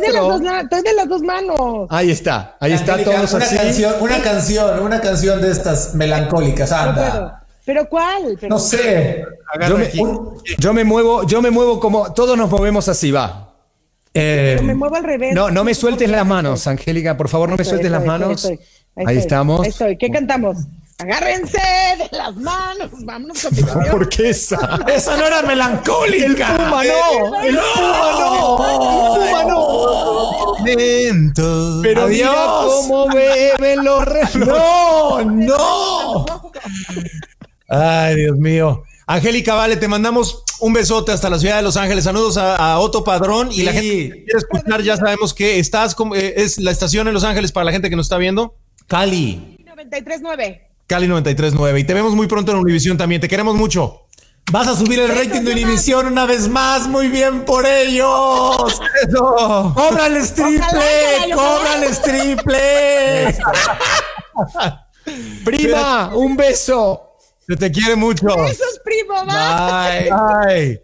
de, 0.00 0.12
las 0.12 0.22
dos, 0.22 0.40
estoy 0.62 0.82
de 0.82 0.94
las 0.94 1.08
dos 1.08 1.22
manos. 1.22 1.86
Ahí 1.90 2.10
está, 2.10 2.56
ahí 2.60 2.72
está 2.72 3.02
todos 3.02 3.32
una 3.32 3.44
así. 3.44 3.56
Canción, 3.56 3.94
una 4.00 4.18
canción, 4.20 4.80
una 4.80 5.00
canción 5.00 5.40
de 5.40 5.50
estas 5.50 5.94
melancólicas, 5.94 6.72
anda. 6.72 7.40
¿Pero 7.64 7.88
cuál? 7.88 8.38
no 8.48 8.58
sé. 8.58 9.24
Yo 9.68 9.78
me, 9.78 9.90
yo 10.58 10.72
me, 10.74 10.84
muevo, 10.84 11.26
yo 11.26 11.40
me 11.40 11.50
muevo 11.50 11.80
como 11.80 12.12
todos 12.12 12.36
nos 12.36 12.50
movemos 12.50 12.88
así, 12.88 13.10
va. 13.10 13.43
Eh, 14.14 14.60
me 14.62 14.74
muevo 14.74 14.94
al 14.94 15.04
revés. 15.04 15.34
No, 15.34 15.50
no 15.50 15.64
me 15.64 15.74
sueltes 15.74 16.08
las 16.08 16.24
manos, 16.24 16.66
Angélica, 16.68 17.16
por 17.16 17.28
favor, 17.28 17.48
no 17.48 17.56
me 17.56 17.64
sueltes 17.64 17.90
las 17.90 18.04
manos. 18.04 18.48
Ahí, 18.96 19.18
estamos. 19.18 19.62
Ahí 19.62 19.70
estoy. 19.70 19.98
¿Qué 19.98 20.08
cantamos? 20.08 20.58
Agárrense 20.98 21.58
de 21.98 22.16
las 22.16 22.36
manos, 22.36 22.90
vámonos 23.04 23.42
con 23.42 23.84
¿Por 23.90 24.08
qué 24.08 24.30
esa? 24.30 24.78
esa 24.86 25.16
no 25.16 25.26
era 25.26 25.42
melancólica. 25.42 26.50
El 26.52 26.56
puma 26.56 26.84
no, 26.84 27.42
el 27.42 27.56
puma 27.56 28.12
no, 28.20 28.64
el 28.70 29.18
puma 29.18 29.44
no. 29.44 30.54
Pero 31.82 32.02
Adiós. 32.04 32.10
mira 32.10 32.32
cómo 32.64 33.08
beben 33.08 33.84
los 33.84 34.04
relojes. 34.04 34.34
No, 34.46 35.24
no. 35.24 36.26
Ay, 37.68 38.16
Dios 38.16 38.36
mío. 38.38 38.84
Angélica, 39.06 39.54
vale, 39.54 39.76
te 39.76 39.88
mandamos 39.88 40.44
un 40.64 40.72
besote 40.72 41.12
hasta 41.12 41.28
la 41.28 41.38
ciudad 41.38 41.56
de 41.56 41.62
Los 41.62 41.76
Ángeles. 41.76 42.04
Saludos 42.04 42.38
a, 42.38 42.78
Otto 42.78 43.04
Padrón 43.04 43.50
y 43.52 43.64
la 43.64 43.72
gente 43.72 43.88
que 43.88 44.24
quiere 44.24 44.38
escuchar, 44.38 44.82
ya 44.82 44.96
sabemos 44.96 45.34
que 45.34 45.58
estás 45.58 45.94
como 45.94 46.16
eh, 46.16 46.32
es 46.38 46.58
la 46.58 46.70
estación 46.70 47.06
en 47.06 47.12
Los 47.12 47.22
Ángeles 47.22 47.52
para 47.52 47.64
la 47.64 47.72
gente 47.72 47.90
que 47.90 47.96
nos 47.96 48.06
está 48.06 48.16
viendo. 48.16 48.56
Cali. 48.86 49.58
93.9. 49.62 50.62
Cali 50.86 51.06
93.9. 51.06 51.80
Y 51.80 51.84
te 51.84 51.92
vemos 51.92 52.14
muy 52.14 52.26
pronto 52.28 52.52
en 52.52 52.58
Univisión 52.58 52.96
también. 52.96 53.20
Te 53.20 53.28
queremos 53.28 53.56
mucho. 53.56 54.06
Vas 54.50 54.66
a 54.68 54.74
subir 54.74 55.00
el 55.00 55.08
rating 55.08 55.42
de 55.42 55.52
Univisión 55.52 56.06
una 56.06 56.24
vez 56.24 56.48
más. 56.48 56.88
Muy 56.88 57.08
bien 57.08 57.44
por 57.44 57.66
ellos. 57.66 58.80
Eso. 59.06 59.72
¡Cóbrales 59.74 60.34
triple! 60.34 61.34
¡Cóbrales 61.34 62.00
triple! 62.00 63.36
Prima, 65.44 66.10
un 66.14 66.36
beso. 66.36 67.03
Se 67.46 67.56
te 67.56 67.70
quiere 67.70 67.96
mucho. 67.96 68.26
Besos, 68.26 68.80
primo. 68.84 69.14
Bye. 69.24 70.10
Bye. 70.10 70.82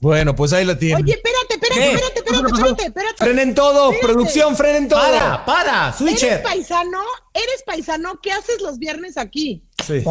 Bueno, 0.00 0.34
pues 0.34 0.52
ahí 0.52 0.64
la 0.64 0.76
tiene. 0.78 1.02
Oye, 1.02 1.12
espérate, 1.12 1.54
espérate, 1.54 1.92
espérate, 1.92 2.18
espérate, 2.18 2.54
espérate, 2.54 2.82
espérate. 2.86 3.24
Frenen 3.24 3.54
todo, 3.54 3.92
producción, 4.00 4.56
frenen 4.56 4.88
todo. 4.88 5.00
Para, 5.00 5.44
para, 5.44 5.92
switcher. 5.92 6.32
¿Eres 6.32 6.42
paisano? 6.42 6.98
¿Eres 7.32 7.62
paisano? 7.64 8.20
¿Qué 8.20 8.32
haces 8.32 8.60
los 8.60 8.78
viernes 8.78 9.16
aquí? 9.16 9.62
Sí. 9.86 10.02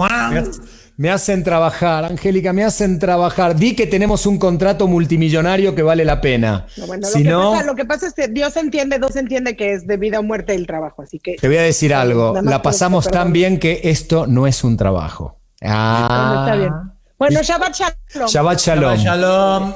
Me 0.97 1.09
hacen 1.09 1.43
trabajar, 1.43 2.05
Angélica, 2.05 2.53
me 2.53 2.63
hacen 2.63 2.99
trabajar. 2.99 3.57
Di 3.57 3.75
que 3.75 3.85
tenemos 3.85 4.25
un 4.25 4.37
contrato 4.37 4.87
multimillonario 4.87 5.75
que 5.75 5.83
vale 5.83 6.05
la 6.05 6.21
pena. 6.21 6.67
No, 6.77 6.87
bueno, 6.87 7.05
si 7.05 7.23
lo, 7.23 7.29
que 7.29 7.31
no, 7.31 7.51
pasa, 7.51 7.65
lo 7.65 7.75
que 7.75 7.85
pasa 7.85 8.07
es 8.07 8.13
que 8.13 8.27
Dios 8.29 8.55
entiende, 8.55 8.97
Dios 8.97 9.15
entiende 9.17 9.57
que 9.57 9.73
es 9.73 9.85
de 9.85 9.97
vida 9.97 10.19
o 10.19 10.23
muerte 10.23 10.55
el 10.55 10.65
trabajo, 10.67 11.01
así 11.01 11.19
que. 11.19 11.35
Te 11.35 11.47
voy 11.47 11.57
a 11.57 11.63
decir 11.63 11.93
algo. 11.93 12.39
La 12.41 12.61
pasamos 12.61 13.09
tan 13.09 13.33
bien 13.33 13.59
que 13.59 13.81
esto 13.83 14.25
no 14.25 14.47
es 14.47 14.63
un 14.63 14.77
trabajo. 14.77 15.37
Ah. 15.67 16.45
Está 16.45 16.55
bien. 16.55 16.73
Bueno, 17.17 17.41
Shabbat 17.41 17.73
Shalom. 17.73 18.29
Shabbat 18.29 18.59
Shalom. 18.59 18.97
Shabbat 18.97 18.99
Shalom. 18.99 19.73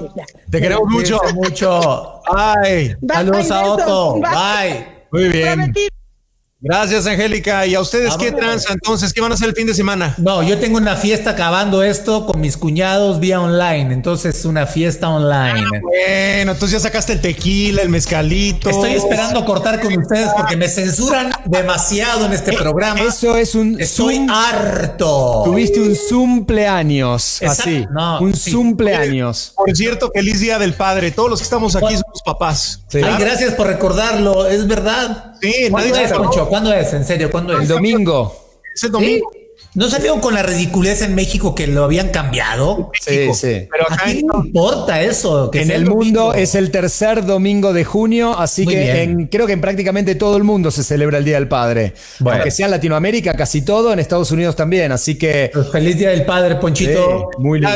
Te 0.51 0.61
queremos 0.61 0.89
mucho. 0.89 1.19
mucho. 1.33 2.21
Bye. 2.33 2.97
Saludos 3.07 3.51
a 3.51 3.63
Otto. 3.63 4.15
Bye. 4.21 5.05
Muy 5.11 5.29
bien. 5.29 5.73
Gracias, 6.61 7.07
Angélica. 7.07 7.65
¿Y 7.65 7.75
a 7.75 7.79
ustedes 7.79 8.17
qué 8.17 8.33
tranza 8.33 8.73
entonces? 8.73 9.13
¿Qué 9.13 9.21
van 9.21 9.31
a 9.31 9.35
hacer 9.35 9.47
el 9.47 9.55
fin 9.55 9.65
de 9.65 9.73
semana? 9.73 10.13
No, 10.17 10.43
yo 10.43 10.57
tengo 10.59 10.77
una 10.77 10.97
fiesta 10.97 11.29
acabando 11.29 11.83
esto 11.83 12.25
con 12.25 12.41
mis 12.41 12.57
cuñados 12.57 13.21
vía 13.21 13.39
online. 13.39 13.93
Entonces, 13.93 14.43
una 14.43 14.65
fiesta 14.65 15.07
online. 15.09 15.65
Ah, 15.65 15.79
bueno, 15.81 16.51
entonces 16.51 16.71
ya 16.71 16.79
sacaste 16.79 17.13
el 17.13 17.21
tequila, 17.21 17.81
el 17.81 17.87
mezcalito. 17.87 18.69
Estoy 18.69 18.91
esperando 18.91 19.45
cortar 19.45 19.79
con 19.79 19.97
ustedes 19.97 20.29
porque 20.35 20.57
me 20.57 20.67
censuran 20.67 21.31
demasiado 21.45 22.25
en 22.25 22.33
este 22.33 22.51
programa. 22.51 22.99
Eso 22.99 23.37
es 23.37 23.55
un. 23.55 23.79
Estoy 23.79 24.27
harto. 24.29 25.43
Tuviste 25.45 25.79
un 25.79 25.95
cumpleaños. 26.39 27.41
Así. 27.43 27.85
No, 27.91 28.19
un 28.19 28.33
sí. 28.33 28.51
cumpleaños. 28.51 29.53
Por 29.55 29.75
cierto, 29.75 30.11
feliz 30.13 30.39
día 30.39 30.59
del 30.59 30.73
padre. 30.73 31.11
Todos 31.11 31.29
los 31.29 31.39
que 31.39 31.43
estamos 31.43 31.75
aquí 31.75 31.95
somos 31.95 32.21
papás. 32.25 32.83
Ay, 32.93 33.15
gracias 33.17 33.53
por 33.53 33.67
recordarlo. 33.67 34.45
Es 34.45 34.67
verdad. 34.67 35.28
Sí, 35.41 35.67
¿Cuándo 35.69 35.95
es, 35.95 36.11
Poncho? 36.13 36.47
¿Cuándo 36.47 36.73
es? 36.73 36.93
En 36.93 37.05
serio, 37.05 37.31
¿cuándo 37.31 37.53
es? 37.53 37.61
El 37.61 37.67
domingo. 37.67 38.35
Es 38.73 38.83
el 38.83 38.91
domingo. 38.91 39.31
¿No 39.75 39.87
salieron 39.87 40.19
con 40.19 40.33
la 40.33 40.41
ridiculez 40.41 41.03
en 41.03 41.13
México 41.13 41.53
que 41.53 41.67
lo 41.67 41.83
habían 41.83 42.09
cambiado? 42.09 42.91
Sí, 42.99 43.31
sí. 43.33 43.67
Pero 43.69 43.83
acá 43.87 44.01
¿A 44.01 44.05
quién 44.05 44.25
no 44.25 44.43
importa 44.43 45.01
eso? 45.01 45.51
Que 45.51 45.61
en 45.61 45.69
el 45.69 45.85
mundo 45.85 46.33
es 46.33 46.55
el 46.55 46.71
tercer 46.71 47.25
domingo 47.25 47.71
de 47.71 47.85
junio, 47.85 48.37
así 48.37 48.65
Muy 48.65 48.73
que 48.73 49.03
en, 49.03 49.27
creo 49.27 49.45
que 49.45 49.53
en 49.53 49.61
prácticamente 49.61 50.15
todo 50.15 50.37
el 50.37 50.43
mundo 50.43 50.71
se 50.71 50.83
celebra 50.83 51.19
el 51.19 51.25
Día 51.25 51.35
del 51.35 51.47
Padre. 51.47 51.93
Bueno. 52.19 52.37
Aunque 52.37 52.49
sea 52.49 52.65
en 52.65 52.71
Latinoamérica, 52.71 53.35
casi 53.35 53.61
todo, 53.61 53.93
en 53.93 53.99
Estados 53.99 54.31
Unidos 54.31 54.55
también. 54.55 54.91
Así 54.91 55.17
que. 55.17 55.51
Pues 55.53 55.69
feliz 55.69 55.97
Día 55.97 56.09
del 56.09 56.25
Padre, 56.25 56.55
Ponchito. 56.55 57.29
Sí, 57.31 57.37
muy 57.37 57.59
lindo. 57.59 57.75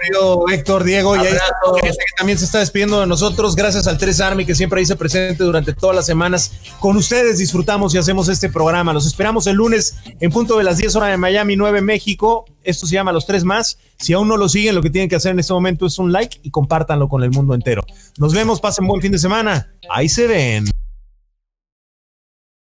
querido 0.00 0.44
Héctor, 0.48 0.84
Diego, 0.84 1.16
y 1.16 1.20
ahí 1.20 1.34
que 1.82 1.90
también 2.16 2.38
se 2.38 2.44
está 2.44 2.60
despidiendo 2.60 3.00
de 3.00 3.06
nosotros. 3.06 3.56
Gracias 3.56 3.88
al 3.88 3.98
3 3.98 4.20
Army 4.20 4.46
que 4.46 4.54
siempre 4.54 4.80
dice 4.80 4.94
presente 4.94 5.42
durante 5.42 5.72
todas 5.72 5.96
las 5.96 6.06
semanas. 6.06 6.52
Con 6.78 6.96
ustedes 6.96 7.38
disfrutamos 7.38 7.92
y 7.94 7.98
hacemos 7.98 8.28
este 8.28 8.48
programa. 8.48 8.92
Los 8.92 9.06
esperamos 9.06 9.46
el 9.48 9.56
lunes 9.56 9.96
en 10.20 10.30
punto 10.30 10.58
de 10.58 10.64
las 10.64 10.76
10 10.76 10.94
horas 10.98 11.10
de 11.10 11.16
Miami, 11.16 11.56
9 11.56 11.80
México. 11.80 12.44
Esto 12.62 12.86
se 12.86 12.94
llama 12.94 13.12
Los 13.12 13.26
Tres 13.26 13.44
Más. 13.44 13.78
Si 13.98 14.12
aún 14.12 14.28
no 14.28 14.36
lo 14.36 14.48
siguen, 14.48 14.74
lo 14.74 14.82
que 14.82 14.90
tienen 14.90 15.08
que 15.08 15.16
hacer 15.16 15.32
en 15.32 15.38
este 15.38 15.52
momento 15.52 15.86
es 15.86 15.98
un 15.98 16.12
like 16.12 16.40
y 16.42 16.50
compártanlo 16.50 17.08
con 17.08 17.22
el 17.22 17.30
mundo 17.30 17.54
entero. 17.54 17.82
Nos 18.18 18.34
vemos, 18.34 18.60
pasen 18.60 18.86
buen 18.86 19.00
fin 19.00 19.12
de 19.12 19.18
semana. 19.18 19.72
Ahí 19.88 20.08
se 20.08 20.26
ven. 20.26 20.66